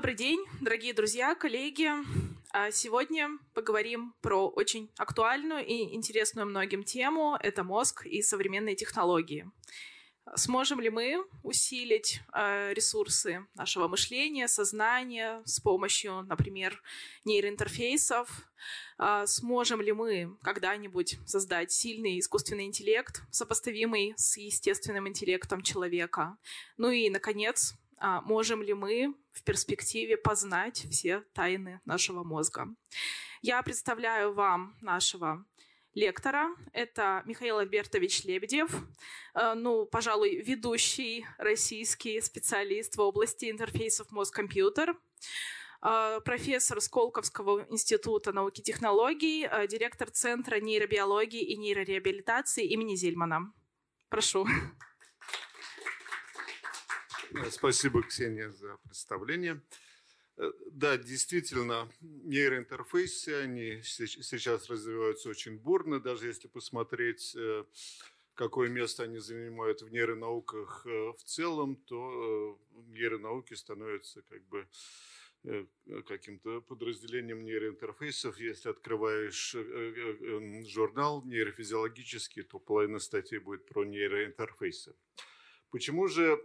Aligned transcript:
Добрый 0.00 0.16
день, 0.16 0.42
дорогие 0.62 0.94
друзья, 0.94 1.34
коллеги. 1.34 1.90
А 2.54 2.70
сегодня 2.70 3.28
поговорим 3.52 4.14
про 4.22 4.48
очень 4.48 4.90
актуальную 4.96 5.62
и 5.62 5.94
интересную 5.94 6.46
многим 6.46 6.84
тему– 6.84 7.36
это 7.42 7.64
мозг 7.64 8.06
и 8.06 8.22
современные 8.22 8.76
технологии. 8.76 9.44
Сможем 10.36 10.80
ли 10.80 10.88
мы 10.88 11.22
усилить 11.42 12.22
э, 12.32 12.72
ресурсы 12.72 13.44
нашего 13.54 13.88
мышления, 13.88 14.48
сознания 14.48 15.42
с 15.44 15.60
помощью, 15.60 16.22
например, 16.22 16.80
нейроинтерфейсов? 17.26 18.48
Э, 18.98 19.24
сможем 19.26 19.82
ли 19.82 19.92
мы 19.92 20.34
когда-нибудь 20.42 21.18
создать 21.26 21.72
сильный 21.72 22.18
искусственный 22.18 22.64
интеллект, 22.64 23.20
сопоставимый 23.30 24.14
с 24.16 24.38
естественным 24.38 25.08
интеллектом 25.08 25.60
человека? 25.60 26.38
Ну 26.78 26.88
и, 26.88 27.10
наконец, 27.10 27.74
э, 28.00 28.20
можем 28.24 28.62
ли 28.62 28.74
мы 28.74 29.14
в 29.32 29.42
перспективе 29.44 30.16
познать 30.16 30.86
все 30.90 31.22
тайны 31.32 31.80
нашего 31.84 32.24
мозга? 32.24 32.68
Я 33.42 33.62
представляю 33.62 34.34
вам 34.34 34.76
нашего 34.80 35.44
лектора. 35.94 36.50
Это 36.72 37.22
Михаил 37.26 37.58
Альбертович 37.58 38.24
Лебедев, 38.24 38.70
э, 39.34 39.54
ну, 39.54 39.86
пожалуй, 39.86 40.36
ведущий 40.36 41.26
российский 41.38 42.20
специалист 42.20 42.96
в 42.96 43.00
области 43.00 43.50
интерфейсов 43.50 44.10
мозг-компьютер, 44.10 44.96
э, 45.82 46.20
профессор 46.24 46.80
Сколковского 46.80 47.66
института 47.70 48.32
науки 48.32 48.60
и 48.60 48.64
технологий, 48.64 49.48
э, 49.50 49.66
директор 49.66 50.10
Центра 50.10 50.60
нейробиологии 50.60 51.42
и 51.42 51.56
нейрореабилитации 51.56 52.66
имени 52.66 52.94
Зельмана. 52.94 53.52
Прошу. 54.08 54.46
Спасибо, 57.50 58.02
Ксения, 58.02 58.50
за 58.50 58.76
представление. 58.78 59.62
Э, 60.36 60.50
да, 60.72 60.96
действительно, 60.96 61.88
нейроинтерфейсы, 62.00 63.28
они 63.42 63.82
сейчас 63.82 64.68
развиваются 64.68 65.28
очень 65.28 65.58
бурно, 65.58 66.00
даже 66.00 66.26
если 66.26 66.48
посмотреть, 66.48 67.34
э, 67.36 67.64
какое 68.34 68.68
место 68.68 69.04
они 69.04 69.18
занимают 69.18 69.82
в 69.82 69.90
нейронауках 69.90 70.86
э, 70.86 71.12
в 71.16 71.22
целом, 71.24 71.76
то 71.76 72.58
нейронауки 72.88 73.54
становятся 73.54 74.22
как 74.22 74.42
бы 74.48 74.68
каким-то 76.06 76.60
подразделением 76.60 77.44
нейроинтерфейсов. 77.44 78.38
Если 78.38 78.68
открываешь 78.68 79.56
журнал 80.66 81.22
нейрофизиологический, 81.24 82.42
то 82.42 82.58
половина 82.58 82.98
статей 82.98 83.38
будет 83.38 83.64
про 83.64 83.84
нейроинтерфейсы. 83.84 84.94
Почему 85.70 86.08
же 86.08 86.44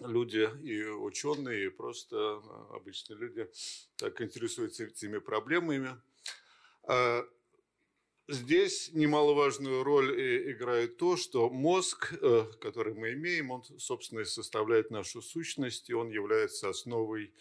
люди 0.00 0.48
и 0.62 0.84
ученые, 0.84 1.66
и 1.66 1.70
просто 1.70 2.16
а, 2.16 2.76
обычные 2.76 3.18
люди 3.18 3.48
так 3.96 4.20
интересуются 4.20 4.84
этими 4.84 5.18
проблемами. 5.18 5.96
А, 6.84 7.24
здесь 8.28 8.90
немаловажную 8.92 9.82
роль 9.82 10.50
играет 10.52 10.96
то, 10.96 11.16
что 11.16 11.50
мозг, 11.50 12.14
э, 12.20 12.46
который 12.60 12.94
мы 12.94 13.12
имеем, 13.12 13.50
он, 13.50 13.64
собственно, 13.78 14.24
составляет 14.24 14.90
нашу 14.90 15.22
сущность, 15.22 15.90
и 15.90 15.94
он 15.94 16.08
является 16.10 16.68
основой 16.68 17.32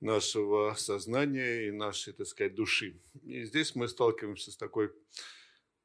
нашего 0.00 0.74
сознания 0.74 1.68
и 1.68 1.70
нашей, 1.70 2.12
так 2.12 2.26
сказать, 2.26 2.54
души. 2.54 3.00
И 3.22 3.44
здесь 3.44 3.74
мы 3.74 3.88
сталкиваемся 3.88 4.50
с 4.50 4.56
такой 4.56 4.90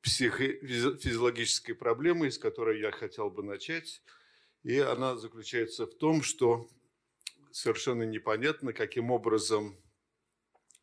психофизиологической 0.02 1.76
проблемой, 1.76 2.32
с 2.32 2.38
которой 2.38 2.80
я 2.80 2.92
хотел 2.92 3.30
бы 3.30 3.44
начать– 3.44 4.02
и 4.66 4.80
она 4.80 5.16
заключается 5.16 5.86
в 5.86 5.94
том, 5.94 6.24
что 6.24 6.68
совершенно 7.52 8.02
непонятно, 8.02 8.74
каким 8.74 9.12
образом 9.12 9.78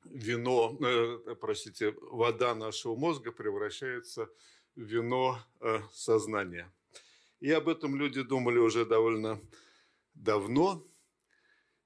вино, 0.04 0.78
э, 0.80 1.34
простите, 1.40 1.92
вода 2.00 2.54
нашего 2.54 2.94
мозга 2.94 3.32
превращается 3.32 4.30
в 4.76 4.82
вино 4.82 5.40
э, 5.60 5.80
сознания. 5.92 6.72
И 7.40 7.50
об 7.50 7.68
этом 7.68 7.96
люди 7.96 8.22
думали 8.22 8.58
уже 8.58 8.86
довольно 8.86 9.40
давно. 10.14 10.86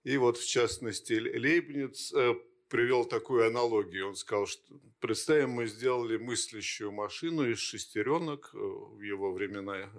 И 0.04 0.18
вот, 0.18 0.36
в 0.36 0.46
частности, 0.46 1.14
Лейбниц 1.14 2.12
э, 2.12 2.34
привел 2.68 3.04
такую 3.04 3.46
аналогию. 3.46 4.08
Он 4.08 4.16
сказал, 4.16 4.46
что 4.46 4.62
представим, 5.00 5.50
мы 5.50 5.66
сделали 5.66 6.16
мыслящую 6.16 6.92
машину 6.92 7.48
из 7.48 7.58
шестеренок. 7.58 8.50
Э, 8.54 8.58
в 8.58 9.00
его 9.00 9.32
времена 9.32 9.90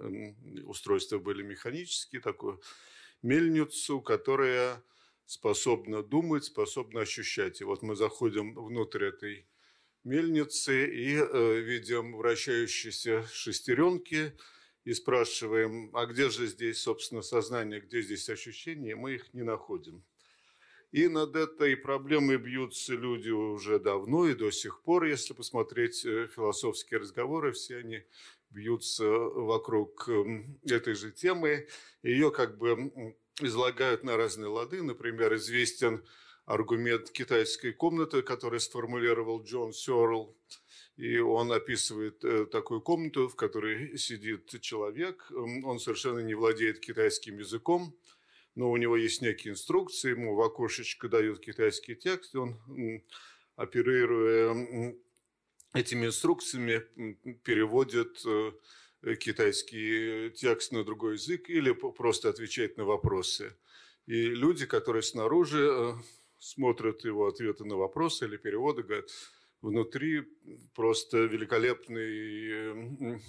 устройства 0.64 1.18
были 1.18 1.42
механические, 1.42 2.20
такую 2.20 2.60
мельницу, 3.22 4.00
которая 4.00 4.82
способна 5.26 6.02
думать, 6.02 6.44
способна 6.44 7.00
ощущать. 7.00 7.60
И 7.60 7.64
вот 7.64 7.82
мы 7.82 7.96
заходим 7.96 8.54
внутрь 8.54 9.06
этой 9.06 9.46
мельницы 10.04 10.86
и 10.86 11.16
э, 11.16 11.60
видим 11.60 12.16
вращающиеся 12.16 13.24
шестеренки 13.32 14.32
и 14.84 14.94
спрашиваем, 14.94 15.90
а 15.94 16.06
где 16.06 16.30
же 16.30 16.46
здесь, 16.46 16.78
собственно, 16.78 17.22
сознание, 17.22 17.80
где 17.80 18.00
здесь 18.00 18.28
ощущения, 18.30 18.92
и 18.92 18.94
мы 18.94 19.14
их 19.14 19.34
не 19.34 19.42
находим. 19.42 20.02
И 20.90 21.06
над 21.08 21.36
этой 21.36 21.76
проблемой 21.76 22.38
бьются 22.38 22.94
люди 22.94 23.28
уже 23.28 23.78
давно 23.78 24.26
и 24.26 24.34
до 24.34 24.50
сих 24.50 24.80
пор, 24.80 25.04
если 25.04 25.34
посмотреть 25.34 26.04
э, 26.06 26.28
философские 26.34 27.00
разговоры, 27.00 27.52
все 27.52 27.78
они 27.78 28.04
бьются 28.50 29.06
вокруг 29.06 30.08
эм, 30.08 30.58
этой 30.64 30.94
же 30.94 31.12
темы. 31.12 31.68
Ее 32.02 32.30
как 32.30 32.56
бы 32.56 33.14
излагают 33.40 34.02
на 34.02 34.16
разные 34.16 34.48
лады. 34.48 34.82
Например, 34.82 35.34
известен 35.34 36.02
аргумент 36.46 37.10
китайской 37.10 37.72
комнаты, 37.72 38.22
который 38.22 38.58
сформулировал 38.58 39.42
Джон 39.42 39.74
Сёрл. 39.74 40.34
И 40.96 41.18
он 41.18 41.52
описывает 41.52 42.24
э, 42.24 42.46
такую 42.46 42.80
комнату, 42.80 43.28
в 43.28 43.36
которой 43.36 43.98
сидит 43.98 44.58
человек. 44.62 45.30
Он 45.30 45.78
совершенно 45.78 46.20
не 46.20 46.34
владеет 46.34 46.80
китайским 46.80 47.38
языком 47.38 47.94
но 48.58 48.72
у 48.72 48.76
него 48.76 48.96
есть 48.96 49.22
некие 49.22 49.52
инструкции, 49.52 50.10
ему 50.10 50.34
в 50.34 50.42
окошечко 50.42 51.08
дают 51.08 51.38
китайский 51.38 51.94
текст, 51.94 52.34
и 52.34 52.38
он, 52.38 52.60
оперируя 53.54 54.96
этими 55.74 56.06
инструкциями, 56.06 56.82
переводит 57.44 58.20
э, 58.26 58.50
китайский 59.20 60.30
текст 60.30 60.72
на 60.72 60.82
другой 60.82 61.14
язык 61.14 61.48
или 61.48 61.70
просто 61.70 62.30
отвечает 62.30 62.76
на 62.76 62.84
вопросы. 62.84 63.56
И 64.06 64.24
люди, 64.24 64.66
которые 64.66 65.02
снаружи 65.02 65.68
э, 65.70 65.92
смотрят 66.40 67.04
его 67.04 67.28
ответы 67.28 67.64
на 67.64 67.76
вопросы 67.76 68.24
или 68.24 68.38
переводы, 68.38 68.82
говорят, 68.82 69.08
внутри 69.62 70.24
просто 70.74 71.18
великолепный 71.18 73.20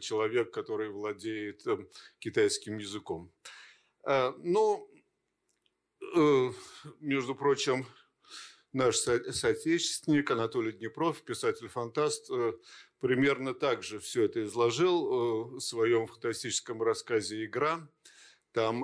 человек, 0.00 0.50
который 0.50 0.90
владеет 0.90 1.66
э, 1.66 1.86
китайским 2.18 2.76
языком. 2.76 3.32
Э, 4.08 4.32
ну, 4.42 4.90
э, 6.16 6.52
между 7.00 7.34
прочим, 7.34 7.86
наш 8.72 8.96
соотечественник 8.96 10.30
Анатолий 10.30 10.72
Днепров, 10.72 11.22
писатель-фантаст, 11.24 12.30
э, 12.30 12.52
примерно 13.00 13.52
так 13.52 13.82
же 13.82 13.98
все 13.98 14.24
это 14.24 14.42
изложил 14.44 15.56
в 15.56 15.60
своем 15.60 16.06
фантастическом 16.06 16.82
рассказе 16.82 17.44
«Игра». 17.44 17.86
Там 18.52 18.80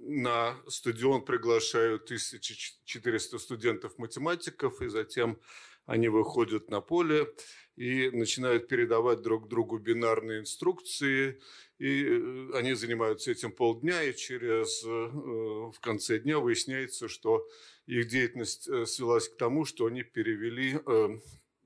на 0.00 0.60
стадион 0.66 1.24
приглашают 1.24 2.02
1400 2.06 3.38
студентов-математиков, 3.38 4.82
и 4.82 4.88
затем 4.88 5.40
они 5.86 6.08
выходят 6.08 6.70
на 6.70 6.80
поле 6.80 7.32
и 7.80 8.10
начинают 8.10 8.68
передавать 8.68 9.22
друг 9.22 9.48
другу 9.48 9.78
бинарные 9.78 10.40
инструкции, 10.40 11.40
и 11.78 12.04
э, 12.04 12.50
они 12.52 12.74
занимаются 12.74 13.30
этим 13.30 13.52
полдня, 13.52 14.02
и 14.02 14.14
через, 14.14 14.84
э, 14.84 14.88
в 14.88 15.80
конце 15.80 16.18
дня 16.18 16.40
выясняется, 16.40 17.08
что 17.08 17.48
их 17.86 18.06
деятельность 18.06 18.68
э, 18.68 18.84
свелась 18.84 19.30
к 19.30 19.38
тому, 19.38 19.64
что 19.64 19.86
они 19.86 20.02
перевели 20.02 20.78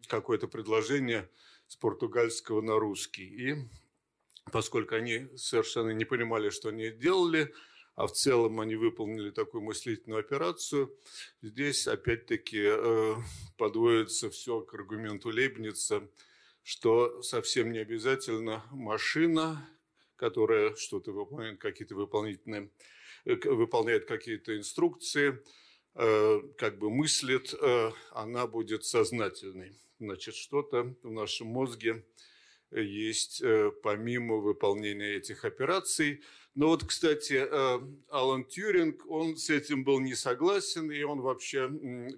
какое-то 0.07 0.47
предложение 0.47 1.29
с 1.67 1.75
португальского 1.75 2.61
на 2.61 2.79
русский. 2.79 3.25
И 3.25 3.57
поскольку 4.53 4.95
они 4.95 5.27
совершенно 5.35 5.91
не 5.91 6.05
понимали, 6.05 6.51
что 6.51 6.69
они 6.69 6.91
делали, 6.93 7.53
а 7.95 8.07
в 8.07 8.13
целом 8.13 8.61
они 8.61 8.77
выполнили 8.77 9.31
такую 9.31 9.63
мыслительную 9.63 10.21
операцию, 10.21 10.97
здесь 11.43 11.87
опять-таки 11.87 12.71
подводится 13.57 14.31
все 14.31 14.61
к 14.61 14.75
аргументу 14.75 15.31
Лейбница, 15.31 16.09
что 16.63 17.23
совсем 17.23 17.73
не 17.73 17.79
обязательно 17.79 18.65
машина 18.71 19.69
которая 20.17 20.75
что-то 20.77 21.13
выполняет, 21.13 21.59
какие-то 21.59 21.95
выполнительные, 21.95 22.71
э, 23.25 23.35
выполняет 23.45 24.07
какие-то 24.07 24.57
инструкции, 24.57 25.43
э, 25.95 26.43
как 26.57 26.79
бы 26.79 26.91
мыслит, 26.91 27.55
э, 27.55 27.91
она 28.11 28.47
будет 28.47 28.85
сознательной. 28.85 29.77
Значит, 30.01 30.35
что-то 30.35 30.95
в 31.03 31.11
нашем 31.11 31.49
мозге 31.49 32.05
есть 32.71 33.41
помимо 33.83 34.37
выполнения 34.37 35.15
этих 35.15 35.45
операций. 35.45 36.23
Но 36.55 36.69
вот, 36.69 36.85
кстати, 36.85 37.47
э, 37.51 37.81
Алан 38.09 38.45
Тьюринг, 38.45 39.05
он 39.11 39.37
с 39.37 39.51
этим 39.51 39.83
был 39.83 39.99
не 40.01 40.15
согласен, 40.15 40.91
и 40.91 41.03
он 41.03 41.21
вообще, 41.21 41.69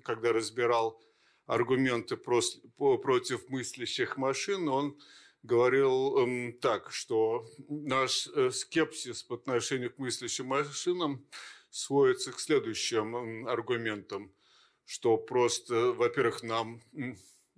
когда 0.05 0.33
разбирал 0.33 1.01
аргументы 1.47 2.17
против 2.17 3.49
мыслящих 3.49 4.17
машин, 4.17 4.69
он 4.69 4.99
говорил 5.43 6.19
эм, 6.19 6.53
так, 6.61 6.91
что 6.91 7.47
наш 7.69 8.29
э, 8.35 8.51
скепсис 8.51 9.23
по 9.23 9.37
отношению 9.37 9.93
к 9.93 9.99
мыслящим 9.99 10.47
машинам 10.47 11.25
сводится 11.71 12.33
к 12.33 12.41
следующим 12.41 13.47
аргументам, 13.47 14.33
что 14.85 15.17
просто, 15.17 15.93
во-первых, 15.93 16.43
нам 16.43 16.83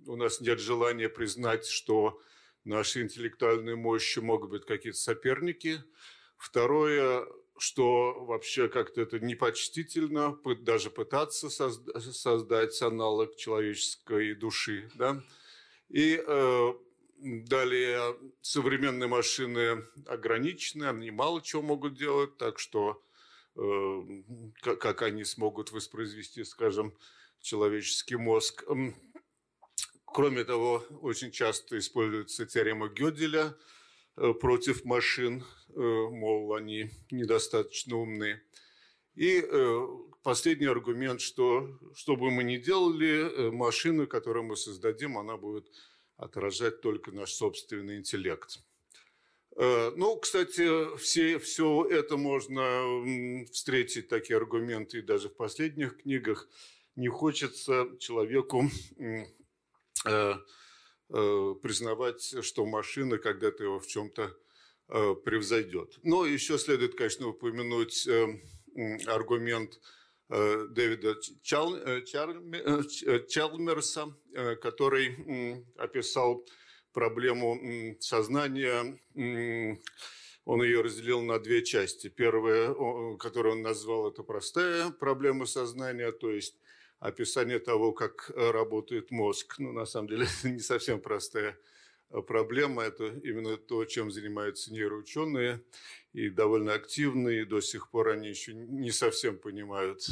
у 0.05 0.15
нас 0.15 0.39
нет 0.39 0.59
желания 0.59 1.09
признать, 1.09 1.65
что 1.65 2.21
наши 2.63 3.01
интеллектуальные 3.01 3.75
мощи 3.75 4.19
могут 4.19 4.51
быть 4.51 4.65
какие-то 4.65 4.99
соперники. 4.99 5.83
Второе, 6.39 7.27
что 7.57 8.23
вообще 8.23 8.69
как-то 8.69 9.01
это 9.01 9.19
непочтительно, 9.19 10.39
даже 10.61 10.89
пытаться 10.89 11.49
создать 11.49 12.81
аналог 12.81 13.35
человеческой 13.35 14.35
души. 14.35 14.89
Да? 14.95 15.21
И 15.89 16.23
э, 16.25 16.73
далее 17.17 18.15
современные 18.41 19.09
машины 19.09 19.85
ограничены, 20.07 20.85
они 20.85 21.11
мало 21.11 21.41
чего 21.41 21.61
могут 21.61 21.95
делать, 21.95 22.37
так 22.37 22.57
что 22.57 23.03
э, 23.57 24.01
как, 24.61 24.79
как 24.79 25.01
они 25.01 25.25
смогут 25.25 25.73
воспроизвести, 25.73 26.45
скажем, 26.45 26.97
человеческий 27.41 28.15
мозг. 28.15 28.63
Кроме 30.05 30.45
того, 30.45 30.85
очень 31.01 31.31
часто 31.31 31.77
используется 31.77 32.45
теорема 32.45 32.87
Гёделя 32.87 33.57
против 34.39 34.85
машин, 34.85 35.43
э, 35.69 35.79
мол, 35.79 36.53
они 36.53 36.89
недостаточно 37.11 37.97
умные. 37.97 38.41
И 39.15 39.41
э, 39.41 39.87
последний 40.23 40.67
аргумент, 40.67 41.21
что 41.21 41.79
что 41.95 42.15
бы 42.15 42.31
мы 42.31 42.43
ни 42.43 42.57
делали, 42.57 43.49
машина, 43.49 44.05
которую 44.05 44.45
мы 44.45 44.55
создадим, 44.55 45.17
она 45.17 45.37
будет 45.37 45.67
отражать 46.17 46.81
только 46.81 47.11
наш 47.11 47.31
собственный 47.31 47.97
интеллект. 47.97 48.59
Ну, 49.57 50.15
кстати, 50.17 50.95
все, 50.97 51.37
все 51.39 51.85
это 51.89 52.15
можно 52.15 53.45
встретить, 53.51 54.07
такие 54.07 54.37
аргументы, 54.37 54.99
и 54.99 55.01
даже 55.01 55.27
в 55.27 55.35
последних 55.35 55.97
книгах. 55.97 56.47
Не 56.95 57.09
хочется 57.09 57.87
человеку 57.99 58.69
Э, 60.05 60.11
э, 60.11 60.33
признавать, 61.09 62.35
что 62.43 62.65
машина 62.65 63.17
когда-то 63.17 63.63
его 63.63 63.79
в 63.79 63.87
чем-то 63.87 64.31
э, 64.89 65.15
превзойдет. 65.25 65.97
Но 66.03 66.25
еще 66.25 66.57
следует, 66.57 66.95
конечно, 66.95 67.27
упомянуть 67.27 68.07
аргумент 69.07 69.79
Дэвида 70.29 71.15
Чалмерса, 73.27 74.15
который 74.61 75.65
описал 75.75 76.45
проблему 76.93 77.97
сознания. 77.99 78.99
Он 80.45 80.63
ее 80.63 80.81
разделил 80.81 81.21
на 81.23 81.39
две 81.39 81.63
части. 81.63 82.09
Первая, 82.09 82.75
которую 83.17 83.55
он 83.55 83.61
назвал, 83.63 84.11
это 84.11 84.21
простая 84.21 84.91
проблема 84.91 85.47
сознания, 85.47 86.11
то 86.11 86.29
есть 86.31 86.58
описание 86.99 87.59
того, 87.59 87.91
как 87.93 88.31
э, 88.35 88.51
работает 88.51 89.11
мозг. 89.11 89.55
Ну, 89.59 89.71
на 89.71 89.85
самом 89.85 90.09
деле, 90.09 90.25
это 90.39 90.49
не 90.49 90.59
совсем 90.59 90.99
простая 90.99 91.57
э, 92.09 92.21
проблема. 92.21 92.83
Это 92.83 93.07
именно 93.07 93.57
то, 93.57 93.85
чем 93.85 94.11
занимаются 94.11 94.73
нейроученые, 94.73 95.63
и 96.13 96.29
довольно 96.29 96.73
активные. 96.73 97.41
И 97.41 97.45
до 97.45 97.61
сих 97.61 97.89
пор 97.89 98.09
они 98.09 98.29
еще 98.29 98.53
не 98.53 98.91
совсем 98.91 99.37
понимают, 99.37 100.05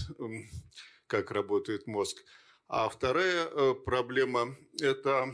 как 1.07 1.31
работает 1.31 1.87
мозг. 1.87 2.23
А 2.67 2.89
вторая 2.89 3.47
э, 3.47 3.73
проблема– 3.73 4.57
это, 4.81 5.33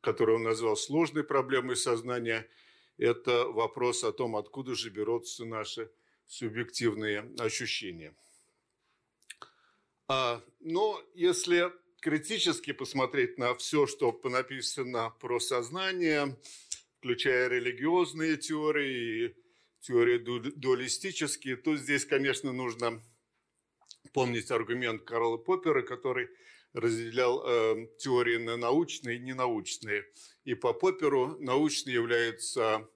которую 0.00 0.36
он 0.36 0.44
назвал 0.44 0.76
сложной 0.76 1.24
проблемой 1.24 1.76
сознания, 1.76 2.48
это 2.96 3.44
вопрос 3.44 4.04
о 4.04 4.12
том, 4.12 4.36
откуда 4.36 4.74
же 4.74 4.90
берутся 4.90 5.44
наши 5.44 5.90
субъективные 6.26 7.30
ощущения– 7.38 8.14
но 10.08 11.02
если 11.14 11.72
критически 12.00 12.72
посмотреть 12.72 13.38
на 13.38 13.54
все, 13.54 13.86
что 13.86 14.18
написано 14.24 15.10
про 15.20 15.40
сознание, 15.40 16.36
включая 16.98 17.48
религиозные 17.48 18.36
теории 18.36 19.26
и 19.26 19.36
теории 19.80 20.18
дуалистические, 20.18 21.56
то 21.56 21.76
здесь, 21.76 22.04
конечно, 22.04 22.52
нужно 22.52 23.02
помнить 24.12 24.50
аргумент 24.50 25.02
Карла 25.02 25.36
Поппера, 25.36 25.82
который 25.82 26.28
разделял 26.72 27.42
э, 27.44 27.88
теории 27.98 28.36
на 28.36 28.56
научные 28.56 29.16
и 29.16 29.20
ненаучные. 29.20 30.04
И 30.44 30.54
по 30.54 30.72
Попперу 30.72 31.36
научной 31.40 31.94
является 31.94 32.88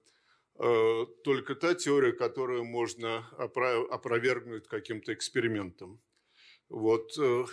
э, 0.59 1.05
только 1.23 1.55
та 1.55 1.73
теория, 1.73 2.11
которую 2.11 2.63
можно 2.63 3.27
опровергнуть 3.37 4.67
каким-то 4.67 5.13
экспериментом. 5.13 5.99
Вот 6.71 7.17
э, 7.17 7.45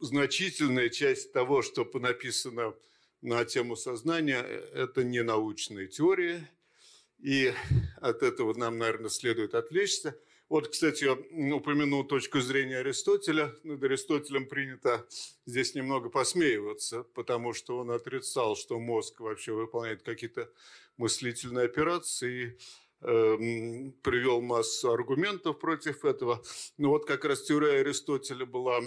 значительная 0.00 0.90
часть 0.90 1.32
того, 1.32 1.62
что 1.62 1.88
написано 1.94 2.74
на 3.22 3.42
тему 3.46 3.74
сознания, 3.74 4.42
э, 4.42 4.82
это 4.82 5.02
не 5.02 5.22
научные 5.22 5.88
теории, 5.88 6.46
и 7.18 7.54
от 8.02 8.22
этого 8.22 8.52
нам, 8.52 8.76
наверное, 8.76 9.08
следует 9.08 9.54
отвлечься. 9.54 10.14
Вот, 10.50 10.68
кстати, 10.68 11.04
я 11.04 11.14
упомянул 11.54 12.04
точку 12.04 12.40
зрения 12.40 12.80
Аристотеля. 12.80 13.54
Над 13.64 13.82
Аристотелем 13.82 14.46
принято 14.46 15.08
здесь 15.46 15.74
немного 15.74 16.10
посмеиваться, 16.10 17.02
потому 17.14 17.54
что 17.54 17.78
он 17.78 17.90
отрицал, 17.90 18.56
что 18.56 18.78
мозг 18.78 19.20
вообще 19.20 19.52
выполняет 19.52 20.02
какие-то 20.02 20.50
мыслительные 20.98 21.64
операции, 21.64 22.58
Эм, 22.58 22.58
привел 23.06 24.40
массу 24.40 24.90
аргументов 24.90 25.58
против 25.60 26.04
этого. 26.04 26.42
Но 26.76 26.90
вот 26.90 27.06
как 27.06 27.24
раз 27.24 27.42
теория 27.42 27.80
Аристотеля 27.80 28.46
была 28.46 28.80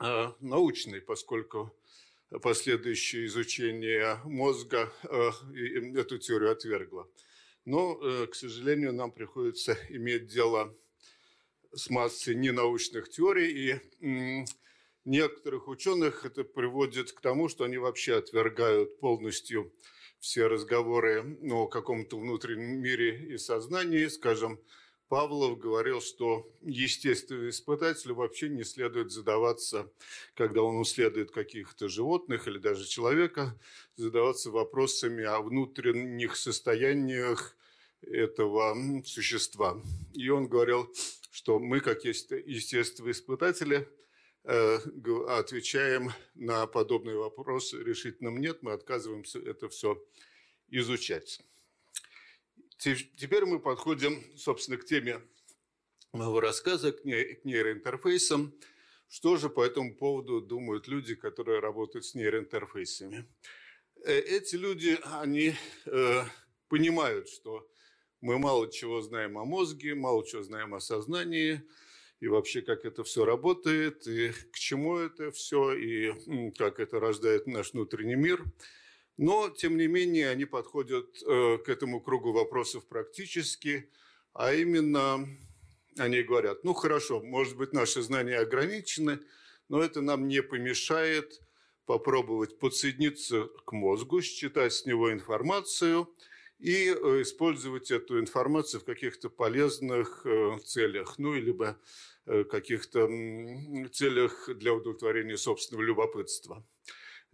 э, 0.00 0.32
научной, 0.40 1.02
поскольку 1.02 1.76
последующее 2.42 3.26
изучение 3.26 4.18
мозга 4.24 4.90
э, 5.04 5.30
эту 5.94 6.18
теорию 6.18 6.52
отвергло. 6.52 7.06
Но, 7.66 7.98
э, 8.00 8.26
к 8.28 8.34
сожалению, 8.34 8.94
нам 8.94 9.12
приходится 9.12 9.76
иметь 9.90 10.28
дело 10.28 10.74
с 11.72 11.90
массой 11.90 12.34
ненаучных 12.34 13.10
теорий, 13.10 13.74
и 14.00 14.44
некоторых 15.04 15.68
ученых 15.68 16.24
это 16.24 16.44
приводит 16.44 17.12
к 17.12 17.20
тому, 17.20 17.48
что 17.50 17.64
они 17.64 17.76
вообще 17.76 18.16
отвергают 18.16 18.98
полностью 19.00 19.70
все 20.20 20.46
разговоры 20.46 21.38
о 21.50 21.66
каком-то 21.66 22.18
внутреннем 22.18 22.80
мире 22.80 23.34
и 23.34 23.38
сознании, 23.38 24.06
скажем, 24.06 24.60
Павлов 25.08 25.58
говорил, 25.58 26.02
что 26.02 26.52
естественный 26.60 27.48
испытателю 27.48 28.14
вообще 28.14 28.50
не 28.50 28.62
следует 28.62 29.10
задаваться, 29.10 29.90
когда 30.34 30.62
он 30.62 30.82
исследует 30.82 31.30
каких-то 31.30 31.88
животных 31.88 32.46
или 32.46 32.58
даже 32.58 32.86
человека, 32.86 33.58
задаваться 33.96 34.50
вопросами 34.50 35.24
о 35.24 35.40
внутренних 35.40 36.36
состояниях 36.36 37.56
этого 38.02 39.02
существа. 39.06 39.80
И 40.12 40.28
он 40.28 40.46
говорил, 40.46 40.92
что 41.30 41.58
мы, 41.58 41.80
как 41.80 42.04
естественные 42.04 43.12
испытатели, 43.12 43.88
отвечаем 44.44 46.12
на 46.34 46.66
подобные 46.66 47.16
вопросы 47.16 47.82
решительным 47.82 48.40
нет, 48.40 48.62
мы 48.62 48.72
отказываемся 48.72 49.38
это 49.38 49.68
все 49.68 50.02
изучать. 50.68 51.40
Теперь 52.78 53.44
мы 53.44 53.58
подходим, 53.58 54.22
собственно, 54.36 54.78
к 54.78 54.84
теме 54.84 55.20
моего 56.12 56.40
рассказа, 56.40 56.92
к 56.92 57.04
нейроинтерфейсам. 57.04 58.54
Что 59.08 59.36
же 59.36 59.48
по 59.48 59.64
этому 59.64 59.94
поводу 59.94 60.40
думают 60.40 60.86
люди, 60.86 61.14
которые 61.14 61.60
работают 61.60 62.04
с 62.04 62.14
нейроинтерфейсами? 62.14 63.26
Э, 64.04 64.18
эти 64.18 64.54
люди, 64.54 64.98
они 65.04 65.54
э, 65.86 66.24
понимают, 66.68 67.28
что 67.28 67.68
мы 68.20 68.38
мало 68.38 68.70
чего 68.70 69.00
знаем 69.00 69.38
о 69.38 69.44
мозге, 69.44 69.94
мало 69.94 70.26
чего 70.26 70.42
знаем 70.42 70.74
о 70.74 70.80
сознании– 70.80 71.62
и 72.20 72.28
вообще, 72.28 72.62
как 72.62 72.84
это 72.84 73.04
все 73.04 73.24
работает, 73.24 74.06
и 74.06 74.32
к 74.52 74.58
чему 74.58 74.96
это 74.96 75.30
все, 75.30 75.72
и 75.72 76.50
как 76.52 76.80
это 76.80 76.98
рождает 76.98 77.46
наш 77.46 77.72
внутренний 77.72 78.16
мир. 78.16 78.44
Но, 79.16 79.50
тем 79.50 79.76
не 79.76 79.86
менее, 79.86 80.30
они 80.30 80.44
подходят 80.44 81.20
э, 81.22 81.58
к 81.58 81.68
этому 81.68 82.00
кругу 82.00 82.32
вопросов 82.32 82.86
практически, 82.86 83.90
а 84.32 84.54
именно 84.54 85.26
они 85.96 86.22
говорят, 86.22 86.62
ну 86.64 86.74
хорошо, 86.74 87.20
может 87.20 87.56
быть, 87.56 87.72
наши 87.72 88.02
знания 88.02 88.38
ограничены, 88.38 89.18
но 89.68 89.82
это 89.82 90.00
нам 90.00 90.28
не 90.28 90.42
помешает 90.42 91.40
попробовать 91.84 92.58
подсоединиться 92.58 93.48
к 93.64 93.72
мозгу, 93.72 94.20
считать 94.22 94.72
с 94.72 94.86
него 94.86 95.12
информацию 95.12 96.14
и 96.58 96.88
использовать 97.22 97.90
эту 97.90 98.18
информацию 98.18 98.80
в 98.80 98.84
каких-то 98.84 99.30
полезных 99.30 100.26
целях, 100.64 101.18
ну, 101.18 101.34
либо 101.34 101.78
каких-то 102.50 103.08
целях 103.92 104.50
для 104.54 104.74
удовлетворения 104.74 105.36
собственного 105.36 105.84
любопытства. 105.84 106.64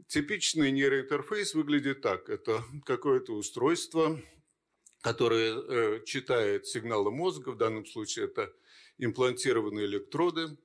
Типичный 0.08 0.72
нейроинтерфейс 0.72 1.54
выглядит 1.54 2.00
так. 2.00 2.28
Это 2.28 2.62
какое-то 2.84 3.32
устройство, 3.32 4.20
которое 5.00 5.54
э, 5.54 6.04
читает 6.04 6.66
сигналы 6.66 7.10
мозга, 7.10 7.50
в 7.50 7.56
данном 7.56 7.86
случае 7.86 8.26
это 8.26 8.52
имплантированные 8.98 9.86
электроды. 9.86 10.56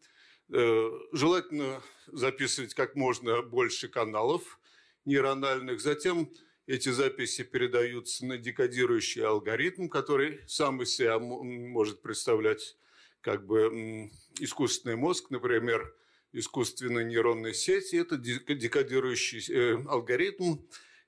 Э, 0.52 0.90
желательно 1.12 1.82
записывать 2.08 2.74
как 2.74 2.96
можно 2.96 3.42
больше 3.42 3.88
каналов 3.88 4.60
нейрональных. 5.06 5.80
Затем 5.80 6.32
эти 6.70 6.90
записи 6.90 7.44
передаются 7.44 8.28
на 8.28 8.38
декодирующий 8.38 9.24
алгоритм, 9.24 9.88
который 9.88 10.40
сам 10.46 10.84
из 10.84 10.96
себя 10.96 11.18
может 11.18 12.04
представлять 12.04 12.78
как 13.22 13.48
бы 13.48 14.12
искусственный 14.40 14.96
мозг, 14.96 15.32
например, 15.32 15.96
искусственной 16.32 17.06
нейронной 17.06 17.56
сети. 17.56 17.96
Это 17.96 18.18
декодирующий 18.18 19.52
э, 19.52 19.84
алгоритм 19.88 20.60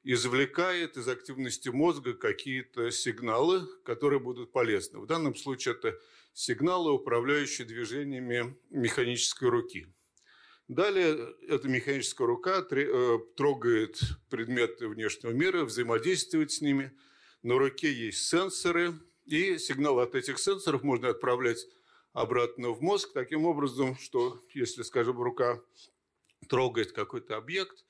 извлекает 0.03 0.97
из 0.97 1.07
активности 1.07 1.69
мозга 1.69 2.15
какие-то 2.15 2.89
сигналы, 2.89 3.67
которые 3.85 4.19
будут 4.19 4.51
полезны. 4.51 4.97
В 4.97 5.05
данном 5.05 5.35
случае 5.35 5.75
это 5.75 5.95
сигналы, 6.33 6.91
управляющие 6.91 7.67
движениями 7.67 8.57
механической 8.71 9.47
руки. 9.49 9.85
Далее 10.71 11.35
эта 11.49 11.67
механическая 11.67 12.25
рука 12.25 12.65
э, 12.71 13.19
трогает 13.35 13.99
предметы 14.29 14.87
внешнего 14.87 15.31
мира, 15.31 15.65
взаимодействует 15.65 16.49
с 16.53 16.61
ними. 16.61 16.93
На 17.43 17.57
руке 17.57 17.91
есть 17.91 18.29
сенсоры, 18.29 18.93
и 19.25 19.57
сигналы 19.57 20.03
от 20.03 20.15
этих 20.15 20.39
сенсоров 20.39 20.83
можно 20.83 21.09
отправлять 21.09 21.67
обратно 22.13 22.69
в 22.69 22.81
мозг, 22.81 23.11
таким 23.13 23.45
образом, 23.47 23.97
что 23.97 24.41
если, 24.53 24.83
скажем, 24.83 25.21
рука 25.21 25.59
трогает 26.47 26.93
какой-то 26.93 27.35
объект, 27.35 27.83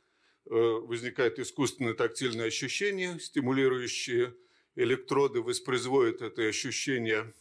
э, 0.50 0.50
возникает 0.50 1.38
искусственное 1.38 1.94
тактильное 1.94 2.48
ощущение, 2.48 3.20
стимулирующие 3.20 4.34
электроды 4.74 5.42
воспроизводят 5.42 6.24
это 6.24 6.42
ощущение. 6.48 7.32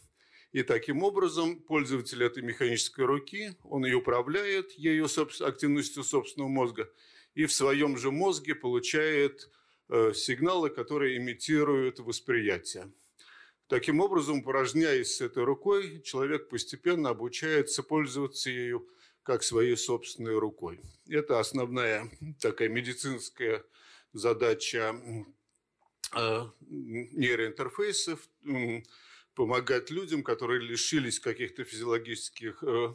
И 0.53 0.65
таким 0.65 1.05
образом 1.05 1.61
пользователь 1.61 2.25
этой 2.25 2.43
механической 2.43 3.05
руки, 3.05 3.55
он 3.63 3.85
ее 3.85 3.97
управляет, 3.97 4.73
ее 4.73 5.07
активностью 5.41 6.03
собственного 6.03 6.49
мозга, 6.49 6.91
и 7.35 7.47
в 7.47 7.53
своем 7.53 7.97
же 7.97 8.11
мозге 8.11 8.57
получает 8.57 9.49
э, 9.89 10.13
сигналы, 10.13 10.71
которые 10.71 11.19
имитируют 11.19 12.01
восприятие. 12.01 12.91
Таким 13.69 14.01
образом, 14.01 14.41
упражняясь 14.41 15.21
этой 15.21 15.45
рукой, 15.45 16.03
человек 16.03 16.49
постепенно 16.49 17.11
обучается 17.11 17.85
пользоваться 17.85 18.51
ею 18.51 18.89
как 19.23 19.45
своей 19.45 19.77
собственной 19.77 20.37
рукой. 20.37 20.81
Это 21.09 21.39
основная 21.39 22.11
такая 22.41 22.69
медицинская 22.69 23.63
задача 24.13 24.97
э, 26.17 26.47
нейроинтерфейсов 26.69 28.29
помогать 29.35 29.91
людям, 29.91 30.23
которые 30.23 30.61
лишились 30.61 31.21
каких-то 31.21 31.65
физиологических 31.65 32.63
э, 32.63 32.95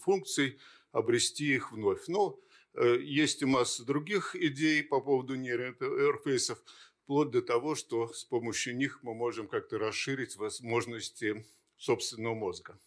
функций, 0.00 0.58
обрести 0.92 1.54
их 1.54 1.72
вновь. 1.72 2.08
Но 2.08 2.38
э, 2.74 2.98
есть 3.00 3.42
и 3.42 3.46
масса 3.46 3.84
других 3.84 4.34
идей 4.34 4.82
по 4.82 5.00
поводу 5.00 5.34
нейроинтерфейсов 5.36 6.62
вплоть 7.02 7.30
до 7.30 7.42
того, 7.42 7.74
что 7.74 8.12
с 8.12 8.24
помощью 8.24 8.76
них 8.76 9.02
мы 9.02 9.14
можем 9.14 9.48
как-то 9.48 9.78
расширить 9.78 10.36
возможности 10.36 11.44
собственного 11.76 12.34
мозга. 12.34 12.78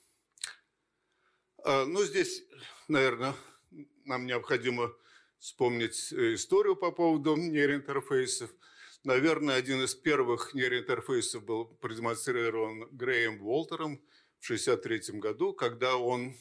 А, 1.66 1.86
ну, 1.86 2.04
здесь, 2.04 2.44
наверное, 2.88 3.34
нам 4.06 4.25
необходимо 4.25 4.94
вспомнить 5.40 6.13
э, 6.13 6.36
историю 6.36 6.75
по 6.75 6.92
поводу 6.92 7.36
нейроинтерфейсов. 7.36 8.50
Наверное, 9.04 9.56
один 9.56 9.82
из 9.84 9.96
первых 9.96 10.54
нейроинтерфейсов 10.54 11.44
был 11.44 11.66
продемонстрирован 11.66 12.88
Греем 12.92 13.42
Уолтером 13.42 13.98
в 14.40 14.46
1963 14.46 15.20
году, 15.20 15.54
когда 15.54 15.98
он 15.98 16.36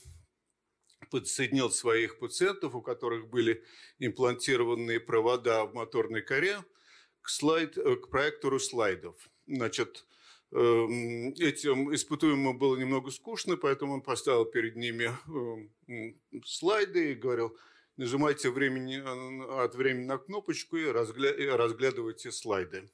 подсоединил 1.10 1.70
своих 1.70 2.18
пациентов, 2.18 2.74
у 2.74 2.82
которых 2.82 3.28
были 3.28 3.64
имплантированные 3.98 5.00
провода 5.00 5.64
в 5.64 5.74
моторной 5.74 6.22
коре– 6.22 6.64
к, 7.22 7.28
слайд, 7.30 7.74
к 7.74 8.08
проектору 8.08 8.58
слайдов. 8.58 9.16
Значит, 9.46 10.04
эм, 10.50 11.32
этим 11.34 11.94
испытуемым 11.94 12.58
было 12.58 12.76
немного 12.76 13.10
скучно, 13.10 13.56
поэтому 13.56 13.94
он 13.94 14.02
поставил 14.02 14.44
перед 14.44 14.76
ними 14.76 15.10
эм, 15.88 16.20
слайды 16.44 17.12
и 17.12 17.14
говорил, 17.14 17.56
нажимайте 17.96 18.50
времени, 18.50 18.98
э, 18.98 19.64
от 19.64 19.74
времени 19.74 20.06
на 20.06 20.18
кнопочку 20.18 20.76
и 20.76 20.86
разглядывайте 20.86 22.32
слайды. 22.32 22.90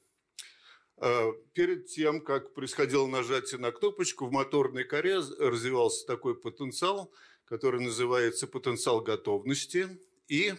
Э, 0.97 1.31
перед 1.53 1.87
тем, 1.87 2.21
как 2.21 2.53
происходило 2.53 3.07
нажатие 3.07 3.59
на 3.59 3.71
кнопочку, 3.71 4.27
в 4.27 4.31
моторной 4.31 4.83
коре 4.83 5.19
развивался 5.39 6.05
такой 6.05 6.39
потенциал, 6.39 7.11
который 7.45 7.81
называется 7.81 8.47
потенциал 8.47 9.01
готовности. 9.01 9.99
И 10.27 10.53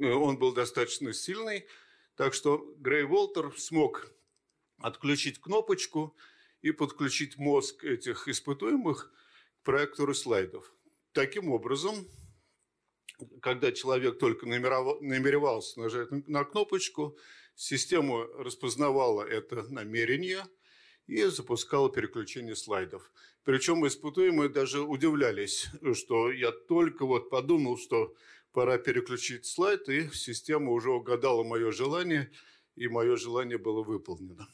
он 0.00 0.38
был 0.38 0.52
достаточно 0.52 1.12
сильный– 1.12 1.66
так 2.16 2.34
что 2.34 2.74
Грей 2.78 3.04
Волтер 3.04 3.52
смог 3.58 4.12
отключить 4.78 5.40
кнопочку 5.40 6.16
и 6.60 6.70
подключить 6.72 7.38
мозг 7.38 7.84
этих 7.84 8.28
испытуемых 8.28 9.12
к 9.60 9.64
проектору 9.64 10.14
слайдов. 10.14 10.72
Таким 11.12 11.50
образом, 11.50 12.06
когда 13.40 13.72
человек 13.72 14.18
только 14.18 14.46
намеревался 14.46 15.80
нажать 15.80 16.10
на 16.10 16.44
кнопочку, 16.44 17.16
система 17.54 18.26
распознавала 18.38 19.22
это 19.22 19.62
намерение 19.72 20.44
и 21.06 21.22
запускала 21.24 21.90
переключение 21.90 22.56
слайдов. 22.56 23.10
Причем 23.44 23.86
испытуемые 23.86 24.48
даже 24.48 24.82
удивлялись, 24.82 25.68
что 25.94 26.30
я 26.30 26.52
только 26.52 27.04
вот 27.06 27.28
подумал, 27.30 27.76
что 27.76 28.14
пора 28.52 28.78
переключить 28.78 29.46
слайд, 29.46 29.88
и 29.88 30.08
система 30.12 30.70
уже 30.70 30.90
угадала 30.90 31.42
мое 31.42 31.72
желание, 31.72 32.30
и 32.76 32.88
мое 32.88 33.16
желание 33.16 33.58
было 33.58 33.82
выполнено. 33.82 34.48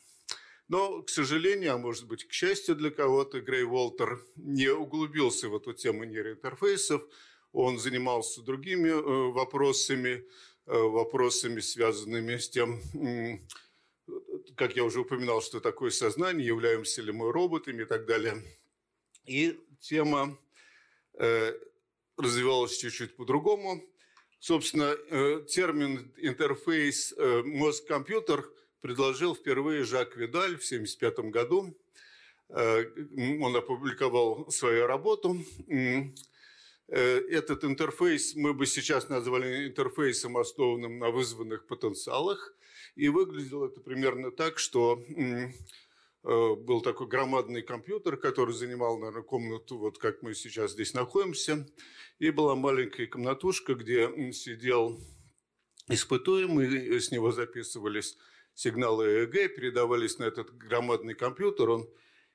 Но, 0.69 1.03
к 1.03 1.09
сожалению, 1.09 1.75
а 1.75 1.79
может 1.79 2.07
быть, 2.07 2.27
к 2.27 2.33
счастью 2.33 2.77
для 2.77 2.91
кого-то, 2.91 3.41
Грей 3.41 3.65
Уолтер 3.65 4.23
не 4.37 4.69
углубился 4.69 5.49
в 5.49 5.57
эту 5.57 5.73
тему 5.73 6.05
нейроинтерфейсов. 6.05 7.03
Он 7.53 7.79
занимался 7.79 8.43
другими 8.43 8.89
э, 8.89 9.33
вопросами, 9.33 10.25
э, 10.67 10.77
вопросами, 10.77 11.61
связанными 11.61 12.37
с 12.37 12.51
тем, 12.51 12.81
как 14.55 14.77
я 14.77 14.85
уже 14.85 15.01
упоминал, 15.01 15.41
что 15.41 15.61
такое 15.61 15.91
сознание, 15.91 16.47
являемся 16.47 17.03
ли 17.03 17.13
мы 17.13 17.33
роботами 17.33 17.83
и 17.83 17.87
так 17.87 18.07
далее. 18.07 18.43
И 19.25 19.59
тема 19.81 20.39
э, 21.15 21.55
развивалась 22.17 22.77
чуть-чуть 22.77 23.17
по-другому. 23.17 23.83
Собственно, 24.41 24.95
термин 25.47 26.13
интерфейс 26.17 27.13
мозг-компьютер 27.19 28.49
предложил 28.81 29.35
впервые 29.35 29.83
Жак 29.83 30.17
Видаль 30.17 30.57
в 30.57 30.65
1975 30.65 31.19
году. 31.33 31.77
Он 32.49 33.57
опубликовал 33.57 34.49
свою 34.53 34.87
работу. 34.87 35.45
Этот 36.89 37.65
интерфейс 37.65 38.35
мы 38.35 38.55
бы 38.55 38.67
сейчас 38.67 39.09
назвали 39.09 39.69
интерфейсом, 39.69 40.39
основанным 40.39 40.99
на 40.99 41.11
вызванных 41.11 41.67
потенциалах. 41.67 42.55
И 42.97 43.09
выглядело 43.09 43.67
это 43.67 43.81
примерно 43.81 44.31
так, 44.31 44.59
что 44.59 45.05
Э, 46.25 46.55
был 46.57 46.81
такой 46.81 47.07
громадный 47.07 47.63
компьютер, 47.63 48.17
который 48.17 48.53
занимал, 48.53 48.99
наверное, 48.99 49.23
комнату, 49.23 49.79
вот 49.79 49.99
как 49.99 50.23
мы 50.23 50.35
сейчас 50.35 50.73
здесь 50.73 50.93
находимся. 50.93 51.67
И 52.19 52.31
была 52.31 52.55
маленькая 52.55 53.07
комнатушка, 53.07 53.75
где 53.75 54.33
сидел 54.33 55.01
испытуемый, 55.89 57.01
с 57.01 57.11
него 57.13 57.31
записывались 57.31 58.19
сигналы 58.55 59.25
ЭЭГ, 59.25 59.55
передавались 59.55 60.19
на 60.19 60.25
этот 60.25 60.55
громадный 60.57 61.15
компьютер. 61.15 61.71
Он 61.71 61.89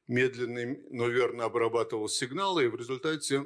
медленно, 0.08 0.78
но 0.90 1.08
верно 1.08 1.44
обрабатывал 1.46 2.08
сигналы, 2.08 2.66
и 2.66 2.70
в 2.70 2.76
результате 2.76 3.46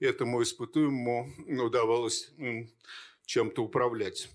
этому 0.00 0.42
испытуемому 0.42 1.32
удавалось 1.64 2.32
чем-то 3.26 3.62
управлять. 3.62 4.28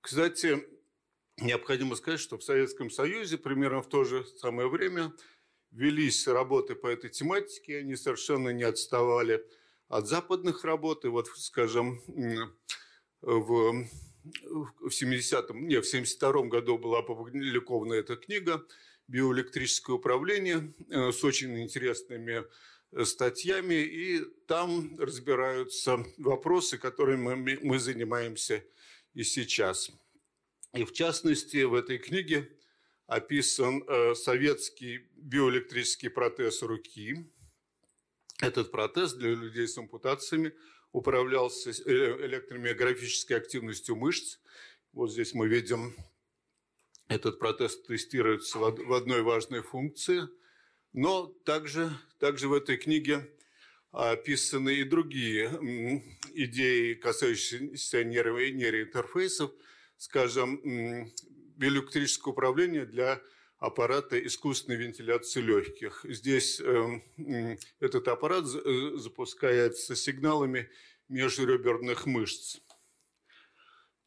Кстати, 0.00 0.64
Необходимо 1.40 1.94
сказать, 1.94 2.18
что 2.18 2.36
в 2.36 2.42
Советском 2.42 2.90
Союзе 2.90 3.38
примерно 3.38 3.80
в 3.80 3.88
то 3.88 4.02
же 4.02 4.24
самое 4.38 4.68
время 4.68 5.12
велись 5.70 6.26
работы 6.26 6.74
по 6.74 6.88
этой 6.88 7.10
тематике, 7.10 7.78
они 7.78 7.94
совершенно 7.94 8.48
не 8.48 8.64
отставали 8.64 9.44
от 9.88 10.08
западных 10.08 10.64
работ. 10.64 11.04
И 11.04 11.08
вот, 11.08 11.28
скажем, 11.36 12.02
в 13.20 13.86
в 14.80 14.88
70-м, 14.88 15.68
не, 15.68 15.80
в 15.80 15.86
72 15.86 16.42
году 16.48 16.76
была 16.76 16.98
опубликована 16.98 17.94
эта 17.94 18.16
книга 18.16 18.66
«Биоэлектрическое 19.06 19.96
управление» 19.96 20.74
э, 20.90 21.12
с 21.12 21.24
очень 21.24 21.58
интересными 21.62 22.44
статьями, 23.04 23.74
и 23.74 24.20
там 24.46 24.98
разбираются 24.98 26.04
вопросы, 26.16 26.78
которыми 26.78 27.34
мы, 27.34 27.58
мы 27.62 27.78
занимаемся 27.78 28.64
и 29.14 29.22
сейчас. 29.24 29.90
И 30.74 30.84
в 30.84 30.92
частности, 30.92 31.64
в 31.64 31.74
этой 31.74 31.98
книге 31.98 32.48
описан 33.08 33.82
э, 33.88 34.14
советский 34.14 35.08
биоэлектрический 35.16 36.10
протез 36.10 36.62
руки. 36.62 37.26
Этот 38.40 38.70
протез 38.70 39.14
для 39.14 39.30
людей 39.30 39.66
с 39.66 39.78
ампутациями 39.78 40.54
управлялся 40.92 41.70
э, 41.70 42.26
электромиографической 42.26 43.38
активностью 43.38 43.96
мышц. 43.96 44.38
Вот 44.92 45.10
здесь 45.10 45.32
мы 45.32 45.48
видим, 45.48 45.94
этот 47.08 47.38
протез 47.38 47.80
тестируется 47.80 48.58
в 48.58 48.92
одной 48.92 49.22
важной 49.22 49.62
функции. 49.62 50.28
Но 50.92 51.26
также, 51.44 51.90
также 52.18 52.48
в 52.48 52.54
этой 52.54 52.76
книге 52.76 53.28
описаны 53.92 54.74
и 54.74 54.84
другие 54.84 55.48
идеи, 56.34 56.94
касающиеся 56.94 58.04
нервов 58.04 58.40
и 58.40 58.52
нейроинтерфейсов, 58.52 59.50
скажем, 59.96 60.60
биоэлектрическое 61.56 62.32
управление 62.32 62.86
для 62.86 63.20
аппарата 63.58 64.24
искусственной 64.24 64.78
вентиляции 64.78 65.40
легких. 65.40 66.04
Здесь 66.04 66.60
э, 66.60 67.00
этот 67.80 68.06
аппарат 68.06 68.44
э, 68.44 68.92
запускается 68.94 69.96
сигналами 69.96 70.70
межреберных 71.08 72.06
мышц. 72.06 72.58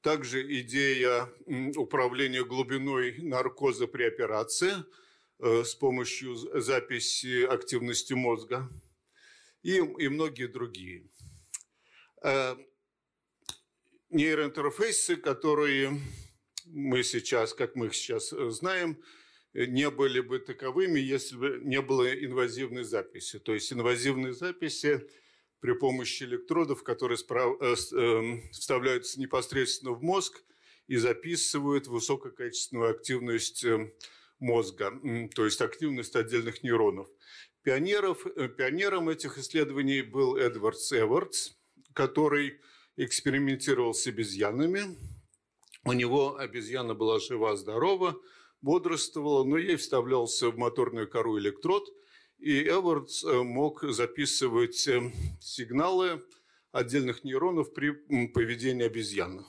Также 0.02 0.42
идея 0.62 1.30
управления 1.76 2.44
глубиной 2.44 3.18
наркоза 3.22 3.88
при 3.88 4.04
операции 4.04 4.74
с 5.42 5.76
помощью 5.76 6.36
записи 6.36 7.44
активности 7.44 8.14
мозга 8.14 8.70
и, 9.64 9.78
и 9.78 10.08
многие 10.08 10.48
другие. 10.48 11.10
Э, 12.24 12.56
нейроинтерфейсы, 14.10 15.16
которые 15.16 16.00
мы 16.66 17.04
сейчас, 17.04 17.54
как 17.54 17.76
мы 17.76 17.88
их 17.88 17.96
сейчас 17.96 18.34
э, 18.34 18.50
знаем, 18.50 19.02
э, 19.54 19.66
не 19.66 19.90
были 19.90 20.20
бы 20.20 20.40
таковыми, 20.40 21.00
если 21.00 21.36
бы 21.36 21.60
не 21.64 21.82
было 21.82 22.14
инвазивной 22.14 22.84
записи. 22.84 23.40
То 23.40 23.54
есть 23.54 23.72
инвазивные 23.74 24.34
записи 24.34 25.08
при 25.60 25.74
помощи 25.74 26.24
электродов, 26.24 26.84
которые. 26.84 27.18
Э, 27.18 28.42
вставляются 28.52 29.20
непосредственно 29.20 29.92
в 29.92 30.04
мозг 30.04 30.44
и 30.88 30.98
записывают 30.98 31.88
высококачественную 31.88 32.92
активность 32.92 33.66
мозга, 34.42 34.92
то 35.34 35.46
есть 35.46 35.62
активность 35.62 36.16
отдельных 36.16 36.64
нейронов. 36.64 37.08
Пионеров, 37.64 38.26
пионером 38.58 39.08
этих 39.08 39.38
исследований 39.38 40.02
был 40.02 40.36
Эдвард 40.36 40.80
Эвардс, 40.92 41.52
который 41.94 42.60
экспериментировал 42.98 43.94
с 43.94 44.08
обезьянами, 44.08 44.98
у 45.84 45.94
него 45.94 46.38
обезьяна 46.38 46.94
была 46.94 47.20
жива-здорова, 47.20 48.16
бодрствовала, 48.62 49.44
но 49.44 49.58
ей 49.58 49.78
вставлялся 49.78 50.50
в 50.50 50.58
моторную 50.58 51.10
кору 51.10 51.40
электрод, 51.40 51.84
и 52.38 52.68
Эвардс 52.68 53.24
э, 53.24 53.42
мог 53.42 53.84
записывать 53.84 54.88
э, 54.88 55.12
сигналы 55.40 56.24
отдельных 56.72 57.24
нейронов 57.24 57.74
при 57.74 57.92
поведении 58.28 58.86
обезьяны. 58.86 59.44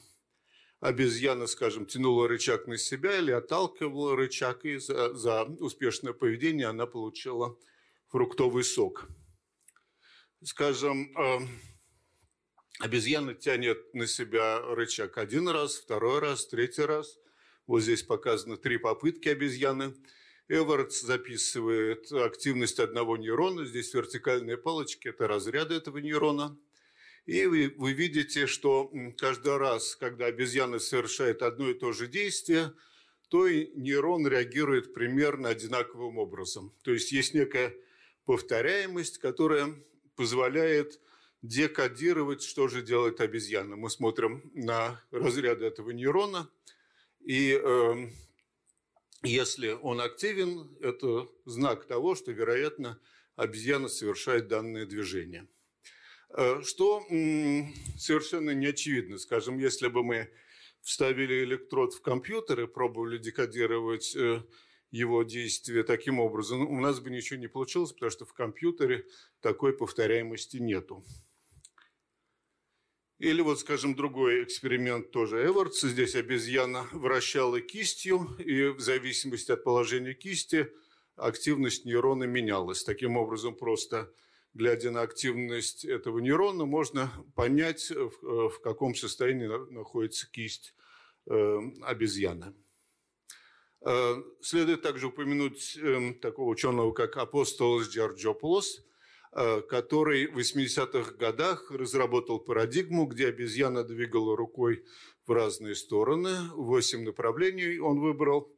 Обезьяна, 0.83 1.47
скажем, 1.47 1.87
тянула 1.87 2.27
рычаг 2.27 2.67
на 2.67 2.77
себя 2.77 3.17
или 3.17 3.31
отталкивала 3.31 4.17
рычаг, 4.17 4.65
и 4.65 4.79
за, 4.79 5.15
за 5.15 5.45
успешное 5.45 6.13
поведение 6.13 6.67
она 6.67 6.87
получила 6.87 7.57
фруктовый 8.09 8.65
сок. 8.65 9.07
Скажем, 10.43 11.17
э, 11.17 11.39
Обезьяна 12.81 13.35
тянет 13.35 13.95
на 13.95 14.09
себя 14.09 14.61
рычаг 14.61 15.19
один 15.19 15.49
раз, 15.49 15.77
второй 15.77 16.19
раз, 16.19 16.49
третий 16.49 16.83
раз. 16.83 17.17
Вот 17.69 17.83
здесь 17.83 18.03
показаны 18.03 18.57
три 18.57 18.77
попытки 18.77 19.29
обезьяны. 19.29 19.95
Эвардс 20.49 21.01
записывает 21.01 22.11
активность 22.11 22.81
одного 22.81 23.17
нейрона. 23.17 23.67
Здесь 23.67 23.95
вертикальные 23.95 24.57
палочки– 24.57 25.07
это 25.11 25.29
разряды 25.29 25.77
этого 25.77 25.99
нейрона. 25.99 26.59
И 27.27 27.47
вы, 27.47 27.73
вы 27.77 27.93
видите, 27.93 28.47
что 28.47 28.93
каждый 29.17 29.57
раз, 29.57 29.95
когда 29.97 30.27
обезьяна 30.27 30.79
совершает 30.79 31.43
одно 31.43 31.71
и 31.71 31.75
то 31.75 31.93
же 31.93 32.09
действие, 32.09 32.73
то 33.29 33.47
и 33.47 33.71
нейрон 33.77 34.27
реагирует 34.27 34.93
примерно 34.93 35.49
одинаковым 35.49 36.19
образом. 36.19 36.75
То 36.83 36.93
есть 36.93 37.13
есть 37.13 37.33
некая 37.33 37.75
повторяемость, 38.25 39.19
которая 39.19 39.75
позволяет 40.17 41.01
декодировать, 41.43 42.43
что 42.43 42.69
же 42.69 42.83
делает 42.83 43.21
обезьяна. 43.21 43.77
Мы 43.77 43.91
смотрим 43.91 44.51
на 44.55 45.01
разряды 45.11 45.65
этого 45.65 45.91
нейрона, 45.91 46.49
и 47.21 47.61
э, 47.61 48.11
если 49.23 49.71
он 49.71 50.01
активен, 50.01 50.77
это 50.81 51.29
знак 51.45 51.87
того, 51.87 52.15
что, 52.15 52.33
вероятно, 52.33 53.01
обезьяна 53.37 53.89
совершает 53.89 54.49
данное 54.49 54.87
движение. 54.87 55.47
Э, 56.35 56.63
что 56.63 57.05
совершенно 57.99 58.51
не 58.51 58.67
очевидно. 58.67 59.19
Скажем, 59.19 59.59
если 59.59 59.89
бы 59.89 60.03
мы 60.03 60.31
вставили 60.81 61.45
электрод 61.45 61.95
в 61.95 62.01
компьютер 62.01 62.61
и 62.61 62.67
пробовали 62.67 63.19
декодировать 63.19 64.17
э, 64.17 64.43
его 64.91 65.23
действие 65.25 65.85
таким 65.85 66.21
образом, 66.21 66.67
у 66.67 66.81
нас 66.81 67.01
бы 67.01 67.11
ничего 67.11 67.39
не 67.39 67.49
получилось, 67.49 67.93
потому 67.93 68.11
что 68.11 68.25
в 68.25 68.33
компьютере 68.33 69.07
такой 69.41 69.77
повторяемости 69.77 70.57
нету. 70.57 71.05
Или 73.19 73.41
вот, 73.41 73.61
скажем, 73.61 73.95
другой 73.95 74.43
эксперимент 74.43 75.13
тоже 75.13 75.47
Эвардса. 75.47 75.89
Здесь 75.89 76.17
обезьяна 76.17 76.89
вращала 76.93 77.61
кистью, 77.61 78.37
и 78.39 78.69
в 78.69 78.81
зависимости 78.81 79.53
от 79.53 79.63
положения 79.63 80.15
кисти 80.15 80.73
активность 81.15 81.85
нейрона 81.85 82.25
менялась. 82.25 82.83
Таким 82.83 83.17
образом, 83.17 83.55
просто 83.55 84.13
глядя 84.55 84.91
на 84.91 85.03
активность 85.03 85.85
этого 85.85 86.19
нейрона, 86.19 86.65
можно 86.65 87.11
понять, 87.35 87.91
в, 87.91 88.49
в 88.49 88.61
каком 88.61 88.95
состоянии 88.95 89.47
находится 89.73 90.31
кисть 90.31 90.75
э, 91.31 91.59
обезьяны. 91.83 92.55
Э, 93.85 94.23
следует 94.41 94.83
также 94.83 95.09
упомянуть 95.09 95.77
э, 95.77 96.15
такого 96.21 96.51
ученого, 96.51 96.93
как 96.93 97.17
Апостолос 97.17 97.89
Джорджополос– 97.89 98.85
Э, 99.35 99.63
который 99.63 100.27
в 100.27 100.39
80-х 100.39 101.13
годах 101.13 101.71
разработал 101.71 102.39
парадигму, 102.39 103.07
где 103.07 103.29
обезьяна 103.29 103.83
двигала 103.83 104.37
рукой 104.37 104.85
в 105.27 105.33
разные 105.33 105.75
стороны, 105.75 106.51
восемь 106.51 107.03
направлений 107.03 107.79
он 107.79 107.99
выбрал, 108.01 108.55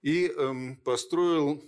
и 0.00 0.28
эм, 0.28 0.76
построил 0.76 1.64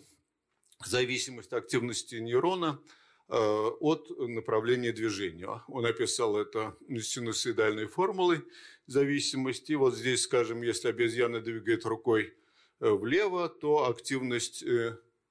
зависимость 0.85 1.53
активности 1.53 2.15
нейрона 2.15 2.79
э, 2.81 3.04
от 3.29 4.11
направления 4.19 4.93
движения. 4.93 5.63
Он 5.69 5.87
описал 5.87 6.37
это 6.37 6.77
синусоидальной 6.89 7.87
формулой 7.87 8.43
зависимости. 8.87 9.73
Вот 9.73 9.95
здесь, 9.95 10.23
скажем, 10.23 10.63
если 10.63 10.89
обезьяна 10.89 11.41
двигает 11.41 11.87
рукой 11.87 12.35
э, 12.81 12.91
влево, 12.91 13.49
то 13.49 13.89
активность 13.89 14.63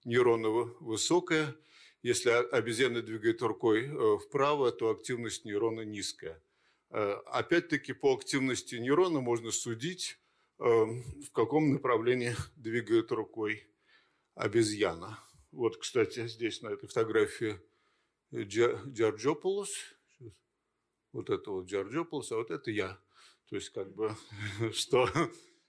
нейрона 0.03 0.49
высокая– 0.49 1.55
если 2.03 2.31
обезьяна 2.31 3.01
двигает 3.01 3.41
рукой 3.41 3.85
э, 3.85 4.17
вправо, 4.17 4.73
то 4.73 4.89
активность 4.89 5.45
нейрона 5.45 5.81
низкая. 5.81 6.37
Э, 6.89 7.13
опять-таки 7.27 7.93
по 7.93 8.13
активности 8.13 8.75
нейрона 8.75 9.21
можно 9.21 9.51
судить, 9.51 10.17
э, 10.59 10.63
в 10.65 11.31
каком 11.31 11.71
направлении 11.71 12.35
двигает 12.57 13.09
рукой 13.13 13.69
обезьяна. 14.35 15.17
Вот, 15.53 15.77
кстати, 15.77 16.27
здесь 16.27 16.61
на 16.61 16.67
этой 16.67 16.87
фотографии 16.87 17.61
Джорджополос. 18.33 19.69
Вот 21.11 21.29
это 21.29 21.51
вот 21.51 21.65
Джорджополос, 21.65 22.31
а 22.31 22.37
вот 22.37 22.51
это 22.51 22.71
я. 22.71 22.99
То 23.49 23.55
есть, 23.55 23.69
как 23.69 23.93
бы, 23.93 24.15
что, 24.73 25.07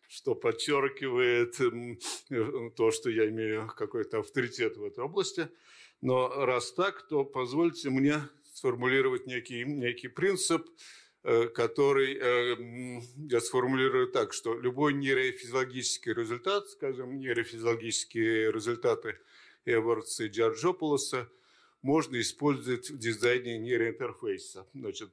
что 0.08 0.34
подчеркивает 0.34 1.56
то, 2.76 2.90
что 2.90 3.10
я 3.10 3.28
имею 3.28 3.68
какой-то 3.76 4.20
авторитет 4.20 4.76
в 4.76 4.84
этой 4.84 5.04
области– 5.04 5.48
но 6.04 6.28
раз 6.44 6.70
так, 6.72 7.08
то 7.08 7.24
позвольте 7.24 7.88
мне 7.88 8.20
сформулировать 8.52 9.26
некий, 9.26 9.64
некий 9.64 10.08
принцип, 10.08 10.68
э, 11.22 11.48
который 11.48 12.14
э, 12.14 13.00
я 13.30 13.40
сформулирую 13.40 14.08
так, 14.08 14.34
что 14.34 14.52
любой 14.60 14.92
нейрофизиологический 14.92 16.12
результат, 16.12 16.68
скажем, 16.68 17.18
нейрофизиологические 17.18 18.52
результаты 18.52 19.18
Эвардса 19.64 20.24
и 20.24 20.28
Джорджополоса, 20.28 21.26
можно 21.84 22.18
использовать 22.18 22.90
в 22.90 22.98
дизайне 22.98 23.58
нейроинтерфейса. 23.58 24.66
Значит, 24.72 25.10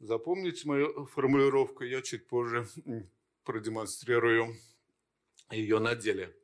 запомнить 0.00 0.64
мою 0.64 1.06
формулировку, 1.06 1.84
я 1.84 2.02
чуть 2.02 2.26
позже 2.26 2.66
продемонстрирую 3.44 4.56
ее 5.52 5.78
на 5.78 5.94
деле. 5.94 6.36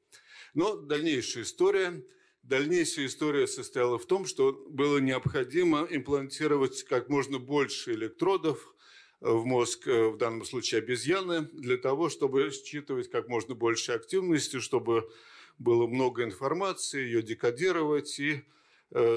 Но 0.55 0.76
дальнейшая 0.76 1.42
история. 1.42 2.05
Дальнейшая 2.44 3.07
история 3.07 3.48
состояла 3.48 3.98
в 3.98 4.07
том, 4.07 4.24
что 4.24 4.52
было 4.70 4.98
необходимо 4.98 5.85
имплантировать 5.90 6.85
как 6.85 7.09
можно 7.09 7.40
больше 7.40 7.92
электродов 7.92 8.72
в 9.18 9.44
мозг, 9.44 9.88
э, 9.88 10.11
в 10.11 10.16
данном 10.16 10.44
случае 10.44 10.79
обезьяны, 10.79 11.48
для 11.52 11.76
того, 11.76 12.09
чтобы 12.09 12.52
считывать 12.52 13.11
как 13.11 13.26
можно 13.26 13.57
больше 13.57 13.90
активности, 13.90 14.61
чтобы 14.61 15.11
было 15.59 15.88
много 15.88 16.22
информации, 16.22 17.02
ее 17.02 17.20
декодировать 17.20 18.20
и 18.20 18.44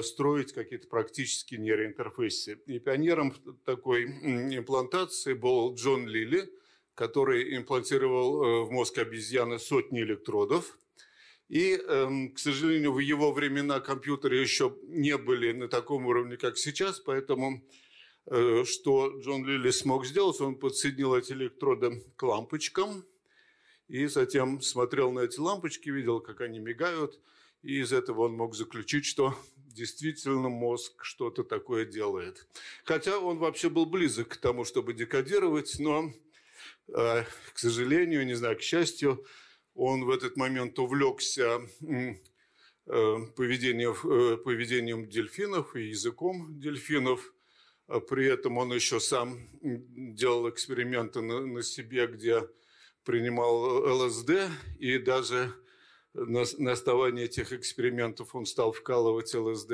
строить 0.02 0.52
какие-то 0.52 0.88
практические 0.88 1.60
нейроинтерфейсы. 1.60 2.60
И 2.66 2.78
пионером 2.78 3.34
такой 3.64 4.04
имплантации 4.04 5.32
был 5.32 5.74
Джон 5.74 6.06
Лили, 6.06 6.50
который 6.94 7.56
имплантировал 7.56 8.42
э, 8.42 8.64
в 8.64 8.70
мозг 8.70 8.98
обезьяны 8.98 9.58
сотни 9.58 10.00
электродов. 10.00 10.76
И, 11.48 11.74
эм, 11.76 12.32
к 12.32 12.38
сожалению, 12.38 12.92
в 12.92 12.98
его 12.98 13.32
времена 13.32 13.80
компьютеры 13.80 14.36
еще 14.36 14.76
не 14.82 15.16
были 15.16 15.52
на 15.52 15.68
таком 15.68 16.06
уровне, 16.06 16.36
как 16.36 16.58
сейчас, 16.58 17.00
поэтому 17.00 17.62
Э, 18.26 18.64
что 18.64 19.18
Джон 19.20 19.44
Лилли 19.44 19.70
смог 19.70 20.06
сделать, 20.06 20.40
он 20.40 20.56
подсоединил 20.56 21.14
эти 21.14 21.32
электроды 21.32 22.04
к 22.16 22.22
лампочкам 22.22 23.04
и 23.88 24.06
затем 24.06 24.60
смотрел 24.60 25.10
на 25.10 25.20
эти 25.20 25.40
лампочки, 25.40 25.90
видел, 25.90 26.20
как 26.20 26.40
они 26.40 26.60
мигают, 26.60 27.18
и 27.62 27.80
из 27.80 27.92
этого 27.92 28.22
он 28.22 28.34
мог 28.34 28.54
заключить, 28.54 29.04
что 29.04 29.34
действительно 29.72 30.48
мозг 30.48 31.04
что-то 31.04 31.44
такое 31.44 31.84
делает. 31.84 32.46
Хотя 32.84 33.18
он 33.18 33.38
вообще 33.38 33.68
был 33.68 33.86
близок 33.86 34.28
к 34.28 34.36
тому, 34.36 34.64
чтобы 34.64 34.92
декодировать, 34.92 35.76
но, 35.78 36.12
э, 36.88 37.24
к 37.52 37.58
сожалению, 37.58 38.26
не 38.26 38.34
знаю, 38.34 38.56
к 38.56 38.62
счастью, 38.62 39.24
он 39.74 40.04
в 40.04 40.10
этот 40.10 40.36
момент 40.36 40.78
увлекся 40.78 41.60
э, 41.80 42.14
поведением, 43.36 44.42
поведением 44.42 45.08
дельфинов 45.08 45.76
и 45.76 45.88
языком 45.88 46.58
дельфинов– 46.58 47.32
а 47.90 47.98
при 47.98 48.26
этом 48.26 48.56
он 48.56 48.72
еще 48.72 49.00
сам 49.00 49.48
делал 49.60 50.48
эксперименты 50.48 51.22
на, 51.22 51.40
на 51.40 51.60
себе, 51.60 52.06
где 52.06 52.48
принимал 53.04 53.82
ЛСД, 54.04 54.48
и 54.78 54.98
даже 54.98 55.52
на, 56.14 56.44
на 56.58 56.72
основании 56.72 57.24
этих 57.24 57.52
экспериментов 57.52 58.34
он 58.34 58.46
стал 58.46 58.72
вкалывать 58.72 59.34
ЛСД 59.34 59.72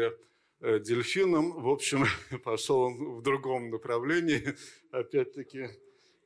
э, 0.60 0.78
дельфинам. 0.80 1.62
В 1.62 1.68
общем, 1.68 2.04
пошел 2.44 2.80
он 2.80 3.16
в 3.16 3.22
другом 3.22 3.70
направлении. 3.70 4.54
Опять-таки, 4.90 5.70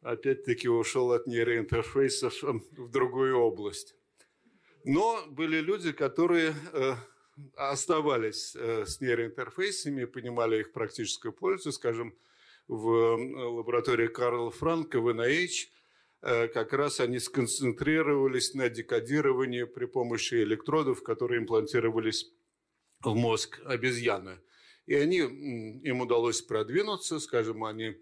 опять-таки 0.03 0.69
ушел 0.69 1.13
от 1.13 1.27
нейроинтерфейсов 1.27 2.43
в 2.43 2.91
другую 2.91 3.39
область. 3.39 3.95
Но 4.85 5.25
были 5.29 5.59
люди, 5.59 5.93
которые 5.93 6.55
э, 6.73 6.95
оставались 7.55 8.57
э, 8.57 8.87
с 8.87 9.01
нейроинтерфейсами, 9.01 10.07
понимали 10.07 10.61
их 10.61 10.73
практическую 10.73 11.33
пользу, 11.33 11.71
скажем, 11.71 12.15
в 12.67 13.17
лаборатории 13.57 14.07
Карла 14.07 14.51
Франка 14.51 15.01
в 15.01 15.09
NIH, 15.09 15.49
э, 15.49 15.80
как 16.21 16.73
раз 16.73 17.01
они 17.01 17.19
сконцентрировались 17.19 18.55
на 18.55 18.69
декодировании 18.69 19.65
при 19.65 19.87
помощи 19.87 20.35
электродов, 20.35 21.03
которые 21.03 21.41
имплантировались 21.41 22.31
в 23.03 23.15
мозг 23.15 23.61
обезьяны. 23.65 24.39
И 24.87 24.95
они, 24.95 25.19
им 25.19 26.01
удалось 26.01 26.43
продвинуться, 26.43 27.21
скажем, 27.21 27.65
они 27.65 27.97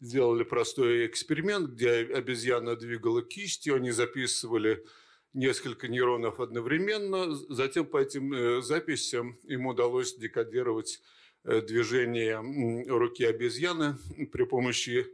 сделали 0.00 0.44
простой 0.44 1.06
эксперимент, 1.06 1.70
где 1.70 1.90
обезьяна 1.90 2.76
двигала 2.76 3.22
кистью, 3.22 3.76
они 3.76 3.90
записывали 3.90 4.84
несколько 5.32 5.88
нейронов 5.88 6.40
одновременно. 6.40 7.34
Затем 7.48 7.86
по 7.86 7.98
этим 7.98 8.32
э, 8.32 8.62
записям 8.62 9.38
им 9.44 9.66
удалось 9.66 10.16
декодировать 10.16 11.00
э, 11.44 11.60
движение 11.60 12.40
руки 12.88 13.24
обезьяны 13.24 13.96
при 14.32 14.44
помощи 14.44 15.06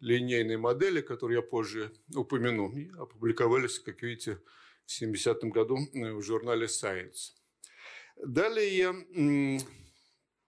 линейной 0.00 0.56
модели, 0.56 1.00
которую 1.00 1.36
я 1.36 1.42
позже 1.42 1.92
упомяну. 2.14 2.72
Опубликовались, 2.98 3.78
как 3.78 4.02
видите, 4.02 4.40
в 4.86 5.02
70-м 5.02 5.50
году 5.50 5.78
э, 5.94 6.12
в 6.12 6.22
журнале 6.22 6.66
Science. 6.66 7.32
Далее 8.16 9.62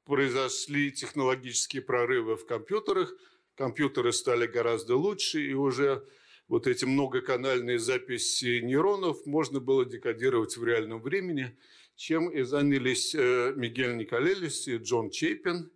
произошли 0.05 0.91
технологические 0.91 1.83
прорывы 1.83 2.37
в 2.37 2.47
компьютерах. 2.47 3.15
Компьютеры 3.55 4.13
стали 4.13 4.47
гораздо 4.47 4.97
лучше, 4.97 5.41
и 5.41 5.55
уже 5.55 6.05
вот 6.49 6.67
эти 6.67 6.85
многоканальные 6.85 7.79
записи 7.79 8.61
нейронов 8.61 9.25
можно 9.25 9.61
было 9.61 9.85
декодировать 9.85 10.57
в 10.57 10.65
реальном 10.65 11.01
времени, 11.01 11.57
чем 11.95 12.29
и 12.29 12.43
занялись 12.43 13.15
э, 13.15 13.53
Мигель 13.55 13.97
Николелис 13.97 14.67
и 14.67 14.79
Джон 14.79 15.11
Чейпин. 15.11 15.71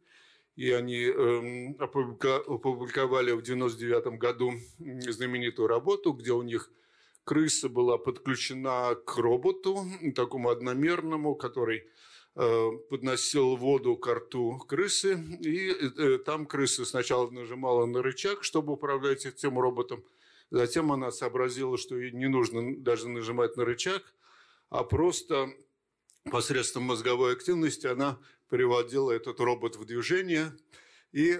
И 0.56 0.70
они 0.70 1.02
эм, 1.02 1.76
опубликовали 1.80 3.32
в 3.32 3.40
1999 3.42 4.18
году 4.18 4.52
знаменитую 5.10 5.68
работу, 5.68 6.12
где 6.12 6.32
у 6.32 6.42
них 6.42 6.70
крыса 7.24 7.68
была 7.68 7.98
подключена 7.98 8.94
к 8.94 9.16
роботу, 9.16 9.84
такому 10.14 10.50
одномерному, 10.50 11.34
который 11.34 11.84
э, 12.36 12.70
подносил 12.90 13.56
воду 13.56 13.96
к 13.96 14.06
рту 14.14 14.58
крысы, 14.68 15.14
и 15.40 15.70
э, 15.70 16.18
там 16.18 16.46
крыса 16.46 16.84
сначала 16.84 17.30
нажимала 17.30 17.86
на 17.86 18.02
рычаг, 18.02 18.44
чтобы 18.44 18.74
управлять 18.74 19.26
этим 19.26 19.58
роботом, 19.58 20.04
Затем 20.54 20.92
она 20.92 21.10
сообразила, 21.10 21.76
что 21.76 21.96
ей 21.96 22.12
не 22.12 22.28
нужно 22.28 22.76
даже 22.76 23.08
нажимать 23.08 23.56
на 23.56 23.64
рычаг, 23.64 24.02
а 24.70 24.84
просто 24.84 25.52
посредством 26.30 26.84
мозговой 26.84 27.32
активности 27.32 27.88
она 27.88 28.20
приводила 28.54 29.10
этот 29.10 29.40
робот 29.40 29.74
в 29.74 29.84
движение. 29.84 30.52
И, 31.10 31.36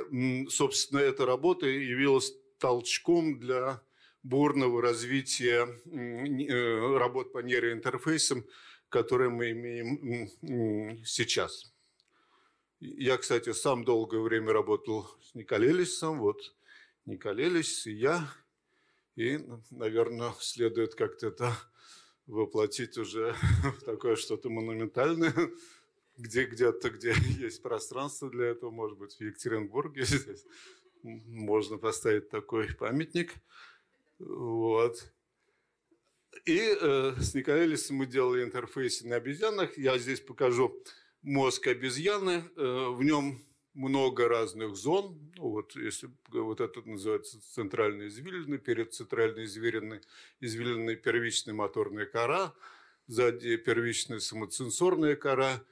собственно, 0.51 0.99
эта 0.99 1.25
работа 1.25 1.67
явилась 1.67 2.33
толчком 2.59 3.39
для 3.39 3.81
бурного 4.25 4.83
развития 4.83 5.65
э, 5.65 6.99
работ 6.99 7.33
по 7.33 7.39
нейроинтерфейсам, 7.39 8.45
которые 8.89 9.31
мы 9.31 9.53
имеем 9.53 11.05
сейчас. 11.07 11.73
Я, 12.81 13.17
кстати, 13.17 13.53
сам 13.53 13.85
долгое 13.85 14.21
время 14.21 14.53
работал 14.53 15.07
с 15.23 15.37
Николелисом. 15.37 16.19
Вот 16.19 16.41
Николелис 17.07 17.87
и 17.87 17.93
я 17.93 18.29
и, 19.15 19.39
наверное, 19.71 20.35
следует 20.41 20.97
как-то 20.97 21.29
это 21.29 21.57
воплотить 22.27 22.99
уже 22.99 23.37
в 23.79 23.85
такое 23.85 24.17
что-то 24.17 24.51
монументальное, 24.51 25.33
где 26.17 26.45
где-то, 26.45 26.91
где 26.91 27.13
есть 27.39 27.63
пространство 27.63 28.31
для 28.31 28.47
этого, 28.47 28.71
может 28.71 28.99
быть, 28.99 29.15
в 29.15 29.21
Екатеринбурге 29.21 30.05
здесь 30.05 30.45
можно 31.03 31.77
поставить 31.77 32.31
такой 32.31 32.73
памятник. 32.75 33.35
Вот. 34.19 35.13
И 36.47 36.59
э, 36.59 37.15
с 37.19 37.35
Николелисом 37.35 37.97
мы 37.97 38.07
делали 38.07 38.43
интерфейсы 38.43 39.07
на 39.07 39.17
обезьянах. 39.17 39.77
Я 39.79 39.99
здесь 39.99 40.21
покажу 40.21 40.83
мозг 41.23 41.67
обезьяны. 41.67 42.45
Э, 42.57 42.89
в 42.91 43.03
нем 43.03 43.41
много 43.75 44.29
разных 44.29 44.77
зон. 44.77 45.33
Ну, 45.37 45.51
вот 45.51 45.75
если 45.77 46.11
вот 46.29 46.61
это 46.61 46.81
называется 46.83 47.41
центральная 47.53 48.09
извилина, 48.09 48.59
перед 48.59 48.95
центральной 48.95 49.45
извилиной, 49.45 50.01
извилиной 50.41 50.97
первичная 50.97 51.55
моторная 51.55 52.07
кора, 52.07 52.55
сзади 53.07 53.57
первичная 53.57 54.21
самоценсорная 54.21 55.17
кора, 55.17 55.63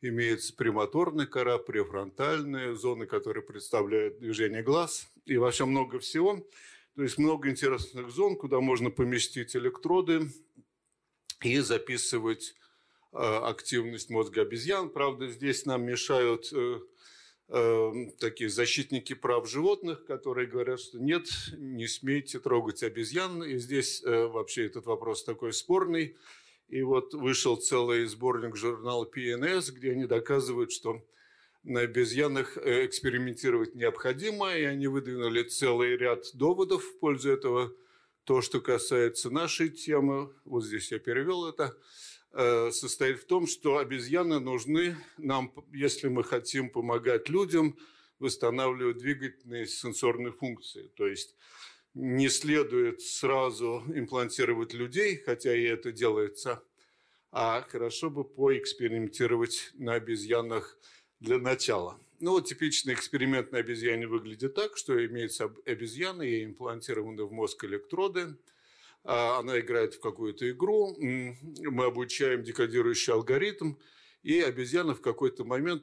имеется 0.00 0.54
премоторная 0.54 1.26
кора, 1.26 1.58
префронтальная 1.58 2.74
зоны, 2.74 3.06
которые 3.06 3.42
представляют 3.42 4.18
движение 4.18 4.62
глаз, 4.62 5.08
и 5.24 5.36
вообще 5.36 5.64
много 5.64 5.98
всего. 5.98 6.46
То 6.94 7.02
есть 7.02 7.18
много 7.18 7.50
интересных 7.50 8.10
зон, 8.10 8.36
куда 8.36 8.60
можно 8.60 8.90
поместить 8.90 9.54
электроды 9.54 10.28
и 11.42 11.58
записывать 11.58 12.54
э, 13.12 13.16
активность 13.18 14.10
мозга 14.10 14.42
обезьян. 14.42 14.88
Правда, 14.88 15.28
здесь 15.28 15.66
нам 15.66 15.84
мешают 15.84 16.50
э, 16.52 16.80
Эм, 17.48 18.10
такие 18.18 18.50
защитники 18.50 19.14
прав 19.14 19.48
животных, 19.48 20.04
которые 20.04 20.48
говорят, 20.48 20.80
что 20.80 20.98
нет, 20.98 21.28
не 21.56 21.86
смейте 21.86 22.40
трогать 22.40 22.82
обезьян. 22.82 23.42
И 23.44 23.58
здесь 23.58 24.02
э, 24.04 24.26
вообще 24.26 24.66
этот 24.66 24.86
вопрос 24.86 25.22
такой 25.22 25.52
спорный. 25.52 26.16
И 26.68 26.82
вот 26.82 27.14
вышел 27.14 27.56
целый 27.56 28.06
сборник 28.06 28.56
журнала 28.56 29.04
PNS, 29.04 29.72
где 29.72 29.92
они 29.92 30.06
доказывают, 30.06 30.72
что 30.72 31.04
на 31.62 31.80
обезьянах 31.80 32.56
э, 32.58 32.86
экспериментировать 32.86 33.74
необходимо, 33.74 34.54
и 34.54 34.64
они 34.64 34.86
выдвинули 34.88 35.42
целый 35.42 35.96
ряд 35.96 36.24
доводов 36.34 36.84
в 36.84 36.98
пользу 36.98 37.30
этого. 37.30 37.72
То, 38.24 38.40
что 38.42 38.60
касается 38.60 39.30
нашей 39.30 39.68
темы, 39.68 40.32
вот 40.44 40.64
здесь 40.64 40.90
я 40.90 40.98
перевел 40.98 41.46
это– 41.46 41.76
Э, 42.38 42.70
состоит 42.70 43.20
в 43.20 43.24
том, 43.24 43.46
что 43.46 43.78
обезьяны 43.78 44.40
нужны 44.40 44.94
нам, 45.16 45.50
если 45.72 46.08
мы 46.08 46.22
хотим 46.22 46.68
помогать 46.68 47.30
людям, 47.30 47.78
восстанавливать 48.18 48.98
двигательные 48.98 49.66
сенсорные 49.66 50.32
функции. 50.32 50.92
То 50.96 51.06
есть 51.06 51.34
не 51.96 52.28
следует 52.28 53.00
сразу 53.00 53.82
имплантировать 53.88 54.74
людей, 54.74 55.16
хотя 55.16 55.56
и 55.56 55.62
это 55.62 55.92
делается, 55.92 56.62
а 57.32 57.62
хорошо 57.62 58.10
бы 58.10 58.22
поэкспериментировать 58.22 59.70
на 59.74 59.94
обезьянах 59.94 60.78
для 61.20 61.38
начала. 61.38 61.98
Ну 62.20 62.32
вот 62.32 62.48
типичный 62.48 62.92
эксперимент 62.92 63.50
на 63.50 63.58
обезьяне 63.58 64.06
выглядит 64.06 64.54
так, 64.54 64.76
что 64.76 65.04
имеется 65.06 65.50
обезьяна, 65.64 66.20
ей 66.20 66.44
имплантированы 66.44 67.24
в 67.24 67.32
мозг 67.32 67.64
электроды, 67.64 68.36
а 69.02 69.38
она 69.38 69.58
играет 69.58 69.94
в 69.94 70.00
какую-то 70.00 70.50
игру, 70.50 70.94
мы 70.98 71.84
обучаем 71.84 72.42
декодирующий 72.42 73.14
алгоритм, 73.14 73.76
и 74.22 74.40
обезьяна 74.40 74.94
в 74.94 75.00
какой-то 75.00 75.44
момент 75.44 75.82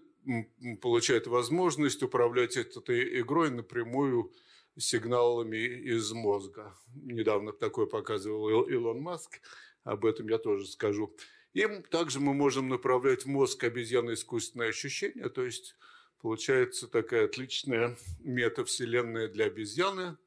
получает 0.79 1.25
возможность 1.25 2.03
управлять 2.03 2.55
этой 2.55 3.19
игрой 3.21 3.49
напрямую 3.49 4.31
сигналами 4.77 5.57
из 5.57 6.11
мозга. 6.11 6.75
Недавно 6.95 7.51
такое 7.51 7.85
показывал 7.85 8.63
Илон 8.63 9.01
Маск, 9.01 9.39
об 9.83 10.05
этом 10.05 10.27
я 10.27 10.37
тоже 10.37 10.65
скажу. 10.67 11.15
И 11.53 11.67
также 11.91 12.19
мы 12.19 12.33
можем 12.33 12.69
направлять 12.69 13.23
в 13.23 13.27
мозг 13.27 13.63
обезьяны 13.63 14.13
искусственное 14.13 14.69
ощущение, 14.69 15.29
то 15.29 15.43
есть 15.43 15.75
получается 16.19 16.87
такая 16.87 17.25
отличная 17.25 17.95
метавселенная 18.19 19.27
для 19.27 19.45
обезьяны. 19.45 20.17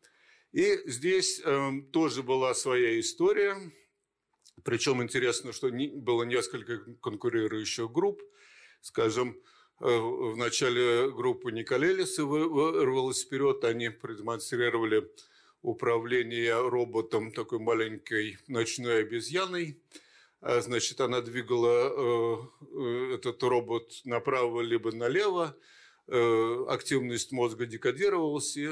И 0.53 0.79
здесь 0.87 1.41
э, 1.45 1.71
тоже 1.93 2.23
была 2.23 2.55
своя 2.55 2.99
история. 3.01 3.57
Причем 4.63 5.03
интересно, 5.03 5.53
что 5.53 5.69
не, 5.69 5.89
было 5.89 6.23
несколько 6.23 6.79
конкурирующих 7.01 7.91
групп. 7.91 8.23
Скажем, 8.81 9.37
в 9.79 10.37
начале 10.37 11.11
группы 11.11 11.53
Николелиса 11.53 12.25
вырвалась 12.25 13.25
вперед, 13.25 13.63
они 13.65 13.91
продемонстрировали 13.91 15.11
управление 15.61 16.69
роботом 16.69 17.33
такой 17.33 17.59
маленькой 17.59 18.39
ночной 18.49 19.01
обезьяной. 19.03 19.79
А, 20.41 20.61
значит, 20.61 21.01
она 21.01 21.21
двигала 21.21 21.91
э, 21.91 22.37
э, 22.75 23.15
этот 23.17 23.43
робот 23.43 24.01
направо 24.05 24.61
либо 24.61 24.93
налево, 24.93 25.57
активность 26.69 27.33
мозга 27.33 27.67
декодировалась, 27.67 28.57
и 28.57 28.69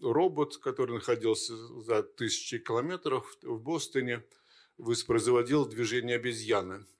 робот, 0.00 0.56
который 0.58 0.94
находился 0.94 1.56
за 1.56 2.04
тысячи 2.04 2.58
километров 2.58 3.36
в 3.42 3.58
Бостоне, 3.60 4.22
воспроизводил 4.78 5.66
движение 5.66 6.14
обезьяны– 6.14 6.86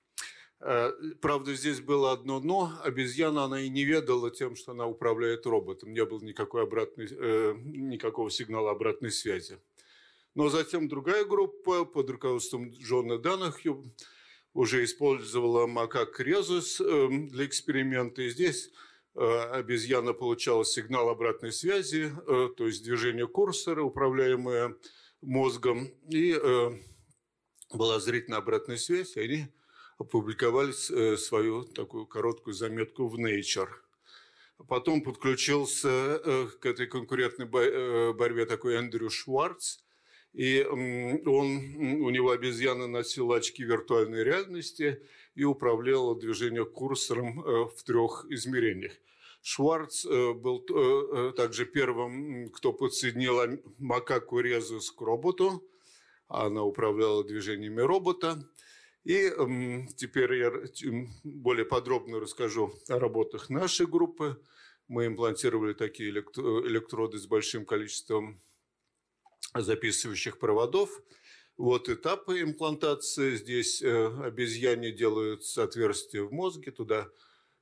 правда, 1.21 1.55
здесь 1.55 1.79
было 1.79 2.11
одно 2.11 2.39
«но». 2.39 2.71
Обезьяна, 2.83 3.45
она 3.45 3.61
и 3.61 3.69
не 3.69 3.83
ведала 3.83 4.29
тем, 4.29 4.55
что 4.55 4.73
она 4.73 4.85
управляет 4.85 5.45
роботом. 5.45 5.91
Не 5.93 6.05
было 6.05 6.23
никакой 6.23 6.63
обратной, 6.63 7.07
э, 7.09 7.55
никакого 7.57 8.29
сигнала 8.29 8.71
обратной 8.71 9.11
связи. 9.11 9.59
Но 10.35 10.49
затем 10.49 10.87
другая 10.87 11.25
группа 11.25 11.83
под 11.83 12.09
руководством 12.09 12.69
Джона 12.69 13.17
Данахью 13.17 13.91
уже 14.53 14.83
использовала 14.83 15.65
макак 15.65 16.19
резус 16.19 16.79
э, 16.79 17.07
для 17.09 17.45
эксперимента. 17.45 18.21
И 18.21 18.29
здесь 18.29 18.69
обезьяна 19.13 20.13
получала 20.13 20.63
сигнал 20.63 21.09
обратной 21.09 21.51
связи, 21.51 22.13
то 22.25 22.65
есть 22.65 22.81
движение 22.81 23.27
курсора, 23.27 23.83
управляемое 23.83 24.77
мозгом, 25.21 25.87
и 26.09 26.33
была 27.73 27.99
зрительная 27.99 28.39
обратная 28.39 28.77
связь, 28.77 29.17
и 29.17 29.19
они 29.19 29.47
опубликовали 30.01 30.71
э, 30.71 31.17
свою 31.17 31.63
такую 31.63 32.05
короткую 32.05 32.53
заметку 32.53 33.07
в 33.07 33.15
Nature. 33.15 33.69
Потом 34.67 35.01
подключился 35.01 35.89
э, 35.89 36.47
к 36.59 36.65
этой 36.65 36.87
конкурентной 36.87 37.47
э, 37.47 38.13
борьбе 38.13 38.45
такой 38.45 38.75
Эндрю 38.75 39.09
Шварц, 39.09 39.77
и 40.33 40.63
он, 40.63 41.57
у 42.05 42.09
него 42.09 42.31
обезьяна 42.31 42.87
носила 42.87 43.37
очки 43.37 43.63
виртуальной 43.63 44.23
реальности 44.23 45.01
и 45.35 45.43
управляла 45.43 46.15
движением 46.15 46.65
курсором 46.65 47.41
в 47.67 47.83
трех 47.83 48.25
измерениях. 48.29 48.93
Шварц 49.41 50.05
был 50.05 50.61
также 51.33 51.65
первым, 51.65 52.49
кто 52.49 52.71
подсоединил 52.71 53.59
макаку 53.77 54.39
резус 54.39 54.91
к 54.91 55.01
роботу. 55.01 55.61
Она 56.29 56.63
управляла 56.63 57.25
движениями 57.25 57.81
робота. 57.81 58.37
И 59.03 59.15
э, 59.15 59.87
теперь 59.95 60.33
я 60.35 60.51
более 61.23 61.65
подробно 61.65 62.19
расскажу 62.19 62.73
о 62.87 62.99
работах 62.99 63.49
нашей 63.49 63.87
группы. 63.87 64.41
Мы 64.87 65.07
имплантировали 65.07 65.73
такие 65.73 66.11
электроды 66.11 67.17
с 67.17 67.25
большим 67.25 67.65
количеством 67.65 68.41
записывающих 69.55 70.37
проводов. 70.37 71.01
Вот 71.57 71.89
этапы 71.89 72.41
имплантации. 72.41 73.35
Здесь 73.35 73.81
э, 73.81 74.07
обезьяне 74.23 74.91
делаются 74.91 75.63
отверстия 75.63 76.23
в 76.23 76.31
мозге, 76.31 76.71
туда 76.71 77.09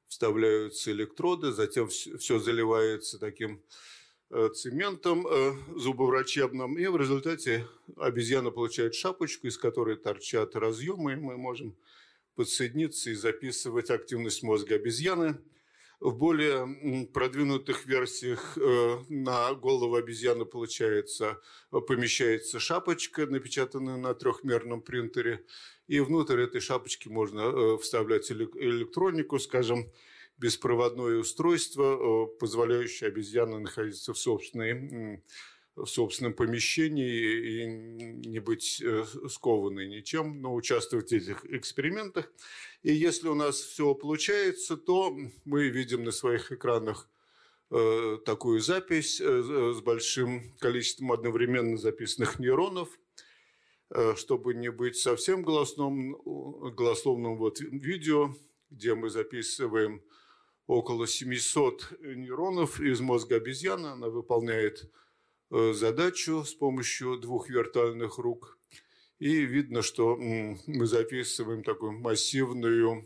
вставляются 0.07 0.91
электроды, 0.91 1.51
затем 1.51 1.87
все 1.87 2.39
заливается 2.39 3.19
таким 3.19 3.61
Э, 3.61 3.65
цементом 4.53 5.25
э, 5.25 5.53
зубоврачебным, 5.75 6.77
и 6.77 6.85
в 6.87 6.97
результате 6.97 7.67
обезьяна 7.97 8.51
получает 8.51 8.93
шапочку, 8.93 9.47
из 9.47 9.57
которой 9.57 9.95
торчат 9.95 10.55
разъемы, 10.55 11.13
и 11.13 11.15
мы 11.15 11.35
можем 11.37 11.75
подсоединиться 12.35 13.09
и 13.09 13.15
записывать 13.15 13.89
активность 13.89 14.43
мозга 14.43 14.75
обезьяны. 14.75 15.39
В 15.99 16.15
более 16.15 17.07
продвинутых 17.07 17.85
версиях 17.85 18.57
э, 18.57 18.99
на 19.09 19.53
голову 19.55 19.95
обезьяны 19.95 20.45
получается, 20.45 21.41
помещается 21.71 22.59
шапочка, 22.59 23.25
напечатанная 23.25 23.97
на 23.97 24.13
трехмерном 24.13 24.81
принтере, 24.81 25.43
и 25.87 25.99
внутрь 25.99 26.41
этой 26.41 26.61
шапочки 26.61 27.09
можно 27.09 27.77
вставлять 27.79 28.31
электронику, 28.31 29.39
скажем, 29.39 29.91
беспроводное 30.39 31.17
устройство, 31.17 31.83
э, 31.83 32.37
позволяющее 32.39 33.09
обезьяне 33.09 33.59
находиться 33.59 34.13
в, 34.13 34.17
собственной, 34.17 35.21
в 35.75 35.85
собственном 35.85 36.33
помещении 36.33 37.63
и 37.63 37.65
не 37.65 38.39
быть 38.39 38.81
э, 38.81 39.03
скованной 39.27 39.87
ничем, 39.87 40.41
но 40.41 40.55
участвовать 40.55 41.09
в 41.09 41.13
этих 41.13 41.45
экспериментах. 41.45 42.31
И 42.83 42.93
если 42.93 43.27
у 43.27 43.35
нас 43.35 43.57
все 43.57 43.93
получается, 43.93 44.77
то 44.77 45.15
мы 45.43 45.67
видим 45.67 46.05
на 46.05 46.11
своих 46.11 46.53
экранах 46.53 47.09
э, 47.69 48.17
такую 48.25 48.61
запись 48.61 49.17
с 49.19 49.81
большим 49.81 50.55
количеством 50.59 51.11
одновременно 51.11 51.77
записанных 51.77 52.39
нейронов, 52.39 52.89
чтобы 54.15 54.53
не 54.53 54.69
быть 54.69 54.97
совсем 54.97 55.41
голосным, 55.41 56.13
голословным 56.75 57.37
вот 57.37 57.59
видео, 57.59 58.35
где 58.69 58.93
мы 58.93 59.09
записываем 59.09 60.03
около 60.69 61.07
700 61.07 61.99
нейронов 61.99 62.79
из 62.79 62.99
мозга 62.99 63.37
обезьяны. 63.37 63.87
Она 63.87 64.09
выполняет 64.09 64.91
э, 65.49 65.73
задачу 65.73 66.43
с 66.43 66.53
помощью 66.53 67.17
двух 67.17 67.49
виртуальных 67.49 68.19
рук. 68.19 68.59
И 69.17 69.41
видно, 69.41 69.81
что 69.81 70.15
мы 70.15 70.85
записываем 70.85 71.63
такой 71.63 71.89
массивную, 71.89 73.03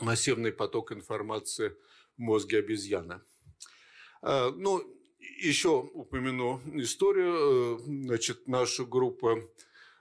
массивный 0.00 0.52
поток 0.52 0.92
информации 0.92 1.76
в 2.16 2.20
мозге 2.20 2.60
обезьяны. 2.60 3.20
А, 4.22 4.52
ну, 4.52 4.80
еще 5.40 5.80
упомяну 5.80 6.60
историю. 6.74 7.78
Э, 7.78 7.82
значит, 7.84 8.46
наша 8.46 8.84
группа 8.84 9.42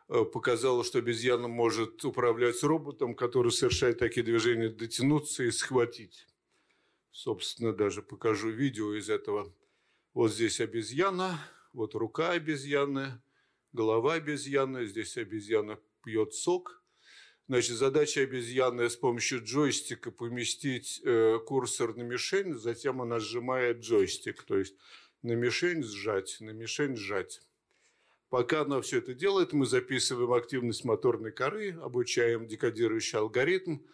э, 0.07 0.23
показала, 0.23 0.83
что 0.83 0.99
обезьяна 0.99 1.47
может 1.47 2.05
управлять 2.05 2.61
роботом, 2.61 3.15
который 3.15 3.51
совершает 3.51 3.97
такие 3.97 4.23
движения, 4.23 4.69
дотянуться 4.69 5.45
и 5.45 5.49
схватить. 5.49 6.28
Собственно, 7.21 7.73
даже 7.73 8.01
покажу 8.01 8.49
видео 8.49 8.93
из 8.93 9.09
этого. 9.09 9.53
Вот 10.13 10.31
здесь 10.31 10.61
обезьяна, 10.61 11.37
вот 11.73 11.93
рука 11.93 12.31
обезьяны, 12.31 13.21
голова 13.73 14.13
обезьяны, 14.13 14.85
здесь 14.85 15.17
обезьяна 15.17 15.77
пьет 16.01 16.33
сок. 16.33 16.81
Значит, 17.49 17.75
задача 17.75 18.21
обезьяны 18.21 18.89
с 18.89 18.95
помощью 18.95 19.43
джойстика 19.43 20.11
поместить 20.11 21.01
э, 21.03 21.39
курсор 21.45 21.93
на 21.93 22.03
мишень, 22.03 22.53
затем 22.53 23.01
она 23.01 23.19
сжимает 23.19 23.79
джойстик, 23.79 24.43
то 24.43 24.57
есть 24.57 24.75
на 25.21 25.33
мишень 25.33 25.83
сжать, 25.83 26.37
на 26.39 26.51
мишень 26.51 26.95
сжать. 26.95 27.41
Пока 28.29 28.61
она 28.61 28.79
все 28.79 28.99
это 28.99 29.13
делает, 29.13 29.51
мы 29.51 29.65
записываем 29.65 30.31
активность 30.31 30.85
моторной 30.85 31.33
коры, 31.33 31.71
обучаем 31.81 32.47
декодирующий 32.47 33.19
алгоритм– 33.19 33.79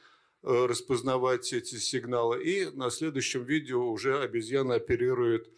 распознавать 0.45 1.51
эти 1.53 1.75
сигналы. 1.75 2.43
И 2.43 2.65
на 2.65 2.89
следующем 2.89 3.43
видео 3.43 3.89
уже 3.89 4.19
обезьяна 4.19 4.75
оперирует 4.75 5.49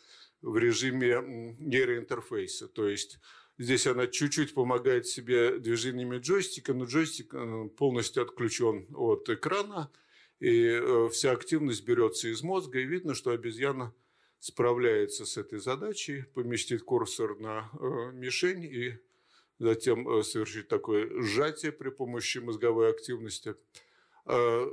в 0.42 0.58
режиме 0.58 1.56
нейроинтерфейса. 1.60 2.68
То 2.68 2.88
есть 2.88 3.20
здесь 3.58 3.88
она 3.88 4.08
чуть-чуть 4.08 4.54
помогает 4.54 5.06
себе 5.06 5.60
движениями 5.60 6.18
джойстика, 6.18 6.74
но 6.74 6.86
джойстик 6.86 7.34
э, 7.34 7.70
полностью 7.78 8.24
отключен 8.24 8.88
от 8.96 9.30
экрана, 9.30 9.92
и 10.40 10.68
э, 10.68 11.10
вся 11.12 11.32
активность 11.32 11.86
берется 11.86 12.28
из 12.30 12.42
мозга, 12.44 12.80
и 12.80 12.86
видно, 12.86 13.14
что 13.16 13.32
обезьяна 13.32 13.94
справляется 14.40 15.26
с 15.26 15.38
этой 15.38 15.60
задачей, 15.60 16.24
поместить 16.34 16.84
курсор 16.84 17.40
на 17.40 17.70
э, 17.74 18.12
мишень 18.14 18.64
и 18.64 19.00
затем 19.60 20.08
э, 20.08 20.24
совершить 20.24 20.68
такое 20.68 21.10
сжатие 21.22 21.72
при 21.72 21.90
помощи 21.90 22.38
мозговой 22.38 22.92
активности. 22.92 23.56
Э, 24.28 24.68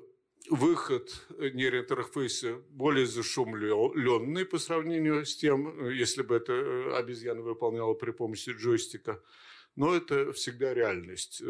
выход 0.50 1.26
нейроинтерфейса 1.38 2.60
более 2.70 3.06
зашумленный 3.06 4.44
по 4.44 4.58
сравнению 4.58 5.24
с 5.24 5.36
тем, 5.36 5.88
если 5.88 6.22
бы 6.22 6.36
это 6.36 6.96
обезьяна 6.98 7.42
выполняла 7.42 7.94
при 7.94 8.10
помощи 8.10 8.50
джойстика. 8.50 9.22
Но 9.76 9.94
это 9.94 10.32
всегда 10.32 10.74
реальность. 10.74 11.42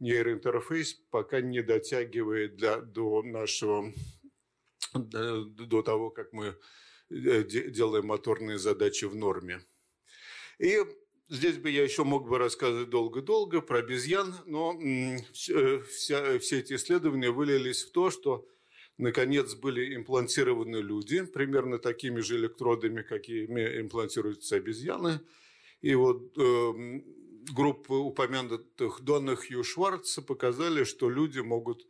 Нейроинтерфейс 0.00 0.94
пока 1.10 1.40
не 1.40 1.62
дотягивает 1.62 2.56
для, 2.56 2.80
до 2.80 3.22
нашего, 3.22 3.92
до 4.94 5.82
того, 5.82 6.10
как 6.10 6.32
мы 6.32 6.56
Э, 7.10 7.42
делаем 7.42 8.06
моторные 8.06 8.58
задачи 8.58 9.04
в 9.04 9.16
норме. 9.16 9.60
И 10.58 10.78
здесь 11.30 11.56
бы 11.56 11.70
я 11.70 11.82
еще 11.82 12.04
мог 12.04 12.28
бы 12.28 12.38
рассказывать 12.38 12.90
долго-долго 12.90 13.60
про 13.62 13.78
обезьян, 13.78 14.34
но 14.46 14.78
э, 14.78 15.18
вся, 15.32 16.38
все 16.38 16.58
эти 16.58 16.74
исследования 16.74 17.30
вылились 17.30 17.84
в 17.84 17.92
то, 17.92 18.10
что 18.10 18.46
наконец 18.98 19.54
были 19.54 19.96
имплантированы 19.96 20.76
люди 20.76 21.24
примерно 21.24 21.78
такими 21.78 22.20
же 22.20 22.36
электродами, 22.36 23.02
какими 23.02 23.80
имплантируются 23.80 24.56
обезьяны. 24.56 25.20
И 25.80 25.94
вот 25.94 26.36
э, 26.36 27.00
группы 27.52 27.94
упомянутых 27.94 29.00
Дона 29.00 29.36
Хью 29.36 29.64
Шварца 29.64 30.20
показали, 30.20 30.84
что 30.84 31.08
люди 31.08 31.38
могут 31.38 31.86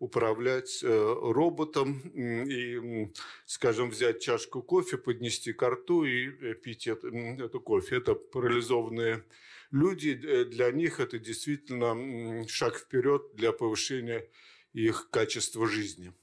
управлять 0.00 0.82
э, 0.82 0.88
роботом 0.88 2.00
и, 2.14 3.12
скажем, 3.44 3.90
взять 3.90 4.20
чашку 4.20 4.62
кофе, 4.62 4.96
поднести 4.96 5.52
к 5.52 5.62
рту 5.62 6.04
и 6.04 6.28
э, 6.28 6.54
пить 6.54 6.86
это, 6.86 7.08
эту 7.08 7.60
кофе. 7.60 7.96
Это 7.96 8.14
парализованные 8.14 9.24
люди. 9.70 10.18
Э, 10.24 10.46
для 10.46 10.72
них 10.72 11.00
это 11.00 11.18
действительно 11.18 12.48
шаг 12.48 12.78
вперед 12.78 13.34
для 13.34 13.52
повышения 13.52 14.26
их 14.72 15.10
качества 15.10 15.66
жизни. 15.66 16.14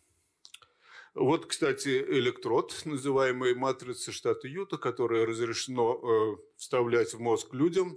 Вот, 1.14 1.46
кстати, 1.46 2.04
электрод, 2.10 2.82
называемый 2.86 3.54
матрицей 3.54 4.12
штата 4.12 4.48
Юта, 4.48 4.78
которое 4.78 5.26
разрешено 5.26 6.40
вставлять 6.56 7.14
в 7.14 7.20
мозг 7.20 7.54
людям. 7.54 7.96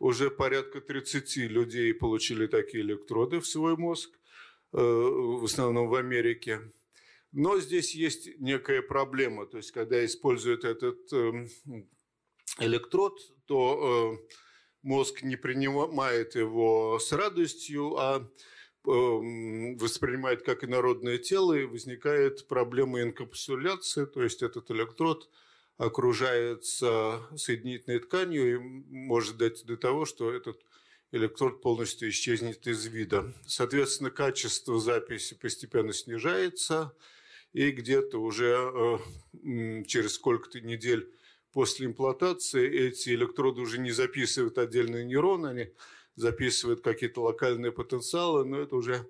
Уже 0.00 0.30
порядка 0.30 0.80
30 0.80 1.36
людей 1.36 1.94
получили 1.94 2.46
такие 2.48 2.82
электроды 2.82 3.38
в 3.38 3.46
свой 3.46 3.76
мозг. 3.76 4.10
Э, 4.72 4.78
в 4.78 5.44
основном 5.44 5.88
в 5.88 5.94
Америке. 5.94 6.60
Но 7.30 7.60
здесь 7.60 7.94
есть 7.94 8.28
некая 8.38 8.80
проблема. 8.80 9.46
То 9.46 9.58
есть, 9.58 9.70
когда 9.70 10.02
используют 10.04 10.64
этот 10.64 11.12
эм, 11.12 11.48
электрод, 12.58 13.18
то 13.44 14.16
э, 14.18 14.34
мозг 14.82 15.22
не 15.22 15.36
принимает 15.36 16.36
его 16.36 16.98
с 16.98 17.12
радостью, 17.12 17.96
а 17.98 18.26
эм, 18.86 19.76
воспринимает 19.76 20.42
как 20.42 20.64
инородное 20.64 21.18
тело, 21.18 21.52
и 21.52 21.66
возникает 21.66 22.48
проблема 22.48 23.02
инкапсуляции, 23.02 24.06
то 24.06 24.22
есть 24.22 24.42
этот 24.42 24.70
электрод 24.70 25.28
окружается 25.76 27.22
соединительной 27.36 27.98
тканью 27.98 28.54
и 28.54 28.58
может 28.58 29.36
дойти 29.36 29.64
до 29.64 29.76
того, 29.76 30.06
что 30.06 30.32
этот 30.32 30.62
электрод 31.12 31.60
полностью 31.60 32.08
исчезнет 32.08 32.66
из 32.66 32.86
вида. 32.86 33.32
Соответственно, 33.46 34.10
качество 34.10 34.80
записи 34.80 35.34
постепенно 35.34 35.92
снижается, 35.92 36.92
и 37.52 37.70
где-то 37.70 38.18
уже 38.18 38.98
э, 39.44 39.84
через 39.84 40.14
сколько-то 40.14 40.60
недель 40.60 41.12
после 41.52 41.86
имплантации 41.86 42.66
эти 42.88 43.10
электроды 43.10 43.60
уже 43.60 43.78
не 43.78 43.90
записывают 43.90 44.56
отдельные 44.56 45.04
нейроны, 45.04 45.48
они 45.48 45.72
записывают 46.16 46.80
какие-то 46.80 47.22
локальные 47.22 47.72
потенциалы, 47.72 48.44
но 48.44 48.58
это 48.58 48.74
уже 48.74 49.06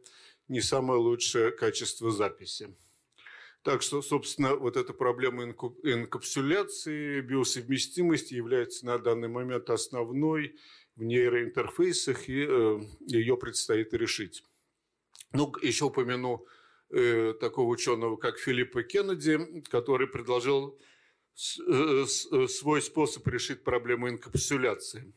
не 0.48 0.60
самое 0.60 1.00
лучшее 1.00 1.52
качество 1.52 2.10
записи. 2.10 2.74
Так 3.62 3.82
что, 3.82 4.02
собственно, 4.02 4.56
вот 4.56 4.76
эта 4.76 4.92
проблема 4.92 5.44
инкапсуляции, 5.44 7.20
биосовместимости 7.20 8.34
является 8.34 8.84
на 8.86 8.98
данный 8.98 9.28
момент 9.28 9.70
основной 9.70 10.56
в 10.96 11.02
нейроинтерфейсах, 11.02 12.28
и 12.28 12.46
э, 12.48 12.80
ее 13.06 13.36
предстоит 13.36 13.92
решить. 13.94 14.44
Ну, 15.32 15.52
еще 15.62 15.86
упомяну 15.86 16.46
э, 16.90 17.34
такого 17.40 17.68
ученого, 17.68 18.16
как 18.16 18.38
Филиппа 18.38 18.82
Кеннеди, 18.82 19.62
который 19.70 20.06
предложил 20.06 20.78
э, 21.68 22.04
свой 22.48 22.82
способ 22.82 23.26
решить 23.28 23.64
проблему 23.64 24.10
инкапсуляции. 24.10 25.12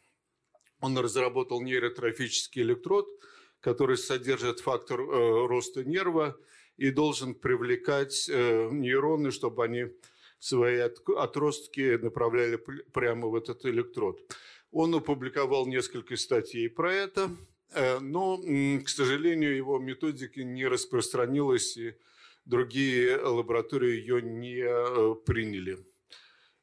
Он 0.80 0.98
разработал 0.98 1.62
нейротрофический 1.62 2.62
электрод, 2.62 3.08
который 3.60 3.98
содержит 3.98 4.60
фактор 4.60 5.00
роста 5.00 5.84
нерва 5.84 6.38
и 6.78 6.92
должен 6.92 7.34
привлекать 7.34 8.28
нейроны, 8.28 9.32
чтобы 9.32 9.64
они 9.64 9.86
свои 10.40 10.78
отростки 10.78 11.98
направляли 11.98 12.58
прямо 12.94 13.28
в 13.28 13.36
этот 13.36 13.66
электрод. 13.66 14.20
Он 14.76 14.94
опубликовал 14.94 15.66
несколько 15.68 16.18
статей 16.18 16.70
про 16.70 16.94
это, 16.94 17.32
э, 17.72 18.00
но, 18.00 18.38
к 18.84 18.90
сожалению, 18.90 19.56
его 19.56 19.80
методика 19.80 20.44
не 20.44 20.68
распространилась, 20.68 21.78
и 21.78 21.96
другие 22.44 23.16
лаборатории 23.16 23.92
ее 23.92 24.22
не 24.22 24.60
э, 24.60 25.16
приняли. 25.26 25.78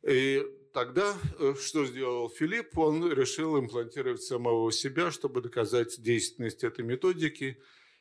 И 0.07 0.47
тогда 0.75 1.15
э, 1.39 1.55
что 1.59 1.87
сделал 1.87 2.29
Филипп? 2.29 2.77
Он 2.77 3.11
решил 3.11 3.59
имплантировать 3.59 4.21
самого 4.21 4.71
себя, 4.73 5.11
чтобы 5.11 5.41
доказать 5.41 5.99
действенность 5.99 6.65
этой 6.65 6.85
методики. 6.85 7.57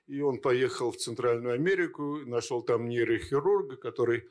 И 0.08 0.20
он 0.20 0.40
поехал 0.40 0.92
в 0.92 0.98
Центральную 0.98 1.54
Америку, 1.54 2.18
нашел 2.26 2.62
там 2.62 2.90
нейрохирурга, 2.90 3.78
который 3.78 4.26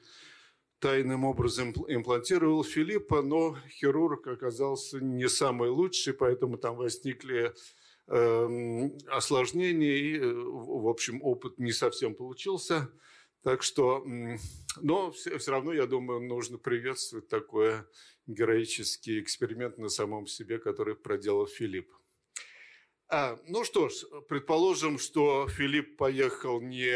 тайным 0.80 1.24
образом 1.24 1.72
имплантировал 1.88 2.64
Филиппа, 2.64 3.22
но 3.22 3.56
хирург 3.68 4.26
оказался 4.26 4.98
не 5.00 5.28
самый 5.28 5.68
лучший, 5.68 6.14
поэтому 6.14 6.56
там 6.56 6.76
возникли 6.76 7.52
э, 8.08 8.90
осложнения, 9.08 9.96
и, 9.96 10.18
э, 10.18 10.32
в 10.32 10.88
общем, 10.88 11.22
опыт 11.22 11.58
не 11.58 11.72
совсем 11.72 12.14
получился. 12.14 12.90
Так 13.42 13.62
что, 13.62 14.04
но 14.80 15.10
все, 15.12 15.38
все 15.38 15.50
равно, 15.50 15.72
я 15.72 15.86
думаю, 15.86 16.20
нужно 16.20 16.58
приветствовать 16.58 17.28
такой 17.28 17.84
героический 18.26 19.20
эксперимент 19.20 19.78
на 19.78 19.88
самом 19.88 20.26
себе, 20.26 20.58
который 20.58 20.94
проделал 20.94 21.46
Филипп. 21.46 21.90
А, 23.12 23.40
ну 23.48 23.64
что 23.64 23.88
ж, 23.88 24.04
предположим, 24.28 24.96
что 24.96 25.48
Филипп 25.48 25.96
поехал 25.96 26.60
не 26.60 26.94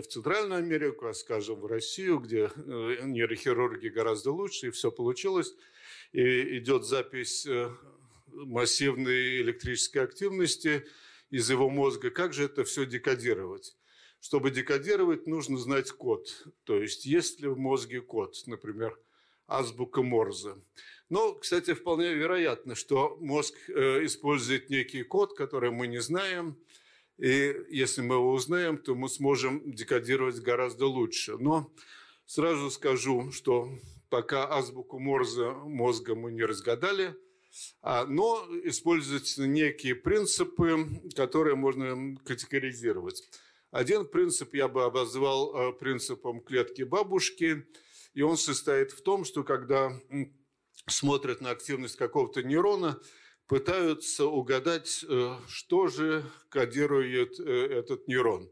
в 0.00 0.06
Центральную 0.06 0.60
Америку, 0.60 1.08
а, 1.08 1.12
скажем, 1.12 1.60
в 1.60 1.66
Россию, 1.66 2.20
где 2.20 2.50
э, 2.56 3.00
нейрохирурги 3.04 3.88
гораздо 3.88 4.32
лучше, 4.32 4.68
и 4.68 4.70
все 4.70 4.90
получилось. 4.90 5.54
И 6.12 6.56
идет 6.56 6.84
запись 6.84 7.44
э, 7.44 7.70
массивной 8.28 9.42
электрической 9.42 10.04
активности 10.04 10.86
из 11.28 11.50
его 11.50 11.68
мозга. 11.68 12.08
Как 12.10 12.32
же 12.32 12.44
это 12.44 12.64
все 12.64 12.86
декодировать? 12.86 13.76
Чтобы 14.20 14.50
декодировать, 14.50 15.26
нужно 15.26 15.58
знать 15.58 15.90
код. 15.90 16.46
То 16.64 16.80
есть, 16.80 17.04
есть 17.04 17.40
ли 17.40 17.48
в 17.48 17.58
мозге 17.58 18.00
код, 18.00 18.34
например, 18.46 18.98
азбука 19.46 20.02
Морзе. 20.02 20.54
Но, 21.08 21.34
кстати, 21.34 21.74
вполне 21.74 22.14
вероятно, 22.14 22.74
что 22.74 23.16
мозг 23.20 23.54
э, 23.68 24.04
использует 24.04 24.70
некий 24.70 25.04
код, 25.04 25.36
который 25.36 25.70
мы 25.70 25.86
не 25.86 26.00
знаем, 26.00 26.56
и 27.18 27.56
если 27.70 28.02
мы 28.02 28.16
его 28.16 28.32
узнаем, 28.32 28.76
то 28.76 28.94
мы 28.94 29.08
сможем 29.08 29.62
декодировать 29.72 30.40
гораздо 30.40 30.86
лучше. 30.86 31.38
Но 31.38 31.72
сразу 32.26 32.70
скажу, 32.70 33.30
что 33.30 33.70
пока 34.10 34.50
азбуку 34.52 34.98
Морзе 34.98 35.50
мозга 35.50 36.14
мы 36.14 36.32
не 36.32 36.44
разгадали, 36.44 37.14
а, 37.80 38.04
но 38.04 38.46
используются 38.64 39.46
некие 39.46 39.94
принципы, 39.94 40.86
которые 41.14 41.54
можно 41.54 42.16
категоризировать. 42.24 43.22
Один 43.70 44.06
принцип 44.06 44.54
я 44.54 44.68
бы 44.68 44.84
обозвал 44.84 45.54
э, 45.54 45.72
принципом 45.72 46.40
клетки 46.40 46.82
бабушки, 46.82 47.66
и 48.16 48.22
он 48.22 48.38
состоит 48.38 48.92
в 48.92 49.02
том, 49.02 49.24
что 49.26 49.44
когда 49.44 49.92
смотрят 50.88 51.42
на 51.42 51.50
активность 51.50 51.96
какого-то 51.96 52.42
нейрона, 52.42 52.98
пытаются 53.46 54.24
угадать, 54.24 55.04
э, 55.06 55.36
что 55.48 55.88
же 55.88 56.24
кодирует 56.48 57.38
э, 57.38 57.44
этот 57.44 58.08
нейрон. 58.08 58.50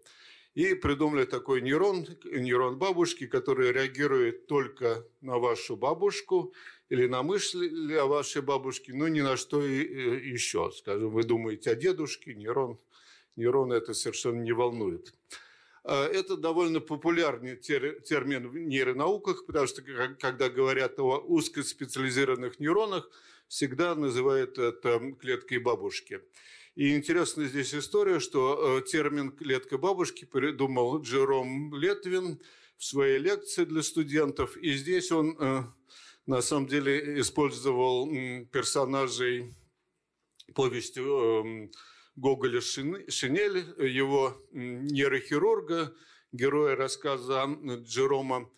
И 0.52 0.74
придумали 0.74 1.24
такой 1.24 1.62
нейрон, 1.62 2.06
нейрон 2.24 2.78
бабушки, 2.78 3.26
который 3.26 3.72
реагирует 3.72 4.46
только 4.46 5.06
на 5.22 5.38
вашу 5.38 5.76
бабушку 5.76 6.52
или 6.90 7.06
на 7.06 7.22
мысли 7.22 7.94
о 7.94 8.04
вашей 8.04 8.42
бабушке, 8.42 8.92
но 8.92 9.08
ни 9.08 9.22
на 9.22 9.38
что 9.38 9.62
э, 9.62 9.66
еще. 9.66 10.72
Скажем, 10.76 11.08
вы 11.08 11.24
думаете 11.24 11.70
о 11.70 11.74
дедушке, 11.74 12.34
нейрон, 12.34 12.78
нейрон 13.36 13.72
это 13.72 13.94
совершенно 13.94 14.42
не 14.42 14.52
волнует. 14.52 15.14
Это 15.85 16.39
довольно 16.39 16.80
популярный 16.80 17.57
термин 17.57 18.49
в 18.49 18.57
нейронауках, 18.57 19.45
потому 19.45 19.66
что 19.66 19.82
когда 20.18 20.49
говорят 20.49 20.99
о 20.99 21.18
узкоспециализированных 21.18 22.59
нейронах, 22.59 23.11
всегда 23.49 23.95
называют 23.95 24.59
это 24.59 25.14
клеткой 25.20 25.59
бабушки. 25.59 26.20
И 26.74 26.97
интересна 26.97 27.45
здесь 27.45 27.74
история, 27.74 28.18
что 28.18 28.80
термин 28.80 29.30
«клетка 29.30 29.76
бабушки» 29.76 30.24
придумал 30.24 31.03
Джером 31.03 31.74
Летвин 31.74 32.41
в 32.78 32.85
своей 32.85 33.18
лекции 33.18 33.64
для 33.64 33.82
студентов. 33.82 34.57
И 34.57 34.72
здесь 34.72 35.12
он 35.12 35.37
на 36.26 36.41
самом 36.41 36.66
деле 36.66 37.20
использовал 37.20 38.09
персонажей 38.47 39.55
повести 40.55 41.01
эм, 41.01 41.70
Гоголя 42.16 42.60
«Шинель», 42.60 43.64
его 43.78 44.40
нейрохирурга, 44.52 45.94
героя 46.32 46.76
рассказа 46.76 47.46
Джерома, 47.82 48.48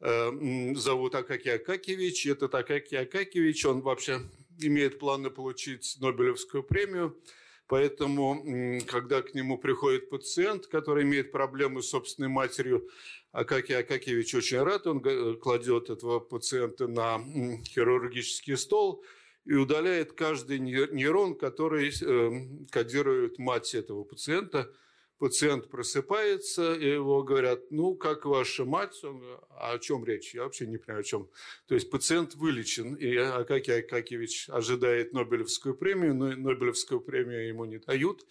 э, 0.00 0.74
зовут 0.76 1.14
Акакий 1.14 1.54
Акакевич. 1.54 2.26
Этот 2.26 2.54
Акакий 2.54 2.98
Акакевич, 2.98 3.64
он 3.66 3.80
вообще 3.80 4.20
имеет 4.60 4.98
планы 4.98 5.30
получить 5.30 5.96
Нобелевскую 6.00 6.62
премию. 6.62 7.20
Поэтому, 7.66 8.80
когда 8.88 9.22
к 9.22 9.32
нему 9.32 9.56
приходит 9.56 10.10
пациент, 10.10 10.66
который 10.66 11.04
имеет 11.04 11.30
проблемы 11.30 11.82
с 11.82 11.90
собственной 11.90 12.28
матерью, 12.28 12.88
Акакий 13.30 13.76
Акакевич 13.76 14.34
очень 14.34 14.58
рад, 14.58 14.88
он 14.88 15.00
кладет 15.38 15.88
этого 15.88 16.18
пациента 16.18 16.88
на 16.88 17.20
хирургический 17.64 18.56
стол 18.56 19.04
и 19.44 19.54
удаляет 19.54 20.12
каждый 20.12 20.58
нейрон, 20.58 21.34
который 21.36 21.90
э, 21.90 22.66
кодирует 22.70 23.38
мать 23.38 23.74
этого 23.74 24.04
пациента. 24.04 24.70
Пациент 25.18 25.68
просыпается, 25.68 26.74
и 26.74 26.92
его 26.92 27.22
говорят, 27.22 27.70
ну, 27.70 27.94
как 27.94 28.24
ваша 28.24 28.64
мать? 28.64 29.04
Он, 29.04 29.22
а 29.50 29.72
о 29.72 29.78
чем 29.78 30.02
речь? 30.04 30.34
Я 30.34 30.44
вообще 30.44 30.66
не 30.66 30.78
понимаю, 30.78 31.00
о 31.00 31.04
чем. 31.04 31.28
То 31.66 31.74
есть 31.74 31.90
пациент 31.90 32.34
вылечен, 32.36 32.94
и 32.94 33.16
Акакий 33.16 33.80
Акакевич 33.80 34.48
ожидает 34.48 35.12
Нобелевскую 35.12 35.74
премию, 35.74 36.14
но 36.14 36.28
Нобелевскую 36.28 37.02
премию 37.02 37.48
ему 37.48 37.66
не 37.66 37.78
дают. 37.78 38.26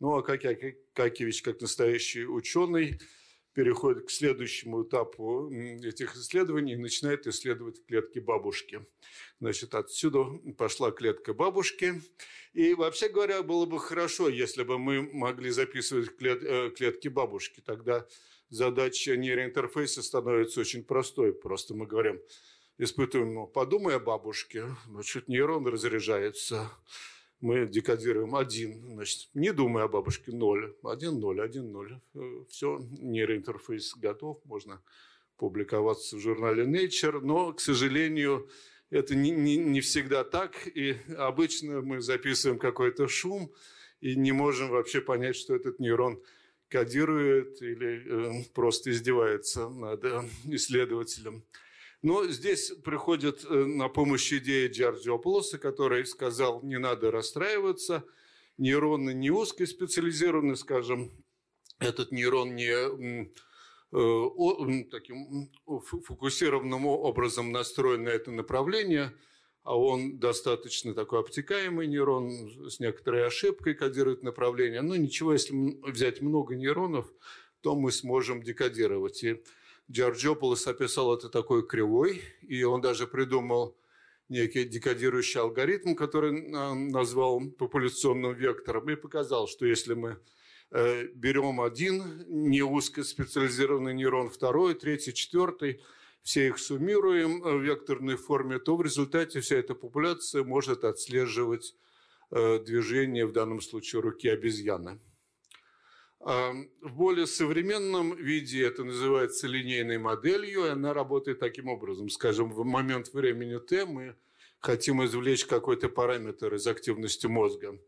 Ну, 0.00 0.16
Акакий 0.16 0.76
Акакевич, 0.92 1.42
как 1.42 1.60
настоящий 1.60 2.26
ученый, 2.26 2.98
переходит 3.54 4.06
к 4.06 4.10
следующему 4.10 4.82
этапу 4.82 5.50
этих 5.50 6.16
исследований 6.16 6.72
и 6.72 6.76
начинает 6.76 7.26
исследовать 7.26 7.84
клетки 7.86 8.18
бабушки. 8.18 8.84
Значит, 9.40 9.74
отсюда 9.74 10.24
пошла 10.58 10.90
клетка 10.90 11.32
бабушки. 11.32 12.02
И 12.52 12.74
вообще 12.74 13.08
говоря, 13.08 13.42
было 13.42 13.64
бы 13.64 13.78
хорошо, 13.78 14.28
если 14.28 14.64
бы 14.64 14.78
мы 14.78 15.02
могли 15.02 15.50
записывать 15.50 16.16
клет, 16.16 16.42
э, 16.42 16.70
клетки 16.70 17.08
бабушки. 17.08 17.62
Тогда 17.64 18.06
задача 18.50 19.16
нейроинтерфейса 19.16 20.02
становится 20.02 20.60
очень 20.60 20.84
простой. 20.84 21.32
Просто 21.32 21.74
мы 21.74 21.86
говорим, 21.86 22.20
испытываем, 22.78 23.34
ну, 23.34 23.46
подумай 23.46 23.96
о 23.96 24.00
бабушке, 24.00 24.66
значит, 24.86 25.28
нейрон 25.28 25.66
разряжается 25.66 26.70
мы 27.44 27.66
декодируем 27.66 28.34
один, 28.34 28.94
значит, 28.94 29.28
не 29.34 29.52
думая 29.52 29.84
о 29.84 29.88
бабушке, 29.88 30.32
ноль, 30.32 30.74
один, 30.82 31.20
ноль, 31.20 31.42
один, 31.42 31.72
ноль. 31.72 32.00
Все, 32.48 32.80
нейроинтерфейс 32.98 33.96
готов, 33.96 34.42
можно 34.46 34.82
публиковаться 35.36 36.16
в 36.16 36.20
журнале 36.20 36.64
Nature, 36.64 37.20
но, 37.20 37.52
к 37.52 37.60
сожалению, 37.60 38.48
это 38.88 39.14
не, 39.14 39.30
не, 39.30 39.58
не 39.58 39.82
всегда 39.82 40.24
так, 40.24 40.66
и 40.66 40.96
обычно 41.18 41.82
мы 41.82 42.00
записываем 42.00 42.58
какой-то 42.58 43.08
шум 43.08 43.52
и 44.00 44.16
не 44.16 44.32
можем 44.32 44.70
вообще 44.70 45.02
понять, 45.02 45.36
что 45.36 45.54
этот 45.54 45.78
нейрон 45.78 46.22
кодирует 46.68 47.60
или 47.60 48.40
э, 48.40 48.44
просто 48.54 48.90
издевается 48.90 49.68
над 49.68 50.02
э, 50.02 50.22
исследователем. 50.46 51.44
Но 52.04 52.26
здесь 52.26 52.70
приходит 52.84 53.46
э, 53.48 53.54
на 53.54 53.88
помощь 53.88 54.30
идея 54.30 54.68
Джорджиополоса, 54.68 55.56
который 55.56 56.04
сказал, 56.04 56.60
не 56.62 56.78
надо 56.78 57.10
расстраиваться, 57.10 58.04
нейроны 58.58 59.14
не 59.14 59.30
узкоспециализированы, 59.30 60.54
скажем, 60.56 61.10
этот 61.78 62.12
нейрон 62.12 62.56
не 62.56 62.68
э, 63.90 64.84
таким 64.90 65.50
фокусированным 65.64 66.84
образом 66.84 67.52
настроен 67.52 68.04
на 68.04 68.10
это 68.10 68.30
направление, 68.32 69.16
а 69.62 69.78
он 69.78 70.18
достаточно 70.18 70.92
такой 70.92 71.20
обтекаемый 71.20 71.86
нейрон 71.86 72.68
с 72.70 72.80
некоторой 72.80 73.26
ошибкой 73.26 73.72
кодирует 73.72 74.22
направление. 74.22 74.82
Но 74.82 74.94
ничего, 74.94 75.32
если 75.32 75.54
взять 75.90 76.20
много 76.20 76.54
нейронов, 76.54 77.10
то 77.62 77.74
мы 77.74 77.90
сможем 77.92 78.42
декодировать. 78.42 79.24
И 79.24 79.42
Джорджополос 79.90 80.66
описал 80.66 81.14
это 81.14 81.28
такой 81.28 81.66
кривой, 81.66 82.22
и 82.42 82.62
он 82.64 82.80
даже 82.80 83.06
придумал 83.06 83.76
некий 84.28 84.64
декодирующий 84.64 85.40
алгоритм, 85.40 85.94
который 85.94 86.32
назвал 86.90 87.40
популяционным 87.50 88.34
вектором, 88.34 88.88
и 88.90 88.96
показал, 88.96 89.46
что 89.46 89.66
если 89.66 89.94
мы 89.94 90.18
э, 90.70 91.08
берем 91.14 91.60
один 91.60 92.24
не 92.28 92.62
узкоспециализированный 92.62 93.94
нейрон, 93.94 94.30
второй, 94.30 94.74
третий, 94.74 95.12
четвертый, 95.12 95.82
все 96.22 96.46
их 96.48 96.58
суммируем 96.58 97.42
в 97.42 97.60
векторной 97.60 98.16
форме, 98.16 98.58
то 98.58 98.76
в 98.76 98.82
результате 98.82 99.40
вся 99.40 99.56
эта 99.56 99.74
популяция 99.74 100.42
может 100.42 100.84
отслеживать 100.84 101.74
э, 102.30 102.58
движение, 102.60 103.26
в 103.26 103.32
данном 103.32 103.60
случае 103.60 104.00
руки 104.00 104.28
обезьяны. 104.28 104.98
В 106.24 106.90
более 106.94 107.26
современном 107.26 108.16
виде 108.16 108.64
это 108.64 108.82
называется 108.82 109.46
линейной 109.46 109.98
моделью, 109.98 110.64
и 110.64 110.70
она 110.70 110.94
работает 110.94 111.38
таким 111.38 111.68
образом. 111.68 112.08
Скажем, 112.08 112.50
в 112.50 112.64
момент 112.64 113.12
времени 113.12 113.58
t 113.58 113.84
мы 113.84 114.16
хотим 114.58 115.04
извлечь 115.04 115.44
какой-то 115.44 115.90
параметр 115.90 116.54
из 116.54 116.66
активности 116.66 117.26
мозга. 117.26 117.78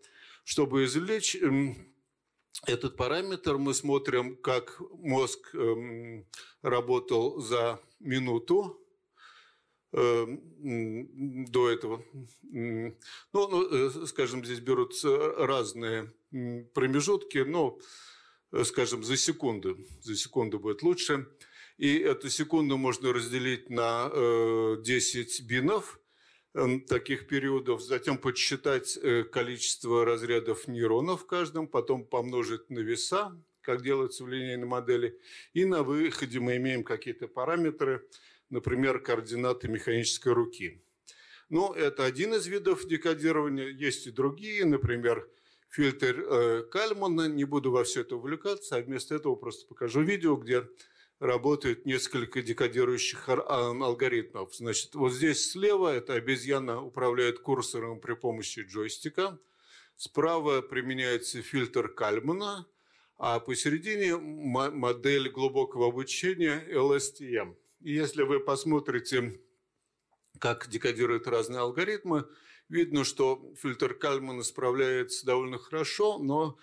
Чтобы 0.45 0.85
извлечь 0.85 1.35
этот 2.67 2.97
параметр, 2.99 3.57
мы 3.57 3.73
смотрим, 3.73 4.37
как 4.37 4.83
мозг 4.93 5.55
эм, 5.55 6.27
работал 6.61 7.41
за 7.41 7.81
минуту, 8.01 8.79
эм, 9.93 11.47
до 11.47 11.71
этого. 11.71 12.05
Ну, 12.43 12.95
ну, 13.33 13.89
э, 14.03 14.07
скажем, 14.07 14.45
здесь 14.45 14.61
берутся 14.61 15.17
разные 15.39 16.13
промежутки, 16.75 17.39
но 17.39 17.79
скажем, 18.65 19.05
за 19.05 19.17
секунду. 19.17 19.79
За 20.03 20.17
секунду 20.17 20.59
будет 20.59 20.83
лучше. 20.83 21.27
И 21.79 21.99
эту 21.99 22.31
секунду 22.31 22.79
можно 22.79 23.13
разделить 23.13 23.69
на 23.69 24.11
10 24.83 25.41
э, 25.41 25.43
бинов 25.45 26.01
эм, 26.55 26.81
таких 26.81 27.27
периодов, 27.27 27.83
затем 27.83 28.17
подсчитать 28.17 28.97
э, 28.97 29.25
количество 29.25 30.07
разрядов 30.07 30.69
нейронов 30.69 31.23
в 31.23 31.27
каждом, 31.27 31.69
потом 31.69 32.07
помножить 32.07 32.71
на 32.71 32.79
веса, 32.79 33.39
как 33.61 33.83
делается 33.83 34.25
в 34.25 34.29
линейной 34.29 34.67
модели, 34.67 35.19
и 35.53 35.67
на 35.67 35.83
выходе 35.83 36.41
мы 36.41 36.57
имеем 36.57 36.83
какие-то 36.83 37.29
параметры, 37.29 38.09
например, 38.49 39.01
координаты 39.01 39.69
механической 39.69 40.33
руки. 40.33 40.81
Но 41.51 41.75
это 41.75 42.05
один 42.05 42.35
из 42.35 42.47
видов 42.47 42.87
декодирования, 42.89 43.69
есть 43.69 44.07
и 44.07 44.11
другие, 44.11 44.65
например, 44.65 45.29
фильтр 45.77 46.21
э, 46.21 46.63
Кальмана. 46.71 47.29
Не 47.29 47.45
буду 47.45 47.71
во 47.71 47.85
все 47.85 48.01
это 48.01 48.17
увлекаться, 48.17 48.77
а 48.77 48.81
вместо 48.81 49.15
этого 49.15 49.37
просто 49.37 49.67
покажу 49.67 50.03
видео, 50.03 50.37
где 50.37 50.67
работает 51.19 51.85
несколько 51.85 52.43
декодирующих 52.43 53.29
алгоритмов. 53.29 54.55
Значит, 54.55 54.95
вот 54.95 55.13
здесь 55.13 55.51
слева 55.51 55.95
это 55.95 56.15
обезьяна 56.15 56.83
управляет 56.83 57.41
курсором 57.41 58.01
при 58.01 58.15
помощи 58.15 58.61
джойстика. 58.61 59.39
Справа 59.97 60.63
применяется 60.63 61.43
фильтр 61.43 61.89
Кальмана, 61.89 62.67
а 63.19 63.41
посередине 63.41 64.17
модель 64.17 65.31
глубокого 65.31 65.89
обучения 65.89 66.67
LSTM. 66.71 67.55
И 67.81 67.93
если 67.93 68.23
вы 68.23 68.41
посмотрите, 68.41 69.41
как 70.39 70.69
декодируют 70.69 71.27
разные 71.27 71.61
алгоритмы, 71.61 72.27
видно, 72.69 73.05
что 73.05 73.53
фильтр 73.57 73.95
Кальмана 73.95 74.43
справляется 74.43 75.27
довольно 75.27 75.59
хорошо, 75.59 76.19
но 76.19 76.59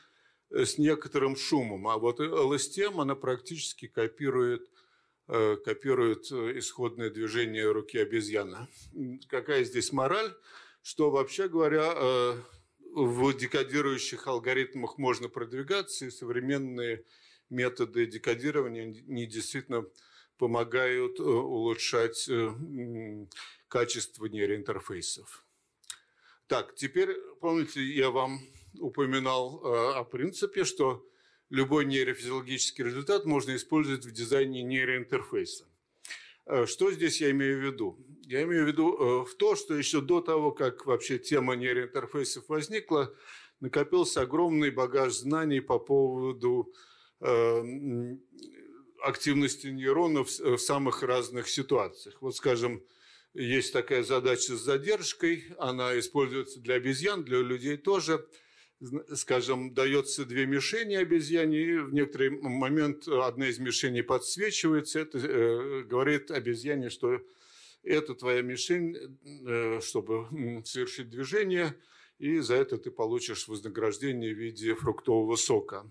э, 0.49 0.65
с 0.65 0.77
некоторым 0.77 1.35
шумом. 1.35 1.87
А 1.87 1.97
вот 1.97 2.19
LSTM, 2.19 3.01
она 3.01 3.15
практически 3.15 3.87
копирует, 3.87 4.69
э, 5.27 5.57
копирует 5.63 6.31
э, 6.31 6.59
исходное 6.59 7.09
движение 7.09 7.71
руки 7.71 7.97
обезьяны. 7.97 8.67
Какая 9.27 9.63
здесь 9.63 9.91
мораль? 9.91 10.33
Что, 10.81 11.11
вообще 11.11 11.47
говоря, 11.47 12.35
в 12.93 13.33
декодирующих 13.33 14.27
алгоритмах 14.27 14.97
можно 14.97 15.29
продвигаться, 15.29 16.05
и 16.05 16.11
современные 16.11 17.05
методы 17.49 18.05
декодирования 18.05 18.93
не 19.07 19.25
действительно 19.25 19.85
помогают 20.37 21.21
улучшать 21.21 22.29
качество 23.69 24.25
нейроинтерфейсов. 24.25 25.42
Так, 26.53 26.75
теперь, 26.75 27.17
помните, 27.41 27.81
я 27.81 28.11
вам 28.11 28.39
упоминал 28.79 29.59
э, 29.63 29.93
о 29.95 30.03
принципе, 30.03 30.65
что 30.65 31.03
любой 31.49 31.83
нейрофизиологический 31.85 32.83
результат 32.83 33.25
можно 33.25 33.55
использовать 33.55 34.05
в 34.05 34.11
дизайне 34.11 34.61
нейроинтерфейса. 34.61 35.65
Э, 36.45 36.67
что 36.67 36.91
здесь 36.91 37.21
я 37.21 37.31
имею 37.31 37.59
в 37.59 37.63
виду? 37.63 37.97
Я 38.27 38.43
имею 38.43 38.65
в 38.65 38.67
виду 38.67 38.93
э, 38.93 39.25
в 39.25 39.33
то, 39.33 39.55
что 39.55 39.73
еще 39.73 39.99
до 39.99 40.21
того, 40.21 40.51
как 40.51 40.85
вообще 40.85 41.17
тема 41.17 41.55
нейроинтерфейсов 41.55 42.47
возникла, 42.49 43.11
накопился 43.59 44.21
огромный 44.21 44.69
багаж 44.69 45.13
знаний 45.13 45.59
по 45.59 45.79
поводу 45.79 46.71
э, 47.19 48.15
активности 49.01 49.69
нейронов 49.69 50.29
в 50.29 50.59
самых 50.59 51.01
разных 51.01 51.49
ситуациях. 51.49 52.21
Вот, 52.21 52.35
скажем, 52.35 52.83
есть 53.33 53.73
такая 53.73 54.03
задача 54.03 54.55
с 54.55 54.61
задержкой, 54.61 55.45
она 55.57 55.97
используется 55.99 56.59
для 56.59 56.75
обезьян, 56.75 57.23
для 57.23 57.39
людей 57.39 57.77
тоже– 57.77 58.25
скажем, 59.15 59.73
дается 59.73 60.25
две 60.25 60.45
мишени 60.45 60.95
обезьяне, 60.95 61.59
и 61.59 61.77
в 61.77 61.93
некоторый 61.93 62.31
момент 62.31 63.07
одна 63.07 63.47
из 63.47 63.59
мишеней 63.59 64.03
подсвечивается. 64.03 64.99
Это 64.99 65.17
э, 65.17 65.83
говорит 65.83 66.31
обезьяне, 66.31 66.89
что 66.89 67.21
это 67.83 68.15
твоя 68.15 68.41
мишень, 68.41 69.17
э, 69.45 69.79
чтобы 69.81 70.63
совершить 70.65 71.09
движение, 71.09 71.75
и 72.19 72.39
за 72.39 72.55
это 72.55 72.77
ты 72.77 72.91
получишь 72.91 73.47
вознаграждение 73.47 74.33
в 74.33 74.37
виде 74.37 74.75
фруктового 74.75 75.35
сока. 75.35 75.89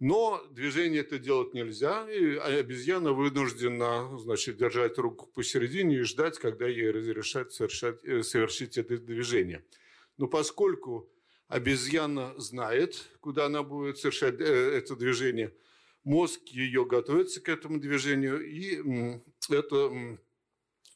Но 0.00 0.44
движение 0.50 1.02
это 1.02 1.18
делать 1.18 1.54
нельзя, 1.54 2.10
и 2.10 2.34
обезьяна 2.34 3.12
вынуждена 3.12 4.18
значит, 4.18 4.56
держать 4.56 4.98
руку 4.98 5.26
посередине 5.26 5.98
и 5.98 6.02
ждать, 6.02 6.38
когда 6.38 6.66
ей 6.66 6.90
разрешат 6.90 7.52
совершать, 7.52 8.02
э, 8.04 8.22
совершить 8.22 8.78
это 8.78 8.98
движение. 8.98 9.64
Но 10.16 10.26
поскольку 10.26 11.08
Обезьяна 11.50 12.32
знает, 12.38 13.08
куда 13.18 13.46
она 13.46 13.64
будет 13.64 13.98
совершать 13.98 14.40
э, 14.40 14.44
это 14.44 14.94
движение. 14.94 15.52
Мозг 16.04 16.40
ее 16.46 16.86
готовится 16.86 17.40
к 17.40 17.48
этому 17.48 17.80
движению, 17.80 18.40
и 18.48 19.20
это, 19.50 20.16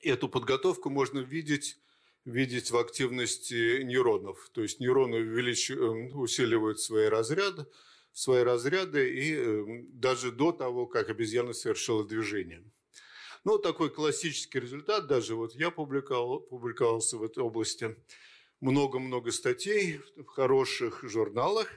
эту 0.01 0.29
подготовку 0.29 0.91
можно 0.91 1.19
видеть 1.19 1.81
видеть 2.25 2.71
в 2.71 2.79
активности 2.79 3.83
нейронов. 3.83 4.49
То 4.53 4.63
есть 4.63 4.79
нейроны 4.79 5.17
увелич... 5.17 5.73
Э, 5.73 5.75
усиливают 6.15 6.79
свои 6.79 7.07
разряды, 7.07 7.67
свои 8.15 8.43
разряды 8.43 9.13
и 9.13 9.35
э, 9.37 9.83
даже 9.93 10.33
до 10.33 10.53
того, 10.53 10.87
как 10.87 11.11
обезьяна 11.11 11.53
совершила 11.53 12.03
движение. 12.03 12.65
Ну, 13.45 13.59
такой 13.59 13.91
классический 13.91 14.61
результат, 14.61 15.07
даже 15.07 15.35
вот 15.35 15.55
я 15.55 15.71
публиковал, 15.71 16.41
публиковался 16.41 17.19
в 17.19 17.23
этой 17.23 17.43
области– 17.43 17.95
много-много 18.65 19.31
статей 19.31 20.01
в 20.17 20.25
хороших 20.25 21.01
журналах. 21.03 21.69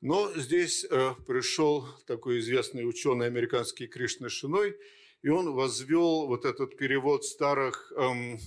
Но 0.00 0.32
здесь 0.34 0.84
э, 0.84 1.12
пришел 1.26 1.86
такой 2.06 2.40
известный 2.40 2.88
ученый 2.88 3.26
американский 3.26 3.86
Кришна 3.86 4.28
Шиной, 4.28 4.76
и 5.22 5.28
он 5.28 5.52
возвел 5.52 6.26
вот 6.26 6.44
этот 6.44 6.76
перевод 6.76 7.24
старых, 7.24 7.92
эм, 7.96 8.38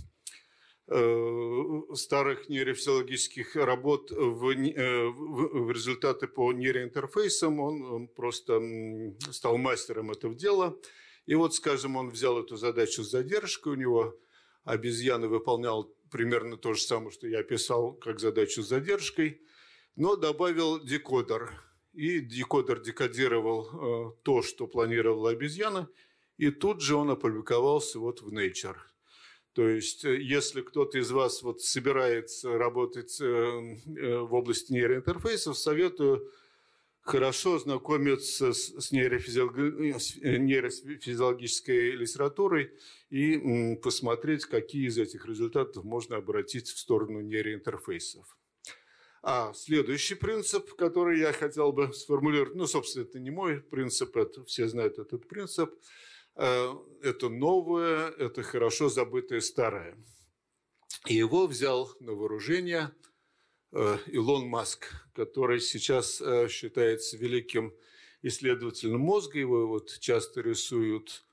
старых 0.87 2.49
нейрофизиологических 2.49 3.55
работ 3.55 4.11
э, 4.11 4.15
в, 4.15 4.41
в 4.43 5.71
результаты 5.71 6.27
по 6.27 6.51
нейроинтерфейсам. 6.51 7.59
Он, 7.59 7.81
он 7.83 8.07
просто 8.07 8.61
стал 9.31 9.57
мастером 9.57 10.11
этого 10.11 10.35
дела. 10.35 10.77
И 11.27 11.35
вот, 11.35 11.53
скажем, 11.53 11.95
он 11.95 12.09
взял 12.09 12.39
эту 12.39 12.57
задачу 12.57 13.03
с 13.03 13.11
задержкой, 13.11 13.73
у 13.73 13.75
него 13.75 14.19
обезьяна 14.63 15.27
выполнял 15.27 15.95
примерно 16.09 16.57
то 16.57 16.73
же 16.73 16.81
самое, 16.81 17.11
что 17.11 17.27
я 17.27 17.39
описал 17.39 17.93
как 17.93 18.19
задачу 18.19 18.63
с 18.63 18.67
задержкой, 18.67 19.41
но 19.95 20.15
добавил 20.15 20.83
декодер. 20.83 21.51
И 21.93 22.19
декодер 22.19 22.79
декодировал 22.81 23.65
э, 23.65 24.13
то, 24.23 24.41
что 24.41 24.67
планировала 24.67 25.31
обезьяна, 25.31 25.89
и 26.37 26.49
тут 26.49 26.81
же 26.81 26.95
он 26.95 27.09
опубликовался 27.11 27.99
вот 27.99 28.21
в 28.21 28.33
Nature. 28.33 28.77
То 29.53 29.67
есть, 29.67 30.05
э, 30.05 30.21
если 30.21 30.61
кто-то 30.61 30.97
из 30.97 31.11
вас 31.11 31.43
вот 31.43 31.61
собирается 31.61 32.57
работать 32.57 33.19
э, 33.19 33.25
в 33.25 34.33
области 34.33 34.71
нейроинтерфейсов, 34.71 35.57
советую 35.57 36.31
хорошо 37.01 37.59
знакомиться 37.59 38.53
с 38.53 38.91
нейрофизиологической 38.91 41.91
литературой 41.91 42.71
и 43.09 43.75
посмотреть, 43.81 44.45
какие 44.45 44.87
из 44.87 44.97
этих 44.97 45.25
результатов 45.25 45.83
можно 45.83 46.15
обратить 46.17 46.69
в 46.69 46.77
сторону 46.77 47.19
нейроинтерфейсов. 47.21 48.37
А 49.23 49.53
следующий 49.53 50.15
принцип, 50.15 50.73
который 50.75 51.19
я 51.19 51.33
хотел 51.33 51.73
бы 51.73 51.93
сформулировать, 51.93 52.55
ну, 52.55 52.65
собственно, 52.65 53.03
это 53.03 53.19
не 53.19 53.29
мой 53.29 53.61
принцип, 53.61 54.17
это 54.17 54.43
все 54.45 54.67
знают 54.67 54.97
этот 54.97 55.27
принцип, 55.27 55.71
э, 55.71 55.75
это 56.35 57.29
новое, 57.29 58.09
это 58.09 58.43
хорошо 58.43 58.89
забытое 58.89 59.41
старое. 59.41 59.97
И 61.07 61.15
его 61.15 61.47
взял 61.47 61.91
на 61.99 62.13
вооружение 62.13 62.91
э, 63.71 63.97
Илон 64.07 64.47
Маск, 64.47 64.87
который 65.15 65.59
сейчас 65.59 66.21
э, 66.21 66.47
считается 66.47 67.17
великим 67.17 67.73
исследователем 68.21 68.99
мозга, 68.99 69.39
его 69.39 69.67
вот 69.67 69.97
часто 69.99 70.41
рисуют 70.41 71.25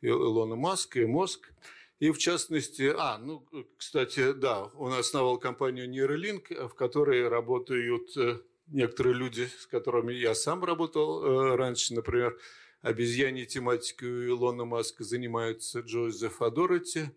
Илона 0.00 0.56
Маска 0.56 1.00
и 1.00 1.06
мозг. 1.06 1.52
И 1.98 2.10
в 2.12 2.18
частности, 2.18 2.94
а, 2.96 3.18
ну, 3.18 3.46
кстати, 3.76 4.32
да, 4.32 4.64
он 4.74 4.94
основал 4.94 5.38
компанию 5.38 5.86
Neuralink, 5.86 6.68
в 6.68 6.74
которой 6.74 7.28
работают 7.28 8.16
э, 8.16 8.40
некоторые 8.68 9.14
люди, 9.14 9.50
с 9.58 9.66
которыми 9.66 10.14
я 10.14 10.34
сам 10.34 10.64
работал 10.64 11.22
э, 11.22 11.56
раньше, 11.56 11.92
например, 11.92 12.38
обезьяньей 12.82 13.46
тематикой 13.46 14.28
Илона 14.28 14.64
Маска 14.64 15.04
занимаются 15.04 15.80
Джозеф 15.80 16.42
Адорити. 16.42 17.10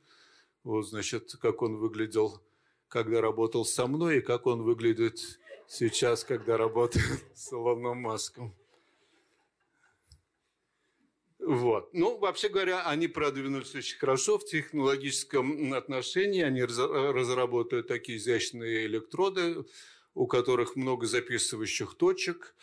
Вот, 0.64 0.88
значит, 0.88 1.36
как 1.42 1.62
он 1.62 1.78
выглядел, 1.78 2.42
когда 2.88 3.22
работал 3.22 3.66
со 3.66 3.88
мной, 3.88 4.18
и 4.18 4.22
как 4.22 4.46
он 4.46 4.64
выглядит 4.64 5.40
сейчас, 5.68 6.24
когда 6.24 6.58
работает 6.58 7.24
с 7.36 7.52
Илоном 7.52 7.98
Маском. 7.98 8.54
Вот. 11.40 11.94
Ну, 11.94 12.18
вообще 12.20 12.48
говоря, 12.48 12.88
они 12.88 13.10
продвинулись 13.10 13.76
очень 13.76 13.98
хорошо 13.98 14.38
в 14.40 14.46
технологическом 14.46 15.74
отношении. 15.74 16.42
Они 16.42 16.64
разработают 16.64 17.88
такие 17.88 18.18
изящные 18.18 18.86
электроды, 18.86 19.66
у 20.14 20.26
которых 20.26 20.78
много 20.78 21.06
записывающих 21.06 21.96
точек. 21.96 22.56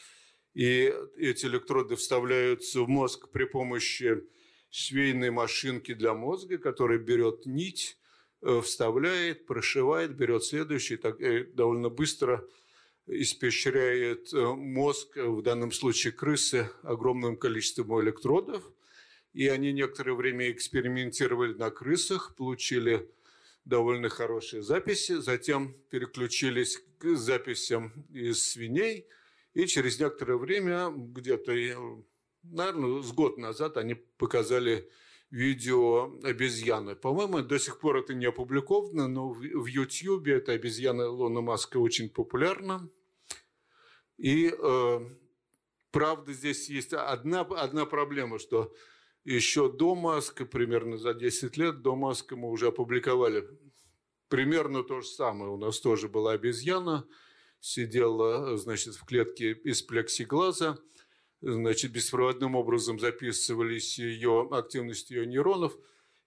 И 0.55 0.93
эти 1.17 1.47
электроды 1.47 1.97
вставляются 1.97 2.83
в 2.83 2.89
мозг 2.89 3.29
при 3.31 3.45
помощи 3.45 4.23
швейной 4.71 5.31
машинки 5.31 5.95
для 5.95 6.15
мозга, 6.15 6.59
которая 6.59 6.99
берет 6.99 7.47
нить, 7.47 7.99
э, 8.43 8.61
вставляет, 8.63 9.47
прошивает, 9.47 10.17
берет 10.17 10.45
следующий, 10.45 10.97
так 10.97 11.21
э, 11.21 11.45
довольно 11.45 11.89
быстро 11.89 12.47
испещряет 13.07 14.33
э, 14.33 14.45
мозг, 14.55 15.17
в 15.17 15.43
данном 15.43 15.73
случае 15.73 16.13
крысы, 16.13 16.71
огромным 16.83 17.37
количеством 17.37 18.01
электродов. 18.01 18.63
И 19.33 19.47
они 19.47 19.73
некоторое 19.73 20.15
время 20.15 20.51
экспериментировали 20.51 21.55
на 21.55 21.71
крысах, 21.71 22.35
получили 22.37 23.09
довольно 23.65 24.09
хорошие 24.09 24.63
записи, 24.63 25.15
затем 25.21 25.77
переключились 25.91 26.83
к 26.99 27.15
записям 27.17 27.93
из 28.13 28.43
свиней, 28.43 29.07
и 29.55 29.67
через 29.67 29.99
некоторое 29.99 30.37
время, 30.37 30.91
где-то, 30.91 31.53
наверное, 32.43 33.03
с 33.03 33.13
год 33.13 33.39
назад, 33.39 33.77
они 33.77 33.95
показали 33.95 34.89
видео 35.31 36.19
обезьяны. 36.23 36.97
По-моему, 36.97 37.43
до 37.43 37.59
сих 37.59 37.79
пор 37.79 37.99
это 37.99 38.15
не 38.15 38.27
опубликовано, 38.27 39.09
но 39.09 39.31
в 39.31 39.67
YouTube 39.67 40.27
эта 40.27 40.53
обезьяна 40.53 41.09
Лона 41.09 41.41
Маска 41.41 41.79
очень 41.79 42.09
популярна. 42.09 42.89
И 44.19 44.53
э, 44.57 45.01
правда, 45.93 46.33
здесь 46.33 46.69
есть 46.69 46.93
одна, 46.93 47.41
одна 47.41 47.87
проблема, 47.87 48.39
что 48.39 48.75
еще 49.25 49.71
до 49.71 49.95
Маска, 49.95 50.45
примерно 50.47 50.99
за 50.99 51.15
10 51.15 51.57
лет 51.57 51.83
до 51.83 51.95
Маска 51.95 52.37
мы 52.37 52.51
уже 52.51 52.69
опубликовали 52.69 53.49
примерно 54.29 54.83
то 54.83 55.01
же 55.01 55.09
самое. 55.09 55.51
У 55.51 55.57
нас 55.57 55.81
тоже 55.81 56.09
была 56.09 56.33
обезьяна, 56.33 57.07
сидела, 57.61 58.57
значит, 58.57 58.95
в 58.95 59.05
клетке 59.05 59.53
из 59.53 59.83
плексиглаза, 59.83 60.79
значит, 61.41 61.93
беспроводным 61.93 62.55
образом 62.57 62.99
записывались 62.99 63.99
ее 63.99 64.49
активность 64.51 65.11
ее 65.11 65.27
нейронов. 65.27 65.77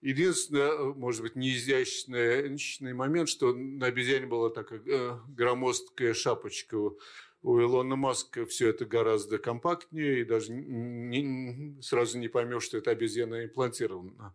Единственное, 0.02 0.94
может 0.94 1.22
быть, 1.22 1.36
неизящный 1.36 2.94
момент, 2.94 3.30
что 3.30 3.54
на 3.54 3.88
обезьяне 3.88 4.28
была 4.28 4.50
такая 4.50 4.82
э, 4.86 5.18
громоздкая 5.30 6.14
шапочка 6.14 6.78
у 7.44 7.60
Илона 7.60 7.98
Маска 7.98 8.46
все 8.46 8.70
это 8.70 8.86
гораздо 8.86 9.38
компактнее, 9.38 10.22
и 10.22 10.24
даже 10.24 10.52
не, 10.54 11.82
сразу 11.82 12.18
не 12.18 12.30
поймешь, 12.30 12.64
что 12.64 12.78
это 12.78 12.92
обезьяна 12.92 13.46
имплантирована. 13.46 14.34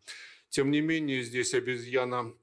Тем 0.50 0.70
не 0.70 0.80
менее, 0.82 1.22
здесь 1.22 1.54
обезьяна 1.54 2.34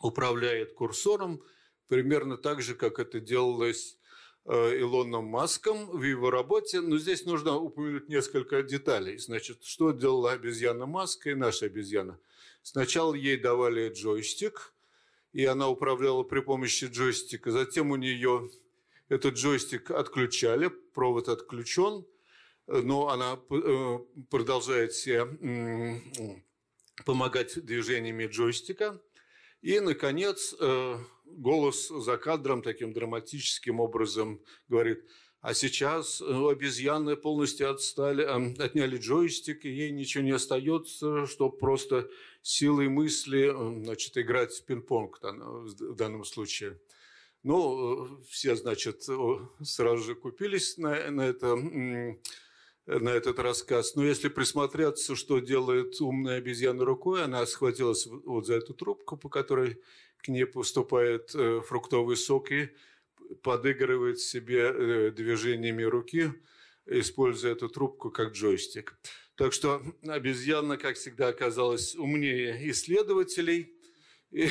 управляет 0.00 0.72
курсором 0.72 1.42
примерно 1.90 2.36
так 2.38 2.62
же, 2.62 2.74
как 2.74 3.00
это 3.00 3.20
делалось 3.20 3.98
Илоном 4.46 5.24
Маском 5.24 5.90
в 5.90 6.02
его 6.02 6.30
работе. 6.30 6.80
Но 6.80 6.98
здесь 6.98 7.26
нужно 7.26 7.56
упомянуть 7.56 8.08
несколько 8.08 8.62
деталей. 8.62 9.18
Значит, 9.18 9.64
что 9.64 9.90
делала 9.90 10.32
обезьяна 10.32 10.86
Маска 10.86 11.30
и 11.30 11.34
наша 11.34 11.66
обезьяна? 11.66 12.18
Сначала 12.62 13.14
ей 13.14 13.36
давали 13.36 13.92
джойстик, 13.92 14.72
и 15.32 15.44
она 15.44 15.68
управляла 15.68 16.22
при 16.22 16.40
помощи 16.40 16.84
джойстика. 16.84 17.50
Затем 17.50 17.90
у 17.90 17.96
нее 17.96 18.48
этот 19.08 19.34
джойстик 19.34 19.90
отключали, 19.90 20.68
провод 20.68 21.28
отключен, 21.28 22.06
но 22.68 23.08
она 23.08 23.36
э, 23.50 23.98
продолжает 24.30 24.92
себе 24.92 25.26
помогать 27.04 27.64
движениями 27.64 28.26
джойстика. 28.26 29.00
И, 29.62 29.80
наконец, 29.80 30.54
э, 30.58 30.96
голос 31.36 31.88
за 31.88 32.16
кадром 32.16 32.62
таким 32.62 32.92
драматическим 32.92 33.80
образом 33.80 34.40
говорит, 34.68 35.04
а 35.40 35.54
сейчас 35.54 36.20
э, 36.20 36.24
обезьяны 36.50 37.16
полностью 37.16 37.70
отстали, 37.70 38.22
отняли 38.22 38.98
джойстик, 38.98 39.64
и 39.64 39.70
ей 39.70 39.90
ничего 39.90 40.22
не 40.22 40.32
остается, 40.32 41.26
чтобы 41.26 41.56
просто 41.56 42.10
силой 42.42 42.88
мысли 42.88 43.50
значит, 43.82 44.18
играть 44.18 44.52
в 44.52 44.64
пинг-понг 44.64 45.18
в 45.22 45.94
данном 45.94 46.24
случае. 46.24 46.78
Ну, 47.42 48.20
все, 48.28 48.54
значит, 48.54 49.06
сразу 49.62 50.04
же 50.04 50.14
купились 50.14 50.76
на, 50.76 51.10
на, 51.10 51.22
это, 51.22 51.56
на 51.56 53.08
этот 53.08 53.38
рассказ. 53.38 53.94
Но 53.94 54.04
если 54.04 54.28
присмотреться, 54.28 55.16
что 55.16 55.38
делает 55.38 55.98
умная 56.02 56.36
обезьяна 56.36 56.84
рукой, 56.84 57.24
она 57.24 57.46
схватилась 57.46 58.06
вот 58.06 58.46
за 58.46 58.56
эту 58.56 58.74
трубку, 58.74 59.16
по 59.16 59.30
которой 59.30 59.80
к 60.22 60.28
ней 60.28 60.46
поступает 60.46 61.34
э, 61.34 61.60
фруктовый 61.60 62.16
сок 62.16 62.52
и 62.52 62.70
подыгрывает 63.42 64.18
себе 64.18 64.72
э, 64.72 65.10
движениями 65.10 65.82
руки, 65.82 66.32
используя 66.86 67.52
эту 67.52 67.68
трубку 67.68 68.10
как 68.10 68.32
джойстик. 68.32 68.98
Так 69.36 69.52
что 69.52 69.82
обезьяна, 70.06 70.76
как 70.76 70.96
всегда, 70.96 71.28
оказалась 71.28 71.94
умнее 71.94 72.70
исследователей. 72.70 73.74
И 74.30 74.48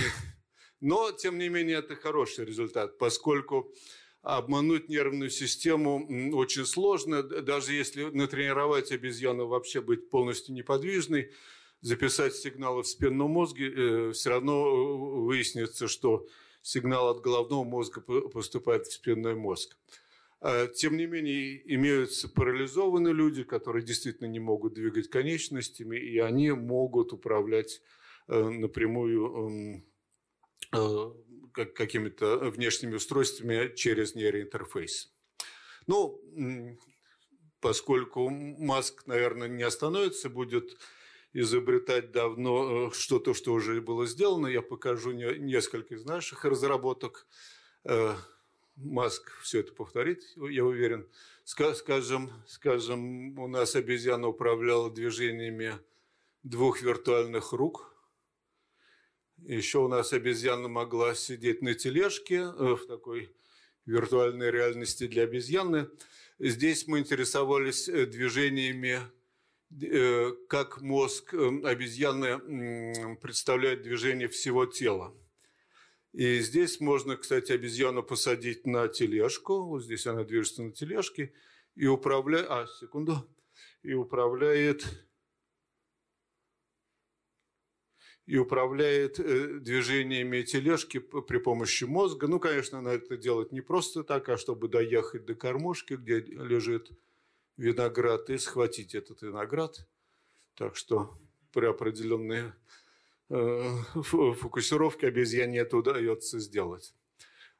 но, 0.82 1.12
тем 1.12 1.38
не 1.38 1.50
менее, 1.50 1.78
это 1.78 1.96
хороший 1.96 2.46
результат, 2.46 2.98
поскольку 2.98 3.74
обмануть 4.22 4.90
нервную 4.90 5.30
систему 5.30 6.08
очень 6.34 6.66
сложно, 6.66 7.24
даже 7.24 7.74
если 7.74 8.04
натренировать 8.04 8.92
обезьяну 8.92 9.48
вообще 9.48 9.82
быть 9.82 10.10
полностью 10.10 10.54
неподвижной, 10.56 11.32
записать 11.82 12.36
сигналы 12.36 12.84
в 12.84 12.88
спинном 12.88 13.32
мозге, 13.32 13.72
э, 13.72 14.12
все 14.12 14.30
равно 14.30 14.68
э, 14.68 14.98
выяснится, 15.26 15.88
что 15.88 16.28
сигнал 16.62 17.10
от 17.10 17.22
головного 17.22 17.64
мозга 17.64 18.02
поступает 18.02 18.88
в 18.88 18.94
спинной 18.94 19.36
мозг. 19.36 19.78
А, 20.42 20.68
тем 20.68 20.98
не 20.98 21.06
менее, 21.06 21.62
имеются 21.76 22.30
парализованные 22.30 23.14
люди, 23.14 23.44
которые 23.44 23.86
действительно 23.86 24.28
не 24.28 24.40
могут 24.40 24.74
двигать 24.74 25.10
конечностями, 25.10 25.98
и 25.98 26.18
они 26.20 26.52
могут 26.52 27.14
управлять 27.14 27.82
э, 28.28 28.42
напрямую 28.42 29.84
Э, 30.72 31.12
какими-то 31.76 32.38
внешними 32.52 32.96
устройствами 32.96 33.76
через 33.76 34.14
нейроинтерфейс. 34.14 35.12
Ну, 35.88 36.22
поскольку 37.60 38.30
Маск, 38.30 39.08
наверное, 39.08 39.48
не 39.48 39.64
остановится, 39.64 40.30
будет 40.30 40.78
изобретать 41.34 42.12
давно 42.12 42.88
э, 42.88 42.92
что-то, 42.94 43.34
что 43.34 43.54
уже 43.54 43.82
было 43.82 44.06
сделано, 44.06 44.48
я 44.48 44.62
покажу 44.62 45.12
несколько 45.12 45.96
из 45.96 46.06
наших 46.06 46.46
разработок. 46.46 47.28
Э, 47.84 48.16
Маск 48.76 49.32
все 49.42 49.60
это 49.60 49.74
повторит, 49.74 50.24
я 50.38 50.64
уверен. 50.64 51.06
Скажем, 51.44 52.32
скажем, 52.48 53.38
у 53.38 53.48
нас 53.48 53.76
обезьяна 53.76 54.28
управляла 54.28 54.90
движениями 54.90 55.74
двух 56.44 56.82
виртуальных 56.82 57.52
рук– 57.52 57.94
еще 59.46 59.80
у 59.80 59.88
нас 59.88 60.12
обезьяна 60.14 60.68
могла 60.68 61.16
сидеть 61.16 61.62
на 61.62 61.74
тележке 61.74 62.36
э, 62.36 62.76
в 62.76 62.86
такой 62.88 63.34
виртуальной 63.86 64.52
реальности 64.52 65.08
для 65.08 65.24
обезьяны. 65.24 65.90
Здесь 66.40 66.88
мы 66.88 67.00
интересовались 67.00 67.86
движениями, 67.86 69.00
как 70.48 70.82
мозг 70.82 71.34
обезьяны 71.34 73.16
представляет 73.18 73.84
движение 73.84 74.28
всего 74.28 74.66
тела. 74.66 75.16
И 76.12 76.40
здесь 76.40 76.80
можно, 76.80 77.18
кстати, 77.18 77.52
обезьяну 77.52 78.02
посадить 78.02 78.66
на 78.66 78.88
тележку. 78.88 79.64
Вот 79.64 79.84
здесь 79.84 80.08
она 80.08 80.24
движется 80.24 80.64
на 80.64 80.72
тележке 80.72 81.34
и 81.76 81.86
управляет... 81.86 82.48
А, 82.50 82.68
секунду. 82.68 83.28
И 83.84 83.94
управляет 83.94 84.86
и 88.26 88.38
управляет 88.38 89.20
э, 89.20 89.60
движениями 89.60 90.44
тележки 90.44 91.00
при 91.00 91.40
помощи 91.40 91.86
мозга. 91.86 92.28
Ну, 92.28 92.40
конечно, 92.40 92.78
она 92.78 92.94
это 92.94 93.18
делает 93.18 93.52
не 93.52 93.62
просто 93.62 94.04
так, 94.04 94.30
а 94.30 94.38
чтобы 94.38 94.68
доехать 94.68 95.26
до 95.26 95.34
кормушки, 95.34 95.96
где 95.96 96.20
лежит 96.20 96.92
виноград, 97.60 98.30
и 98.30 98.38
схватить 98.38 98.96
этот 98.96 99.22
виноград. 99.22 99.86
Так 100.56 100.76
что 100.76 101.18
при 101.52 101.66
определенной 101.66 102.54
э, 103.30 103.78
фокусировке 104.02 105.08
обезьяне 105.08 105.60
это 105.60 105.78
удается 105.78 106.40
сделать. 106.40 106.94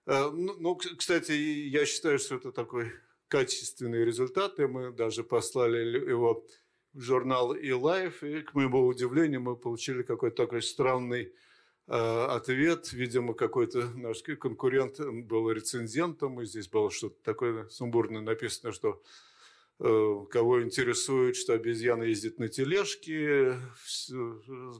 Э, 0.06 0.30
ну, 0.32 0.56
ну, 0.58 0.76
кстати, 0.76 1.32
я 1.32 1.86
считаю, 1.86 2.18
что 2.18 2.36
это 2.36 2.52
такой 2.52 2.92
качественный 3.28 4.06
результат, 4.06 4.60
и 4.60 4.66
мы 4.66 4.92
даже 4.92 5.24
послали 5.24 6.10
его 6.10 6.46
в 6.94 7.02
журнал 7.02 7.56
eLife, 7.56 8.40
и, 8.40 8.42
к 8.42 8.54
моему 8.56 8.88
удивлению, 8.88 9.42
мы 9.42 9.58
получили 9.58 10.02
какой-то 10.02 10.38
такой 10.44 10.62
странный 10.62 11.34
э, 11.88 11.92
ответ. 11.92 12.94
Видимо, 12.94 13.34
какой-то 13.34 13.90
наш 13.96 14.24
конкурент 14.24 15.00
был 15.00 15.52
рецензентом, 15.52 16.42
и 16.42 16.46
здесь 16.46 16.70
было 16.70 16.90
что-то 16.90 17.22
такое 17.22 17.68
сумбурное 17.68 18.22
написано, 18.22 18.72
что 18.72 19.04
кого 19.80 20.64
интересует, 20.64 21.36
что 21.36 21.54
обезьяна 21.54 22.04
ездит 22.04 22.38
на 22.38 22.50
тележке, 22.50 23.58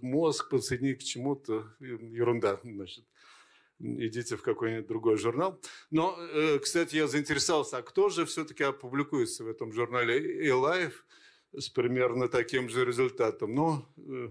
мозг 0.02 0.50
подсоединить 0.50 1.00
к 1.00 1.04
чему-то, 1.04 1.74
ерунда, 1.80 2.60
значит 2.64 3.06
идите 3.80 4.36
в 4.36 4.42
какой-нибудь 4.42 4.88
другой 4.88 5.18
журнал. 5.18 5.60
Но, 5.90 6.18
э, 6.20 6.60
кстати, 6.60 6.98
я 6.98 7.08
заинтересовался, 7.08 7.78
а 7.78 7.82
кто 7.82 8.10
же 8.10 8.26
все-таки 8.26 8.64
опубликуется 8.64 9.46
в 9.46 9.48
этом 9.48 9.72
журнале 9.72 10.50
eLife? 10.50 10.96
с 11.58 11.70
примерно 11.70 12.28
таким 12.28 12.70
же 12.70 12.86
результатом. 12.86 13.56
Но 13.56 13.86
э, 13.98 14.30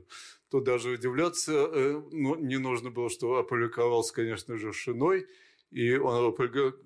тут 0.51 0.65
даже 0.65 0.91
удивляться 0.91 1.53
э, 1.53 2.03
ну, 2.13 2.37
не 2.37 2.59
нужно 2.59 2.91
было, 2.91 3.11
что 3.11 3.37
опубликовался, 3.37 4.15
конечно 4.15 4.57
же, 4.57 4.73
Шиной. 4.73 5.27
И 5.71 5.97
он 5.97 6.35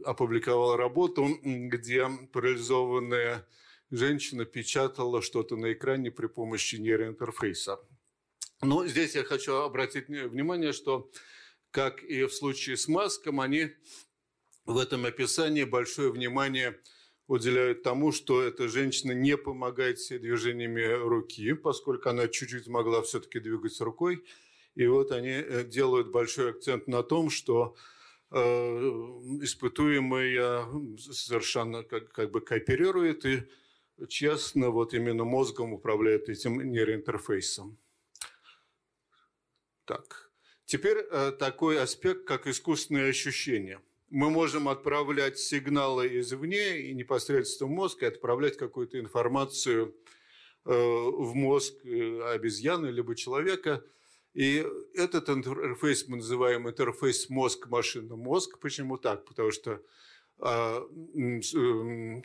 опубликовал 0.05 0.77
работу, 0.77 1.29
где 1.45 2.09
парализованная 2.33 3.47
женщина 3.93 4.45
печатала 4.45 5.23
что-то 5.23 5.57
на 5.57 5.73
экране 5.73 6.11
при 6.11 6.27
помощи 6.27 6.77
нейроинтерфейса. 6.77 7.79
Но 8.61 8.87
здесь 8.87 9.15
я 9.15 9.23
хочу 9.23 9.55
обратить 9.55 10.09
внимание, 10.09 10.73
что, 10.73 11.11
как 11.71 12.03
и 12.03 12.25
в 12.25 12.35
случае 12.35 12.77
с 12.77 12.89
Маском, 12.89 13.41
они 13.41 13.71
в 14.65 14.79
этом 14.79 15.05
описании 15.05 15.65
большое 15.65 16.11
внимание– 16.11 16.81
уделяют 17.33 17.83
тому, 17.83 18.13
что 18.13 18.43
эта 18.43 18.69
женщина 18.69 19.13
не 19.13 19.37
помогает 19.37 19.99
себе 19.99 20.19
движениями 20.19 20.83
руки, 20.83 21.55
поскольку 21.55 22.11
она 22.11 22.29
чуть-чуть 22.29 22.69
могла 22.69 23.03
все-таки 23.03 23.41
двигать 23.41 23.81
рукой. 23.81 24.23
И 24.75 24.87
вот 24.87 25.11
они 25.13 25.31
э, 25.31 25.65
делают 25.65 26.11
большой 26.11 26.51
акцент 26.51 26.89
на 26.89 27.03
том, 27.03 27.31
что 27.31 27.75
э, 28.31 28.39
испытуемая 28.39 30.67
совершенно 30.99 31.83
как, 31.85 32.13
как 32.13 32.31
бы 32.31 32.41
кооперирует 32.41 33.25
и 33.25 33.43
честно 34.09 34.71
вот 34.71 34.95
именно 34.95 35.25
мозгом 35.25 35.73
управляет 35.73 36.29
этим 36.29 36.61
нейроинтерфейсом. 36.73 37.79
Так. 39.85 40.31
Теперь 40.65 40.99
э, 40.99 41.33
такой 41.33 41.81
аспект, 41.81 42.25
как 42.27 42.47
искусственные 42.47 43.11
ощущения– 43.11 43.81
мы 44.13 44.29
можем 44.29 44.69
отправлять 44.69 45.39
сигналы 45.39 46.21
извне 46.21 46.83
и 46.83 46.95
непосредственно 46.95 47.71
в 47.71 47.73
мозг, 47.73 48.03
и 48.03 48.07
отправлять 48.07 48.59
какую-то 48.59 49.01
информацию 49.01 49.97
э, 50.67 50.71
в 50.71 51.35
мозг 51.35 51.75
э, 51.83 52.21
обезьяны 52.35 52.89
либо 52.89 53.17
человека. 53.17 53.83
И 54.35 54.67
этот 54.95 55.31
интерфейс 55.31 56.09
мы 56.09 56.19
называем 56.19 56.69
интерфейс 56.69 57.31
мозг-машина-мозг. 57.31 58.59
Почему 58.59 58.99
так? 58.99 59.25
Потому 59.25 59.51
что 59.51 59.81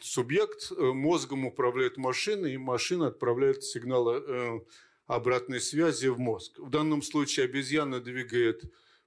субъект 0.01 0.72
э, 0.72 0.76
мозгом 0.82 1.45
управляет 1.45 1.97
машиной, 1.97 2.53
и 2.53 2.57
машина 2.57 3.07
отправляет 3.07 3.63
сигналы 3.63 4.63
обратной 5.05 5.61
связи 5.61 6.07
в 6.07 6.20
мозг. 6.20 6.57
В 6.57 6.70
данном 6.70 7.01
случае 7.01 7.45
обезьяна 7.45 7.99
двигает 7.99 8.63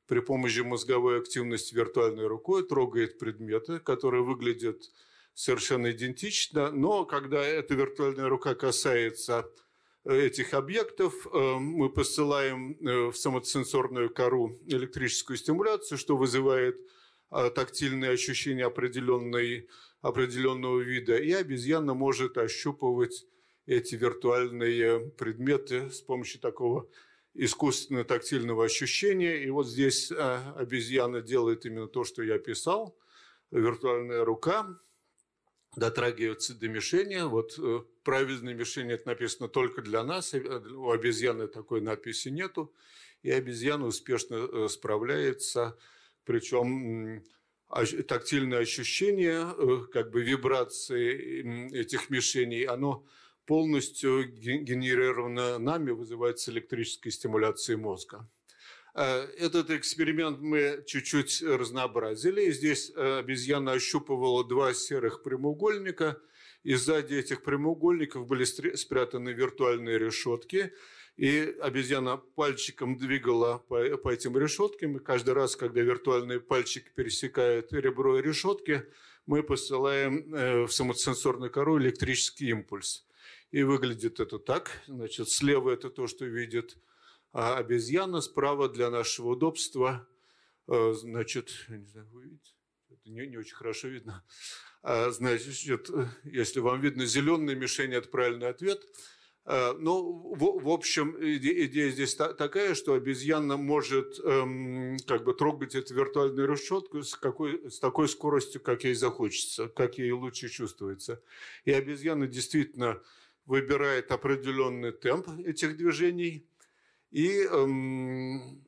при 0.07 0.21
помощи 0.21 0.61
мозговой 0.61 1.19
активности 1.19 1.75
виртуальной 1.75 2.27
рукой 2.27 2.67
трогает 2.67 3.19
предметы, 3.19 3.81
которые 3.81 4.23
выглядят 4.23 4.91
совершенно 5.35 5.91
идентично, 5.91 6.71
но 6.71 7.05
когда 7.05 7.43
эта 7.43 7.75
виртуальная 7.75 8.29
рука 8.29 8.55
касается 8.55 9.51
этих 10.05 10.55
объектов, 10.55 11.27
э, 11.27 11.55
мы 11.59 11.91
посылаем 11.91 12.77
э, 12.81 13.11
в 13.11 13.17
самосенсорную 13.17 14.11
кору 14.11 14.59
электрическую 14.67 15.37
стимуляцию, 15.37 15.99
что 15.99 16.17
вызывает 16.17 16.77
э, 16.77 17.00
тактильные 17.31 18.11
ощущения 18.13 18.67
определенной, 18.67 19.69
определенного 20.01 20.81
вида, 20.81 21.17
и 21.17 21.33
обезьяна 21.33 21.95
может 21.95 22.39
ощупывать 22.39 23.27
эти 23.67 23.95
виртуальные 23.95 25.11
предметы 25.11 25.91
с 25.91 26.01
помощью 26.01 26.41
такого 26.41 26.89
искусственного 27.35 28.05
тактильного 28.05 28.65
ощущения. 28.65 29.45
И 29.45 29.51
вот 29.51 29.69
здесь 29.69 30.11
обезьяна 30.13 31.21
делает 31.21 31.67
именно 31.67 31.87
то, 31.87 32.05
что 32.05 32.23
я 32.23 32.35
описал. 32.35 32.97
Виртуальная 33.51 34.25
рука 34.25 34.81
дотрагивается 35.77 36.55
до 36.55 36.69
мишени. 36.69 37.23
Вот 37.29 37.59
э, 37.59 37.81
правильная 38.03 38.55
мишень 38.55 38.91
это 38.91 39.09
написано 39.09 39.49
только 39.49 39.83
для 39.83 40.03
нас. 40.03 40.35
Э, 40.35 40.41
у 40.41 40.91
обезьяны 40.91 41.47
такой 41.47 41.81
надписи 41.81 42.29
нету. 42.29 42.73
И 43.23 43.31
обезьяна 43.31 43.87
успешно 43.87 44.35
э, 44.35 44.69
справляется. 44.69 45.79
Причем 46.25 47.23
тактильное 48.09 48.61
ощущение, 48.61 49.47
как 49.93 50.11
бы 50.11 50.23
вибрации 50.23 51.73
этих 51.73 52.11
мишеней, 52.11 52.65
оно 52.65 53.05
полностью 53.47 54.31
генерировано 54.31 55.59
нами, 55.59 55.91
вызывается 55.91 56.51
электрической 56.51 57.13
стимуляцией 57.13 57.79
мозга. 57.79 58.29
Э, 58.95 59.23
этот 59.39 59.71
эксперимент 59.71 60.41
мы 60.41 60.83
чуть-чуть 60.87 61.43
разнообразили. 61.43 62.51
Здесь 62.51 62.93
э, 62.95 63.19
обезьяна 63.19 63.73
ощупывала 63.73 64.47
два 64.47 64.75
серых 64.75 65.23
прямоугольника, 65.23 66.21
и 66.63 66.75
сзади 66.75 67.15
этих 67.15 67.43
прямоугольников 67.43 68.27
были 68.27 68.45
спрятаны 68.45 69.31
виртуальные 69.31 69.99
решетки, 69.99 70.73
и 71.17 71.57
обезьяна 71.61 72.17
пальчиком 72.17 72.97
двигала 72.97 73.59
по, 73.59 73.97
по 73.99 74.09
этим 74.11 74.39
решеткам, 74.39 74.97
и 74.97 75.01
каждый 75.01 75.35
раз, 75.35 75.57
когда 75.57 75.81
виртуальный 75.81 76.41
пальчик 76.41 76.93
пересекает 76.95 77.73
ребро 77.73 78.19
решетки, 78.19 78.85
мы 79.27 79.43
посылаем 79.43 80.35
э, 80.35 80.63
в 80.67 80.73
самосенсорную 80.73 81.51
кору 81.51 81.79
электрический 81.79 82.49
импульс. 82.51 83.07
И 83.51 83.63
выглядит 83.63 84.21
это 84.21 84.39
так. 84.39 84.71
Значит, 84.87 85.29
слева 85.29 85.71
это 85.71 85.91
то, 85.91 86.07
что 86.07 86.25
видит 86.25 86.77
а 87.33 87.59
обезьяна 87.59 88.21
справа 88.21 88.69
для 88.69 88.91
нашего 88.91 89.31
удобства, 89.31 90.07
э, 90.67 90.93
значит, 90.95 91.67
не 91.69 91.87
знаю, 91.87 92.09
вы 92.11 92.25
видите, 92.25 92.53
это 92.91 93.09
не, 93.09 93.27
не 93.27 93.37
очень 93.37 93.55
хорошо 93.55 93.89
видно. 93.89 94.25
А, 94.83 95.11
значит, 95.11 95.91
если 96.25 96.61
вам 96.61 96.81
видно, 96.81 97.07
зеленая 97.07 97.55
мишень– 97.55 97.93
это 97.95 98.09
правильный 98.09 98.49
ответ. 98.49 98.83
А, 99.45 99.75
ну, 99.75 100.35
в, 100.35 100.63
в 100.63 100.69
общем, 100.69 101.17
идея, 101.21 101.91
здесь 101.91 102.15
та, 102.15 102.33
такая, 102.33 102.75
что 102.75 102.95
обезьяна 102.95 103.57
может 103.57 104.19
эм, 104.25 104.97
как 105.07 105.25
бы 105.25 105.35
трогать 105.35 105.75
эту 105.75 105.95
виртуальную 105.95 106.49
решетку 106.49 107.03
с, 107.03 107.15
какой, 107.15 107.71
с 107.71 107.79
такой 107.79 108.09
скоростью, 108.09 108.61
как 108.61 108.85
ей 108.85 108.95
захочется, 108.95 109.69
как 109.69 109.99
ей 109.99 110.13
лучше 110.13 110.49
чувствуется. 110.49 111.23
И 111.65 111.73
обезьяна 111.73 112.27
действительно 112.27 113.01
выбирает 113.47 114.13
определенный 114.13 114.93
темп 114.93 115.29
этих 115.45 115.77
движений– 115.77 116.47
и 117.11 117.43
эм, 117.43 118.65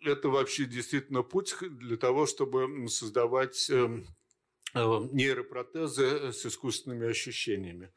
это 0.00 0.28
вообще 0.28 0.64
действительно 0.64 1.22
путь 1.22 1.54
для 1.60 1.96
того, 1.96 2.26
чтобы 2.26 2.88
создавать 2.88 3.68
эм, 3.70 4.06
э, 4.74 4.80
нейропротезы 5.12 6.32
с 6.32 6.46
искусственными 6.46 7.08
ощущениями. 7.08 7.92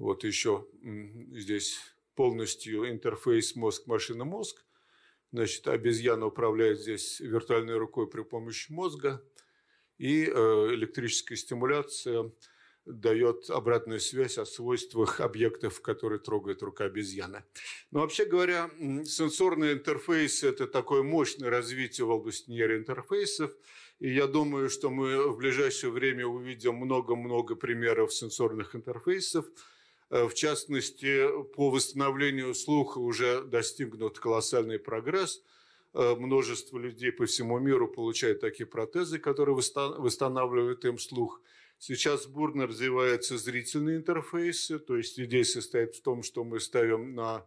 Вот 0.00 0.24
еще 0.24 0.66
здесь 0.82 1.78
полностью 2.14 2.88
интерфейс 2.88 3.54
мозг-машина-мозг. 3.54 4.64
Значит, 5.30 5.68
обезьяна 5.68 6.24
управляет 6.24 6.80
здесь 6.80 7.20
виртуальной 7.20 7.76
рукой 7.76 8.08
при 8.08 8.22
помощи 8.22 8.72
мозга. 8.72 9.22
И 9.98 10.24
э, 10.24 10.30
электрическая 10.72 11.36
стимуляция– 11.36 12.32
дает 12.86 13.50
обратную 13.50 14.00
связь 14.00 14.38
о 14.38 14.46
свойствах 14.46 15.20
объектов, 15.20 15.80
которые 15.80 16.18
трогает 16.18 16.62
рука 16.62 16.84
обезьяны. 16.84 17.44
Но 17.90 18.00
вообще 18.00 18.24
говоря, 18.24 18.70
сенсорный 19.04 19.72
интерфейс– 19.72 20.42
это 20.44 20.66
такое 20.66 21.02
мощное 21.02 21.50
развитие 21.50 22.06
в 22.06 22.10
области 22.10 22.50
нейроинтерфейсов. 22.50 23.52
И 23.98 24.12
я 24.12 24.26
думаю, 24.26 24.70
что 24.70 24.90
мы 24.90 25.28
в 25.28 25.36
ближайшее 25.36 25.90
время 25.90 26.26
увидим 26.26 26.76
много-много 26.76 27.54
примеров 27.54 28.14
сенсорных 28.14 28.74
интерфейсов. 28.74 29.46
Э, 30.10 30.26
в 30.26 30.34
частности, 30.34 31.26
по 31.54 31.70
восстановлению 31.70 32.54
слуха 32.54 32.98
уже 32.98 33.42
достигнут 33.42 34.18
колоссальный 34.18 34.78
прогресс. 34.78 35.42
Э, 35.94 36.14
множество 36.14 36.78
людей 36.78 37.12
по 37.12 37.26
всему 37.26 37.58
миру 37.58 37.88
получают 37.88 38.40
такие 38.40 38.66
протезы, 38.66 39.18
которые 39.18 39.54
восстанавливают 39.54 40.84
им 40.84 40.98
слух– 40.98 41.40
Сейчас 41.82 42.26
бурно 42.26 42.66
развиваются 42.66 43.38
зрительные 43.38 43.96
интерфейсы, 43.96 44.78
то 44.78 44.98
есть 44.98 45.18
идея 45.18 45.44
состоит 45.44 45.94
в 45.94 46.02
том, 46.02 46.22
что 46.22 46.44
мы 46.44 46.60
ставим 46.60 47.14
на 47.14 47.46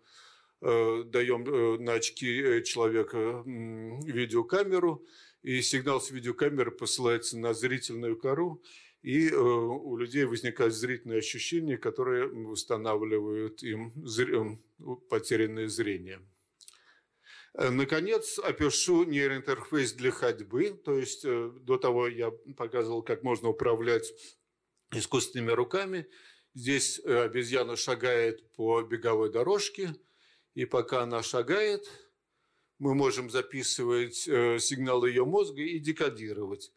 э, 0.59 1.03
даем 1.05 1.83
на 1.83 1.93
очки 1.93 2.63
человека 2.65 3.43
видеокамеру, 3.45 5.05
и 5.43 5.61
сигнал 5.61 6.01
с 6.01 6.09
видеокамеры 6.09 6.71
посылается 6.71 7.37
на 7.37 7.53
зрительную 7.53 8.17
кору, 8.17 8.59
и 9.03 9.31
у 9.33 9.97
людей 9.97 10.23
возникают 10.23 10.73
зрительные 10.73 11.19
ощущения, 11.19 11.77
которые 11.77 12.27
восстанавливают 12.27 13.61
им 13.61 13.93
потерянное 15.09 15.67
зрение. 15.67 16.21
Наконец, 17.53 18.39
опишу 18.39 19.03
нейроинтерфейс 19.03 19.93
для 19.93 20.09
ходьбы. 20.09 20.71
То 20.83 20.97
есть 20.97 21.23
э, 21.23 21.51
до 21.61 21.77
того 21.77 22.07
я 22.07 22.31
показывал, 22.57 23.03
как 23.03 23.21
можно 23.21 23.49
управлять 23.49 24.11
искусственными 24.91 25.51
руками. 25.51 26.07
Здесь 26.55 26.99
э, 27.03 27.23
обезьяна 27.25 27.75
шагает 27.75 28.51
по 28.53 28.81
беговой 28.81 29.31
дорожке, 29.31 29.95
и 30.55 30.65
пока 30.65 31.03
она 31.03 31.21
шагает, 31.21 31.87
мы 32.79 32.95
можем 32.95 33.29
записывать 33.29 34.27
э, 34.27 34.57
сигналы 34.59 35.09
ее 35.09 35.25
мозга 35.25 35.61
и 35.61 35.77
декодировать. 35.77 36.71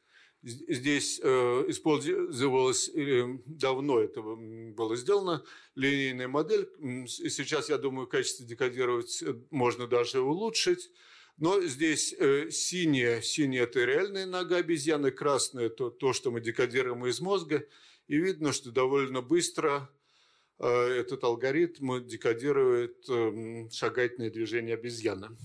Здесь 0.48 1.18
э, 1.20 1.64
использовалась 1.66 2.88
э, 2.90 3.38
давно 3.46 3.98
это 3.98 4.22
было 4.22 4.94
сделано 4.94 5.42
линейная 5.74 6.28
модель. 6.28 6.68
Сейчас, 7.08 7.68
я 7.68 7.78
думаю, 7.78 8.06
качество 8.06 8.46
декодировать 8.46 9.24
э, 9.24 9.34
можно 9.50 9.88
даже 9.88 10.20
улучшить. 10.20 10.92
Но 11.36 11.60
здесь 11.62 12.10
синяя, 12.50 13.20
синяя– 13.22 13.64
это 13.64 13.84
реальная 13.84 14.24
нога 14.24 14.58
обезьяны, 14.58 15.10
красная– 15.10 15.66
это 15.66 15.90
то, 15.90 16.12
что 16.12 16.30
мы 16.30 16.40
декодируем 16.40 17.04
из 17.06 17.20
мозга. 17.20 17.66
И 18.06 18.16
видно, 18.16 18.52
что 18.52 18.70
довольно 18.70 19.22
быстро 19.22 19.90
этот 20.58 21.24
алгоритм 21.24 22.06
декодирует 22.06 23.04
шагательное 23.74 24.30
движение 24.30 24.74
обезьяны. 24.76 25.36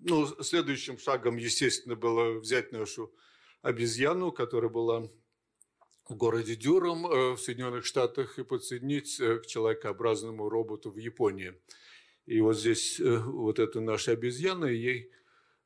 Ну, 0.00 0.26
следующим 0.42 0.98
шагом, 0.98 1.36
естественно, 1.36 1.96
было 1.96 2.38
взять 2.38 2.72
нашу 2.72 3.12
обезьяну, 3.62 4.32
которая 4.32 4.70
была 4.70 5.08
в 6.08 6.16
городе 6.16 6.56
Дюром 6.56 7.06
э, 7.06 7.32
в 7.32 7.38
Соединенных 7.38 7.84
Штатах 7.84 8.38
и 8.38 8.44
подсоединить 8.44 9.20
э, 9.20 9.38
к 9.38 9.46
человекообразному 9.46 10.48
роботу 10.48 10.90
в 10.90 10.96
Японии. 10.96 11.54
И 12.26 12.40
вот 12.40 12.58
здесь 12.58 12.98
э, 13.00 13.18
вот 13.18 13.58
эта 13.58 13.80
наша 13.80 14.12
обезьяна, 14.12 14.66
ей 14.66 15.10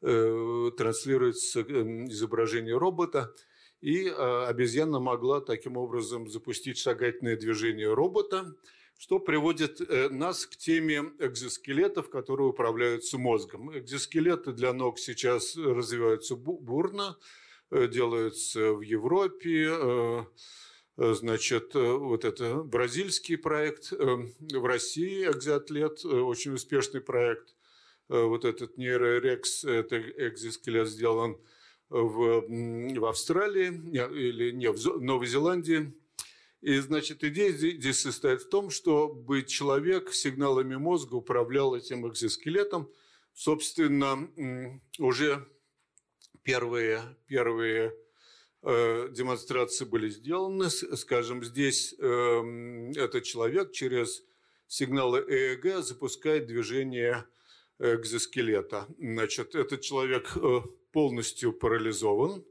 транслируется 0.00 1.62
изображение 1.62 2.76
робота, 2.76 3.34
и 3.80 4.06
обезьяна 4.06 5.00
могла 5.00 5.40
таким 5.40 5.78
образом 5.78 6.28
запустить 6.28 6.76
шагательное 6.76 7.38
движение 7.38 7.90
робота– 7.90 8.54
что 8.96 9.18
приводит 9.18 9.80
э, 9.80 10.08
нас 10.08 10.46
к 10.46 10.56
теме 10.56 11.12
экзоскелетов, 11.18 12.08
которые 12.10 12.48
управляются 12.48 13.18
мозгом. 13.18 13.76
Экзоскелеты 13.76 14.52
для 14.52 14.72
ног 14.72 14.98
сейчас 14.98 15.56
развиваются 15.56 16.36
бурно, 16.36 17.16
э, 17.70 17.88
делаются 17.88 18.72
в 18.72 18.80
Европе, 18.80 19.68
э, 19.70 20.24
Значит, 20.96 21.74
вот 21.74 22.24
это 22.24 22.62
бразильский 22.62 23.36
проект, 23.36 23.90
в 23.90 24.64
России 24.64 25.28
экзоатлет, 25.28 26.04
очень 26.04 26.52
успешный 26.52 27.00
проект. 27.00 27.56
Вот 28.08 28.44
этот 28.44 28.78
нейрорекс, 28.78 29.64
это 29.64 29.98
экзоскелет 29.98 30.86
сделан 30.86 31.36
в, 31.88 32.44
в 32.46 33.04
Австралии 33.06 33.70
или 33.90 34.52
не, 34.52 34.70
в 34.70 35.00
Новой 35.00 35.26
Зеландии– 35.26 35.92
и, 36.64 36.78
значит, 36.80 37.22
идея 37.24 37.52
здесь 37.52 38.00
состоит 38.00 38.42
в 38.42 38.48
том, 38.48 38.70
чтобы 38.70 39.42
человек 39.42 40.12
сигналами 40.12 40.76
мозга 40.76 41.14
управлял 41.14 41.74
этим 41.76 42.08
экзоскелетом, 42.08 42.88
Собственно, 43.34 44.30
уже 45.00 45.44
первые, 46.44 47.02
первые 47.26 47.92
э, 48.62 49.08
демонстрации 49.10 49.84
были 49.84 50.08
сделаны. 50.08 50.70
Скажем, 50.70 51.42
здесь 51.42 51.96
э, 51.98 52.92
этот 52.94 53.24
человек 53.24 53.72
через 53.72 54.22
сигналы 54.68 55.18
ЭЭГ 55.18 55.82
запускает 55.82 56.46
движение 56.46 57.26
экзоскелета. 57.80 58.86
Значит, 58.98 59.56
этот 59.56 59.80
человек 59.80 60.30
э, 60.36 60.60
полностью 60.92 61.52
парализован, 61.52 62.44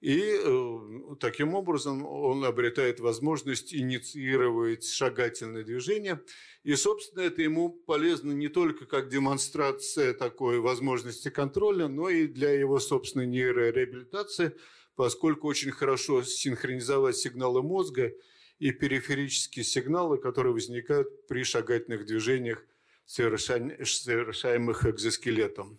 и 0.00 0.18
э, 0.18 0.78
таким 1.20 1.54
образом 1.54 2.06
он 2.06 2.44
обретает 2.44 3.00
возможность 3.00 3.74
инициировать 3.74 4.86
шагательное 4.86 5.62
движение. 5.62 6.22
И, 6.62 6.74
собственно, 6.74 7.22
это 7.22 7.42
ему 7.42 7.68
полезно 7.70 8.32
не 8.32 8.48
только 8.48 8.86
как 8.86 9.10
демонстрация 9.10 10.14
такой 10.14 10.60
возможности 10.60 11.28
контроля, 11.28 11.86
но 11.86 12.08
и 12.08 12.26
для 12.26 12.50
его 12.50 12.80
собственной 12.80 13.26
нейрореабилитации, 13.26 14.56
поскольку 14.94 15.48
очень 15.48 15.70
хорошо 15.70 16.22
синхронизовать 16.22 17.16
сигналы 17.16 17.62
мозга 17.62 18.10
и 18.58 18.72
периферические 18.72 19.64
сигналы, 19.64 20.16
которые 20.16 20.54
возникают 20.54 21.26
при 21.26 21.44
шагательных 21.44 22.06
движениях, 22.06 22.64
совершаемых 23.04 24.86
экзоскелетом. 24.86 25.78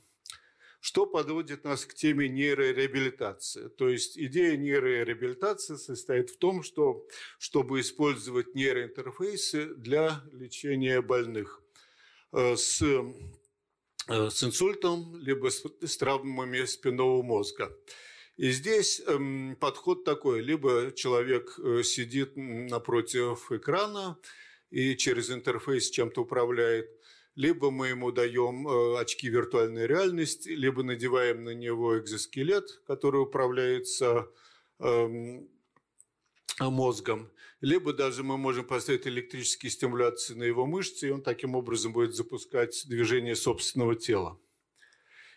Что 0.82 1.06
подводит 1.06 1.64
нас 1.64 1.86
к 1.86 1.94
теме 1.94 2.28
нейрореабилитации? 2.28 3.68
То 3.70 3.88
есть 3.88 4.18
идея 4.18 4.58
нейрореабилитации 4.58 5.76
состоит 5.76 6.32
в 6.32 6.38
том, 6.38 6.64
что 6.64 7.06
чтобы 7.38 7.82
использовать 7.82 8.56
нейроинтерфейсы 8.56 9.76
для 9.76 10.24
лечения 10.34 11.02
больных 11.04 11.62
э, 12.32 12.56
с, 12.56 12.82
э, 12.82 14.30
с 14.32 14.44
инсультом, 14.44 15.16
либо 15.22 15.52
с, 15.52 15.64
с 15.82 15.98
травмами 15.98 16.66
спинного 16.66 17.22
мозга. 17.22 17.72
И 18.38 18.50
здесь 18.50 19.04
эм, 19.06 19.56
подход 19.60 20.04
такой. 20.04 20.42
Либо 20.42 20.92
человек 20.96 21.60
э, 21.60 21.84
сидит 21.84 22.32
напротив 22.36 23.52
экрана 23.52 24.18
и 24.72 24.96
через 24.96 25.30
интерфейс 25.30 25.92
чем-то 25.92 26.22
управляет, 26.22 26.90
либо 27.36 27.72
мы 27.72 27.90
ему 27.90 28.12
даем 28.12 28.68
э, 28.68 29.00
очки 29.00 29.30
виртуальной 29.30 29.88
реальности, 29.88 30.50
либо 30.50 30.84
надеваем 30.84 31.44
на 31.44 31.54
него 31.54 31.98
экзоскелет, 31.98 32.82
который 32.86 33.22
управляется 33.22 34.30
эм, 34.80 35.50
мозгом, 36.60 37.32
либо 37.62 37.94
даже 37.94 38.24
мы 38.24 38.38
можем 38.38 38.66
поставить 38.66 39.08
электрические 39.08 39.70
стимуляции 39.70 40.34
на 40.34 40.44
его 40.44 40.66
мышцы, 40.66 41.08
и 41.08 41.12
он 41.12 41.22
таким 41.22 41.56
образом 41.56 41.94
будет 41.94 42.16
запускать 42.16 42.84
движение 42.88 43.36
собственного 43.36 43.96
тела. 43.96 44.38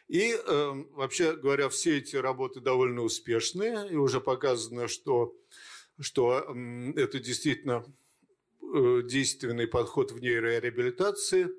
И 0.08 0.32
э, 0.32 0.72
вообще 0.90 1.36
говоря, 1.36 1.68
все 1.68 1.98
эти 1.98 2.16
работы 2.16 2.60
довольно 2.60 3.02
успешные, 3.02 3.88
и 3.90 3.94
уже 3.94 4.20
показано, 4.20 4.88
что, 4.88 5.34
что 6.00 6.40
э, 6.40 6.92
это 6.96 7.20
действительно 7.20 7.84
э, 8.60 9.02
действенный 9.04 9.68
подход 9.68 10.10
в 10.10 10.18
нейрореабилитации– 10.18 11.50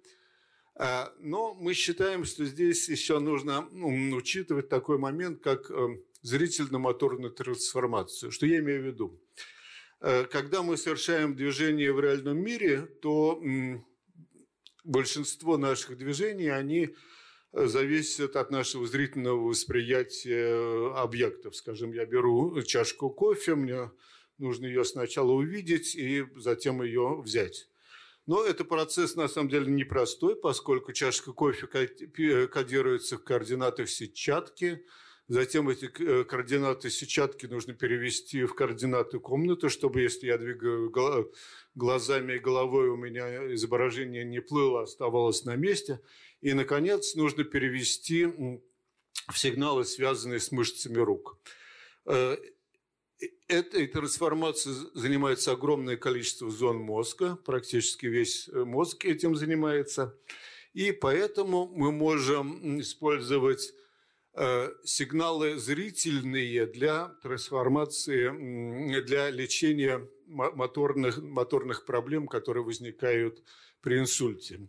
но 0.78 1.54
мы 1.54 1.74
считаем, 1.74 2.26
что 2.26 2.44
здесь 2.46 2.90
еще 2.90 3.20
нужно 3.20 3.68
ну, 3.72 4.16
учитывать 4.16 4.68
такой 4.68 4.98
момент, 4.98 5.42
как 5.42 5.72
э, 5.72 6.02
зрительно-моторную 6.22 7.32
трансформацию. 7.32 8.32
Что 8.32 8.46
я 8.46 8.60
имею 8.60 8.82
в 8.82 8.86
виду? 8.86 9.22
Э, 10.02 10.26
когда 10.26 10.64
мы 10.64 10.76
совершаем 10.76 11.36
движение 11.36 11.94
в 11.94 12.00
реальном 12.02 12.38
мире, 12.40 12.88
то 13.02 13.42
большинство 14.84 15.58
наших 15.58 15.98
движений, 15.98 16.50
они 16.50 16.96
э, 17.54 17.66
зависят 17.68 18.36
от 18.36 18.52
нашего 18.52 18.86
зрительного 18.86 19.40
восприятия 19.48 20.94
объектов. 20.96 21.56
Скажем, 21.56 21.94
я 21.94 22.06
беру 22.06 22.62
чашку 22.64 23.10
кофе, 23.10 23.56
мне 23.56 23.92
нужно 24.38 24.66
ее 24.66 24.84
сначала 24.84 25.32
увидеть 25.32 25.96
и 25.96 26.26
затем 26.36 26.84
ее 26.84 27.22
взять. 27.22 27.70
Но 28.28 28.44
это 28.44 28.64
процесс 28.66 29.16
на 29.16 29.28
самом 29.28 29.50
деле 29.50 29.72
непростой, 29.72 30.36
поскольку 30.36 30.94
чашка 30.94 31.32
кофе 31.32 31.68
кодируется 31.68 33.18
в 33.18 33.24
координатах 33.24 33.88
сетчатки. 33.90 34.84
Затем 35.28 35.70
эти 35.70 35.86
э, 35.86 36.24
координаты 36.24 36.92
сетчатки 36.92 37.48
нужно 37.48 37.74
перевести 37.74 38.44
в 38.44 38.54
координаты 38.54 39.20
комнаты, 39.20 39.70
чтобы 39.70 40.02
если 40.02 40.28
я 40.28 40.38
двигаю 40.38 40.92
глазами 41.74 42.34
и 42.34 42.40
головой, 42.40 42.90
у 42.90 42.96
меня 42.96 43.54
изображение 43.56 44.24
не 44.24 44.40
плыло, 44.40 44.82
а 44.82 44.84
оставалось 44.84 45.44
на 45.44 45.56
месте. 45.56 46.00
И, 46.42 46.54
наконец, 46.54 47.16
нужно 47.16 47.44
перевести 47.44 48.26
в 48.26 49.38
сигналы, 49.38 49.84
связанные 49.84 50.40
с 50.40 50.52
мышцами 50.52 51.00
рук. 51.00 51.40
Э, 53.22 53.26
этой 53.48 53.88
трансформацией 53.88 54.76
занимается 54.94 55.52
огромное 55.52 55.98
количество 55.98 56.50
зон 56.50 56.78
мозга, 56.78 57.38
практически 57.46 58.08
весь 58.08 58.50
э, 58.50 58.64
мозг 58.64 59.06
этим 59.06 59.36
занимается. 59.36 60.18
И 60.74 60.92
поэтому 60.92 61.68
мы 61.68 61.92
можем 61.92 62.80
использовать 62.82 63.74
э, 64.34 64.70
сигналы 64.84 65.58
зрительные 65.58 66.66
для 66.66 67.10
трансформации, 67.24 69.02
для 69.02 69.30
лечения 69.30 70.06
моторных, 70.28 71.20
моторных 71.20 71.86
проблем, 71.86 72.28
которые 72.28 72.64
возникают 72.64 73.42
при 73.82 74.00
инсульте. 74.00 74.68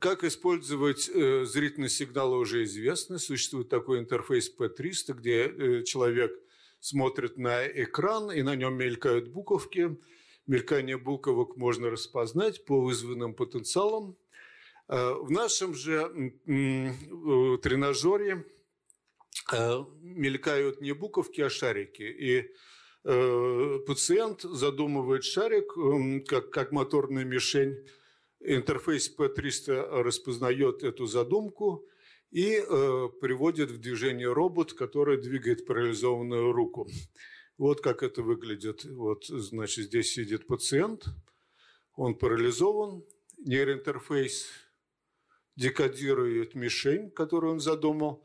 Как 0.00 0.24
использовать 0.24 1.08
э, 1.08 1.44
зрительные 1.44 1.88
сигналы 1.88 2.38
уже 2.38 2.64
известно. 2.64 3.18
Существует 3.18 3.68
такой 3.68 4.00
интерфейс 4.00 4.52
P300, 4.58 5.12
где 5.12 5.84
человек– 5.84 6.32
смотрит 6.80 7.36
на 7.36 7.66
экран, 7.66 8.30
и 8.30 8.42
на 8.42 8.56
нем 8.56 8.76
мелькают 8.76 9.28
буковки. 9.28 9.98
Мелькание 10.46 10.96
буковок 10.96 11.56
можно 11.56 11.90
распознать 11.90 12.64
по 12.64 12.80
вызванным 12.80 13.34
потенциалам. 13.34 14.16
Э, 14.88 15.12
в 15.14 15.30
нашем 15.30 15.74
же 15.74 16.10
э, 16.46 17.58
тренажере 17.58 18.46
э, 19.52 19.84
мелькают 20.00 20.80
не 20.80 20.92
буковки, 20.92 21.40
а 21.42 21.50
шарики. 21.50 22.02
И 22.02 22.50
пациент 23.04 24.42
задумывает 24.42 25.24
шарик 25.24 25.72
как, 26.26 26.50
как 26.50 26.72
моторная 26.72 27.24
мишень. 27.24 27.86
Интерфейс 28.40 29.10
P300 29.16 30.02
распознает 30.02 30.82
эту 30.82 31.06
задумку– 31.06 31.86
и 32.30 32.56
э, 32.56 33.08
приводит 33.20 33.70
в 33.70 33.78
движение 33.78 34.32
робот, 34.32 34.74
который 34.74 35.20
двигает 35.20 35.66
парализованную 35.66 36.52
руку. 36.52 36.88
Вот 37.56 37.80
как 37.80 38.02
это 38.02 38.22
выглядит. 38.22 38.84
Вот, 38.84 39.26
значит, 39.26 39.86
здесь 39.86 40.12
сидит 40.12 40.46
пациент, 40.46 41.04
он 41.96 42.14
парализован, 42.14 43.04
нейроинтерфейс 43.38 44.48
декодирует 45.56 46.54
мишень, 46.54 47.10
которую 47.10 47.54
он 47.54 47.60
задумал, 47.60 48.24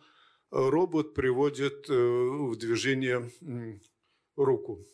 робот 0.51 1.15
приводит 1.15 1.89
э, 1.89 1.93
в 1.93 2.55
движение 2.57 3.31
руку. 4.35 4.85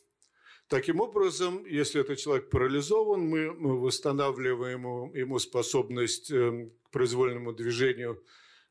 Таким 0.70 1.02
образом, 1.02 1.66
если 1.66 2.00
этот 2.00 2.20
человек 2.20 2.50
парализован, 2.50 3.22
мы, 3.22 3.50
восстанавливаем 3.80 5.12
ему, 5.14 5.40
способность 5.40 6.32
э, 6.32 6.70
к 6.84 6.92
произвольному 6.92 7.54
движению 7.54 8.24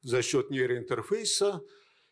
за 0.03 0.23
счет 0.23 0.51
нейроинтерфейса. 0.51 1.63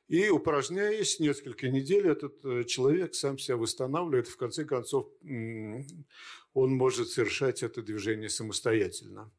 И 0.09 0.29
упражняясь 0.29 1.19
несколько 1.19 1.69
недель, 1.69 2.07
этот 2.07 2.45
э, 2.45 2.63
человек 2.65 3.15
сам 3.15 3.39
себя 3.39 3.57
восстанавливает. 3.57 4.29
В 4.29 4.37
конце 4.37 4.65
концов, 4.65 5.09
он 5.21 6.71
может 6.75 7.09
совершать 7.09 7.65
это 7.65 7.83
движение 7.83 8.29
самостоятельно. 8.29 9.33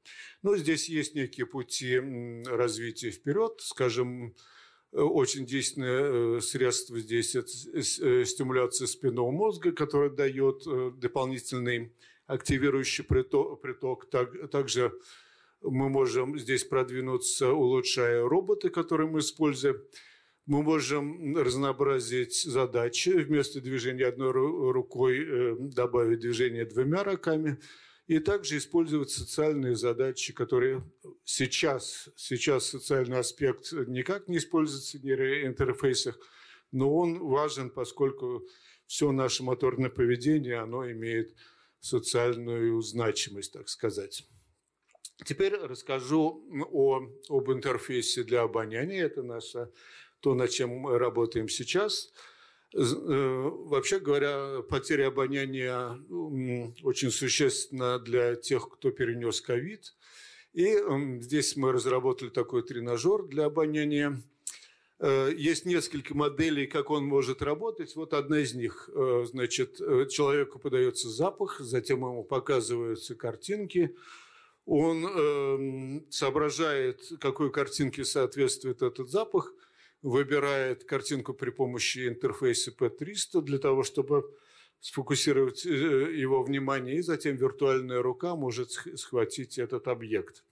Но 0.44 0.58
здесь 0.58 0.90
есть 0.90 1.16
некие 1.16 1.46
пути 1.46 1.98
развития 2.46 3.12
вперед. 3.12 3.62
Скажем, 3.62 4.36
э, 4.92 5.00
очень 5.00 5.46
действенное 5.46 6.38
э, 6.38 6.42
средство 6.42 7.00
здесь– 7.00 7.36
это 7.36 7.48
стимуляция 8.26 8.88
спинного 8.88 9.32
мозга, 9.32 9.72
которая 9.72 10.10
дает 10.10 10.64
дополнительный 11.00 11.94
активирующий 12.26 13.06
приток. 13.06 13.62
приток. 13.62 14.10
Также 14.52 14.92
мы 15.62 15.90
можем 15.90 16.38
здесь 16.38 16.64
продвинуться, 16.64 17.52
улучшая 17.52 18.24
роботы, 18.24 18.70
которые 18.70 19.10
мы 19.10 19.20
используем. 19.20 19.82
Мы 20.46 20.64
можем 20.64 21.36
разнообразить 21.36 22.42
задачи. 22.44 23.10
Вместо 23.10 23.60
движения 23.60 24.06
одной 24.06 24.32
рукой 24.32 25.18
э, 25.20 25.56
добавить 25.60 26.20
движение 26.20 26.66
двумя 26.66 27.04
руками. 27.04 27.60
И 28.08 28.20
также 28.20 28.58
использовать 28.58 29.10
социальные 29.10 29.76
задачи, 29.76 30.32
которые 30.32 30.90
сейчас, 31.26 32.08
сейчас 32.16 32.68
социальный 32.68 33.20
аспект 33.20 33.74
никак 33.74 34.30
не 34.30 34.38
используется 34.38 34.98
в 34.98 35.04
нейроинтерфейсах, 35.04 36.18
но 36.72 36.96
он 36.96 37.20
важен, 37.20 37.70
поскольку 37.70 38.48
все 38.86 39.12
наше 39.12 39.44
моторное 39.44 39.90
поведение, 39.90 40.60
оно 40.60 40.90
имеет 40.90 41.36
социальную 41.82 42.82
значимость, 42.82 43.52
так 43.52 43.68
сказать. 43.68 44.26
Теперь 45.26 45.56
расскажу 45.56 46.44
о, 46.72 47.02
об 47.30 47.52
интерфейсе 47.52 48.24
для 48.24 48.44
обоняния. 48.44 49.06
Это 49.06 49.24
наше, 49.24 49.72
то, 50.20 50.36
над 50.36 50.52
чем 50.52 50.70
мы 50.70 51.00
работаем 51.00 51.50
сейчас. 51.50 52.14
Э, 52.76 52.80
вообще 52.80 54.00
говоря, 54.00 54.62
потеря 54.70 55.08
обоняния 55.08 56.00
очень 56.84 57.10
существенна 57.10 57.98
для 57.98 58.36
тех, 58.36 58.70
кто 58.70 58.92
перенес 58.92 59.42
ковид. 59.42 59.96
И 60.54 60.76
здесь 61.22 61.56
мы 61.56 61.72
разработали 61.72 62.30
такой 62.30 62.64
тренажер 62.64 63.24
для 63.24 63.46
обоняния. 63.46 64.22
Э, 65.00 65.32
есть 65.36 65.66
несколько 65.66 66.16
моделей, 66.16 66.68
как 66.68 66.92
он 66.92 67.06
может 67.06 67.42
работать. 67.42 67.96
Вот 67.96 68.14
одна 68.14 68.40
из 68.40 68.54
них. 68.54 68.88
Э, 68.94 69.26
значит, 69.28 69.78
человеку 70.12 70.60
подается 70.60 71.10
запах, 71.10 71.60
затем 71.60 72.02
ему 72.02 72.24
показываются 72.24 73.16
картинки– 73.16 73.96
он 74.68 75.06
э, 75.08 76.02
соображает, 76.10 77.02
какой 77.22 77.52
картинке 77.52 78.04
соответствует 78.04 78.82
этот 78.82 79.10
запах, 79.10 79.54
выбирает 80.02 80.84
картинку 80.84 81.34
при 81.34 81.52
помощи 81.52 82.08
интерфейса 82.08 82.72
P300 82.72 83.42
для 83.42 83.60
того, 83.60 83.84
чтобы 83.84 84.30
сфокусировать 84.82 85.66
э, 85.66 85.70
его 85.70 86.44
внимание, 86.44 86.98
и 86.98 87.02
затем 87.02 87.38
виртуальная 87.38 88.02
рука 88.02 88.36
может 88.36 88.72
схватить 88.72 89.58
этот 89.58 89.88
объект. 89.88 90.44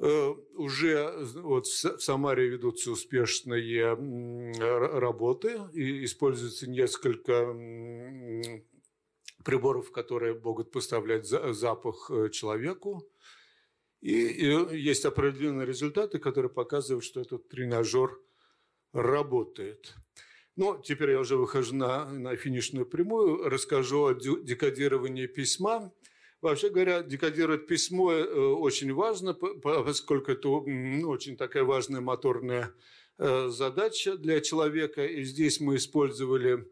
Э, 0.00 0.34
уже 0.54 1.16
вот 1.36 1.68
в 1.68 2.00
Самаре 2.00 2.48
ведутся 2.48 2.90
успешные 2.90 3.94
работы, 4.98 5.60
и 5.74 6.04
используется 6.04 6.68
несколько 6.68 7.54
приборов, 9.48 9.92
которые 9.92 10.34
могут 10.34 10.70
поставлять 10.70 11.24
запах 11.24 12.10
э, 12.10 12.28
человеку. 12.28 13.08
И 14.02 14.12
есть 14.72 15.06
определенные 15.06 15.66
результаты, 15.66 16.18
которые 16.18 16.50
показывают, 16.50 17.02
что 17.02 17.22
этот 17.22 17.48
тренажер 17.48 18.20
работает. 18.92 19.94
Но 20.54 20.76
теперь 20.84 21.12
я 21.12 21.20
уже 21.20 21.36
выхожу 21.36 21.74
на, 21.74 22.04
на 22.10 22.36
финишную 22.36 22.84
прямую, 22.84 23.48
расскажу 23.48 24.04
о 24.04 24.12
декодировании 24.12 25.26
письма. 25.26 25.94
Вообще 26.42 26.68
говоря, 26.68 27.02
декодировать 27.02 27.66
письмо 27.66 28.12
э, 28.12 28.24
очень 28.26 28.92
важно, 28.92 29.32
поскольку 29.32 30.30
это 30.30 30.46
ну, 30.46 31.08
очень 31.08 31.38
такая 31.38 31.64
важная 31.64 32.02
моторная 32.02 32.74
э, 33.16 33.48
задача 33.48 34.18
для 34.18 34.42
человека. 34.42 35.06
И 35.06 35.24
здесь 35.24 35.58
мы 35.58 35.76
использовали 35.76 36.68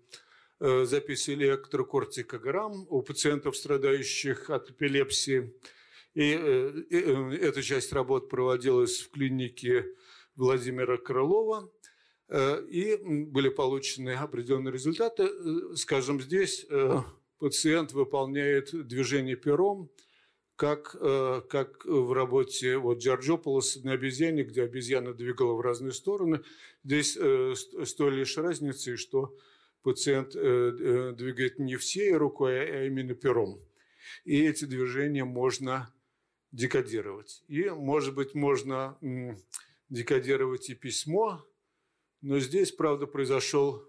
Э, 0.59 0.86
записи 0.86 1.32
электрокортикограмм 1.32 2.86
у 2.88 3.02
пациентов, 3.02 3.59
страдающих 3.59 4.48
от 4.48 4.70
эпилепсии. 4.70 5.52
И 6.14 6.32
э, 6.32 6.72
э, 6.90 7.36
эта 7.42 7.62
часть 7.62 7.92
работ 7.92 8.30
проводилась 8.30 9.00
в 9.00 9.11
клинике 9.11 9.84
Владимира 10.34 10.96
Крылова. 10.96 11.70
И 12.28 12.98
были 13.04 13.50
получены 13.50 14.16
определенные 14.16 14.72
результаты. 14.72 15.30
Скажем, 15.76 16.20
здесь 16.20 16.66
пациент 17.38 17.92
выполняет 17.92 18.70
движение 18.88 19.36
пером, 19.36 19.92
как, 20.57 20.90
как 21.48 21.84
в 21.84 22.12
работе 22.12 22.78
вот 22.78 22.98
Джорджополоса 22.98 23.78
на 23.84 23.92
обезьяне, 23.92 24.42
где 24.42 24.64
обезьяна 24.64 25.14
двигала 25.14 25.52
в 25.54 25.61
разные 25.61 25.92
стороны. 25.92 26.40
Здесь 26.82 27.16
с 27.16 27.94
той 27.94 28.11
лишь 28.11 28.36
разницей, 28.36 28.96
что 28.96 29.32
пациент 29.87 30.34
э, 30.34 30.41
э, 30.41 31.12
двигает 31.12 31.61
не 31.61 31.76
всей 31.76 32.12
рукой, 32.16 32.59
а 32.59 32.87
именно 32.87 33.14
пером. 33.14 33.61
И 34.24 34.45
эти 34.45 34.64
движения 34.64 35.24
можно 35.24 35.95
декодировать. 36.51 37.45
И, 37.47 37.70
может 37.70 38.16
быть, 38.16 38.34
можно 38.34 38.99
декодировать 39.89 40.70
и 40.70 40.74
письмо, 40.74 41.47
но 42.20 42.41
здесь, 42.41 42.72
правда, 42.72 43.07
произошел 43.07 43.84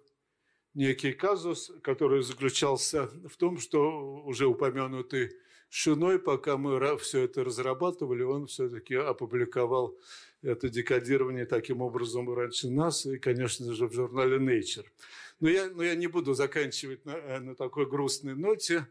некий 0.75 1.13
казус, 1.13 1.71
который 1.81 2.21
заключался 2.21 3.09
в 3.27 3.35
том, 3.35 3.57
что 3.57 4.21
уже 4.23 4.45
упомянутый 4.45 5.31
Шиной, 5.69 6.19
пока 6.19 6.57
мы 6.57 6.97
все 6.97 7.23
это 7.23 7.43
разрабатывали, 7.43 8.21
он 8.21 8.45
все-таки 8.45 8.93
опубликовал 8.93 9.97
это 10.43 10.69
декодирование 10.69 11.45
таким 11.47 11.81
образом 11.81 12.31
раньше 12.31 12.69
нас 12.69 13.05
и, 13.07 13.17
конечно 13.17 13.73
же, 13.73 13.87
в 13.87 13.93
журнале 13.93 14.37
Nature. 14.37 14.85
Но 15.39 15.49
я, 15.49 15.69
но 15.69 15.83
я 15.83 15.95
не 15.95 16.07
буду 16.07 16.33
заканчивать 16.33 17.05
на, 17.05 17.11
э, 17.11 17.39
на 17.39 17.55
такой 17.55 17.87
грустной 17.87 18.35
ноте, 18.35 18.87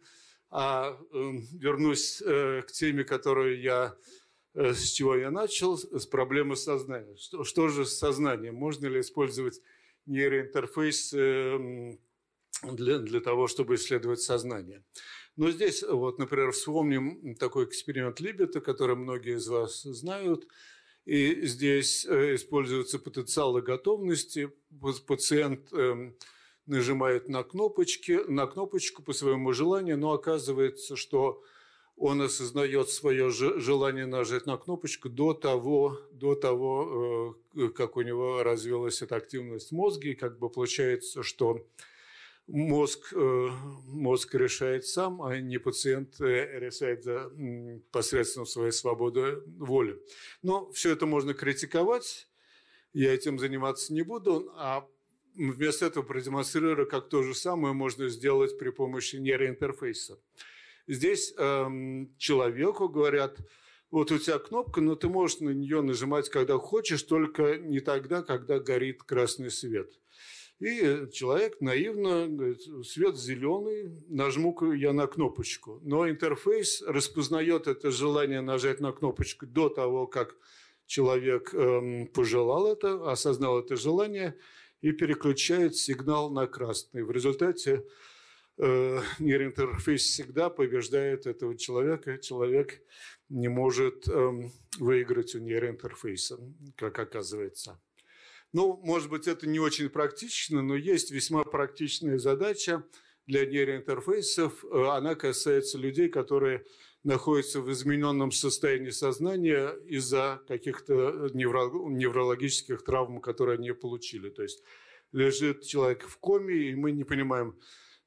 а 0.50 0.96
э, 1.12 1.32
вернусь 1.52 2.22
э, 2.22 2.62
к 2.62 2.72
теме, 2.72 3.04
которую 3.04 3.60
я, 3.60 3.96
э, 4.54 4.72
с 4.72 4.92
чего 4.92 5.16
я 5.16 5.30
начал, 5.30 5.76
с 5.76 6.06
проблемы 6.06 6.56
сознания. 6.56 7.16
Что, 7.16 7.44
что 7.44 7.68
же 7.68 7.84
с 7.84 7.98
сознанием? 7.98 8.54
Можно 8.54 8.86
ли 8.86 9.00
использовать 9.00 9.60
нейроинтерфейс 10.06 11.12
э, 11.14 11.96
для, 12.62 12.98
для 12.98 13.20
того, 13.20 13.48
чтобы 13.48 13.74
исследовать 13.74 14.20
сознание? 14.20 14.84
Но 15.36 15.50
здесь, 15.50 15.82
вот, 15.82 16.18
например, 16.18 16.52
вспомним 16.52 17.34
такой 17.34 17.66
эксперимент 17.66 18.20
Либета, 18.20 18.60
который 18.60 18.96
многие 18.96 19.36
из 19.36 19.48
вас 19.48 19.82
знают. 19.82 20.46
И 21.04 21.46
здесь 21.46 22.06
э, 22.06 22.34
используются 22.34 22.98
потенциалы 22.98 23.62
готовности. 23.62 24.50
Пациент 25.06 25.72
эм, 25.72 26.16
нажимает 26.66 27.28
на, 27.28 27.42
кнопочки, 27.42 28.20
на 28.28 28.46
кнопочку 28.46 29.02
по 29.02 29.12
своему 29.12 29.52
желанию, 29.52 29.98
но 29.98 30.12
оказывается, 30.12 30.96
что 30.96 31.42
он 31.96 32.20
осознает 32.20 32.90
свое 32.90 33.30
желание 33.30 34.06
нажать 34.06 34.46
на 34.46 34.58
кнопочку 34.58 35.08
до 35.08 35.32
того, 35.32 35.98
до 36.12 36.34
того, 36.34 37.36
э, 37.56 37.68
как 37.68 37.96
у 37.96 38.02
него 38.02 38.42
развилась 38.42 39.00
эта 39.00 39.16
активность 39.16 39.70
в 39.70 39.74
мозге. 39.74 40.12
И 40.12 40.14
как 40.14 40.38
бы 40.38 40.50
получается, 40.50 41.22
что 41.22 41.66
мозг, 42.46 43.14
э, 43.14 43.48
мозг 43.86 44.34
решает 44.34 44.84
сам, 44.84 45.22
а 45.22 45.38
не 45.38 45.56
пациент 45.56 46.20
э, 46.20 46.58
решает 46.58 47.06
посредством 47.90 48.44
своей 48.44 48.72
свободы 48.72 49.42
воли. 49.58 49.98
Но 50.42 50.70
все 50.72 50.90
это 50.92 51.06
можно 51.06 51.32
критиковать, 51.32 52.28
я 52.92 53.14
этим 53.14 53.38
заниматься 53.38 53.94
не 53.94 54.02
буду, 54.02 54.52
а 54.54 54.86
вместо 55.36 55.86
этого 55.86 56.02
продемонстрирую, 56.02 56.88
как 56.88 57.08
то 57.08 57.22
же 57.22 57.34
самое 57.34 57.74
можно 57.74 58.08
сделать 58.08 58.58
при 58.58 58.70
помощи 58.70 59.16
нейроинтерфейса. 59.16 60.18
Здесь 60.88 61.34
эм, 61.36 62.14
человеку 62.16 62.88
говорят, 62.88 63.38
вот 63.90 64.10
у 64.12 64.18
тебя 64.18 64.38
кнопка, 64.38 64.80
но 64.80 64.94
ты 64.94 65.08
можешь 65.08 65.40
на 65.40 65.50
нее 65.50 65.82
нажимать, 65.82 66.28
когда 66.28 66.58
хочешь, 66.58 67.02
только 67.02 67.56
не 67.58 67.80
тогда, 67.80 68.22
когда 68.22 68.58
горит 68.60 69.02
красный 69.02 69.50
свет. 69.50 69.92
И 70.58 71.08
человек 71.12 71.60
наивно 71.60 72.28
говорит, 72.28 72.62
свет 72.86 73.16
зеленый, 73.16 73.90
нажму 74.08 74.72
я 74.72 74.92
на 74.92 75.06
кнопочку. 75.06 75.80
Но 75.82 76.08
интерфейс 76.08 76.82
распознает 76.82 77.66
это 77.66 77.90
желание 77.90 78.40
нажать 78.40 78.80
на 78.80 78.92
кнопочку 78.92 79.46
до 79.46 79.68
того, 79.68 80.06
как 80.06 80.34
человек 80.86 81.52
эм, 81.52 82.06
пожелал 82.06 82.72
это, 82.72 83.10
осознал 83.10 83.58
это 83.58 83.76
желание– 83.76 84.38
и 84.80 84.92
переключает 84.92 85.76
сигнал 85.76 86.30
на 86.30 86.46
красный. 86.46 87.02
В 87.02 87.10
результате 87.10 87.84
э, 88.58 89.00
нейроинтерфейс 89.18 90.02
всегда 90.02 90.50
побеждает 90.50 91.26
этого 91.26 91.56
человека. 91.56 92.18
Человек 92.18 92.82
не 93.28 93.48
может 93.48 94.08
э, 94.08 94.30
выиграть 94.78 95.34
у 95.34 95.38
нейроинтерфейса, 95.38 96.38
как 96.76 96.98
оказывается. 96.98 97.80
Ну, 98.52 98.80
может 98.82 99.10
быть, 99.10 99.26
это 99.26 99.48
не 99.48 99.58
очень 99.58 99.90
практично, 99.90 100.62
но 100.62 100.76
есть 100.76 101.10
весьма 101.10 101.44
практичная 101.44 102.18
задача 102.18 102.84
для 103.26 103.44
нейроинтерфейсов. 103.44 104.64
Э, 104.64 104.88
она 104.90 105.14
касается 105.14 105.78
людей, 105.78 106.08
которые 106.08 106.64
находятся 107.06 107.60
в 107.60 107.70
измененном 107.72 108.32
состоянии 108.32 108.90
сознания 108.90 109.70
из-за 109.86 110.42
каких-то 110.48 111.30
неврологических 111.32 112.82
травм, 112.82 113.20
которые 113.20 113.58
они 113.58 113.72
получили. 113.72 114.28
То 114.28 114.42
есть 114.42 114.62
лежит 115.12 115.62
человек 115.62 116.02
в 116.06 116.18
коме, 116.18 116.54
и 116.54 116.74
мы 116.74 116.92
не 116.92 117.04
понимаем, 117.04 117.56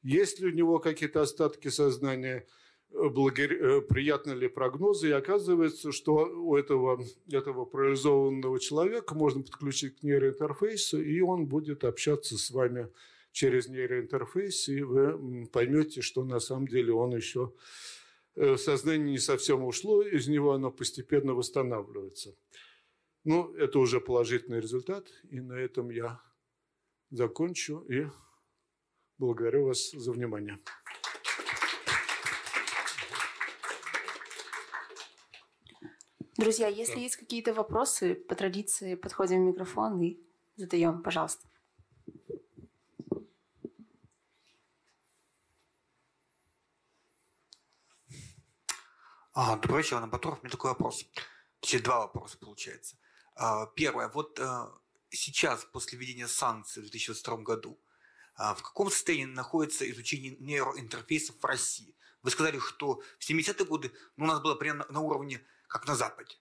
есть 0.04 0.40
ли 0.40 0.48
у 0.48 0.54
него 0.54 0.80
какие-то 0.80 1.22
остатки 1.22 1.70
сознания, 1.70 2.46
благо... 2.92 3.44
Э, 3.44 3.82
приятны 3.82 4.34
ли 4.34 4.48
прогнозы. 4.48 5.10
И 5.10 5.12
оказывается, 5.12 5.92
что 5.92 6.26
у 6.26 6.56
этого, 6.58 7.02
этого 7.32 7.66
парализованного 7.66 8.60
человека 8.60 9.16
можно 9.16 9.44
подключить 9.44 10.00
к 10.00 10.04
нейроинтерфейсу, 10.04 11.02
и 11.02 11.22
он 11.22 11.48
будет 11.48 11.84
общаться 11.86 12.38
с 12.38 12.52
вами 12.52 12.90
через 13.32 13.70
нейроинтерфейс, 13.70 14.70
и 14.70 14.82
вы 14.82 15.46
поймете, 15.52 16.02
что 16.02 16.24
на 16.24 16.40
самом 16.40 16.68
деле 16.68 16.94
он 16.94 17.16
еще 17.16 17.52
Э, 17.52 17.54
сознание 18.58 19.12
не 19.12 19.20
совсем 19.20 19.64
ушло 19.64 20.02
из 20.02 20.28
него, 20.28 20.54
оно 20.54 20.72
постепенно 20.72 21.34
восстанавливается. 21.34 22.36
Ну, 23.26 23.54
это 23.56 23.80
уже 23.80 24.00
положительный 24.00 24.62
результат, 24.62 25.08
и 25.30 25.42
на 25.42 25.54
этом 25.54 25.90
я 25.90 26.22
закончу 27.12 27.82
и 27.82 28.08
благодарю 29.18 29.66
вас 29.66 29.92
за 29.92 30.12
внимание. 30.12 30.58
Друзья, 36.38 36.70
если 36.70 36.96
да. 36.96 37.02
есть 37.02 37.18
какие-то 37.18 37.54
вопросы, 37.54 38.16
по 38.16 38.34
традиции 38.34 38.96
подходим 38.96 39.44
в 39.44 39.48
микрофон 39.48 40.02
и 40.02 40.18
задаем, 40.56 41.04
пожалуйста. 41.04 41.50
А, 49.42 49.56
добрый 49.56 49.84
вечер, 49.84 49.96
Анна 49.96 50.08
Батуров. 50.10 50.40
У 50.40 50.42
меня 50.44 50.52
такой 50.52 50.72
вопрос. 50.72 51.06
Точнее, 51.62 51.80
два 51.80 52.00
вопроса 52.00 52.38
получается. 52.38 52.98
А, 53.38 53.68
первое. 53.68 54.10
Вот 54.10 54.38
а, 54.38 54.70
сейчас, 55.12 55.64
после 55.64 55.98
введения 55.98 56.28
санкций 56.28 56.82
в 56.82 56.92
2022 56.92 57.38
году, 57.38 57.80
а, 58.36 58.54
в 58.54 58.62
каком 58.62 58.92
состоянии 58.92 59.34
находится 59.34 59.90
изучение 59.90 60.36
нейроинтерфейсов 60.42 61.38
в 61.42 61.46
России? 61.46 61.96
Вы 62.22 62.32
сказали, 62.32 62.60
что 62.60 63.02
в 63.18 63.30
70-е 63.30 63.66
годы 63.66 63.94
ну, 64.18 64.26
у 64.26 64.28
нас 64.28 64.42
было 64.42 64.56
примерно 64.56 64.86
на 64.90 65.00
уровне, 65.00 65.42
как 65.70 65.88
на 65.88 65.96
Западе. 65.96 66.36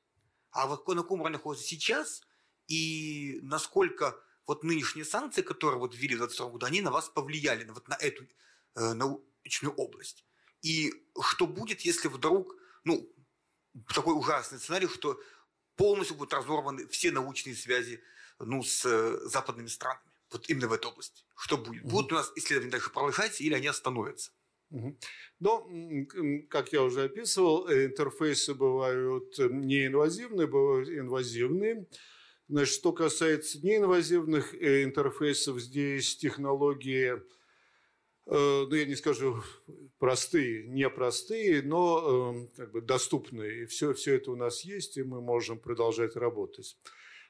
А 0.51 0.67
вот 0.67 0.89
на 0.89 1.03
каком 1.03 1.21
уровне 1.21 1.37
находится 1.37 1.69
сейчас? 1.69 2.23
И 2.67 3.39
насколько 3.45 4.21
вот 4.45 4.65
нынешние 4.65 5.05
санкции, 5.05 5.43
которые 5.43 5.79
вот 5.79 5.95
ввели 5.95 6.17
в 6.17 6.19
2022 6.19 6.51
году, 6.51 6.67
они 6.67 6.81
на 6.81 6.91
вас 6.91 7.09
повлияли, 7.09 7.63
вот 7.71 7.87
на 7.87 7.95
эту 7.95 8.25
э, 8.75 8.93
научную 8.95 9.73
область? 9.77 10.25
И 10.63 10.93
что 11.21 11.47
будет, 11.47 11.83
если 11.83 12.09
вдруг, 12.09 12.59
ну, 12.89 13.15
такой 13.95 14.19
ужасный 14.19 14.59
сценарий, 14.59 14.89
что 14.89 15.21
полностью 15.77 16.17
будут 16.17 16.33
разорваны 16.33 16.87
все 16.89 17.11
научные 17.11 17.55
связи 17.55 18.01
ну, 18.39 18.63
с 18.63 18.85
э, 18.85 19.29
западными 19.29 19.69
странами? 19.69 20.01
Вот 20.31 20.49
именно 20.49 20.69
в 20.69 20.73
этой 20.73 20.91
области. 20.91 21.23
Что 21.37 21.57
будет? 21.57 21.85
Угу. 21.85 21.91
Будут 21.91 22.13
у 22.13 22.15
нас 22.17 22.33
исследования 22.37 22.73
дальше 22.73 22.91
продолжаться 22.91 23.43
или 23.43 23.55
они 23.55 23.67
остановятся? 23.67 24.33
Ну, 25.41 26.07
как 26.51 26.73
я 26.73 26.83
уже 26.83 27.05
описывал, 27.05 27.69
э, 27.69 27.87
интерфейсы 27.87 28.55
бывают 28.55 29.39
э, 29.39 29.49
неинвазивные, 29.51 30.47
бывают 30.47 30.89
инвазивные. 30.89 31.87
Значит, 32.49 32.75
что 32.75 32.93
касается 32.93 33.59
неинвазивных 33.61 34.55
интерфейсов, 34.55 35.61
здесь 35.61 36.17
технологии, 36.17 37.23
ну, 38.31 38.75
я 38.75 38.85
не 38.85 38.95
скажу 38.95 39.43
простые, 39.99 40.69
непростые, 40.69 41.63
но 41.63 42.47
как 42.57 42.73
бы 42.73 42.81
доступные. 42.81 43.63
И 43.63 43.67
все, 43.67 43.95
все 43.95 44.17
это 44.17 44.31
у 44.31 44.37
нас 44.37 44.65
есть, 44.65 44.97
и 44.99 45.03
мы 45.03 45.21
можем 45.21 45.59
продолжать 45.59 46.15
работать. 46.15 46.77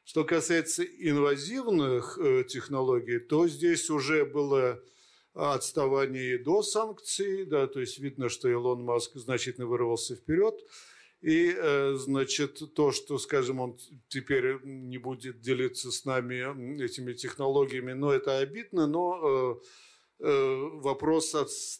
Что 0.04 0.24
касается 0.24 0.82
инвазивных 0.82 2.18
технологий, 2.48 3.20
то 3.20 3.46
здесь 3.46 3.88
уже 3.90 4.24
было 4.24 4.82
отставание 5.34 6.38
до 6.38 6.62
санкций, 6.62 7.44
да, 7.44 7.66
то 7.66 7.80
есть 7.80 7.98
видно, 7.98 8.28
что 8.28 8.48
Илон 8.48 8.82
Маск 8.82 9.14
значительно 9.14 9.66
вырвался 9.66 10.16
вперед. 10.16 10.54
И, 11.20 11.52
э, 11.56 11.94
значит, 11.96 12.60
то, 12.74 12.92
что, 12.92 13.18
скажем, 13.18 13.58
он 13.60 13.76
теперь 14.08 14.60
не 14.64 14.98
будет 14.98 15.40
делиться 15.40 15.90
с 15.90 16.04
нами 16.04 16.80
этими 16.82 17.12
технологиями, 17.12 17.92
ну, 17.92 18.10
это 18.10 18.38
обидно, 18.38 18.86
но 18.86 19.20
э, 19.20 19.54
э, 19.56 19.60
вопрос 20.20 21.34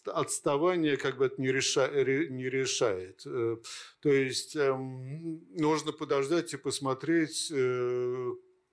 отставания 0.07 0.97
как 0.97 1.19
бы 1.19 1.27
это 1.27 1.41
не, 1.41 1.49
реша, 1.49 1.89
не 1.91 2.49
решает. 2.49 3.25
То 3.25 4.13
есть 4.13 4.55
эм, 4.55 5.45
нужно 5.57 5.93
подождать 5.93 6.55
и 6.55 6.57
посмотреть, 6.57 7.53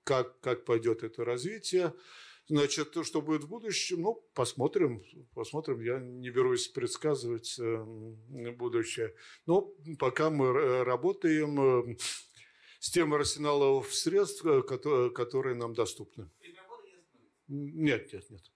как, 0.04 0.40
как 0.40 0.64
пойдет 0.64 1.02
это 1.02 1.24
развитие. 1.24 1.92
Значит, 2.48 2.96
что 3.02 3.20
будет 3.20 3.42
в 3.42 3.48
будущем, 3.48 4.02
ну, 4.02 4.14
посмотрим, 4.34 5.02
посмотрим. 5.34 5.80
Я 5.80 5.98
не 5.98 6.30
берусь 6.30 6.68
предсказывать 6.68 7.58
э, 7.58 7.84
будущее. 8.52 9.14
Но 9.46 9.62
пока 9.98 10.30
мы 10.30 10.84
работаем 10.84 11.90
э, 11.90 11.96
с 12.78 12.90
тем 12.90 13.14
арсеналом 13.14 13.82
средств, 13.84 14.46
э, 14.46 14.62
которые 14.62 15.56
нам 15.56 15.74
доступны. 15.74 16.30
Нет, 17.48 18.12
нет, 18.12 18.30
нет. 18.30 18.52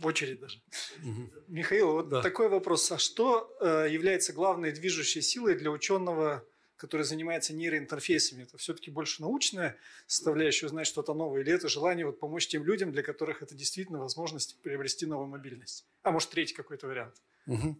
В 0.00 0.06
очередь 0.06 0.40
даже. 0.40 0.60
Угу. 1.04 1.30
Михаил, 1.48 1.92
вот 1.92 2.08
да. 2.08 2.22
такой 2.22 2.48
вопрос. 2.48 2.90
А 2.90 2.98
что 2.98 3.54
э, 3.60 3.88
является 3.90 4.32
главной 4.32 4.72
движущей 4.72 5.20
силой 5.20 5.54
для 5.54 5.70
ученого 5.70 6.44
который 6.80 7.02
занимается 7.02 7.52
нейроинтерфейсами, 7.52 8.44
это 8.44 8.56
все-таки 8.56 8.90
больше 8.90 9.20
научная 9.20 9.76
составляющая, 10.06 10.64
узнать 10.64 10.86
что-то 10.86 11.12
новое, 11.12 11.42
или 11.42 11.52
это 11.52 11.68
желание 11.68 12.06
вот 12.06 12.18
помочь 12.18 12.46
тем 12.46 12.64
людям, 12.64 12.90
для 12.90 13.02
которых 13.02 13.42
это 13.42 13.54
действительно 13.54 13.98
возможность 13.98 14.56
приобрести 14.62 15.04
новую 15.04 15.28
мобильность? 15.28 15.84
А 16.02 16.10
может, 16.10 16.30
третий 16.30 16.54
какой-то 16.54 16.86
вариант? 16.86 17.16
Угу. 17.46 17.76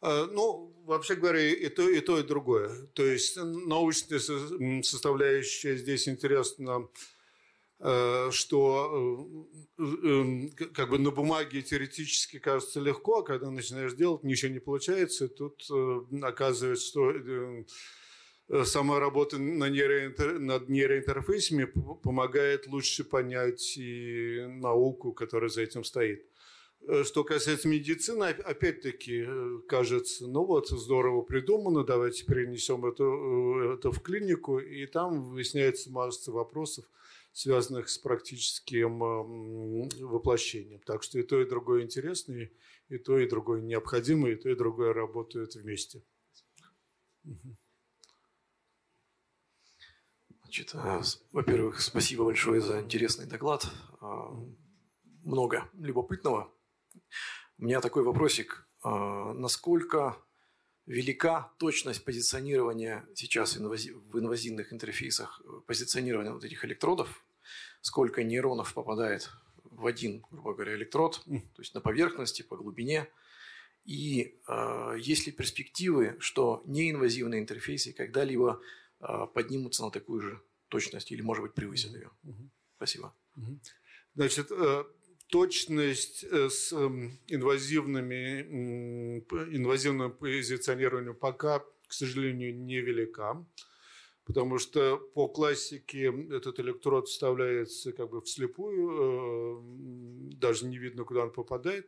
Ну, 0.00 0.72
вообще 0.84 1.16
говоря, 1.16 1.40
и 1.40 1.68
то, 1.68 1.88
и 1.88 1.98
то, 1.98 2.20
и 2.20 2.22
другое. 2.22 2.86
То 2.94 3.04
есть 3.04 3.36
научная 3.36 4.20
составляющая 4.82 5.76
здесь 5.76 6.08
интересна, 6.08 6.86
что 7.80 9.26
э, 9.78 9.82
эм, 9.82 10.50
как 10.50 10.90
бы 10.90 10.98
на 10.98 11.10
бумаге 11.10 11.62
теоретически 11.62 12.38
кажется 12.38 12.80
легко, 12.80 13.18
а 13.18 13.22
когда 13.22 13.50
начинаешь 13.50 13.94
делать, 13.94 14.24
ничего 14.24 14.52
не 14.52 14.58
получается. 14.58 15.28
Тут 15.28 15.64
э, 15.70 16.00
оказывается, 16.22 16.86
что 16.86 17.12
Э, 18.48 18.64
сама 18.64 18.98
работа 18.98 19.38
на 19.38 19.68
нейроинтер... 19.68 20.38
над 20.38 20.68
нейроинтерфейсами 20.68 21.64
помогает 22.02 22.66
лучше 22.66 23.04
понять 23.04 23.76
и 23.76 24.46
науку, 24.48 25.12
которая 25.12 25.50
за 25.50 25.62
этим 25.62 25.84
стоит. 25.84 26.24
Э, 26.86 27.04
что 27.04 27.24
касается 27.24 27.68
медицины, 27.68 28.24
опять-таки, 28.24 29.24
э, 29.26 29.58
кажется, 29.68 30.26
ну 30.26 30.44
вот, 30.44 30.68
здорово 30.68 31.22
придумано, 31.22 31.84
давайте 31.84 32.24
перенесем 32.24 32.86
это, 32.86 33.04
это 33.74 33.92
в 33.92 34.00
клинику, 34.00 34.58
и 34.58 34.86
там 34.86 35.24
выясняется 35.24 35.90
масса 35.90 36.32
вопросов, 36.32 36.86
связанных 37.32 37.88
с 37.88 37.98
практическим 37.98 38.98
воплощением. 38.98 40.80
Так 40.80 41.02
что 41.02 41.18
и 41.18 41.22
то, 41.22 41.40
и 41.40 41.48
другое 41.48 41.82
интересно, 41.84 42.48
и, 42.88 42.98
то, 42.98 43.18
и 43.18 43.28
другое 43.28 43.60
необходимо, 43.60 44.28
и 44.28 44.36
то, 44.36 44.48
и 44.48 44.54
другое 44.54 44.92
работают 44.92 45.54
вместе. 45.54 46.02
Значит, 50.48 50.74
э, 50.74 51.02
во-первых, 51.32 51.80
спасибо 51.80 52.24
большое 52.24 52.62
за 52.62 52.80
интересный 52.80 53.26
доклад. 53.26 53.70
А, 54.00 54.30
много 55.22 55.68
любопытного. 55.74 56.50
У 57.58 57.64
меня 57.64 57.82
такой 57.82 58.02
вопросик. 58.02 58.66
А, 58.82 59.34
насколько 59.34 60.16
велика 60.88 61.52
точность 61.58 62.04
позиционирования 62.04 63.06
сейчас 63.14 63.56
в 63.56 64.18
инвазивных 64.18 64.72
интерфейсах, 64.72 65.40
позиционирования 65.66 66.32
вот 66.32 66.44
этих 66.44 66.64
электродов? 66.64 67.24
Сколько 67.80 68.24
нейронов 68.24 68.74
попадает 68.74 69.30
в 69.64 69.86
один, 69.86 70.24
грубо 70.30 70.54
говоря, 70.54 70.74
электрод, 70.74 71.22
то 71.24 71.62
есть 71.62 71.74
на 71.74 71.80
поверхности, 71.80 72.42
по 72.42 72.56
глубине? 72.56 73.06
И 73.84 74.34
э, 74.46 74.96
есть 74.98 75.26
ли 75.26 75.32
перспективы, 75.32 76.16
что 76.18 76.62
неинвазивные 76.66 77.40
интерфейсы 77.40 77.92
когда-либо 77.92 78.60
а, 79.00 79.26
поднимутся 79.26 79.84
на 79.84 79.90
такую 79.90 80.20
же 80.20 80.42
точность 80.68 81.12
или, 81.12 81.22
может 81.22 81.42
быть, 81.42 81.54
превысят 81.54 81.92
ее. 81.92 82.10
Спасибо. 82.76 83.14
Значит, 84.14 84.48
э, 84.50 84.84
точность 85.28 86.24
э, 86.24 86.48
с 86.48 86.72
эм, 86.72 87.18
инвазивными, 87.28 88.42
инвазивным 89.54 90.12
позиционированием 90.12 91.14
пока, 91.14 91.60
к 91.86 91.92
сожалению, 91.92 92.58
невелика, 92.58 93.44
потому 94.24 94.58
что 94.58 94.96
по 95.14 95.28
классике 95.28 96.12
этот 96.30 96.60
электрод 96.60 97.08
вставляется 97.08 97.92
как 97.92 98.10
бы 98.10 98.20
вслепую, 98.22 99.60
э, 99.60 100.34
даже 100.36 100.66
не 100.66 100.78
видно, 100.78 101.04
куда 101.04 101.24
он 101.24 101.30
попадает. 101.30 101.86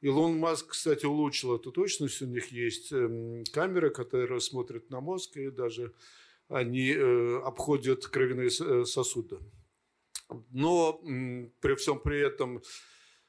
Илон 0.00 0.38
Маск, 0.38 0.68
кстати, 0.68 1.06
улучшил 1.06 1.56
эту 1.56 1.72
точность. 1.72 2.22
У 2.22 2.26
них 2.26 2.48
есть 2.48 2.92
эм, 2.92 3.44
камеры, 3.52 3.90
которые 3.90 4.40
смотрят 4.40 4.90
на 4.90 5.00
мозг 5.00 5.36
и 5.36 5.50
даже 5.50 5.92
они 6.48 6.90
э, 6.90 7.40
обходят 7.44 8.06
кровяные 8.06 8.50
сосуды. 8.50 9.38
Но 10.50 11.00
при 11.60 11.74
всем 11.74 12.00
при 12.00 12.20
этом 12.20 12.62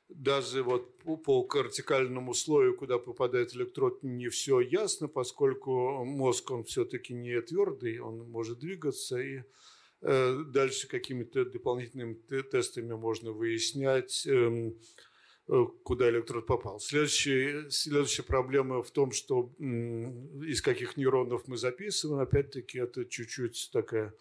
даже 0.10 0.64
вот 0.64 0.98
по 1.04 1.44
кортикальному 1.44 2.34
слою, 2.34 2.76
куда 2.76 2.98
попадает 3.00 3.56
электрод, 3.56 4.04
не 4.04 4.28
все 4.28 4.60
ясно, 4.60 5.08
поскольку 5.08 6.04
мозг, 6.04 6.52
он 6.52 6.64
все-таки 6.66 7.14
не 7.14 7.40
твердый, 7.42 8.00
он 8.00 8.30
может 8.30 8.60
двигаться, 8.60 9.20
и 9.20 9.44
э, 10.02 10.44
дальше 10.48 10.90
какими-то 10.90 11.46
дополнительными 11.46 12.16
тестами 12.42 12.94
можно 12.94 13.32
выяснять, 13.32 14.28
эм, 14.28 14.76
Э, 15.52 15.66
куда 15.84 16.10
электрод 16.10 16.46
попал. 16.46 16.80
Следующая, 16.80 17.70
следующая 17.70 18.24
проблема 18.24 18.82
в 18.82 18.92
том, 18.92 19.12
что 19.12 19.54
из 19.60 20.62
каких 20.62 20.96
нейронов 20.96 21.48
мы 21.48 21.58
записываем, 21.58 22.22
опять-таки, 22.22 22.80
это 22.80 23.04
чуть-чуть 23.06 23.70
такая 23.74 24.14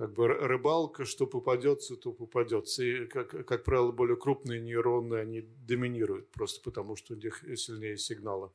как 0.00 0.14
бы 0.14 0.28
рыбалка, 0.28 1.04
что 1.04 1.26
попадется, 1.26 1.94
то 1.94 2.10
попадется. 2.12 2.82
И, 2.82 3.04
как, 3.04 3.46
как 3.46 3.64
правило, 3.64 3.92
более 3.92 4.16
крупные 4.16 4.58
нейроны, 4.58 5.16
они 5.16 5.42
доминируют 5.42 6.30
просто 6.30 6.62
потому, 6.62 6.96
что 6.96 7.12
у 7.12 7.18
них 7.18 7.44
сильнее 7.56 7.98
сигналы. 7.98 8.50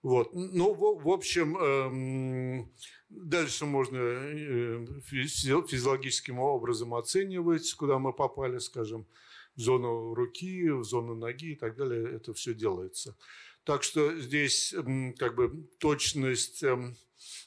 Вот. 0.00 0.32
Ну, 0.32 0.72
в, 0.72 1.02
в 1.02 1.08
общем, 1.08 1.56
эм, 1.56 2.72
дальше 3.08 3.66
можно 3.66 3.96
э, 3.98 4.86
физиологическим 5.06 6.38
образом 6.38 6.94
оценивать, 6.94 7.74
куда 7.74 7.98
мы 7.98 8.12
попали, 8.12 8.58
скажем, 8.58 9.08
в 9.56 9.60
зону 9.60 10.14
руки, 10.14 10.70
в 10.70 10.84
зону 10.84 11.16
ноги 11.16 11.54
и 11.54 11.56
так 11.56 11.74
далее. 11.74 12.14
Это 12.14 12.32
все 12.32 12.54
делается. 12.54 13.16
Так 13.64 13.82
что 13.82 14.16
здесь 14.20 14.72
как 15.18 15.34
бы 15.34 15.68
точность 15.80 16.62
эм, 16.62 16.94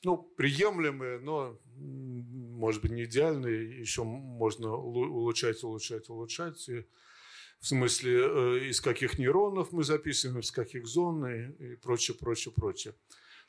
ну, 0.03 0.17
приемлемая, 0.17 1.19
но, 1.19 1.57
может 1.75 2.81
быть, 2.81 2.91
не 2.91 3.03
идеальная. 3.05 3.51
Еще 3.51 4.03
можно 4.03 4.73
улучшать, 4.75 5.63
улучшать, 5.63 6.09
улучшать. 6.09 6.69
И 6.69 6.85
в 7.59 7.67
смысле, 7.67 8.13
э, 8.13 8.59
из 8.69 8.81
каких 8.81 9.17
нейронов 9.17 9.71
мы 9.71 9.83
записываем, 9.83 10.39
из 10.39 10.51
каких 10.51 10.85
зон 10.85 11.25
и, 11.25 11.75
прочее, 11.77 12.17
прочее, 12.17 12.53
прочее. 12.53 12.93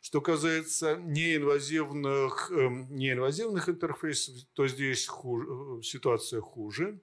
Что 0.00 0.20
касается 0.20 0.96
неинвазивных, 0.96 2.52
эм, 2.52 2.94
неинвазивных 2.94 3.68
интерфейсов, 3.68 4.34
то 4.52 4.68
здесь 4.68 5.06
хуже, 5.06 5.46
э, 5.48 5.82
ситуация 5.82 6.40
хуже. 6.40 7.00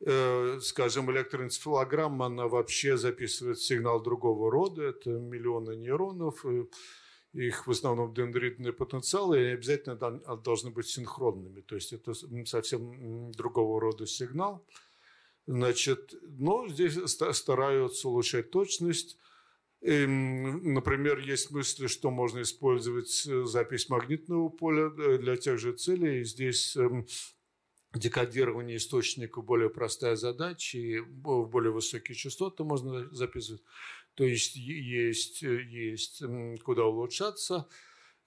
Э, 0.00 0.60
скажем, 0.62 1.10
электроэнцефалограмма, 1.10 2.26
она 2.26 2.46
вообще 2.46 2.96
записывает 2.96 3.58
сигнал 3.58 4.00
другого 4.00 4.50
рода, 4.50 4.82
это 4.82 5.10
миллионы 5.10 5.74
нейронов, 5.74 6.44
их 7.32 7.66
в 7.66 7.70
основном 7.70 8.14
дендритные 8.14 8.72
потенциалы, 8.72 9.40
и 9.40 9.52
обязательно 9.52 9.96
должны 10.36 10.70
быть 10.70 10.86
синхронными, 10.86 11.60
то 11.60 11.74
есть 11.74 11.92
это 11.92 12.12
совсем 12.46 13.32
другого 13.32 13.80
рода 13.80 14.06
сигнал. 14.06 14.64
Значит, 15.46 16.14
но 16.22 16.68
здесь 16.68 16.98
стараются 17.06 18.08
улучшать 18.08 18.50
точность. 18.50 19.16
И, 19.80 19.90
эм, 19.90 20.74
например, 20.74 21.20
есть 21.20 21.50
мысли, 21.50 21.86
что 21.86 22.10
можно 22.10 22.42
использовать 22.42 23.26
э, 23.26 23.44
запись 23.44 23.88
магнитного 23.88 24.50
поля 24.50 24.92
э, 24.98 25.16
для 25.16 25.38
тех 25.38 25.58
же 25.58 25.72
целей. 25.72 26.20
И 26.20 26.24
здесь 26.24 26.76
эм, 26.76 27.06
декодирование 27.94 28.76
источника 28.76 29.40
более 29.40 29.70
простая 29.70 30.16
задача, 30.16 30.78
и 30.78 30.98
в 30.98 31.46
более 31.46 31.72
высокие 31.72 32.14
частоты 32.16 32.64
можно 32.64 33.08
записывать. 33.14 33.62
То 34.14 34.24
есть 34.24 34.56
есть, 34.56 35.42
э, 35.42 35.62
есть 35.62 36.22
куда 36.64 36.84
улучшаться. 36.84 37.68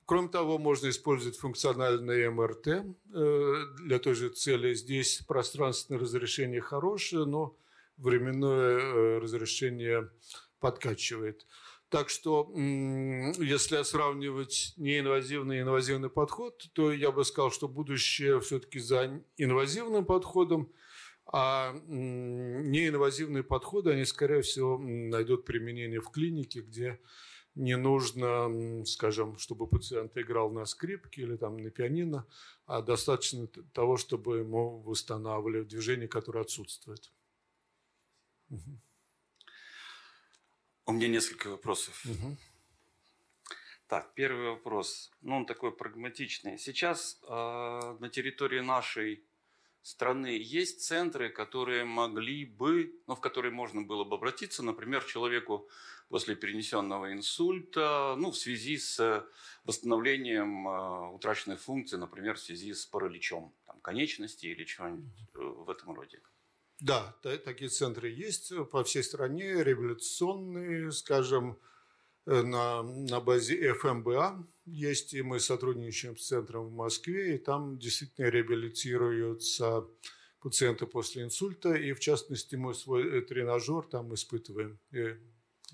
Кроме 0.06 0.30
того, 0.30 0.58
можно 0.58 0.90
использовать 0.90 1.38
функциональное 1.38 2.32
МРТ 2.32 2.68
э, 2.68 2.84
для 3.84 4.00
той 4.00 4.16
же 4.16 4.30
цели. 4.30 4.74
Здесь 4.74 5.22
пространственное 5.28 6.02
разрешение 6.02 6.60
хорошее, 6.60 7.26
но 7.26 7.56
временное 7.98 8.80
э, 8.80 9.18
разрешение 9.20 10.10
подкачивает. 10.60 11.46
Так 11.92 12.08
что, 12.08 12.50
если 12.56 13.84
сравнивать 13.84 14.74
неинвазивный 14.78 15.58
и 15.58 15.62
инвазивный 15.62 16.10
подход, 16.10 16.70
то 16.72 16.94
я 16.94 17.12
бы 17.12 17.26
сказал, 17.26 17.52
что 17.52 17.68
будущее 17.68 18.40
все-таки 18.40 18.80
за 18.80 19.22
инвазивным 19.36 20.06
подходом, 20.06 20.72
а 21.26 21.74
неинвазивные 21.88 23.44
подходы, 23.44 23.92
они, 23.92 24.06
скорее 24.06 24.42
всего, 24.42 24.78
найдут 24.78 25.44
применение 25.44 26.00
в 26.00 26.10
клинике, 26.12 26.62
где 26.62 26.98
не 27.56 27.76
нужно, 27.76 28.86
скажем, 28.86 29.38
чтобы 29.38 29.68
пациент 29.68 30.18
играл 30.18 30.50
на 30.50 30.64
скрипке 30.64 31.24
или 31.24 31.36
там 31.36 31.58
на 31.58 31.72
пианино, 31.72 32.26
а 32.68 32.82
достаточно 32.82 33.48
того, 33.74 33.98
чтобы 33.98 34.38
ему 34.38 34.80
восстанавливали 34.80 35.66
движение, 35.66 36.08
которое 36.08 36.40
отсутствует. 36.40 37.12
Угу. 38.50 38.80
У 40.86 40.94
меня 40.94 41.08
несколько 41.08 41.50
вопросов. 41.50 42.04
Угу. 42.06 42.38
Так, 43.88 44.14
первый 44.14 44.52
вопрос. 44.52 45.12
Ну, 45.22 45.36
он 45.36 45.46
такой 45.46 45.76
прагматичный. 45.76 46.58
Сейчас 46.58 47.20
э, 47.24 47.28
на 48.00 48.10
территории 48.10 48.62
нашей 48.62 49.24
страны 49.82 50.40
есть 50.42 50.82
центры, 50.82 51.30
которые 51.30 51.84
могли 51.84 52.46
бы, 52.46 52.94
ну, 53.08 53.16
в 53.16 53.20
которые 53.20 53.52
можно 53.52 53.82
было 53.82 54.04
бы 54.04 54.16
обратиться, 54.16 54.64
например, 54.64 55.04
человеку 55.04 55.68
после 56.10 56.36
перенесенного 56.36 57.14
инсульта, 57.14 58.16
ну, 58.18 58.32
в 58.32 58.38
связи 58.38 58.78
с 58.78 59.26
восстановлением 59.66 60.68
э, 60.68 61.10
утраченных 61.12 61.60
функций, 61.60 62.00
например, 62.00 62.36
в 62.36 62.42
связи 62.42 62.74
с 62.74 62.86
параличом 62.86 63.54
там, 63.66 63.80
конечности 63.82 64.48
или 64.48 64.64
чего-нибудь 64.64 65.20
э, 65.36 65.40
в 65.40 65.70
этом 65.70 65.94
роде. 65.94 66.22
Да, 66.82 67.16
такие 67.22 67.70
центры 67.70 68.10
есть 68.10 68.52
по 68.72 68.84
всей 68.84 69.04
стране, 69.04 69.64
реабилитационные, 69.64 70.92
скажем, 70.92 71.60
э, 72.26 72.42
на, 72.42 72.82
на 72.82 73.20
базе 73.20 73.74
ФМБА 73.74 74.48
есть, 74.66 75.14
и 75.14 75.22
мы 75.22 75.40
сотрудничаем 75.40 76.18
с 76.18 76.26
центром 76.26 76.70
в 76.70 76.74
Москве, 76.74 77.36
и 77.36 77.38
там 77.38 77.78
действительно 77.78 78.30
реабилитируются 78.30 79.86
пациенты 80.40 80.88
после 80.88 81.22
инсульта, 81.22 81.76
и 81.76 81.94
в 81.94 82.00
частности 82.00 82.56
мы 82.56 82.74
свой 82.74 83.20
э, 83.20 83.22
тренажер 83.22 83.84
там 83.84 84.12
испытываем 84.16 84.80
и 84.90 84.98
э, 84.98 85.18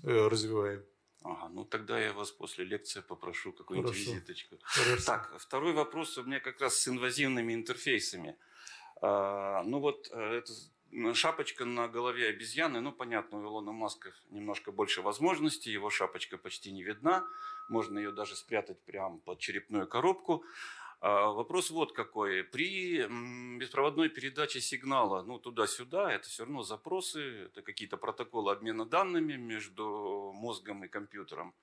развиваем. 0.02 0.84
Ага, 1.22 1.48
ну 1.48 1.64
тогда 1.64 1.98
я 1.98 2.12
вас 2.12 2.30
после 2.30 2.66
лекции 2.66 3.00
попрошу 3.00 3.54
какую-нибудь 3.54 3.92
Хорошо. 3.92 4.10
визиточку. 4.10 4.58
Хорошо. 4.60 5.06
Так, 5.06 5.34
второй 5.38 5.72
вопрос 5.72 6.18
у 6.18 6.24
меня 6.24 6.38
как 6.38 6.60
раз 6.60 6.74
с 6.74 6.86
инвазивными 6.86 7.54
интерфейсами. 7.54 8.36
А, 9.00 9.62
ну 9.62 9.80
вот 9.80 10.08
это 10.08 10.52
шапочка 11.14 11.64
на 11.64 11.88
голове 11.88 12.28
обезьяны, 12.28 12.80
ну, 12.80 12.92
понятно, 12.92 13.38
у 13.38 13.42
Илона 13.42 13.72
Маска 13.72 14.12
немножко 14.30 14.72
больше 14.72 15.02
возможностей, 15.02 15.70
его 15.70 15.90
шапочка 15.90 16.38
почти 16.38 16.72
не 16.72 16.82
видна, 16.82 17.26
можно 17.68 17.98
ее 17.98 18.12
даже 18.12 18.36
спрятать 18.36 18.80
прямо 18.84 19.18
под 19.18 19.38
черепную 19.38 19.86
коробку. 19.86 20.44
А 21.00 21.30
вопрос 21.30 21.70
вот 21.70 21.92
какой. 21.92 22.42
При 22.42 23.06
беспроводной 23.58 24.08
передаче 24.08 24.60
сигнала 24.60 25.22
ну, 25.22 25.38
туда-сюда, 25.38 26.10
это 26.12 26.28
все 26.28 26.44
равно 26.44 26.62
запросы, 26.62 27.44
это 27.44 27.62
какие-то 27.62 27.96
протоколы 27.96 28.50
обмена 28.50 28.84
данными 28.84 29.34
между 29.34 30.32
мозгом 30.34 30.84
и 30.84 30.88
компьютером. 30.88 31.54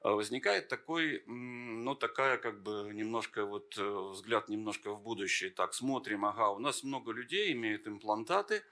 А 0.00 0.12
возникает 0.12 0.68
такой, 0.68 1.24
ну, 1.26 1.94
такая 1.96 2.38
как 2.38 2.62
бы 2.62 2.90
немножко 2.94 3.44
вот 3.44 3.76
э, 3.76 4.10
взгляд 4.12 4.48
немножко 4.48 4.92
в 4.92 5.02
будущее. 5.02 5.50
Так, 5.50 5.74
смотрим, 5.74 6.24
ага, 6.24 6.50
у 6.50 6.60
нас 6.60 6.84
много 6.84 7.10
людей 7.10 7.52
имеют 7.52 7.88
имплантаты, 7.88 8.62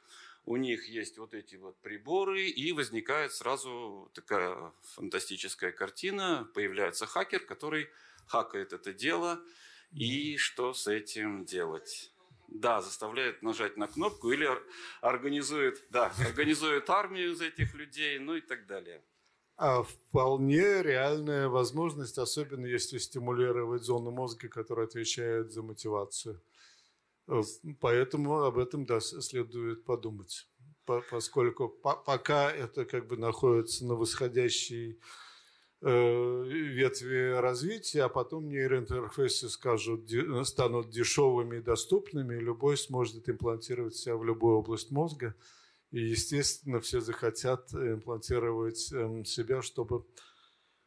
у 0.44 0.56
них 0.56 0.88
есть 0.88 1.18
вот 1.18 1.34
эти 1.34 1.56
вот 1.56 1.76
приборы, 1.80 2.44
и 2.44 2.70
возникает 2.70 3.32
сразу 3.32 4.08
такая 4.14 4.72
фантастическая 4.94 5.72
картина. 5.72 6.48
Появляется 6.54 7.06
хакер, 7.06 7.40
который 7.40 7.88
хакает 8.28 8.72
это 8.72 8.92
дело, 8.92 9.40
и 9.92 10.36
что 10.36 10.74
с 10.74 10.86
этим 10.86 11.44
делать? 11.44 12.12
Да, 12.46 12.80
заставляет 12.80 13.42
нажать 13.42 13.76
на 13.76 13.88
кнопку 13.88 14.30
или 14.30 14.48
организует, 15.00 15.84
да, 15.90 16.12
организует 16.24 16.88
армию 16.88 17.32
из 17.32 17.40
этих 17.40 17.74
людей, 17.74 18.20
ну 18.20 18.36
и 18.36 18.40
так 18.40 18.66
далее. 18.66 19.02
А 19.56 19.82
вполне 19.82 20.82
реальная 20.82 21.48
возможность, 21.48 22.18
особенно 22.18 22.66
если 22.66 22.98
стимулировать 22.98 23.84
зону 23.84 24.10
мозга, 24.10 24.48
которая 24.48 24.86
отвечает 24.86 25.50
за 25.50 25.62
мотивацию. 25.62 26.42
Э, 27.26 27.42
поэтому 27.80 28.42
об 28.42 28.58
этом 28.58 28.84
да, 28.84 29.00
следует 29.00 29.84
подумать. 29.84 30.46
Поскольку 30.84 31.68
пока 31.68 32.52
это 32.52 32.84
как 32.84 33.08
бы 33.08 33.16
находится 33.16 33.86
на 33.86 33.94
восходящей 33.94 35.00
э, 35.80 36.42
ветви 36.44 37.32
развития, 37.40 38.02
а 38.02 38.08
потом 38.10 38.48
нейроинтерфейсы 38.48 39.48
скажут, 39.48 40.10
станут 40.44 40.90
дешевыми 40.90 41.56
и 41.56 41.62
доступными, 41.62 42.36
и 42.36 42.40
любой 42.40 42.76
сможет 42.76 43.28
имплантировать 43.28 43.96
себя 43.96 44.16
в 44.16 44.24
любую 44.24 44.58
область 44.58 44.90
мозга– 44.90 45.34
и, 45.90 46.00
естественно, 46.00 46.80
все 46.80 47.00
захотят 47.00 47.72
имплантировать 47.72 48.92
эм, 48.92 49.24
себя, 49.24 49.62
чтобы 49.62 50.04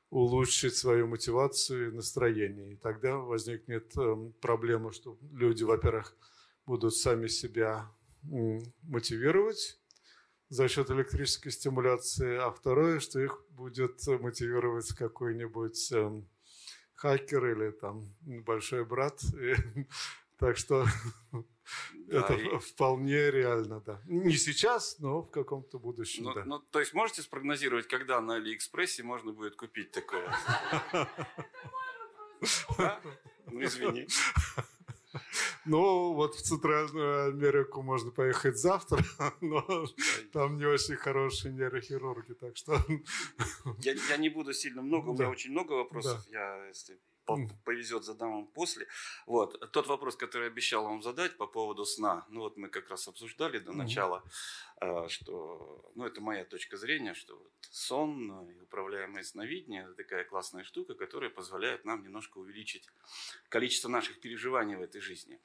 улучшить 0.10 0.76
свою 0.76 1.08
мотивацию 1.08 1.90
и 1.90 1.96
настроение. 1.96 2.74
И 2.74 2.76
тогда 2.76 3.18
возникнет 3.18 3.96
эм, 3.98 4.34
проблема, 4.42 4.92
что 4.92 5.18
люди, 5.32 5.64
во-первых, 5.64 6.16
будут 6.66 6.96
сами 6.96 7.28
себя 7.28 7.90
мотивировать 8.84 9.80
за 10.50 10.68
счет 10.68 10.90
электрической 10.92 11.52
стимуляции, 11.52 12.38
а 12.38 12.52
второе, 12.52 13.00
что 13.00 13.20
их 13.20 13.42
будет 13.52 14.06
мотивировать 14.08 14.90
какой-нибудь 14.94 15.92
эм, 15.94 16.28
хакер 16.96 17.46
или 17.46 17.72
там 17.72 18.14
большой 18.22 18.84
брат. 18.84 19.22
И, 19.34 19.56
так 20.38 20.58
что 20.58 20.86
да, 22.08 22.20
Это 22.20 22.34
и... 22.34 22.58
вполне 22.60 23.32
реально, 23.32 23.82
да. 23.82 24.02
Не 24.06 24.38
сейчас, 24.38 25.00
но 25.00 25.22
в 25.22 25.30
каком-то 25.30 25.80
будущем, 25.80 26.24
ну, 26.24 26.34
да. 26.34 26.44
Ну, 26.46 26.60
то 26.60 26.80
есть 26.80 26.94
можете 26.94 27.22
спрогнозировать, 27.22 27.88
когда 27.88 28.22
на 28.22 28.36
Алиэкспрессе 28.36 29.04
можно 29.04 29.32
будет 29.32 29.56
купить 29.56 29.92
такое? 29.92 30.32
Ну, 33.52 33.64
извини. 33.64 34.08
Ну, 35.66 36.14
вот 36.14 36.36
в 36.36 36.42
Центральную 36.42 37.30
Америку 37.30 37.82
можно 37.82 38.12
поехать 38.12 38.58
завтра, 38.58 39.04
но 39.42 39.86
там 40.32 40.58
не 40.58 40.66
очень 40.66 40.96
хорошие 40.96 41.54
нейрохирурги, 41.54 42.34
так 42.34 42.56
что... 42.58 42.78
Я, 43.80 43.94
я 43.94 44.18
не 44.18 44.30
буду 44.30 44.54
сильно 44.54 44.82
много, 44.82 45.10
у 45.10 45.14
меня 45.14 45.30
очень 45.30 45.52
много 45.52 45.74
вопросов. 45.74 46.24
Да. 46.32 46.58
Я, 46.58 46.68
если 46.68 47.00
повезет, 47.66 48.04
задам 48.04 48.32
вам 48.32 48.48
после. 48.48 48.88
Вот. 49.26 49.72
Тот 49.72 49.88
вопрос, 49.88 50.16
который 50.16 50.48
обещал 50.48 50.84
вам 50.84 51.02
задать 51.02 51.38
по 51.38 51.48
поводу 51.48 51.86
сна, 51.86 52.26
ну 52.30 52.42
вот 52.42 52.58
мы 52.58 52.70
как 52.70 52.90
раз 52.90 53.08
обсуждали 53.08 53.60
до 53.60 53.74
начала, 53.74 54.24
э, 54.82 55.08
что, 55.08 55.92
ну 55.96 56.06
это 56.06 56.22
моя 56.22 56.46
точка 56.46 56.78
зрения, 56.78 57.14
что 57.14 57.36
вот 57.38 57.52
сон 57.72 58.50
и 58.50 58.60
управляемое 58.62 59.24
сновидение– 59.24 59.84
это 59.84 59.94
такая 59.94 60.24
классная 60.24 60.64
штука, 60.64 60.94
которая 60.94 61.30
позволяет 61.30 61.86
нам 61.86 62.04
немножко 62.04 62.38
увеличить 62.38 62.88
количество 63.50 63.90
наших 63.90 64.20
переживаний 64.20 64.76
в 64.76 64.82
этой 64.82 65.02
жизни. 65.02 65.40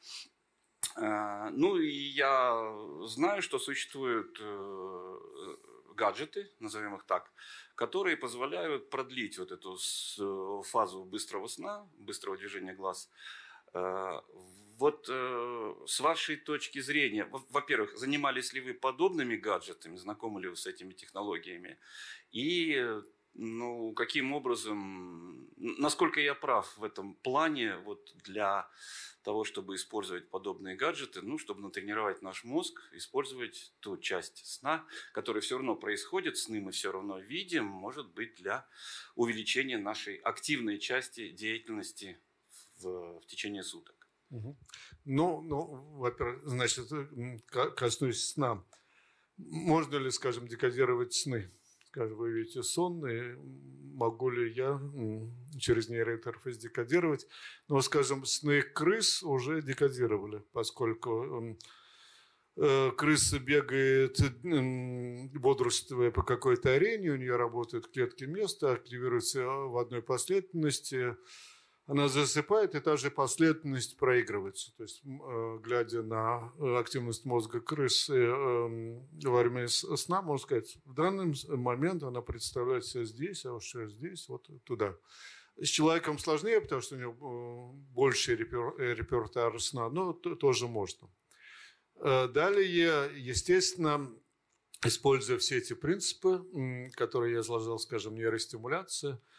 Э, 0.97 1.51
ну 1.52 1.77
и 1.77 1.90
я 1.90 2.74
знаю, 3.06 3.43
что 3.43 3.59
существуют 3.59 4.39
э, 4.40 5.56
гаджеты, 5.95 6.51
назовем 6.61 6.95
их 6.97 7.05
так, 7.05 7.31
которые 7.75 8.16
позволяют 8.16 8.91
продлить 8.91 9.39
вот 9.39 9.53
эту 9.53 9.77
э, 9.77 10.62
фазу 10.65 11.05
быстрого 11.05 11.49
сна, 11.49 11.89
быстрого 11.99 12.37
движения 12.37 12.75
глаз. 12.75 13.11
Э, 13.73 14.21
вот 14.79 15.09
э, 15.09 15.75
с 15.87 16.01
вашей 16.01 16.37
точки 16.37 16.81
зрения, 16.81 17.29
во-первых, 17.51 17.97
занимались 17.97 18.53
ли 18.53 18.61
вы 18.61 18.75
подобными 18.75 19.37
гаджетами, 19.37 19.97
знакомы 19.97 20.41
ли 20.41 20.49
вы 20.49 20.57
с 20.57 20.66
этими 20.66 20.93
технологиями? 20.93 21.79
И 22.33 23.03
ну, 23.35 23.93
каким 23.94 24.32
образом, 24.32 25.48
насколько 25.56 26.20
я 26.20 26.35
прав 26.35 26.77
в 26.78 26.85
этом 26.85 27.15
плане, 27.15 27.77
вот 27.78 28.12
для 28.24 28.69
того, 29.23 29.44
чтобы 29.44 29.74
использовать 29.74 30.28
подобные 30.28 30.77
гаджеты, 30.77 31.23
ну, 31.23 31.39
чтобы 31.39 31.62
натренировать 31.62 32.23
наш 32.23 32.44
мозг, 32.44 32.81
использовать 32.93 33.73
ту 33.81 33.97
часть 33.97 34.47
сна, 34.47 34.86
которая 35.12 35.40
все 35.40 35.56
равно 35.56 35.74
происходит, 35.77 36.36
сны 36.36 36.61
мы 36.61 36.70
все 36.73 36.93
равно 36.93 37.19
видим, 37.19 37.65
может 37.65 38.12
быть, 38.15 38.35
для 38.36 38.66
увеличения 39.16 39.78
нашей 39.78 40.16
активной 40.16 40.78
части 40.78 41.31
деятельности 41.31 42.19
в, 42.78 43.20
в 43.20 43.27
течение 43.27 43.62
суток. 43.62 44.06
Ну, 45.05 45.40
ну, 45.43 45.65
во-первых, 45.98 46.47
значит, 46.47 46.89
коснусь 47.77 48.28
сна. 48.28 48.65
Можно 49.36 49.97
ли, 49.97 50.11
скажем, 50.11 50.47
декодировать 50.47 51.15
сны? 51.15 51.51
Скажем, 51.95 52.16
вы 52.16 52.33
видите 52.33 52.65
сон, 52.65 53.07
и 53.07 53.37
могу 53.95 54.29
ли 54.29 54.53
я 54.53 54.81
через 55.61 55.89
нейроинтерфейс 55.89 56.59
декодировать. 56.59 57.29
Но, 57.69 57.81
скажем, 57.83 58.25
сны 58.25 58.62
крыс 58.62 59.23
уже 59.23 59.62
декодировали, 59.62 60.43
поскольку 60.51 61.57
э, 62.57 62.91
крыса 62.97 63.39
бегает, 63.39 64.19
бодрствуя 65.39 66.11
по 66.11 66.25
какой-то 66.25 66.73
арене, 66.73 67.11
у 67.11 67.16
нее 67.16 67.37
работают 67.37 67.87
клетки 67.87 68.25
места, 68.25 68.73
активируются 68.73 69.47
в 69.47 69.79
одной 69.79 70.03
последовательности, 70.03 71.16
она 71.86 72.09
засыпает, 72.09 72.74
и 72.74 72.81
та 72.81 72.97
же 72.97 73.11
последовательность 73.11 73.98
проигрывается. 73.98 74.74
То 74.77 74.85
есть, 74.85 75.02
э, 75.05 75.59
глядя 75.62 76.02
на 76.02 76.52
э, 76.59 76.77
активность 76.77 77.27
мозга 77.27 77.61
крысы 77.61 78.15
эм, 78.15 79.06
во 79.23 79.43
время 79.43 79.69
сна, 79.69 80.23
можно 80.23 80.43
сказать, 80.43 80.78
в 80.86 80.94
данный 80.94 81.35
момент 81.48 82.02
она 82.02 82.23
представляет 82.23 82.86
себя 82.86 83.05
здесь, 83.05 83.44
а 83.44 83.59
сейчас 83.61 83.93
здесь, 83.93 84.28
вот 84.28 84.48
туда. 84.65 84.97
С 85.61 85.69
человеком 85.69 86.19
сложнее, 86.19 86.61
потому 86.61 86.81
что 86.81 86.94
у 86.94 86.98
него 86.98 87.74
э, 87.74 87.77
больше 87.93 88.35
репертуар 88.35 89.61
сна, 89.61 89.90
но 89.90 90.15
тоже 90.15 90.66
можно. 90.66 91.09
Далее, 92.01 93.09
естественно, 93.15 94.12
используя 94.85 95.39
все 95.39 95.59
эти 95.59 95.74
принципы, 95.74 96.90
которые 96.94 97.35
я 97.35 97.40
изложил, 97.40 97.78
скажем, 97.78 98.16
нейростимуляция– 98.16 99.20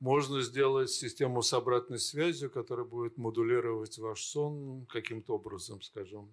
можно 0.00 0.42
сделать 0.42 0.90
систему 0.90 1.42
с 1.42 1.52
обратной 1.52 1.98
связью, 1.98 2.50
которая 2.50 2.86
будет 2.86 3.16
модулировать 3.16 3.98
ваш 3.98 4.22
сон 4.22 4.86
каким-то 4.86 5.34
образом, 5.34 5.82
скажем. 5.82 6.30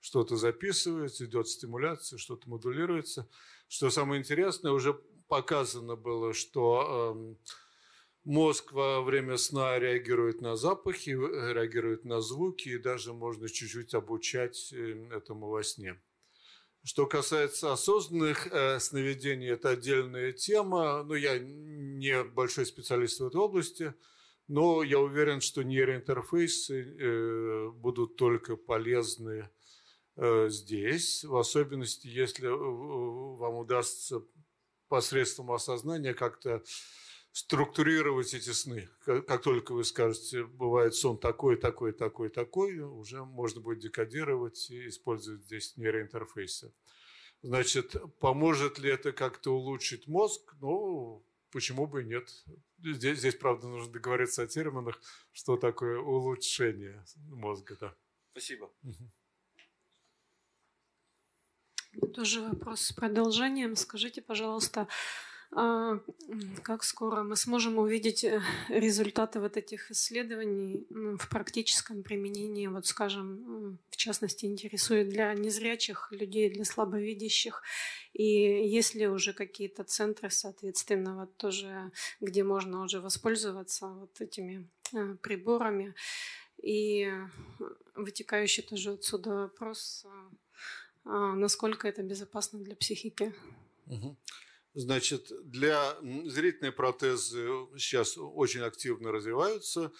Что-то 0.00 0.36
записывается, 0.36 1.24
идет 1.24 1.48
стимуляция, 1.48 2.18
что-то 2.18 2.48
модулируется. 2.48 3.28
Что 3.68 3.90
самое 3.90 4.20
интересное, 4.20 4.72
уже 4.72 4.94
показано 5.28 5.96
было, 5.96 6.34
что 6.34 7.16
э, 7.16 7.48
мозг 8.24 8.72
во 8.72 9.02
время 9.02 9.38
сна 9.38 9.78
реагирует 9.78 10.40
на 10.40 10.56
запахи, 10.56 11.10
реагирует 11.10 12.04
на 12.04 12.20
звуки, 12.20 12.68
и 12.68 12.78
даже 12.78 13.12
можно 13.12 13.48
чуть-чуть 13.48 13.94
обучать 13.94 14.72
э, 14.72 15.08
этому 15.10 15.48
во 15.48 15.62
сне. 15.62 15.98
Что 16.84 17.06
касается 17.06 17.72
осознанных 17.72 18.46
э, 18.46 18.78
сновидений, 18.78 19.48
это 19.48 19.70
отдельная 19.70 20.32
тема. 20.32 21.02
Ну, 21.02 21.14
я 21.14 21.38
не 21.38 22.22
большой 22.24 22.66
специалист 22.66 23.20
в 23.20 23.26
этой 23.26 23.40
области, 23.40 23.94
но 24.48 24.82
я 24.82 24.98
уверен, 24.98 25.40
что 25.40 25.62
нейроинтерфейсы 25.62 26.82
э, 26.82 27.70
будут 27.70 28.16
только 28.16 28.56
полезны 28.56 29.48
э, 30.16 30.48
здесь, 30.50 31.24
в 31.24 31.34
особенности, 31.36 32.06
если 32.06 32.48
э, 32.48 32.54
вам 32.54 33.54
удастся 33.54 34.22
посредством 34.88 35.52
осознания 35.52 36.12
как-то 36.12 36.62
структурировать 37.34 38.32
эти 38.32 38.50
сны. 38.50 38.88
Как, 39.00 39.26
как 39.26 39.42
только 39.42 39.74
вы 39.74 39.82
скажете, 39.82 40.44
бывает 40.44 40.94
сон 40.94 41.18
такой, 41.18 41.56
такой, 41.56 41.92
такой, 41.92 42.28
такой, 42.28 42.78
уже 42.78 43.24
можно 43.24 43.60
будет 43.60 43.80
декодировать 43.80 44.70
и 44.70 44.86
использовать 44.86 45.42
здесь 45.42 45.76
нейроинтерфейсы. 45.76 46.72
Значит, 47.42 47.96
поможет 48.20 48.78
ли 48.78 48.88
это 48.88 49.10
как-то 49.12 49.50
улучшить 49.50 50.06
мозг? 50.06 50.54
Ну, 50.60 51.26
почему 51.50 51.88
бы 51.88 52.02
и 52.02 52.06
нет. 52.06 52.30
Здесь, 52.78 53.18
здесь, 53.18 53.34
правда, 53.34 53.66
нужно 53.66 53.92
договориться 53.92 54.44
о 54.44 54.46
терминах, 54.46 55.00
что 55.32 55.56
такое 55.56 55.98
улучшение 55.98 57.04
мозга. 57.16 57.76
Да. 57.80 57.96
Спасибо. 58.30 58.70
Тоже 62.14 62.42
вопрос 62.42 62.82
с 62.82 62.92
продолжением. 62.92 63.74
Скажите, 63.74 64.22
пожалуйста, 64.22 64.86
как 65.54 66.82
скоро 66.82 67.22
мы 67.22 67.36
сможем 67.36 67.78
увидеть 67.78 68.24
э, 68.24 68.42
результаты 68.68 69.38
вот 69.38 69.56
этих 69.56 69.90
исследований 69.92 70.84
в 70.90 71.28
практическом 71.28 72.02
применении, 72.02 72.66
вот 72.66 72.86
скажем, 72.86 73.78
в 73.90 73.96
частности, 73.96 74.46
интересует 74.46 75.10
для 75.10 75.32
незрячих 75.34 76.08
людей, 76.10 76.50
для 76.50 76.64
слабовидящих, 76.64 77.62
и 78.14 78.24
есть 78.24 78.96
ли 78.96 79.06
уже 79.06 79.32
какие-то 79.32 79.84
центры, 79.84 80.28
соответственно, 80.30 81.14
вот 81.14 81.36
тоже, 81.36 81.92
где 82.20 82.42
можно 82.42 82.82
уже 82.82 83.00
воспользоваться 83.00 83.86
вот 83.86 84.20
этими 84.20 84.68
э, 84.92 85.14
приборами, 85.22 85.94
и 86.60 87.12
вытекающий 87.94 88.62
тоже 88.62 88.92
отсюда 88.92 89.30
вопрос, 89.34 90.06
а, 91.04 91.34
насколько 91.34 91.86
это 91.86 92.02
безопасно 92.02 92.58
для 92.58 92.74
психики. 92.74 93.34
Угу. 93.86 94.16
Значит, 94.74 95.30
для 95.44 95.96
зрительной 96.26 96.72
протезы 96.72 97.48
сейчас 97.78 98.18
очень 98.18 98.60
активно 98.60 99.12
развиваются. 99.12 99.92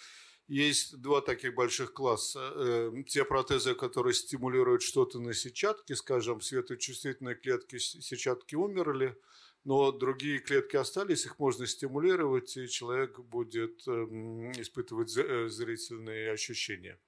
Есть 0.47 0.97
два 1.01 1.21
таких 1.21 1.55
больших 1.55 1.93
класса. 1.93 2.51
Э, 2.55 2.91
те 3.07 3.23
протезы, 3.23 3.73
которые 3.73 4.13
стимулируют 4.13 4.83
что-то 4.83 5.19
на 5.19 5.33
сетчатке, 5.33 5.95
скажем, 5.95 6.41
светочувствительные 6.41 7.35
клетки 7.35 7.79
сетчатки 7.79 8.55
умерли, 8.55 9.17
но 9.63 9.91
другие 9.91 10.39
клетки 10.39 10.75
остались, 10.75 11.25
их 11.25 11.39
можно 11.39 11.65
стимулировать, 11.65 12.55
и 12.57 12.67
человек 12.67 13.19
будет 13.19 13.87
эм, 13.87 14.51
испытывать 14.51 15.15
э, 15.17 15.47
зрительные 15.47 16.31
ощущения. 16.31 16.99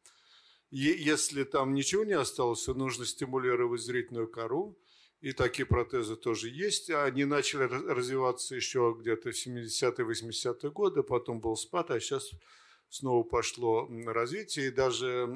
Если 0.71 1.43
там 1.43 1.73
ничего 1.73 2.03
не 2.03 2.13
осталось, 2.13 2.65
нужно 2.67 3.05
стимулировать 3.05 3.81
зрительную 3.81 4.27
кору, 4.27 4.79
и 5.21 5.31
такие 5.31 5.65
протезы 5.65 6.15
тоже 6.15 6.49
есть. 6.49 6.89
Они 6.89 7.25
начали 7.25 7.63
развиваться 7.63 8.55
еще 8.55 8.95
где-то 8.99 9.31
в 9.31 9.33
70-е, 9.33 10.05
80-е 10.05 10.71
годы, 10.71 11.03
потом 11.03 11.39
был 11.39 11.55
спад, 11.55 11.91
а 11.91 11.99
сейчас 11.99 12.31
снова 12.89 13.23
пошло 13.23 13.89
развитие. 14.05 14.67
И 14.67 14.71
даже 14.71 15.27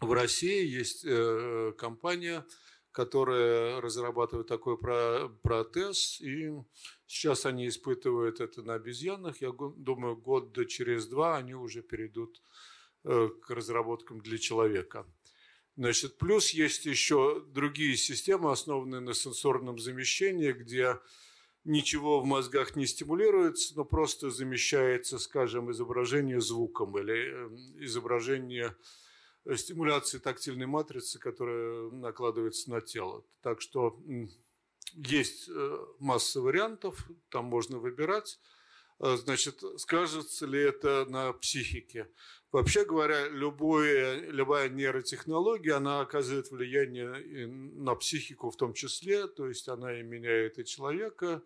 в 0.00 0.12
России 0.12 0.66
есть 0.66 1.04
э, 1.04 1.72
компания, 1.78 2.44
которая 2.90 3.80
разрабатывает 3.80 4.46
такой 4.46 4.78
протез, 4.78 6.20
и 6.20 6.52
сейчас 7.06 7.46
они 7.46 7.68
испытывают 7.68 8.40
это 8.40 8.62
на 8.62 8.74
обезьянах. 8.74 9.40
Я 9.40 9.52
думаю, 9.52 10.16
год 10.16 10.56
через 10.68 11.06
два 11.06 11.36
они 11.36 11.54
уже 11.54 11.82
перейдут 11.82 12.42
э, 13.04 13.28
к 13.42 13.50
разработкам 13.50 14.20
для 14.20 14.38
человека. 14.38 15.06
Значит, 15.76 16.18
плюс 16.18 16.50
есть 16.50 16.86
еще 16.86 17.44
другие 17.48 17.96
системы, 17.96 18.52
основанные 18.52 19.00
на 19.00 19.12
сенсорном 19.12 19.78
замещении, 19.78 20.52
где 20.52 21.00
ничего 21.64 22.20
в 22.20 22.24
мозгах 22.24 22.76
не 22.76 22.86
стимулируется, 22.86 23.74
но 23.76 23.84
просто 23.84 24.30
замещается, 24.30 25.18
скажем, 25.18 25.72
изображение 25.72 26.40
звуком 26.40 26.96
или 26.98 27.32
эм, 27.32 27.84
изображение 27.84 28.76
стимуляции 29.56 30.18
тактильной 30.18 30.66
матрицы, 30.66 31.18
которая 31.18 31.90
накладывается 31.90 32.70
на 32.70 32.80
тело. 32.80 33.24
Так 33.42 33.60
что 33.60 33.98
есть 34.94 35.48
э, 35.48 35.78
масса 35.98 36.40
вариантов, 36.40 37.08
там 37.30 37.46
можно 37.46 37.78
выбирать. 37.78 38.38
Э, 39.00 39.16
значит, 39.16 39.62
скажется 39.78 40.46
ли 40.46 40.60
это 40.60 41.04
на 41.06 41.32
психике? 41.32 42.10
Вообще 42.52 42.84
говоря, 42.84 43.28
любое, 43.28 44.30
любая 44.30 44.68
нейротехнология, 44.68 45.76
она 45.76 46.00
оказывает 46.00 46.50
влияние 46.50 47.46
на 47.48 47.96
психику 47.96 48.50
в 48.50 48.56
том 48.56 48.74
числе, 48.74 49.26
то 49.26 49.48
есть 49.48 49.68
она 49.68 49.98
и 49.98 50.02
меняет 50.02 50.58
и 50.58 50.64
человека, 50.64 51.42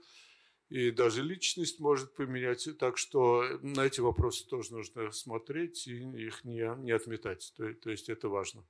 и 0.69 0.91
даже 0.91 1.23
личность 1.23 1.81
может 1.81 2.15
поменять. 2.15 2.69
Так 2.79 2.99
что 2.99 3.43
на 3.63 3.87
эти 3.87 4.01
вопросы 4.01 4.47
тоже 4.47 4.75
нужно 4.75 5.11
смотреть 5.13 5.87
и 5.87 5.97
их 6.27 6.45
не, 6.45 6.77
не 6.83 6.93
отметать. 6.93 7.55
То, 7.57 7.73
то 7.73 7.91
есть 7.91 8.11
это 8.11 8.29
важно. 8.29 8.67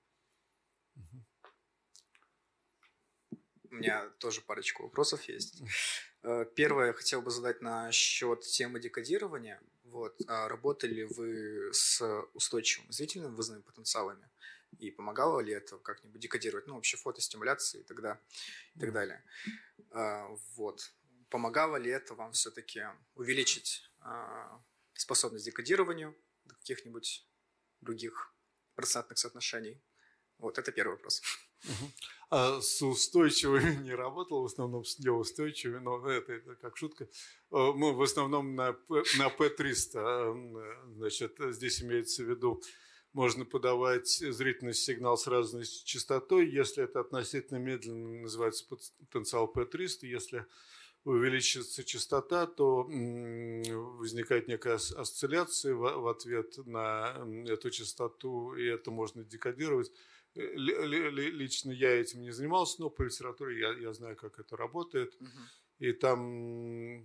У 3.71 3.75
меня 3.75 4.09
тоже 4.19 4.43
парочку 4.43 4.85
вопросов 4.85 5.29
есть. 5.29 5.61
Э, 6.23 6.45
первое, 6.55 6.89
я 6.89 6.93
хотел 6.93 7.23
бы 7.23 7.31
задать 7.31 7.63
насчет 7.63 8.41
темы 8.43 8.81
декодирования. 8.81 9.61
Вот. 9.85 10.21
А 10.27 10.49
работали 10.49 11.05
вы 11.05 11.73
с 11.73 12.03
устойчивым 12.35 12.91
зрительным 12.93 13.35
вызванными 13.35 13.63
потенциалами? 13.63 14.29
И 14.79 14.91
помогало 14.91 15.41
ли 15.41 15.53
это 15.53 15.79
как-нибудь 15.79 16.21
декодировать? 16.21 16.67
Ну, 16.67 16.75
вообще 16.75 16.97
фотостимуляции 16.97 17.81
и 17.81 17.85
тогда, 17.85 18.21
и 18.75 18.81
так 18.81 18.93
далее. 18.93 19.25
А, 19.91 20.29
вот. 20.57 20.93
Помогало 21.31 21.77
ли 21.77 21.91
это 21.91 22.15
вам 22.15 22.33
все-таки 22.33 22.85
увеличить 23.15 23.91
а, 24.01 24.63
способность 24.95 25.45
к 25.45 25.47
декодированию 25.47 26.17
до 26.45 26.55
каких-нибудь 26.55 27.27
других 27.81 28.35
процентных 28.75 29.19
соотношений? 29.19 29.81
Вот, 30.39 30.59
это 30.59 30.71
первый 30.71 30.93
вопрос. 30.93 31.23
А 32.31 32.61
с 32.61 32.83
устойчивыми 32.83 33.83
не 33.85 33.95
работал, 33.95 34.43
в 34.43 34.47
основном 34.47 34.85
с 34.85 34.99
неустойчивыми, 34.99 35.79
но 35.79 36.07
это, 36.07 36.35
это 36.35 36.57
как 36.57 36.77
шутка. 36.77 37.05
Э, 37.51 37.73
мы 37.75 37.95
в 37.95 38.03
основном 38.03 38.55
на, 38.55 38.77
на 38.91 39.29
P300, 39.29 39.91
а, 39.95 40.85
значит, 40.97 41.37
здесь 41.39 41.83
имеется 41.83 42.23
в 42.23 42.29
виду, 42.29 42.63
можно 43.15 43.47
подавать 43.47 44.09
зрительный 44.09 44.75
сигнал 44.75 45.17
с 45.17 45.27
разной 45.27 45.65
частотой, 45.65 46.51
если 46.51 46.85
это 46.85 47.01
относительно 47.01 47.57
медленно, 47.57 48.21
называется 48.21 48.67
потенциал 48.67 49.51
P300, 49.51 50.07
если 50.07 50.47
увеличится 51.05 51.85
частота, 51.85 52.47
то 52.47 52.83
возникает 52.83 54.49
некая 54.49 54.75
осцилляция 54.75 55.75
в 55.75 56.07
ответ 56.07 56.59
на 56.67 57.27
эту 57.47 57.71
частоту, 57.71 58.55
и 58.55 58.67
это 58.67 58.91
можно 58.91 59.25
декодировать 59.25 59.91
лично 60.35 61.73
я 61.73 61.91
этим 61.91 62.23
не 62.23 62.31
занимался, 62.31 62.81
но 62.81 62.91
по 62.91 63.03
литературе 63.03 63.61
я, 63.61 63.73
я 63.73 63.93
знаю, 63.93 64.17
как 64.17 64.39
это 64.39 64.57
работает. 64.57 65.15
Угу. 65.21 65.29
И 65.81 65.93
там, 65.93 67.05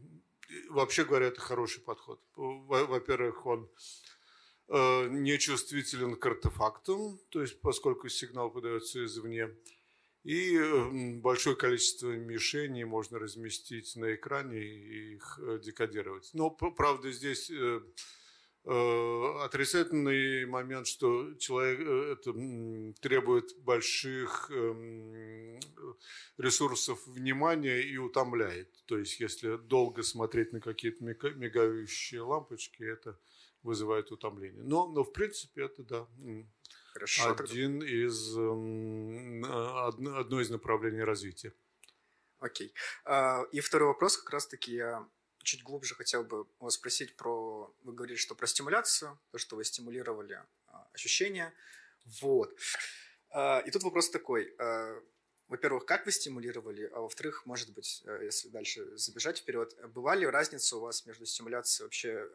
вообще 0.70 1.06
говоря, 1.06 1.28
это 1.28 1.42
хороший 1.42 1.82
подход. 1.82 2.22
Во-первых, 2.36 3.46
он 3.46 3.70
э, 4.70 5.08
нечувствителен 5.10 6.16
к 6.16 6.26
артефактам, 6.26 7.20
то 7.30 7.42
есть 7.42 7.60
поскольку 7.62 8.10
сигнал 8.10 8.50
подается 8.50 9.04
извне, 9.06 9.50
и 10.24 10.58
э, 10.58 11.20
большое 11.20 11.56
количество 11.56 12.12
мишеней 12.12 12.84
можно 12.84 13.20
разместить 13.20 13.96
на 13.96 14.16
экране 14.16 14.60
и 14.60 15.16
их 15.16 15.40
э, 15.42 15.60
декодировать. 15.64 16.30
Но, 16.34 16.50
правда, 16.50 17.12
здесь 17.12 17.52
э, 17.52 17.54
Э, 17.54 17.82
отрицательный 18.66 20.46
момент, 20.46 20.88
что 20.88 21.34
человек 21.36 21.80
э, 21.82 22.14
это 22.14 22.34
требует 23.02 23.58
больших 23.60 24.50
эм, 24.52 25.60
ресурсов 26.38 27.06
внимания 27.06 27.82
и 27.82 27.98
утомляет. 27.98 28.70
То 28.86 28.98
есть, 28.98 29.20
если 29.20 29.58
долго 29.58 30.02
смотреть 30.04 30.54
на 30.54 30.62
какие-то 30.62 31.04
мигающие 31.04 32.22
лампочки, 32.22 32.84
это 32.84 33.20
вызывает 33.64 34.12
утомление. 34.12 34.64
Но, 34.64 34.88
но 34.88 35.04
в 35.04 35.12
принципе, 35.12 35.64
это 35.64 35.84
да. 35.84 36.08
Хорошо, 36.94 37.32
один 37.32 37.80
тогда. 37.80 37.94
из, 37.94 38.38
эм, 38.38 39.44
одно 39.46 40.40
из 40.40 40.50
направлений 40.50 41.04
развития. 41.04 41.54
Окей. 42.40 42.74
А, 43.06 43.44
и 43.52 43.62
второй 43.62 43.90
вопрос 43.90 44.18
как 44.18 44.30
раз-таки 44.32 44.74
я 44.74 45.08
чуть 45.44 45.64
глубже 45.64 45.96
хотел 45.96 46.24
бы 46.24 46.48
вас 46.60 46.76
спросить 46.76 47.16
про... 47.16 47.74
Вы 47.84 47.94
говорили, 47.94 48.18
что 48.18 48.36
про 48.36 48.48
стимуляцию, 48.48 49.20
то, 49.32 49.38
что 49.38 49.56
вы 49.56 49.64
стимулировали 49.64 50.42
а, 50.68 50.88
ощущения. 50.94 51.54
Вот. 52.22 52.58
А, 53.30 53.60
и 53.60 53.72
тут 53.72 53.84
вопрос 53.84 54.10
такой. 54.10 54.54
А, 54.58 55.00
во-первых, 55.48 55.86
как 55.86 56.06
вы 56.06 56.12
стимулировали, 56.12 56.90
а 56.94 57.02
во-вторых, 57.02 57.46
может 57.46 57.74
быть, 57.74 58.04
если 58.22 58.50
дальше 58.50 58.98
забежать 58.98 59.40
вперед, 59.40 59.76
была 59.90 60.16
ли 60.16 60.26
разница 60.26 60.78
у 60.78 60.80
вас 60.80 61.06
между 61.06 61.26
стимуляцией 61.26 61.86
вообще 61.86 62.28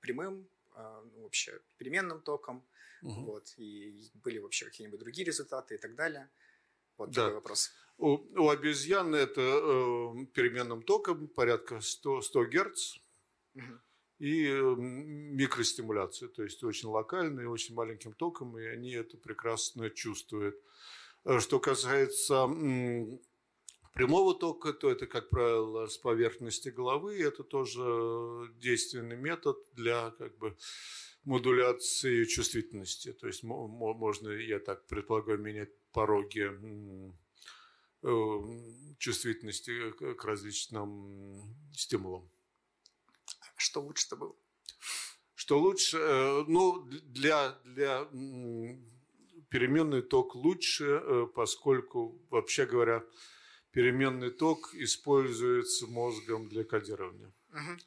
прямым, 0.00 0.48
ну, 0.74 1.22
вообще 1.22 1.60
переменным 1.76 2.22
током, 2.22 2.66
угу. 3.02 3.20
вот, 3.26 3.54
и 3.56 4.10
были 4.14 4.38
вообще 4.38 4.64
какие-нибудь 4.64 4.98
другие 4.98 5.24
результаты 5.24 5.76
и 5.76 5.78
так 5.78 5.94
далее? 5.94 6.28
Вот 6.98 7.10
да. 7.10 7.30
вопрос. 7.30 7.70
У, 7.98 8.18
у 8.42 8.48
обезьян 8.50 9.14
это 9.14 9.40
э, 9.40 10.26
переменным 10.34 10.82
током 10.82 11.28
порядка 11.28 11.80
100, 11.80 12.22
100 12.22 12.44
Гц. 12.44 12.94
Угу. 13.54 13.80
И 14.18 14.46
э, 14.46 14.74
микростимуляция, 14.76 16.28
то 16.28 16.42
есть 16.42 16.62
очень 16.64 16.88
локальные, 16.88 17.48
очень 17.48 17.74
маленьким 17.74 18.12
током, 18.12 18.58
и 18.58 18.64
они 18.64 18.92
это 18.92 19.16
прекрасно 19.18 19.90
чувствуют. 19.90 20.56
Э, 21.24 21.38
что 21.40 21.58
касается 21.58 22.34
м, 22.34 23.20
прямого 23.92 24.34
тока, 24.34 24.72
то 24.72 24.90
это, 24.90 25.06
как 25.06 25.28
правило, 25.30 25.86
с 25.86 25.98
поверхности 25.98 26.68
головы. 26.68 27.22
Это 27.22 27.44
тоже 27.44 28.52
действенный 28.56 29.16
метод 29.16 29.58
для 29.72 30.10
как 30.12 30.36
бы, 30.38 30.56
модуляции 31.24 32.24
чувствительности. 32.24 33.12
То 33.12 33.26
есть 33.26 33.42
можно, 33.42 34.30
я 34.30 34.60
так 34.60 34.86
предполагаю, 34.86 35.38
менять 35.38 35.70
пороги 35.96 36.50
Э, 38.02 38.38
чувствительности 38.98 39.90
к 39.90 40.24
различным 40.24 41.42
стимулам. 41.74 42.30
Что 43.56 43.82
лучше-то 43.82 44.16
было? 44.16 44.36
Что 45.34 45.58
лучше? 45.58 45.96
Э, 45.98 46.44
ну, 46.46 46.84
для, 46.84 47.58
для 47.64 48.04
переменный 49.48 50.02
ток 50.02 50.36
лучше, 50.36 50.84
э, 50.84 51.26
поскольку, 51.34 52.22
вообще 52.30 52.66
говоря, 52.66 53.04
переменный 53.72 54.30
ток 54.30 54.72
используется 54.74 55.88
мозгом 55.88 56.48
для 56.48 56.62
кодирования. 56.62 57.32
Угу. 57.50 57.78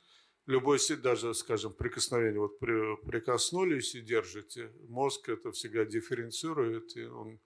Любой, 0.47 0.79
даже, 1.01 1.33
скажем, 1.33 1.71
прикосновение, 1.73 2.41
вот 2.41 2.59
при, 2.59 2.97
прикоснулись 3.05 3.95
и 3.95 4.01
держите, 4.01 4.73
мозг 4.89 5.29
это 5.29 5.53
всегда 5.53 5.85
дифференцирует, 5.85 6.97
и 6.97 7.05
он 7.05 7.39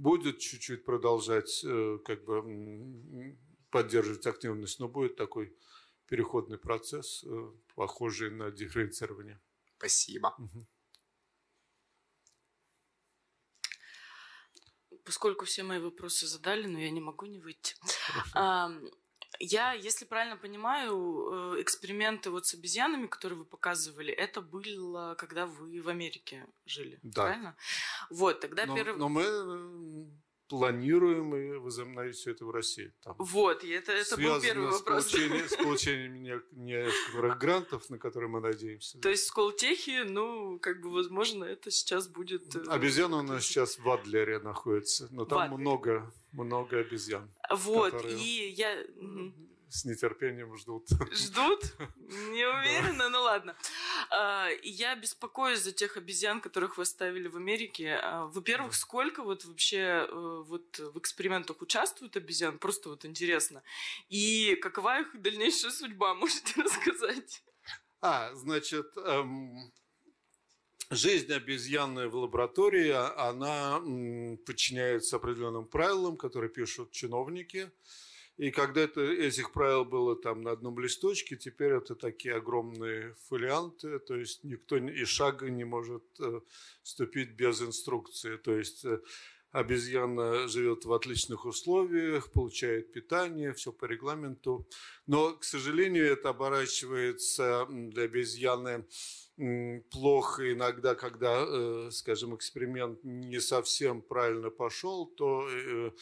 будет 0.00 0.38
чуть-чуть 0.38 0.84
продолжать 0.84 1.62
э, 1.62 1.98
как 2.04 2.24
бы 2.24 3.36
поддерживать 3.70 4.26
активность, 4.26 4.80
но 4.80 4.88
будет 4.88 5.16
такой 5.16 5.54
переходный 6.06 6.58
процесс, 6.58 7.22
э, 7.24 7.52
похожий 7.74 8.30
на 8.30 8.50
дифференцирование. 8.50 9.38
Спасибо. 9.76 10.34
Поскольку 15.04 15.44
все 15.44 15.62
мои 15.64 15.78
вопросы 15.78 16.26
задали, 16.26 16.66
но 16.66 16.78
я 16.78 16.90
не 16.90 17.00
могу 17.00 17.26
не 17.26 17.38
выйти. 17.38 17.74
Я, 19.42 19.72
если 19.72 20.04
правильно 20.04 20.36
понимаю, 20.36 21.54
э, 21.56 21.62
эксперименты 21.62 22.30
вот 22.30 22.46
с 22.46 22.52
обезьянами, 22.52 23.06
которые 23.06 23.38
вы 23.38 23.44
показывали, 23.46 24.12
это 24.12 24.42
было, 24.42 25.14
когда 25.18 25.46
вы 25.46 25.80
в 25.80 25.88
Америке 25.88 26.46
жили, 26.66 26.98
да. 27.02 27.22
правильно? 27.22 27.56
Вот, 28.10 28.40
тогда 28.40 28.66
но, 28.66 28.74
первый... 28.76 28.98
Но 28.98 29.08
мы 29.08 29.22
э, 29.22 30.04
планируем 30.50 31.34
и 31.34 31.56
возобновить 31.56 32.16
все 32.16 32.32
это 32.32 32.44
в 32.44 32.50
России. 32.50 32.92
Там 33.02 33.14
вот, 33.18 33.64
и 33.64 33.70
это, 33.70 33.92
это 33.92 34.16
был 34.18 34.40
первый 34.42 34.72
с 34.72 34.80
вопрос. 34.80 35.10
Получением, 35.10 35.48
с 35.48 35.56
получением 35.64 36.42
некоторых 36.50 37.38
грантов, 37.38 37.88
на 37.88 37.98
которые 37.98 38.28
мы 38.28 38.40
надеемся. 38.40 39.00
То 39.00 39.08
есть 39.08 39.24
в 39.24 39.26
Сколтехе, 39.28 40.04
ну, 40.04 40.58
как 40.58 40.82
бы, 40.82 40.90
возможно, 40.90 41.44
это 41.44 41.70
сейчас 41.70 42.08
будет... 42.08 42.54
Э, 42.56 42.64
Обезьяна 42.66 43.20
у 43.20 43.22
нас 43.22 43.44
сейчас 43.44 43.78
в 43.78 43.88
Адлере 43.88 44.38
находится, 44.40 45.08
но 45.12 45.24
там 45.24 45.54
много, 45.58 46.12
много 46.32 46.78
обезьян. 46.78 47.30
Вот, 47.50 48.04
и 48.04 48.50
я 48.56 48.84
с 49.70 49.84
нетерпением 49.84 50.56
ждут. 50.56 50.88
Ждут? 51.12 51.62
Не 51.96 52.44
уверена, 52.44 53.08
ну 53.08 53.22
ладно. 53.22 53.56
А, 54.10 54.48
я 54.62 54.96
беспокоюсь 54.96 55.60
за 55.60 55.70
тех 55.70 55.96
обезьян, 55.96 56.40
которых 56.40 56.76
вы 56.76 56.82
оставили 56.82 57.28
в 57.28 57.36
Америке. 57.36 58.00
А, 58.02 58.26
во-первых, 58.26 58.74
сколько 58.74 59.22
вот 59.22 59.44
вообще 59.44 60.06
э, 60.08 60.42
вот 60.44 60.78
в 60.78 60.98
экспериментах 60.98 61.62
участвуют 61.62 62.16
обезьян? 62.16 62.58
Просто 62.58 62.88
вот 62.88 63.04
интересно. 63.04 63.62
И 64.08 64.56
какова 64.56 65.00
их 65.00 65.22
дальнейшая 65.22 65.70
судьба? 65.70 66.14
Можете 66.16 66.60
рассказать? 66.60 67.44
А, 68.00 68.34
значит, 68.34 68.92
эм, 68.96 69.72
жизнь 70.90 71.32
обезьяны 71.32 72.08
в 72.08 72.16
лаборатории, 72.16 72.90
она 72.90 73.80
подчиняется 74.44 75.16
определенным 75.16 75.64
правилам, 75.66 76.16
которые 76.16 76.50
пишут 76.50 76.90
чиновники. 76.90 77.70
И 78.36 78.50
когда 78.50 78.80
это, 78.80 79.02
этих 79.02 79.52
правил 79.52 79.84
было 79.84 80.16
там 80.16 80.40
на 80.42 80.52
одном 80.52 80.78
листочке, 80.80 81.36
теперь 81.36 81.72
это 81.72 81.94
такие 81.94 82.36
огромные 82.36 83.14
фолианты, 83.28 83.98
то 83.98 84.16
есть 84.16 84.44
никто 84.44 84.78
и 84.78 85.04
шага 85.04 85.50
не 85.50 85.64
может 85.64 86.04
э, 86.18 86.40
ступить 86.82 87.32
без 87.32 87.60
инструкции. 87.60 88.38
То 88.38 88.56
есть 88.56 88.84
э, 88.86 89.00
обезьяна 89.52 90.48
живет 90.48 90.84
в 90.84 90.92
отличных 90.92 91.44
условиях, 91.44 92.30
получает 92.32 92.92
питание, 92.92 93.52
все 93.52 93.72
по 93.72 93.84
регламенту. 93.84 94.66
Но, 95.06 95.34
к 95.34 95.44
сожалению, 95.44 96.06
это 96.06 96.30
оборачивается 96.30 97.66
для 97.68 98.04
обезьяны 98.04 98.84
плохо 99.90 100.52
иногда, 100.52 100.94
когда, 100.94 101.44
э, 101.48 101.90
скажем, 101.92 102.34
эксперимент 102.34 103.02
не 103.02 103.40
совсем 103.40 104.02
правильно 104.02 104.50
пошел, 104.50 105.06
то 105.06 105.48
э, 105.48 105.92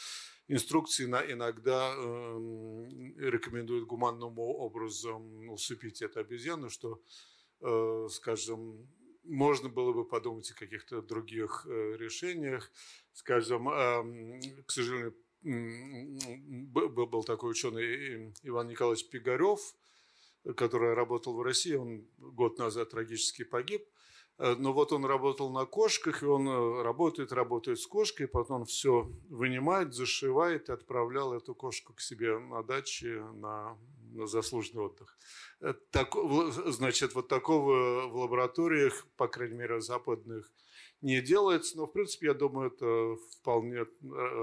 инструкции 0.48 1.04
иногда 1.04 1.94
эм, 1.94 3.16
рекомендуют 3.16 3.86
гуманным 3.86 4.38
образом 4.38 5.50
усыпить 5.50 6.02
эту 6.02 6.20
обезьяну, 6.20 6.68
что, 6.68 7.00
э, 7.60 8.08
скажем, 8.10 8.88
можно 9.28 9.68
было 9.68 9.92
бы 9.92 10.04
подумать 10.04 10.50
о 10.50 10.54
каких-то 10.54 11.02
других 11.02 11.66
решениях. 11.66 12.70
Скажем, 13.12 13.66
к 14.66 14.70
сожалению, 14.70 15.14
был 15.42 17.24
такой 17.24 17.50
ученый 17.50 18.32
Иван 18.42 18.68
Николаевич 18.68 19.08
Пигарев, 19.08 19.60
который 20.56 20.94
работал 20.94 21.34
в 21.34 21.42
России, 21.42 21.74
он 21.74 22.06
год 22.18 22.58
назад 22.58 22.90
трагически 22.90 23.44
погиб. 23.44 23.84
Э, 24.38 24.54
но 24.56 24.72
вот 24.72 24.92
он 24.92 25.04
работал 25.04 25.50
на 25.50 25.66
кошках, 25.66 26.22
и 26.22 26.26
он 26.26 26.48
э, 26.48 26.82
работает, 26.82 27.32
работает 27.32 27.80
с 27.80 27.86
кошкой, 27.86 28.28
потом 28.28 28.64
все 28.64 29.10
вынимает, 29.28 29.94
зашивает 29.94 30.68
и 30.68 30.72
отправлял 30.72 31.34
эту 31.34 31.54
кошку 31.54 31.92
к 31.92 32.00
себе 32.00 32.38
на 32.38 32.62
даче 32.62 33.24
на, 33.34 33.76
на 34.12 34.26
заслуженный 34.26 34.84
отдых. 34.84 35.18
Э, 35.60 35.74
так, 35.90 36.14
значит, 36.66 37.14
вот 37.14 37.28
такого 37.28 38.06
в 38.08 38.16
лабораториях, 38.16 39.06
по 39.16 39.28
крайней 39.28 39.56
мере, 39.56 39.80
западных, 39.80 40.50
не 41.00 41.20
делается, 41.20 41.76
но, 41.76 41.86
в 41.86 41.92
принципе, 41.92 42.28
я 42.28 42.34
думаю, 42.34 42.72
это 42.72 43.16
вполне 43.38 43.86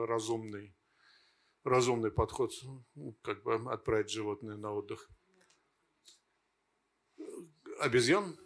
разумный, 0.08 0.74
разумный 1.64 2.12
подход, 2.12 2.52
ну, 2.96 3.16
как 3.22 3.44
бы 3.44 3.56
отправить 3.72 4.10
животное 4.10 4.58
на 4.58 4.74
отдых 4.74 5.10
обезьян? 7.80 8.38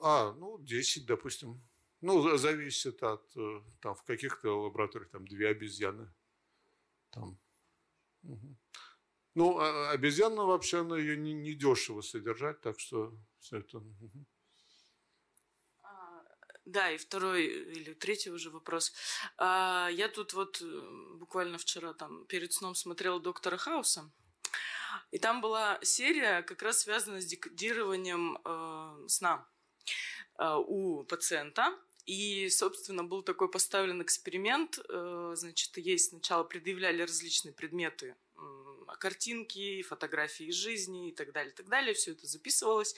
А, 0.00 0.32
ну, 0.32 0.58
10, 0.58 1.06
допустим. 1.06 1.60
Ну, 2.00 2.36
зависит 2.36 3.02
от, 3.02 3.24
э, 3.36 3.62
там, 3.80 3.94
в 3.96 4.04
каких-то 4.04 4.62
лабораториях 4.62 5.10
там 5.10 5.26
две 5.26 5.48
обезьяны. 5.48 6.12
Там. 7.10 7.38
Угу. 8.22 8.56
Ну, 9.38 9.56
а 9.60 9.90
обезьяна 9.90 10.44
вообще, 10.44 10.80
она 10.80 10.98
ее 10.98 11.16
не, 11.16 11.32
не 11.32 11.54
дешево 11.54 12.00
содержать, 12.00 12.60
так 12.60 12.80
что 12.80 13.12
все 13.38 13.58
это... 13.58 13.78
Угу. 13.78 14.26
Да, 16.64 16.90
и 16.90 16.96
второй 16.96 17.44
или 17.46 17.94
третий 17.94 18.30
уже 18.30 18.50
вопрос. 18.50 18.92
А, 19.36 19.90
я 19.92 20.08
тут 20.08 20.34
вот 20.34 20.60
э, 20.60 21.14
буквально 21.14 21.56
вчера 21.56 21.94
там 21.94 22.26
перед 22.26 22.52
сном 22.52 22.74
смотрела 22.74 23.20
доктора 23.20 23.56
Хауса. 23.56 24.10
И 25.12 25.18
там 25.18 25.40
была 25.40 25.78
серия, 25.82 26.42
как 26.42 26.62
раз 26.62 26.80
связанная 26.80 27.20
с 27.20 27.26
декодированием 27.26 28.38
э, 28.44 29.08
сна 29.08 29.48
э, 30.36 30.56
у 30.66 31.04
пациента. 31.04 31.78
И, 32.06 32.48
собственно, 32.50 33.04
был 33.04 33.22
такой 33.22 33.48
поставлен 33.48 34.02
эксперимент. 34.02 34.80
Э, 34.88 35.34
значит, 35.36 35.76
ей 35.76 35.98
сначала 35.98 36.42
предъявляли 36.42 37.02
различные 37.02 37.52
предметы, 37.52 38.16
картинки, 38.98 39.82
фотографии 39.82 40.46
из 40.46 40.54
жизни 40.54 41.08
и 41.08 41.12
так 41.12 41.32
далее, 41.32 41.52
так 41.52 41.68
далее. 41.68 41.94
Все 41.94 42.12
это 42.12 42.26
записывалось. 42.26 42.94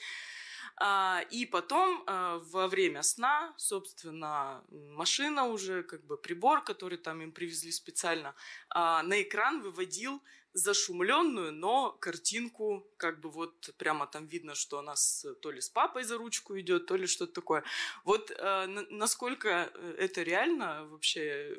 А, 0.77 1.23
и 1.29 1.45
потом 1.45 2.03
э, 2.07 2.39
во 2.43 2.67
время 2.67 3.03
сна, 3.03 3.53
собственно, 3.57 4.63
машина 4.69 5.45
уже, 5.45 5.83
как 5.83 6.03
бы 6.05 6.17
прибор, 6.17 6.63
который 6.63 6.97
там 6.97 7.21
им 7.21 7.31
привезли 7.31 7.71
специально, 7.71 8.35
а, 8.69 9.03
на 9.03 9.21
экран 9.21 9.61
выводил 9.61 10.21
зашумленную, 10.53 11.53
но 11.53 11.91
картинку, 11.91 12.85
как 12.97 13.21
бы 13.21 13.29
вот 13.29 13.69
прямо 13.77 14.07
там 14.07 14.27
видно, 14.27 14.55
что 14.55 14.79
она 14.79 14.95
с, 14.95 15.33
то 15.41 15.51
ли 15.51 15.61
с 15.61 15.69
папой 15.69 16.03
за 16.03 16.17
ручку 16.17 16.59
идет, 16.59 16.87
то 16.87 16.95
ли 16.95 17.07
что-то 17.07 17.33
такое. 17.33 17.63
Вот 18.03 18.31
э, 18.31 18.65
насколько 18.89 19.71
э, 19.73 19.95
это 19.97 20.23
реально 20.23 20.85
вообще, 20.87 21.57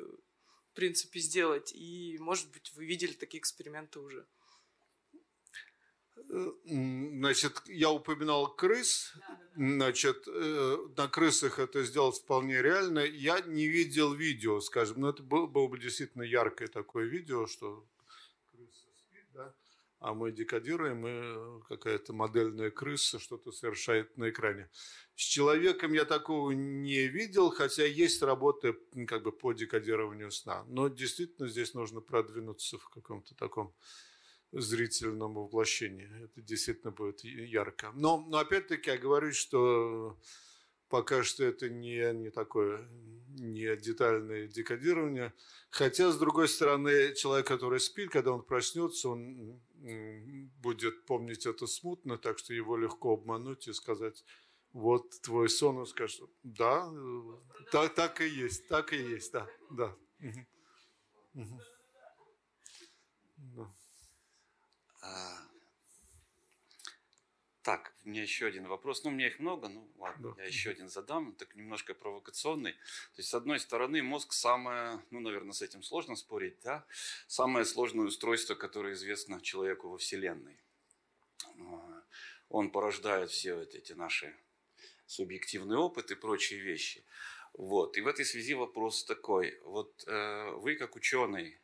в 0.73 0.75
принципе, 0.75 1.19
сделать? 1.19 1.71
И, 1.71 2.17
может 2.19 2.51
быть, 2.51 2.73
вы 2.73 2.85
видели 2.85 3.13
такие 3.13 3.39
эксперименты 3.39 3.99
уже? 3.99 4.25
Э, 6.31 6.51
значит, 6.65 7.61
я 7.67 7.91
упоминал 7.91 8.55
крыс. 8.55 9.13
Значит, 9.55 10.27
э, 10.27 10.77
на 10.97 11.07
крысах 11.07 11.59
это 11.59 11.83
сделать 11.83 12.17
вполне 12.17 12.59
реально. 12.59 12.99
Я 12.99 13.39
не 13.41 13.67
видел 13.67 14.13
видео, 14.13 14.59
скажем, 14.61 15.01
но 15.01 15.09
это 15.09 15.21
было, 15.21 15.45
было 15.45 15.67
бы 15.67 15.77
действительно 15.77 16.23
яркое 16.23 16.67
такое 16.67 17.05
видео, 17.05 17.45
что 17.45 17.87
а 20.03 20.13
мы 20.13 20.33
декодируем, 20.33 21.07
и 21.07 21.63
какая-то 21.69 22.11
модельная 22.11 22.69
крыса 22.71 23.19
что-то 23.19 23.53
совершает 23.53 24.17
на 24.17 24.29
экране. 24.29 24.69
С 25.15 25.21
человеком 25.21 25.93
я 25.93 26.03
такого 26.03 26.51
не 26.51 27.07
видел, 27.07 27.49
хотя 27.51 27.85
есть 27.85 28.21
работы 28.21 28.75
как 29.07 29.23
бы 29.23 29.31
по 29.31 29.53
декодированию 29.53 30.29
сна. 30.29 30.65
Но 30.67 30.89
действительно 30.89 31.47
здесь 31.47 31.73
нужно 31.73 32.01
продвинуться 32.01 32.77
в 32.77 32.89
каком-то 32.89 33.33
таком 33.35 33.73
зрительном 34.51 35.35
воплощении. 35.35 36.09
Это 36.25 36.41
действительно 36.41 36.91
будет 36.91 37.23
ярко. 37.23 37.93
Но, 37.95 38.25
но 38.27 38.39
опять-таки 38.39 38.89
я 38.89 38.97
говорю, 38.97 39.31
что 39.31 40.19
пока 40.89 41.23
что 41.23 41.45
это 41.45 41.69
не, 41.69 42.13
не 42.13 42.29
такое, 42.29 42.89
не 43.29 43.73
детальное 43.77 44.47
декодирование. 44.47 45.33
Хотя, 45.69 46.11
с 46.11 46.17
другой 46.17 46.49
стороны, 46.49 47.15
человек, 47.15 47.47
который 47.47 47.79
спит, 47.79 48.11
когда 48.11 48.33
он 48.33 48.43
проснется, 48.43 49.09
он 49.09 49.61
будет 50.61 51.05
помнить 51.05 51.45
это 51.45 51.67
смутно, 51.67 52.17
так 52.17 52.39
что 52.39 52.53
его 52.53 52.77
легко 52.77 53.13
обмануть 53.13 53.67
и 53.67 53.73
сказать, 53.73 54.23
вот 54.71 55.09
твой 55.21 55.49
сон, 55.49 55.77
он 55.77 55.85
скажет, 55.85 56.29
да, 56.43 56.89
так, 57.71 57.93
так 57.93 58.21
и 58.21 58.27
есть, 58.27 58.67
так 58.67 58.93
и 58.93 58.97
есть, 58.97 59.31
да, 59.31 59.47
да. 59.69 59.95
Угу. 60.19 60.47
Угу. 61.35 61.61
Так, 67.63 67.93
у 68.03 68.09
меня 68.09 68.21
еще 68.21 68.45
один 68.45 68.67
вопрос. 68.67 69.03
Ну, 69.03 69.09
у 69.09 69.13
меня 69.13 69.27
их 69.27 69.39
много, 69.39 69.69
ну 69.69 69.89
ладно, 69.97 70.33
да. 70.35 70.43
я 70.43 70.47
еще 70.47 70.71
один 70.71 70.89
задам, 70.89 71.33
так 71.33 71.55
немножко 71.55 71.93
провокационный. 71.93 72.73
То 72.73 73.19
есть, 73.19 73.29
с 73.29 73.33
одной 73.33 73.57
стороны, 73.57 74.03
мозг 74.03 74.33
самое, 74.33 75.01
ну, 75.11 75.21
наверное, 75.21 75.53
с 75.53 75.61
этим 75.61 75.81
сложно 75.81 76.17
спорить, 76.17 76.59
да, 76.61 76.85
самое 77.27 77.63
сложное 77.63 78.05
устройство, 78.05 78.55
которое 78.55 78.93
известно 78.93 79.39
человеку 79.41 79.87
во 79.87 79.97
Вселенной. 79.97 80.59
А, 81.57 82.03
он 82.49 82.69
порождает 82.69 83.31
все 83.31 83.55
вот 83.55 83.73
эти 83.73 83.93
наши 83.93 84.35
субъективные 85.05 85.79
опыты 85.79 86.15
и 86.15 86.17
прочие 86.17 86.59
вещи. 86.59 87.05
Вот. 87.53 87.95
И 87.95 88.01
в 88.01 88.07
этой 88.07 88.25
связи 88.25 88.55
вопрос 88.55 89.05
такой. 89.05 89.57
Вот 89.63 90.03
э, 90.05 90.51
вы, 90.55 90.75
как 90.75 90.97
ученый, 90.97 91.57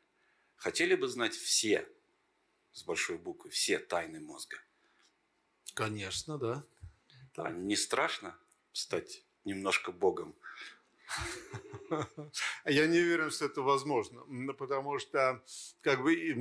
хотели 0.55 0.95
бы 0.95 1.09
знать 1.09 1.33
все, 1.33 1.85
с 2.71 2.83
большой 2.83 3.17
буквы, 3.17 3.49
все 3.49 3.79
тайны 3.79 4.21
мозга? 4.21 4.61
Конечно, 5.73 6.37
да. 6.37 6.63
А 7.37 7.51
не 7.51 7.75
страшно 7.75 8.35
стать 8.73 9.23
немножко 9.45 9.91
богом? 9.91 10.35
Я 12.65 12.87
не 12.87 12.99
уверен, 12.99 13.31
что 13.31 13.45
это 13.45 13.61
возможно, 13.61 14.21
потому 14.53 14.99
что 14.99 15.43
как 15.81 16.03
бы 16.03 16.35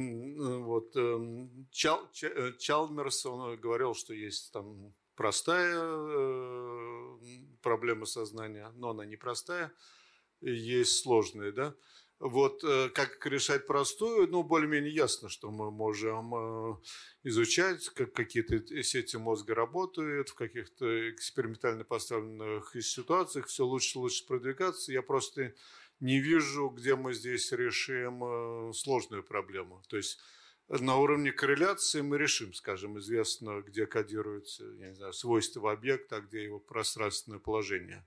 вот 0.62 0.94
эм, 0.96 1.68
Чал, 1.70 2.10
э, 2.22 2.52
Чалмерс 2.58 3.24
он 3.26 3.58
говорил, 3.58 3.94
что 3.94 4.12
есть 4.12 4.52
там 4.52 4.92
простая 5.14 5.78
э, 5.80 7.18
проблема 7.62 8.04
сознания, 8.04 8.70
но 8.74 8.90
она 8.90 9.06
не 9.06 9.16
простая, 9.16 9.72
есть 10.40 11.02
сложная, 11.02 11.52
да. 11.52 11.74
Вот 12.20 12.64
э, 12.64 12.88
как 12.88 13.24
решать 13.26 13.66
простую, 13.68 14.26
ну, 14.28 14.42
более-менее 14.42 14.92
ясно, 14.92 15.28
что 15.28 15.52
мы 15.52 15.70
можем 15.70 16.34
э, 16.34 16.76
изучать, 17.22 17.88
как 17.90 18.12
какие-то 18.12 18.82
сети 18.82 19.16
мозга 19.16 19.54
работают, 19.54 20.30
в 20.30 20.34
каких-то 20.34 21.10
экспериментально 21.10 21.84
поставленных 21.84 22.74
ситуациях 22.80 23.46
все 23.46 23.64
лучше 23.64 23.98
и 23.98 24.02
лучше 24.02 24.26
продвигаться. 24.26 24.92
Я 24.92 25.02
просто 25.02 25.54
не 26.00 26.18
вижу, 26.18 26.70
где 26.70 26.96
мы 26.96 27.14
здесь 27.14 27.52
решим 27.52 28.24
э, 28.24 28.72
сложную 28.72 29.22
проблему. 29.22 29.82
То 29.88 29.96
есть 29.96 30.18
на 30.68 30.96
уровне 30.96 31.32
корреляции 31.32 32.00
мы 32.00 32.18
решим, 32.18 32.52
скажем, 32.52 32.98
известно, 32.98 33.62
где 33.62 33.86
кодируются 33.86 34.64
я 34.80 34.88
не 34.88 34.94
знаю, 34.94 35.12
свойства 35.12 35.72
объекта, 35.72 36.16
а 36.16 36.20
где 36.20 36.42
его 36.42 36.58
пространственное 36.58 37.38
положение. 37.38 38.04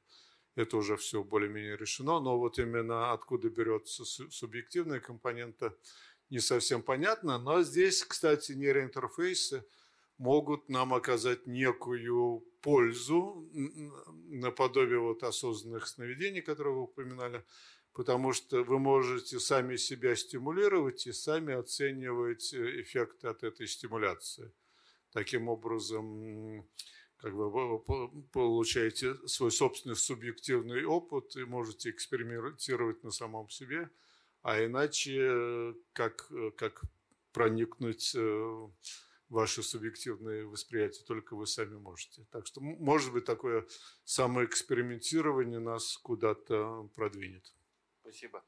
Это 0.55 0.77
уже 0.77 0.97
все 0.97 1.23
более-менее 1.23 1.77
решено, 1.77 2.19
но 2.19 2.37
вот 2.37 2.59
именно 2.59 3.13
откуда 3.13 3.49
берется 3.49 4.03
субъективная 4.05 4.99
компонента, 4.99 5.77
не 6.29 6.39
совсем 6.39 6.81
понятно. 6.81 7.37
Но 7.37 7.61
здесь, 7.63 8.03
кстати, 8.03 8.53
нейроинтерфейсы 8.53 9.65
могут 10.17 10.69
нам 10.69 10.93
оказать 10.93 11.47
некую 11.47 12.43
пользу 12.61 13.49
наподобие 14.29 14.99
вот 14.99 15.23
осознанных 15.23 15.87
сновидений, 15.87 16.41
которые 16.41 16.75
вы 16.75 16.83
упоминали, 16.83 17.43
потому 17.93 18.33
что 18.33 18.63
вы 18.63 18.79
можете 18.79 19.39
сами 19.39 19.77
себя 19.77 20.15
стимулировать 20.15 21.07
и 21.07 21.11
сами 21.11 21.53
оценивать 21.53 22.53
э, 22.53 22.81
эффекты 22.81 23.27
от 23.27 23.43
этой 23.43 23.67
стимуляции. 23.67 24.51
Таким 25.11 25.49
образом, 25.49 26.65
как 27.21 27.35
бы 27.35 27.49
вы 27.49 27.79
получаете 28.31 29.15
свой 29.27 29.51
собственный 29.51 29.95
субъективный 29.95 30.83
опыт 30.85 31.35
и 31.35 31.45
можете 31.45 31.91
экспериментировать 31.91 33.03
на 33.03 33.11
самом 33.11 33.49
себе, 33.49 33.89
а 34.41 34.63
иначе 34.63 35.75
как, 35.93 36.31
как 36.57 36.81
проникнуть 37.31 38.13
э, 38.15 38.19
в 38.19 38.73
ваше 39.29 39.63
субъективное 39.63 40.45
восприятие 40.45 41.05
только 41.05 41.35
вы 41.35 41.47
сами 41.47 41.77
можете. 41.77 42.25
Так 42.31 42.45
что, 42.45 42.59
может 42.59 43.13
быть, 43.13 43.25
такое 43.25 43.65
самоэкспериментирование 44.03 45.59
нас 45.59 45.97
куда-то 45.97 46.89
продвинет. 46.95 47.53
Спасибо. 48.01 48.43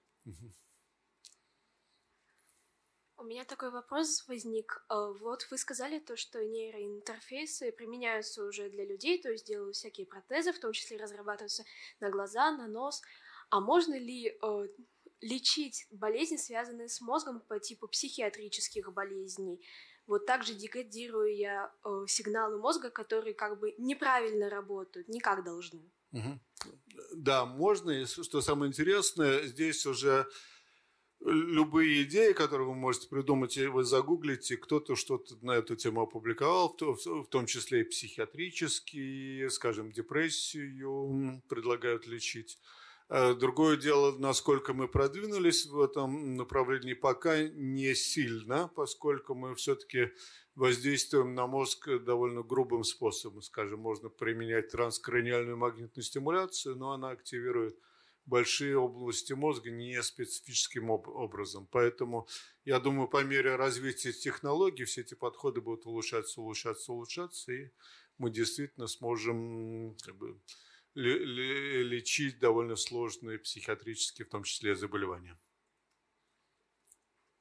У 3.24 3.26
меня 3.26 3.46
такой 3.46 3.72
вопрос 3.72 4.26
возник. 4.28 4.84
Э, 4.90 5.14
вот 5.22 5.48
вы 5.50 5.58
сказали 5.58 6.00
то, 6.00 6.18
что 6.18 6.44
нейроинтерфейсы 6.44 7.72
применяются 7.72 8.44
уже 8.44 8.70
для 8.70 8.84
людей, 8.84 9.22
то 9.22 9.32
есть 9.32 9.48
делают 9.48 9.78
всякие 9.78 10.06
протезы, 10.06 10.52
в 10.52 10.60
том 10.60 10.74
числе 10.74 10.98
разрабатываются 10.98 11.64
на 12.02 12.10
глаза, 12.10 12.52
на 12.52 12.68
нос. 12.68 13.02
А 13.50 13.62
можно 13.62 13.98
ли 13.98 14.28
э, 14.28 14.68
лечить 15.22 15.88
болезни, 15.90 16.36
связанные 16.36 16.90
с 16.90 17.00
мозгом 17.00 17.40
по 17.40 17.62
типу 17.62 17.88
психиатрических 17.88 18.92
болезней? 18.92 19.66
Вот 20.06 20.26
также 20.26 20.54
декодируя 20.54 21.72
э, 21.86 22.06
сигналы 22.08 22.60
мозга, 22.60 22.90
которые 22.90 23.36
как 23.36 23.58
бы 23.58 23.74
неправильно 23.78 24.50
работают, 24.50 25.08
не 25.08 25.22
как 25.22 25.46
должны. 25.46 25.90
Угу. 26.12 26.40
Да, 27.16 27.46
можно. 27.46 27.92
И 27.92 28.06
что 28.06 28.42
самое 28.42 28.70
интересное, 28.70 29.44
здесь 29.44 29.86
уже 29.86 30.28
любые 31.26 32.04
идеи, 32.04 32.34
которые 32.34 32.68
вы 32.68 32.76
можете 32.76 33.08
придумать, 33.08 33.58
вы 33.58 33.84
загуглите, 33.84 34.58
кто-то 34.58 34.96
что-то 34.96 35.36
на 35.42 35.52
эту 35.52 35.76
тему 35.76 36.02
опубликовал, 36.02 36.76
в 36.80 37.28
том 37.30 37.46
числе 37.46 37.82
и 37.82 37.86
психиатрические, 37.86 39.50
скажем, 39.50 39.92
депрессию 39.92 41.42
предлагают 41.48 42.08
лечить. 42.08 42.60
А 43.10 43.34
другое 43.34 43.78
дело, 43.78 44.18
насколько 44.18 44.74
мы 44.74 44.88
продвинулись 44.88 45.66
в 45.66 45.80
этом 45.80 46.36
направлении, 46.36 46.94
пока 46.94 47.44
не 47.44 47.94
сильно, 47.96 48.70
поскольку 48.76 49.36
мы 49.36 49.56
все-таки 49.56 50.12
воздействуем 50.56 51.36
на 51.36 51.46
мозг 51.46 51.90
довольно 52.06 52.44
грубым 52.44 52.84
способом. 52.84 53.42
Скажем, 53.42 53.82
можно 53.82 54.10
применять 54.10 54.70
транскраниальную 54.70 55.58
магнитную 55.58 56.04
стимуляцию, 56.04 56.76
но 56.78 56.92
она 56.92 57.10
активирует 57.10 57.78
большие 58.26 58.78
области 58.78 59.34
мозга 59.34 59.70
не 59.72 60.02
специфическим 60.02 60.90
образом. 60.90 61.68
Поэтому, 61.72 62.28
я 62.66 62.80
думаю, 62.80 63.08
по 63.08 63.24
мере 63.24 63.56
развития 63.56 64.14
технологий 64.14 64.86
все 64.86 65.02
эти 65.02 65.14
подходы 65.14 65.62
будут 65.62 65.86
улучшаться, 65.86 66.42
улучшаться, 66.42 66.94
улучшаться, 66.94 67.52
и 67.52 67.72
мы 68.18 68.32
действительно 68.32 68.88
сможем 68.88 69.96
как 70.04 70.16
бы, 70.16 70.40
лечить 70.96 72.40
довольно 72.40 72.76
сложные 72.76 73.40
психиатрические, 73.40 74.26
в 74.26 74.30
том 74.30 74.44
числе, 74.44 74.76
заболевания. 74.76 75.38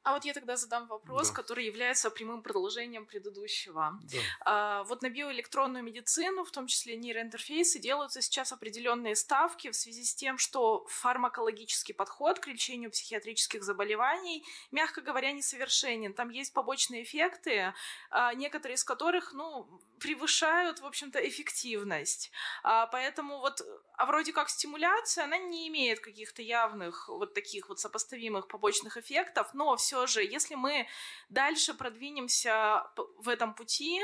А 0.05 0.15
вот 0.15 0.25
я 0.25 0.35
тогда 0.35 0.57
задам 0.57 0.87
вопрос, 0.87 1.29
да. 1.29 1.35
который 1.35 1.65
является 1.65 2.11
прямым 2.11 2.43
продолжением 2.43 3.07
предыдущего. 3.07 4.01
Да. 4.03 4.19
А, 4.45 4.85
вот 4.85 5.03
на 5.03 5.09
биоэлектронную 5.09 5.85
медицину, 5.85 6.45
в 6.45 6.51
том 6.51 6.67
числе 6.67 6.97
нейроинтерфейсы, 6.97 7.79
делаются 7.79 8.21
сейчас 8.21 8.53
определенные 8.53 9.15
ставки 9.15 9.71
в 9.71 9.77
связи 9.77 10.05
с 10.05 10.15
тем, 10.15 10.39
что 10.39 10.85
фармакологический 10.89 11.95
подход 11.95 12.41
к 12.41 12.49
лечению 12.49 12.91
психиатрических 12.91 13.63
заболеваний, 13.63 14.45
мягко 14.73 15.01
говоря, 15.03 15.31
несовершенен. 15.33 16.15
Там 16.15 16.31
есть 16.31 16.53
побочные 16.53 17.05
эффекты, 17.05 17.73
а, 18.11 18.35
некоторые 18.35 18.75
из 18.75 18.85
которых, 18.85 19.33
ну, 19.33 19.69
превышают, 20.01 20.81
в 20.81 20.87
общем-то, 20.87 21.21
эффективность. 21.29 22.33
А, 22.65 22.87
поэтому 22.89 23.39
вот, 23.39 23.63
а 23.97 24.07
вроде 24.07 24.33
как 24.33 24.49
стимуляция, 24.49 25.25
она 25.25 25.39
не 25.39 25.69
имеет 25.69 26.01
каких-то 26.01 26.43
явных 26.43 27.09
вот 27.09 27.35
таких 27.35 27.69
вот 27.69 27.79
сопоставимых 27.79 28.49
побочных 28.49 28.97
эффектов, 28.97 29.55
но 29.55 29.77
все 29.77 29.92
же, 30.07 30.23
если 30.23 30.55
мы 30.55 30.87
дальше 31.29 31.75
продвинемся 31.75 32.85
в 33.19 33.29
этом 33.29 33.55
пути, 33.55 34.01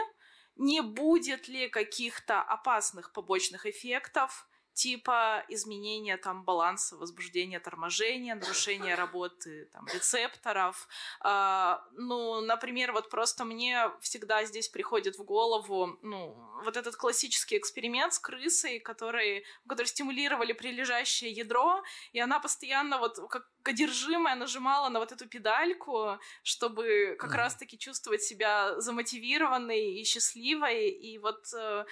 не 0.56 0.81
будет 0.81 1.48
ли 1.48 1.69
каких-то 1.69 2.43
опасных 2.43 3.12
побочных 3.12 3.66
эффектов, 3.66 4.48
типа 4.78 5.44
изменения 5.48 6.16
там 6.16 6.44
баланса 6.44 6.96
возбуждения, 6.96 7.59
торможения, 7.59 8.36
нарушения 8.36 8.94
работы 8.94 9.68
там 9.72 9.86
рецепторов. 9.92 10.88
А, 11.20 11.82
ну, 11.92 12.40
например, 12.40 12.92
вот 12.92 13.10
просто 13.10 13.44
мне 13.44 13.90
всегда 14.00 14.44
здесь 14.44 14.68
приходит 14.68 15.18
в 15.18 15.24
голову, 15.24 15.98
ну, 16.02 16.36
вот 16.64 16.76
этот 16.76 16.94
классический 16.94 17.59
эксперимент 17.59 18.12
с 18.12 18.20
крысой, 18.20 18.78
который, 18.78 19.44
который 19.66 19.86
стимулировали 19.86 20.52
прилежащее 20.52 21.32
ядро, 21.32 21.82
и 22.12 22.20
она 22.20 22.38
постоянно 22.38 22.98
вот 22.98 23.18
как 23.30 23.48
одержимая 23.64 24.36
нажимала 24.36 24.88
на 24.90 25.00
вот 25.00 25.12
эту 25.12 25.28
педальку, 25.28 26.18
чтобы 26.44 27.16
как 27.18 27.32
mm-hmm. 27.32 27.36
раз-таки 27.36 27.78
чувствовать 27.78 28.22
себя 28.22 28.80
замотивированной 28.80 30.00
и 30.00 30.05
счастливой, 30.05 30.88
и 30.88 31.18
вот 31.18 31.52
э, 31.52 31.84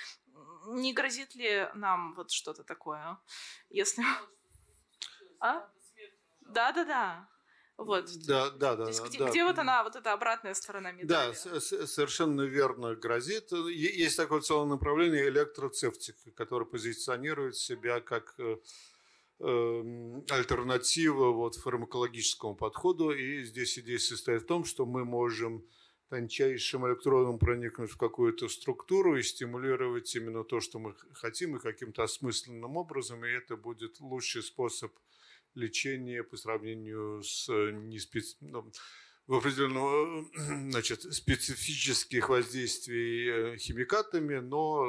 не 0.67 0.93
грозит 0.93 1.35
ли 1.35 1.69
нам 1.75 2.15
вот 2.15 2.31
что-то 2.31 2.65
такое, 2.65 3.19
если... 3.71 4.05
А? 5.39 5.69
Да-да-да. 6.41 7.29
Вот. 7.77 8.09
Да, 8.27 8.51
да, 8.51 8.75
да. 8.75 8.87
есть, 8.89 9.05
где, 9.05 9.19
да. 9.19 9.29
где 9.29 9.45
вот 9.45 9.59
она, 9.59 9.85
вот 9.85 9.97
эта 9.97 10.13
обратная 10.13 10.55
сторона 10.55 10.93
медали? 10.93 11.35
Да, 11.35 11.61
совершенно 11.61 12.43
верно 12.43 12.95
гразит. 12.95 13.53
Есть 13.53 14.17
такое 14.17 14.41
целое 14.41 14.67
направление 14.67 15.29
электроцептика, 15.29 16.31
которое 16.31 16.65
позиционирует 16.65 17.57
себя 17.57 18.01
как 18.01 18.35
э, 18.39 18.57
эм, 19.41 20.25
альтернатива 20.31 21.33
вот 21.33 21.57
фармакологическому 21.57 22.55
подходу. 22.57 23.11
И 23.11 23.45
здесь 23.45 23.79
идея 23.79 23.99
состоит 23.99 24.43
в 24.43 24.47
том, 24.47 24.65
что 24.65 24.87
мы 24.87 25.05
можем 25.05 25.63
тончайшим 26.09 26.87
электродом 26.87 27.39
проникнуть 27.39 27.91
в 27.91 27.97
какую-то 27.97 28.49
структуру 28.49 29.17
и 29.17 29.23
стимулировать 29.23 30.15
именно 30.15 30.45
то, 30.45 30.61
что 30.61 30.79
мы 30.79 30.95
хотим, 31.13 31.57
и 31.57 31.61
каким-то 31.61 32.03
осмысленным 32.03 32.77
образом, 32.77 33.25
и 33.25 33.29
это 33.29 33.57
будет 33.57 34.01
лучший 34.01 34.43
способ 34.43 34.93
лечения 35.55 36.23
по 36.23 36.37
сравнению 36.37 37.23
с 37.23 37.49
э, 37.49 37.73
неспеци... 37.73 38.37
ну, 38.41 38.71
в 39.27 39.35
определенного 39.35 40.25
значит, 40.71 41.03
специфических 41.03 42.29
воздействий 42.29 43.55
э, 43.55 43.59
химикатами, 43.59 44.39
но 44.39 44.85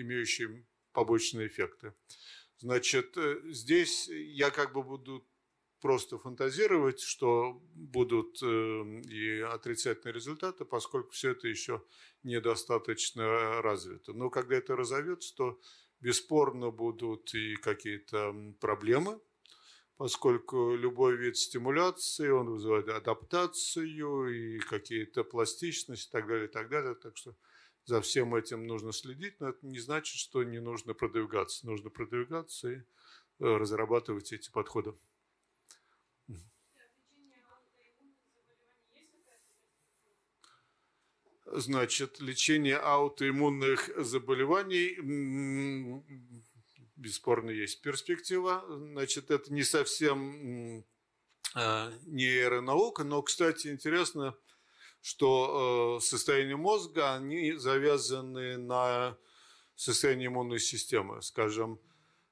имеющим 0.00 0.66
побочные 0.92 1.46
эффекты. 1.46 1.94
Значит, 2.58 3.16
э, 3.16 3.40
здесь 3.46 4.08
я 4.08 4.50
как 4.50 4.72
бы 4.74 4.82
буду 4.82 5.26
просто 5.80 6.18
фантазировать, 6.18 7.00
что 7.00 7.60
будут 7.74 8.42
э, 8.42 8.46
и 9.08 9.40
отрицательные 9.40 10.12
результаты, 10.12 10.64
поскольку 10.64 11.10
все 11.10 11.30
это 11.30 11.48
еще 11.48 11.82
недостаточно 12.22 13.62
развито. 13.62 14.12
Но 14.12 14.30
когда 14.30 14.56
это 14.56 14.76
разовьется, 14.76 15.34
то 15.36 15.60
бесспорно 16.00 16.70
будут 16.70 17.34
и 17.34 17.56
какие-то 17.56 18.34
проблемы, 18.60 19.20
поскольку 19.96 20.74
любой 20.74 21.16
вид 21.16 21.36
стимуляции, 21.36 22.28
он 22.28 22.50
вызывает 22.50 22.88
адаптацию 22.88 24.28
и 24.28 24.58
какие-то 24.60 25.24
пластичности 25.24 26.08
и 26.08 26.12
так 26.12 26.26
далее, 26.26 26.46
и 26.46 26.50
так 26.50 26.68
далее. 26.68 26.94
Так 26.94 27.16
что 27.16 27.34
за 27.84 28.00
всем 28.00 28.34
этим 28.34 28.66
нужно 28.66 28.92
следить, 28.92 29.40
но 29.40 29.48
это 29.48 29.66
не 29.66 29.78
значит, 29.78 30.18
что 30.18 30.42
не 30.44 30.60
нужно 30.60 30.94
продвигаться. 30.94 31.66
Нужно 31.66 31.90
продвигаться 31.90 32.70
и 32.70 32.76
э, 32.76 32.82
разрабатывать 33.38 34.32
эти 34.32 34.50
подходы. 34.50 34.94
Значит, 41.52 42.20
лечение 42.20 42.76
аутоиммунных 42.76 43.90
заболеваний 43.96 44.96
бесспорно 46.96 47.50
есть 47.50 47.80
перспектива. 47.80 48.64
Значит, 48.68 49.30
это 49.30 49.52
не 49.52 49.62
совсем 49.62 50.84
а, 51.54 51.92
нейронаука, 52.06 53.04
но, 53.04 53.22
кстати, 53.22 53.68
интересно, 53.68 54.34
что 55.00 56.00
состояние 56.00 56.56
мозга, 56.56 57.14
они 57.14 57.52
завязаны 57.52 58.58
на 58.58 59.16
состояние 59.74 60.26
иммунной 60.26 60.60
системы. 60.60 61.22
Скажем, 61.22 61.80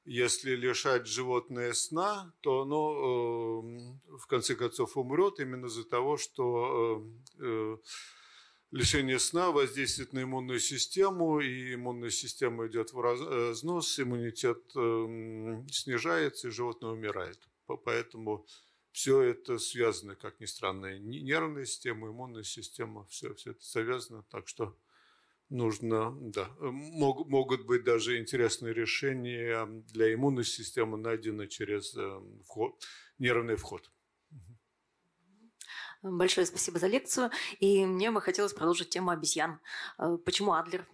если 0.07 0.55
лишать 0.55 1.07
животное 1.07 1.73
сна, 1.73 2.33
то 2.41 2.63
оно 2.63 3.63
э, 3.63 4.17
в 4.19 4.27
конце 4.29 4.55
концов 4.55 4.97
умрет 4.97 5.41
именно 5.41 5.67
из-за 5.67 5.85
того, 5.85 6.17
что 6.17 7.03
э, 7.41 7.45
э, 7.45 7.77
лишение 8.71 9.19
сна 9.19 9.51
воздействует 9.51 10.13
на 10.13 10.23
иммунную 10.23 10.61
систему, 10.61 11.41
и 11.41 11.75
иммунная 11.75 12.11
система 12.11 12.67
идет 12.67 12.93
в 12.93 13.01
разнос, 13.01 13.99
иммунитет 13.99 14.63
снижается, 15.73 16.49
и 16.49 16.51
животное 16.51 16.91
умирает. 16.91 17.39
Поэтому 17.85 18.47
все 18.93 19.21
это 19.23 19.59
связано, 19.59 20.15
как 20.17 20.41
ни 20.41 20.47
странно, 20.47 20.99
нервная 20.99 21.65
система, 21.65 22.09
иммунная 22.09 22.45
система, 22.45 23.07
все, 23.07 23.35
все 23.35 23.51
это 23.51 23.65
завязано. 23.65 24.25
Так 24.31 24.49
что 24.49 24.77
нужно, 25.51 26.17
да, 26.19 26.51
мог, 26.61 27.29
могут 27.29 27.67
быть 27.67 27.85
даже 27.85 28.19
интересные 28.19 28.73
решения 28.73 29.67
для 29.93 30.15
иммунной 30.15 30.45
системы, 30.45 30.97
найдены 30.97 31.47
через 31.47 31.95
э, 31.95 32.21
вход, 32.45 32.83
нервный 33.19 33.57
вход. 33.57 33.91
Большое 36.13 36.47
спасибо 36.47 36.79
за 36.79 36.87
лекцию. 36.87 37.31
И 37.61 37.85
мне 37.85 38.11
бы 38.11 38.21
хотелось 38.21 38.53
продолжить 38.53 38.91
тему 38.91 39.11
обезьян. 39.11 39.61
Э, 39.99 40.17
почему 40.25 40.53
Адлер? 40.53 40.87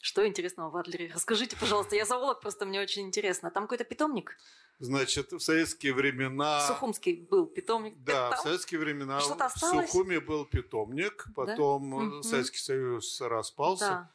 Что 0.00 0.26
интересного 0.26 0.70
в 0.70 0.76
Адлере? 0.76 1.10
Расскажите, 1.12 1.56
пожалуйста. 1.56 1.96
Я 1.96 2.04
зоолог, 2.04 2.40
просто 2.40 2.66
мне 2.66 2.80
очень 2.80 3.02
интересно. 3.02 3.50
Там 3.50 3.64
какой-то 3.64 3.84
питомник? 3.84 4.36
Значит, 4.78 5.32
в 5.32 5.40
советские 5.40 5.92
времена... 5.92 6.60
Сухумский 6.66 7.26
был 7.28 7.46
питомник. 7.46 7.96
Да, 8.04 8.30
в 8.30 8.38
советские 8.38 8.78
времена 8.78 9.18
в 9.18 9.58
Сухуме 9.58 10.20
был 10.20 10.44
питомник, 10.46 11.26
потом 11.34 12.20
да? 12.20 12.28
Советский 12.28 12.58
Союз 12.58 13.20
распался. 13.20 13.84
Да. 13.84 14.12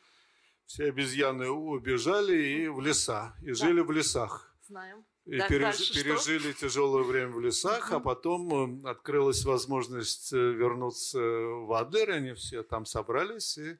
Все 0.65 0.85
обезьяны 0.85 1.49
убежали 1.49 2.41
и 2.41 2.67
в 2.69 2.79
леса, 2.79 3.35
и 3.41 3.47
да. 3.47 3.53
жили 3.53 3.81
в 3.81 3.91
лесах. 3.91 4.55
Знаем. 4.61 5.05
И 5.25 5.37
да, 5.37 5.47
переж... 5.47 5.93
пережили 5.93 6.51
что? 6.51 6.67
тяжелое 6.67 7.03
время 7.03 7.31
в 7.31 7.39
лесах, 7.39 7.87
угу. 7.87 7.95
а 7.95 7.99
потом 7.99 8.83
э, 8.85 8.89
открылась 8.89 9.45
возможность 9.45 10.33
э, 10.33 10.37
вернуться 10.37 11.19
в 11.19 11.71
Адлер, 11.73 12.11
они 12.11 12.33
все 12.33 12.61
там 12.63 12.85
собрались 12.85 13.57
и 13.57 13.77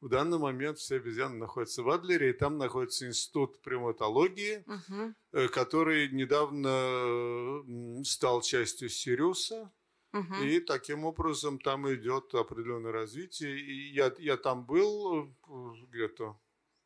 в 0.00 0.08
данный 0.08 0.38
момент 0.38 0.78
все 0.78 0.96
обезьяны 0.96 1.36
находятся 1.36 1.82
в 1.82 1.88
Адлере, 1.88 2.30
и 2.30 2.32
там 2.32 2.58
находится 2.58 3.06
институт 3.06 3.60
приматологии, 3.62 4.64
угу. 4.66 5.48
который 5.48 6.10
недавно 6.10 7.64
стал 8.04 8.42
частью 8.42 8.88
Сириуса. 8.88 9.72
Угу. 10.12 10.34
И 10.44 10.60
таким 10.60 11.04
образом 11.04 11.58
там 11.58 11.92
идет 11.92 12.34
определенное 12.34 12.92
развитие. 12.92 13.58
И 13.58 13.92
я, 13.92 14.14
я 14.18 14.36
там 14.36 14.64
был 14.64 15.34
где-то 15.90 16.38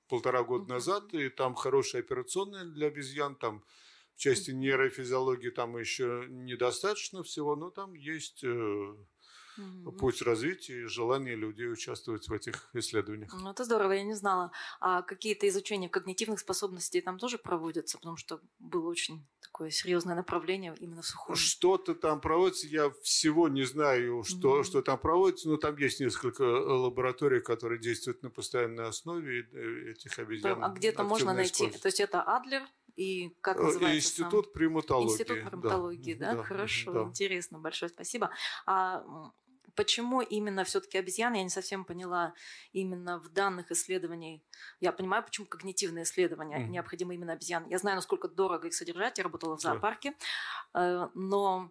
полтора 0.08 0.42
года 0.42 0.64
угу. 0.64 0.72
назад, 0.72 1.12
и 1.12 1.28
там 1.28 1.54
хорошая 1.54 2.02
операционная 2.02 2.64
для 2.64 2.86
обезьян, 2.86 3.34
там 3.34 3.64
части 4.20 4.50
нейрофизиологии 4.50 5.50
там 5.50 5.76
еще 5.78 6.26
недостаточно 6.28 7.22
всего, 7.22 7.56
но 7.56 7.70
там 7.70 7.94
есть 7.94 8.44
э, 8.44 8.94
угу. 9.56 9.92
путь 9.92 10.22
развития 10.22 10.82
и 10.82 10.86
желание 10.86 11.36
людей 11.36 11.72
участвовать 11.72 12.28
в 12.28 12.32
этих 12.32 12.68
исследованиях. 12.74 13.32
Ну, 13.32 13.50
это 13.50 13.64
здорово, 13.64 13.92
я 13.92 14.02
не 14.02 14.14
знала. 14.14 14.52
А 14.80 15.02
какие-то 15.02 15.48
изучения 15.48 15.88
когнитивных 15.88 16.40
способностей 16.40 17.00
там 17.00 17.18
тоже 17.18 17.38
проводятся, 17.38 17.98
потому 17.98 18.16
что 18.16 18.40
было 18.58 18.88
очень 18.88 19.26
такое 19.40 19.70
серьезное 19.70 20.14
направление 20.14 20.74
именно 20.78 21.02
в 21.02 21.06
сухом. 21.06 21.34
Что-то 21.34 21.94
там 21.94 22.20
проводится, 22.20 22.66
я 22.66 22.90
всего 23.02 23.48
не 23.48 23.64
знаю, 23.64 24.22
что, 24.24 24.56
угу. 24.56 24.64
что 24.64 24.82
там 24.82 24.98
проводится, 24.98 25.48
но 25.48 25.56
там 25.56 25.76
есть 25.76 26.00
несколько 26.00 26.42
лабораторий, 26.42 27.40
которые 27.40 27.80
действуют 27.80 28.22
на 28.22 28.30
постоянной 28.30 28.86
основе 28.86 29.48
э, 29.52 29.90
этих 29.92 30.18
обезьян. 30.18 30.62
А 30.62 30.68
где-то 30.68 31.04
можно 31.04 31.32
найти, 31.32 31.70
то 31.70 31.88
есть 31.88 32.00
это 32.00 32.22
Адлер, 32.22 32.62
и 33.00 33.34
как 33.40 33.58
э, 33.58 33.62
называется 33.62 34.08
Институт 34.08 34.44
сам? 34.44 34.52
приматологии. 34.52 35.12
Институт 35.12 35.44
приматологии, 35.48 36.14
да, 36.14 36.32
да? 36.32 36.36
да 36.36 36.42
хорошо, 36.42 36.92
да. 36.92 37.02
интересно, 37.04 37.58
большое 37.58 37.88
спасибо. 37.88 38.30
А 38.66 39.02
Почему 39.76 40.20
именно 40.20 40.64
все-таки 40.64 40.98
обезьяны, 40.98 41.36
я 41.36 41.42
не 41.44 41.48
совсем 41.48 41.84
поняла, 41.84 42.34
именно 42.72 43.18
в 43.20 43.28
данных 43.28 43.70
исследований. 43.70 44.42
Я 44.80 44.92
понимаю, 44.92 45.24
почему 45.24 45.46
когнитивные 45.46 46.02
исследования 46.02 46.58
mm. 46.58 46.68
необходимы 46.68 47.14
именно 47.14 47.32
обезьян. 47.32 47.66
Я 47.68 47.78
знаю, 47.78 47.96
насколько 47.96 48.28
дорого 48.28 48.66
их 48.66 48.74
содержать, 48.74 49.16
я 49.18 49.24
работала 49.24 49.56
в 49.56 49.60
зоопарке, 49.60 50.14
yeah. 50.74 51.08
но 51.14 51.70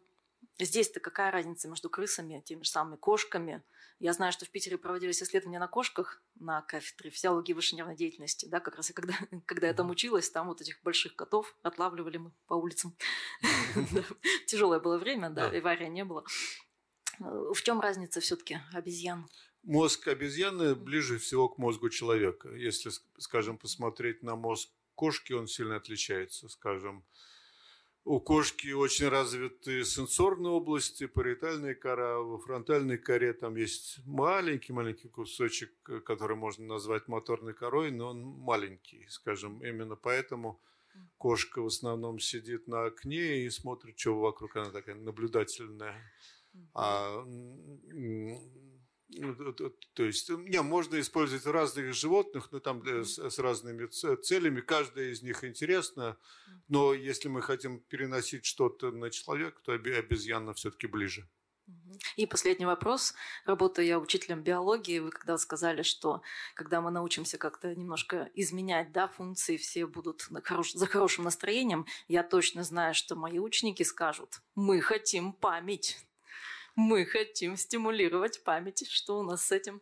здесь-то 0.65 0.99
какая 0.99 1.31
разница 1.31 1.68
между 1.68 1.90
крысами, 1.90 2.41
теми 2.45 2.64
же 2.64 2.69
самыми 2.69 2.98
кошками? 2.98 3.64
Я 3.99 4.14
знаю, 4.14 4.31
что 4.31 4.45
в 4.45 4.49
Питере 4.49 4.77
проводились 4.77 5.22
исследования 5.22 5.60
на 5.60 5.68
кошках 5.68 6.22
на 6.36 6.61
кафедре 6.61 7.10
физиологии 7.10 7.53
высшей 7.53 7.76
нервной 7.76 7.98
деятельности. 7.98 8.45
Да, 8.45 8.60
как 8.60 8.76
раз 8.76 8.90
и 8.90 8.94
когда, 8.94 9.14
когда 9.45 9.68
я 9.68 9.73
там 9.73 9.90
училась, 9.90 10.30
там 10.30 10.48
вот 10.48 10.61
этих 10.61 10.81
больших 10.84 11.15
котов 11.15 11.56
отлавливали 11.64 12.18
мы 12.18 12.31
по 12.48 12.53
улицам. 12.53 12.95
Тяжелое 14.48 14.80
было 14.80 14.98
время, 14.98 15.30
да, 15.30 15.49
и 15.49 15.60
вария 15.60 15.90
не 15.90 16.06
было. 16.06 16.23
Э, 17.19 17.52
в 17.53 17.61
чем 17.61 17.81
разница 17.81 18.22
все-таки 18.22 18.60
обезьян? 18.73 19.27
Мозг 19.64 20.07
обезьяны 20.07 20.76
ближе 20.76 21.18
всего 21.18 21.49
к 21.49 21.57
мозгу 21.57 21.90
человека. 21.90 22.49
Если, 22.56 22.91
скажем, 23.18 23.57
посмотреть 23.57 24.23
на 24.23 24.36
мозг 24.36 24.69
кошки, 24.95 25.34
он 25.34 25.48
сильно 25.48 25.76
отличается. 25.76 26.48
Скажем, 26.48 27.03
у 28.10 28.19
кошки 28.19 28.72
очень 28.72 29.07
развиты 29.07 29.84
сенсорные 29.84 30.52
области, 30.52 31.06
париетальная 31.06 31.76
кора, 31.76 32.18
во 32.18 32.40
фронтальной 32.40 32.98
коре 32.98 33.34
там 33.34 33.56
есть 33.56 33.99
маленький-маленький 34.03 35.10
кусочек, 35.10 35.72
который 36.06 36.36
можно 36.36 36.65
назвать 36.65 37.07
моторной 37.07 37.53
корой, 37.53 37.91
но 37.91 38.10
он 38.10 38.23
маленький, 38.23 39.06
скажем. 39.10 39.64
Именно 39.64 39.95
поэтому 39.95 40.60
кошка 41.19 41.61
в 41.61 41.68
основном 41.68 42.18
сидит 42.19 42.68
на 42.68 42.86
окне 42.86 43.45
и 43.45 43.49
смотрит, 43.52 43.99
что 43.99 44.19
вокруг, 44.19 44.56
она 44.56 44.72
такая 44.72 44.95
наблюдательная. 44.95 45.95
А, 46.73 47.23
то 49.94 50.03
есть, 50.03 50.30
не, 50.30 50.61
можно 50.61 50.99
использовать 50.99 51.45
разных 51.45 51.94
животных, 51.94 52.52
но 52.52 52.60
там 52.60 52.81
для, 52.81 53.03
с, 53.03 53.18
с 53.18 53.40
разными 53.40 53.88
целями, 53.88 54.61
каждая 54.61 55.11
из 55.11 55.23
них 55.23 55.44
интересна, 55.44 56.18
но 56.68 56.94
если 56.94 57.27
мы 57.27 57.41
хотим 57.41 57.80
переносить 57.80 58.45
что-то 58.45 58.91
на 58.91 59.10
человека, 59.10 59.60
то 59.64 59.73
обезьяна 59.73 60.53
все-таки 60.53 60.88
ближе. 60.88 61.27
И 62.15 62.26
последний 62.26 62.65
вопрос. 62.65 63.14
Работая 63.45 63.86
я 63.86 63.99
учителем 63.99 64.41
биологии, 64.41 64.99
вы 64.99 65.11
когда 65.11 65.38
сказали, 65.38 65.81
что 65.81 66.22
когда 66.56 66.81
мы 66.81 66.91
научимся 66.91 67.38
как-то 67.38 67.76
немножко 67.76 68.30
изменять 68.36 68.91
да, 68.91 69.07
функции, 69.07 69.57
все 69.57 69.86
будут 69.86 70.27
хорош, 70.44 70.73
за 70.73 70.88
хорошим 70.88 71.26
настроением, 71.26 71.86
я 72.07 72.23
точно 72.23 72.64
знаю, 72.64 72.94
что 72.94 73.15
мои 73.15 73.40
ученики 73.40 73.84
скажут, 73.84 74.41
мы 74.56 74.81
хотим 74.81 75.34
память 75.34 75.98
мы 76.80 77.06
хотим 77.06 77.58
стимулировать 77.58 78.44
память. 78.44 78.88
Что 78.90 79.20
у 79.20 79.24
нас 79.24 79.46
с 79.46 79.52
этим? 79.52 79.82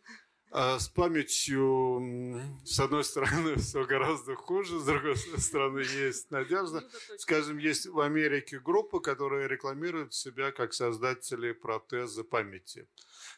А 0.49 0.79
с 0.79 0.87
памятью, 0.87 2.41
с 2.63 2.79
одной 2.79 3.03
стороны, 3.03 3.55
все 3.57 3.85
гораздо 3.85 4.35
хуже, 4.35 4.79
с 4.79 4.83
другой 4.83 5.15
стороны, 5.37 5.79
есть 5.79 6.31
надежда. 6.31 6.83
Скажем, 7.17 7.57
есть 7.59 7.85
в 7.85 7.99
Америке 7.99 8.59
группа, 8.59 8.99
которая 8.99 9.47
рекламирует 9.47 10.13
себя 10.13 10.51
как 10.51 10.73
создатели 10.73 11.51
протеза 11.51 12.23
памяти. 12.23 12.87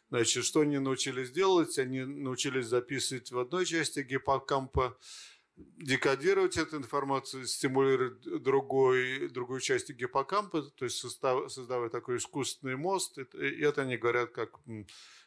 Значит, 0.10 0.46
что 0.46 0.62
они 0.62 0.78
научились 0.78 1.32
делать? 1.32 1.78
Они 1.80 2.06
научились 2.06 2.68
записывать 2.68 3.32
в 3.32 3.40
одной 3.40 3.66
части 3.66 4.00
гиппокампа 4.02 4.98
декодировать 5.78 6.58
эту 6.58 6.78
информацию, 6.78 7.46
стимулировать 7.46 8.22
другой, 8.44 9.30
другую 9.30 9.60
часть 9.60 9.92
гиппокампа, 9.92 10.62
то 10.62 10.86
есть 10.86 10.98
состав, 10.98 11.52
создавая 11.52 11.90
такой 11.90 12.18
искусственный 12.18 12.76
мост. 12.76 13.18
И 13.18 13.62
это 13.62 13.84
они 13.84 13.98
говорят, 13.98 14.32
как 14.32 14.60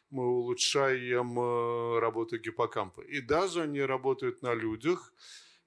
мы 0.09 0.27
улучшаем 0.27 1.39
э, 1.39 1.99
работу 1.99 2.37
гиппокампа. 2.37 3.01
И 3.01 3.19
даже 3.19 3.61
они 3.61 3.81
работают 3.81 4.41
на 4.41 4.53
людях 4.53 5.13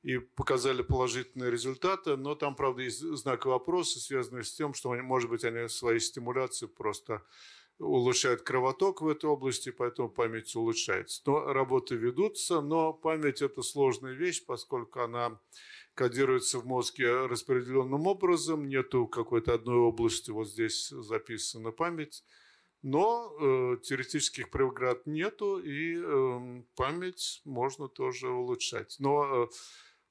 и 0.02 0.18
показали 0.18 0.82
положительные 0.82 1.50
результаты, 1.50 2.16
но 2.16 2.36
там, 2.36 2.54
правда, 2.54 2.82
есть 2.82 3.00
знак 3.00 3.44
вопроса, 3.44 3.98
связанный 3.98 4.44
с 4.44 4.52
тем, 4.54 4.72
что, 4.72 4.92
может 4.94 5.28
быть, 5.28 5.44
они 5.44 5.68
свои 5.68 5.98
стимуляции 5.98 6.66
просто 6.66 7.22
улучшает 7.78 8.42
кровоток 8.42 9.02
в 9.02 9.08
этой 9.08 9.26
области, 9.26 9.70
поэтому 9.70 10.08
память 10.08 10.54
улучшается. 10.56 11.22
Но 11.26 11.52
работы 11.52 11.96
ведутся, 11.96 12.60
но 12.60 12.92
память– 12.92 13.42
это 13.42 13.62
сложная 13.62 14.14
вещь, 14.14 14.44
поскольку 14.44 15.00
она 15.00 15.38
кодируется 15.94 16.58
в 16.58 16.66
мозге 16.66 17.26
распределенным 17.26 18.06
образом, 18.06 18.68
нету 18.68 19.06
какой-то 19.06 19.54
одной 19.54 19.78
области, 19.78 20.30
вот 20.30 20.48
здесь 20.48 20.88
записана 20.88 21.72
память, 21.72 22.22
но 22.82 23.34
э, 23.40 23.78
теоретических 23.82 24.50
преград 24.50 25.06
нету, 25.06 25.58
и 25.58 25.96
э, 25.98 26.62
память 26.76 27.40
можно 27.44 27.88
тоже 27.88 28.28
улучшать. 28.28 28.96
Но 28.98 29.44
э, 29.44 29.46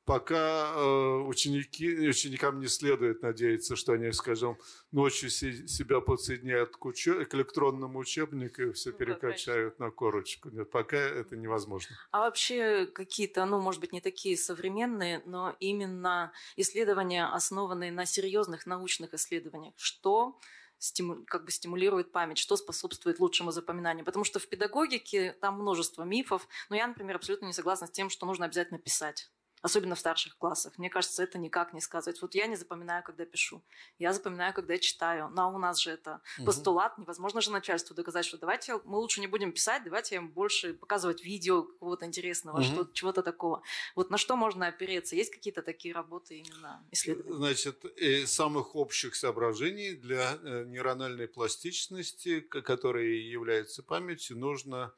пока 0.05 0.73
э, 0.75 1.15
ученики, 1.25 2.07
ученикам 2.07 2.59
не 2.59 2.67
следует 2.67 3.23
надеяться, 3.23 3.75
что 3.75 3.93
они, 3.93 4.11
скажем, 4.11 4.57
ночью 4.91 5.29
си, 5.29 5.67
себя 5.67 5.99
подсоединяют 5.99 6.77
к, 6.77 6.85
учё, 6.85 7.25
к 7.25 7.33
электронному 7.33 7.99
учебнику 7.99 8.61
и 8.61 8.71
все 8.71 8.91
ну, 8.91 8.97
перекачают 8.97 9.79
на 9.79 9.89
корочку. 9.89 10.49
Нет, 10.49 10.69
пока 10.69 10.97
это 10.97 11.35
невозможно. 11.35 11.95
А 12.11 12.19
вообще 12.19 12.85
какие-то, 12.85 13.45
ну, 13.45 13.59
может 13.59 13.81
быть, 13.81 13.93
не 13.93 14.01
такие 14.01 14.37
современные, 14.37 15.21
но 15.25 15.55
именно 15.59 16.31
исследования, 16.55 17.25
основанные 17.25 17.91
на 17.91 18.05
серьезных 18.05 18.67
научных 18.67 19.13
исследованиях, 19.15 19.73
что 19.75 20.39
стиму, 20.77 21.23
как 21.25 21.45
бы 21.45 21.51
стимулирует 21.51 22.11
память, 22.11 22.37
что 22.37 22.57
способствует 22.57 23.19
лучшему 23.19 23.49
запоминанию. 23.49 24.05
Потому 24.05 24.23
что 24.23 24.37
в 24.37 24.47
педагогике 24.47 25.33
там 25.41 25.59
множество 25.59 26.03
мифов, 26.03 26.47
но 26.69 26.75
я, 26.75 26.85
например, 26.85 27.15
абсолютно 27.15 27.47
не 27.47 27.53
согласна 27.53 27.87
с 27.87 27.91
тем, 27.91 28.11
что 28.11 28.27
нужно 28.27 28.45
обязательно 28.45 28.77
писать 28.77 29.31
особенно 29.65 29.95
в 29.95 29.99
старших 29.99 30.37
классах. 30.37 30.77
Мне 30.77 30.91
кажется, 30.91 31.23
это 31.23 31.39
никак 31.39 31.73
не 31.73 31.81
сказывается. 31.81 32.23
Вот 32.23 32.35
я 32.35 32.45
не 32.45 32.55
запоминаю, 32.55 33.03
когда 33.03 33.25
пишу. 33.25 33.63
Я 33.97 34.13
запоминаю, 34.13 34.53
когда 34.53 34.77
читаю. 34.77 35.29
Но 35.29 35.51
у 35.51 35.57
нас 35.57 35.79
же 35.79 35.89
это 35.89 36.21
постулат. 36.45 36.99
Невозможно 36.99 37.41
же 37.41 37.51
начальству 37.51 37.95
доказать, 37.95 38.25
что 38.25 38.37
давайте 38.37 38.79
мы 38.85 38.99
лучше 38.99 39.21
не 39.21 39.27
будем 39.27 39.51
писать, 39.51 39.83
давайте 39.83 40.17
им 40.17 40.29
больше 40.29 40.75
показывать 40.75 41.23
видео 41.23 41.63
какого-то 41.63 42.05
интересного, 42.05 42.57
угу. 42.57 42.63
что, 42.63 42.85
чего-то 42.93 43.23
такого. 43.23 43.63
Вот 43.95 44.11
на 44.11 44.19
что 44.19 44.35
можно 44.35 44.67
опереться? 44.67 45.15
Есть 45.15 45.31
какие-то 45.31 45.63
такие 45.63 45.95
работы 45.95 46.37
именно 46.37 46.85
исследования? 46.91 47.35
Значит, 47.35 47.85
из 47.85 48.31
самых 48.31 48.75
общих 48.75 49.15
соображений 49.15 49.95
для 49.95 50.37
э, 50.43 50.65
нейрональной 50.65 51.27
пластичности, 51.27 52.39
которая 52.39 53.05
является 53.05 53.81
памятью, 53.81 54.37
нужно 54.37 54.93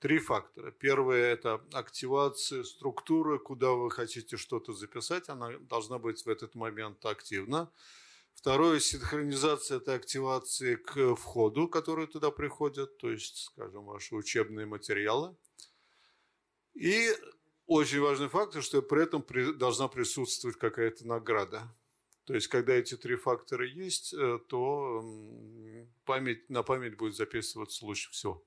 Три 0.00 0.20
фактора. 0.20 0.70
Первое– 0.70 1.32
это 1.32 1.60
активация 1.72 2.62
структуры, 2.62 3.40
куда 3.40 3.72
вы 3.72 3.90
хотите 3.90 4.36
что-то 4.36 4.72
записать. 4.72 5.28
Она 5.28 5.58
должна 5.58 5.98
быть 5.98 6.24
в 6.24 6.28
этот 6.28 6.54
момент 6.54 7.04
активна. 7.04 7.68
Второе– 8.32 8.78
синхронизация 8.80 9.78
этой 9.78 9.96
активации 9.96 10.76
к 10.76 11.16
входу, 11.16 11.66
который 11.66 12.06
туда 12.06 12.30
приходит, 12.30 12.96
то 12.98 13.10
есть, 13.10 13.46
скажем, 13.46 13.86
ваши 13.86 14.14
учебные 14.14 14.66
материалы. 14.66 15.34
И 16.74 17.08
очень 17.66 18.00
важный 18.00 18.28
фактор, 18.28 18.62
что 18.62 18.80
при 18.82 19.02
этом 19.02 19.26
должна 19.58 19.88
присутствовать 19.88 20.56
какая-то 20.56 21.08
награда. 21.08 21.74
То 22.22 22.34
есть, 22.34 22.46
когда 22.46 22.74
эти 22.74 22.96
три 22.96 23.16
фактора 23.16 23.66
есть, 23.66 24.14
э, 24.14 24.38
то 24.48 25.02
память, 26.04 26.48
на 26.48 26.62
память 26.62 26.96
будет 26.96 27.16
записываться 27.16 27.84
лучше 27.84 28.12
всего. 28.12 28.44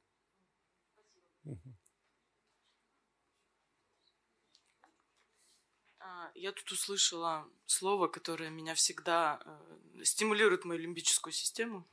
А, 6.00 6.32
я 6.36 6.52
тут 6.52 6.72
услышала 6.72 7.48
слово, 7.66 8.08
которое 8.08 8.50
меня 8.50 8.76
всегда 8.76 9.40
э, 9.46 10.04
стимулирует 10.04 10.66
мою 10.66 10.80
лимбическую 10.80 11.32
систему. 11.34 11.88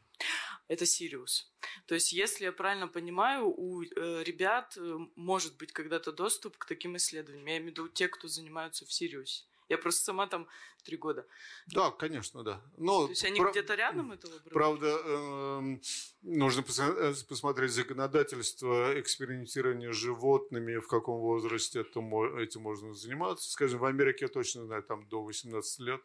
Это 0.66 0.84
Сириус. 0.86 1.50
То 1.86 1.94
есть, 1.94 2.12
если 2.12 2.44
я 2.44 2.52
правильно 2.52 2.88
понимаю, 2.88 3.46
у 3.48 3.82
э, 3.82 4.22
ребят 4.24 4.76
э, 4.76 4.98
может 5.14 5.56
быть 5.56 5.72
когда-то 5.72 6.12
доступ 6.12 6.58
к 6.58 6.66
таким 6.66 6.96
исследованиям. 6.96 7.46
Я 7.46 7.56
имею 7.58 7.64
в 7.64 7.70
виду 7.70 7.88
те, 7.88 8.08
кто 8.08 8.28
занимаются 8.28 8.84
в 8.84 8.92
Сириусе. 8.92 9.44
Я 9.68 9.76
просто 9.78 10.04
сама 10.04 10.26
там 10.26 10.48
три 10.82 10.96
года. 10.96 11.26
Да, 11.66 11.90
конечно, 11.90 12.42
да. 12.42 12.62
Но 12.76 13.04
То 13.04 13.10
есть 13.10 13.24
они 13.24 13.38
про... 13.38 13.50
где-то 13.50 13.74
рядом 13.74 14.12
этого 14.12 14.36
обрабатывают? 14.36 14.80
Правда, 14.80 15.00
э, 15.04 15.78
нужно 16.22 16.60
э, 16.60 17.14
посмотреть 17.28 17.72
законодательство 17.72 18.98
экспериментирования 18.98 19.92
животными, 19.92 20.78
в 20.78 20.88
каком 20.88 21.20
возрасте 21.20 21.80
это, 21.80 22.00
этим 22.38 22.62
можно 22.62 22.94
заниматься. 22.94 23.50
Скажем, 23.50 23.80
в 23.80 23.84
Америке 23.84 24.24
я 24.24 24.28
точно 24.28 24.64
знаю, 24.64 24.82
там 24.82 25.06
до 25.08 25.22
18 25.22 25.80
лет 25.80 26.00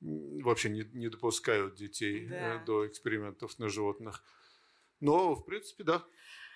вообще 0.00 0.70
не, 0.70 0.82
не 0.92 1.08
допускают 1.08 1.74
детей 1.76 2.26
э, 2.26 2.58
да. 2.58 2.64
до 2.64 2.86
экспериментов 2.86 3.58
на 3.58 3.68
животных. 3.68 4.24
Но, 4.98 5.34
в 5.34 5.44
принципе, 5.44 5.84
да. 5.84 6.04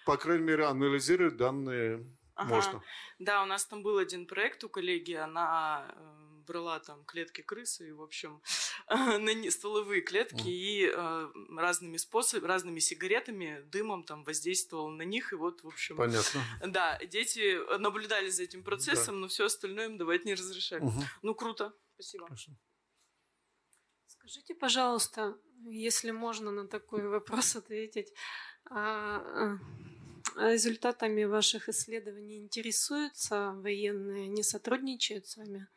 По 0.05 0.17
крайней 0.17 0.45
мере, 0.45 0.65
анализировать 0.65 1.37
данные 1.37 2.07
ага. 2.35 2.55
можно. 2.55 2.83
Да, 3.19 3.43
у 3.43 3.47
нас 3.47 3.65
там 3.65 3.83
был 3.83 3.99
один 3.99 4.27
проект 4.27 4.65
у 4.65 4.69
коллеги, 4.69 5.15
она 5.15 5.95
брала 6.47 6.79
там 6.81 7.05
клетки 7.05 7.43
крысы, 7.43 7.89
и, 7.89 7.93
в 7.93 8.03
общем, 8.03 8.43
на 8.89 9.51
столовые 9.51 10.03
клетки 10.03 10.49
и 10.49 10.87
э, 10.87 11.33
разными 11.57 11.97
способами, 11.97 12.49
разными 12.49 12.79
сигаретами, 12.79 13.63
дымом 13.67 14.05
там 14.05 14.25
воздействовал 14.25 14.89
на 14.91 15.03
них, 15.03 15.33
и 15.33 15.37
вот, 15.37 15.63
в 15.63 15.69
общем... 15.69 15.97
Понятно. 15.97 16.43
Да, 16.67 16.99
дети 17.05 17.59
наблюдали 17.79 18.29
за 18.29 18.43
этим 18.43 18.63
процессом, 18.63 19.17
да. 19.17 19.21
но 19.23 19.29
все 19.29 19.45
остальное 19.45 19.87
им 19.87 19.99
давать 19.99 20.25
не 20.25 20.35
разрешали. 20.35 20.83
Угу. 20.83 21.03
Ну, 21.23 21.35
круто. 21.35 21.73
Спасибо. 21.95 22.27
Хорошо. 22.27 22.53
Скажите, 24.07 24.55
пожалуйста, 24.55 25.37
если 25.67 26.11
можно 26.11 26.51
на 26.51 26.67
такой 26.67 27.07
вопрос 27.09 27.57
ответить, 27.57 28.13
а, 28.71 29.59
а 30.37 30.51
результатами 30.51 31.25
ваших 31.25 31.69
исследований 31.69 32.39
интересуются 32.39 33.53
военные, 33.53 34.29
не 34.29 34.43
сотрудничают 34.43 35.27
с 35.27 35.37
вами? 35.37 35.69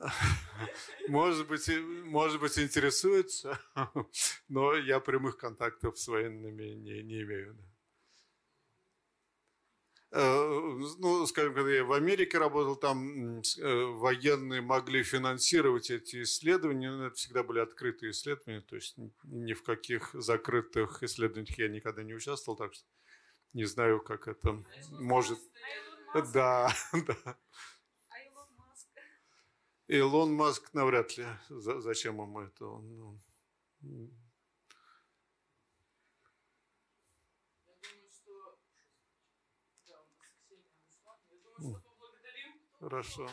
Может 1.08 1.46
быть, 1.46 1.70
может 2.04 2.40
быть, 2.40 2.58
интересуется, 2.58 3.58
но 4.48 4.74
я 4.74 5.00
прямых 5.00 5.36
контактов 5.36 5.98
с 5.98 6.08
военными 6.08 6.74
не, 6.74 7.02
не 7.02 7.22
имею. 7.22 7.56
Э, 10.16 10.78
ну, 10.98 11.26
скажем, 11.26 11.54
когда 11.54 11.70
я 11.70 11.84
в 11.84 11.92
Америке 11.92 12.38
работал, 12.38 12.76
там 12.76 13.40
э, 13.40 13.84
военные 13.96 14.60
могли 14.60 15.02
финансировать 15.02 15.90
эти 15.90 16.22
исследования, 16.22 16.92
но 16.92 17.06
это 17.06 17.16
всегда 17.16 17.42
были 17.42 17.58
открытые 17.58 18.12
исследования, 18.12 18.60
то 18.60 18.76
есть 18.76 18.96
ни 19.24 19.54
в 19.54 19.64
каких 19.64 20.10
закрытых 20.14 21.02
исследованиях 21.02 21.58
я 21.58 21.68
никогда 21.68 22.04
не 22.04 22.14
участвовал, 22.14 22.56
так 22.56 22.74
что 22.74 22.84
не 23.54 23.64
знаю, 23.64 24.00
как 24.00 24.28
это 24.28 24.62
может... 24.90 25.38
Да, 26.32 26.72
да. 26.92 27.38
Илон 29.86 30.32
Маск 30.32 30.72
навряд 30.72 31.16
ли. 31.18 31.26
Зачем 31.48 32.20
ему 32.20 32.40
это? 32.40 32.66
Он, 32.66 32.96
ну... 32.96 34.10
Хорошо. 42.80 43.28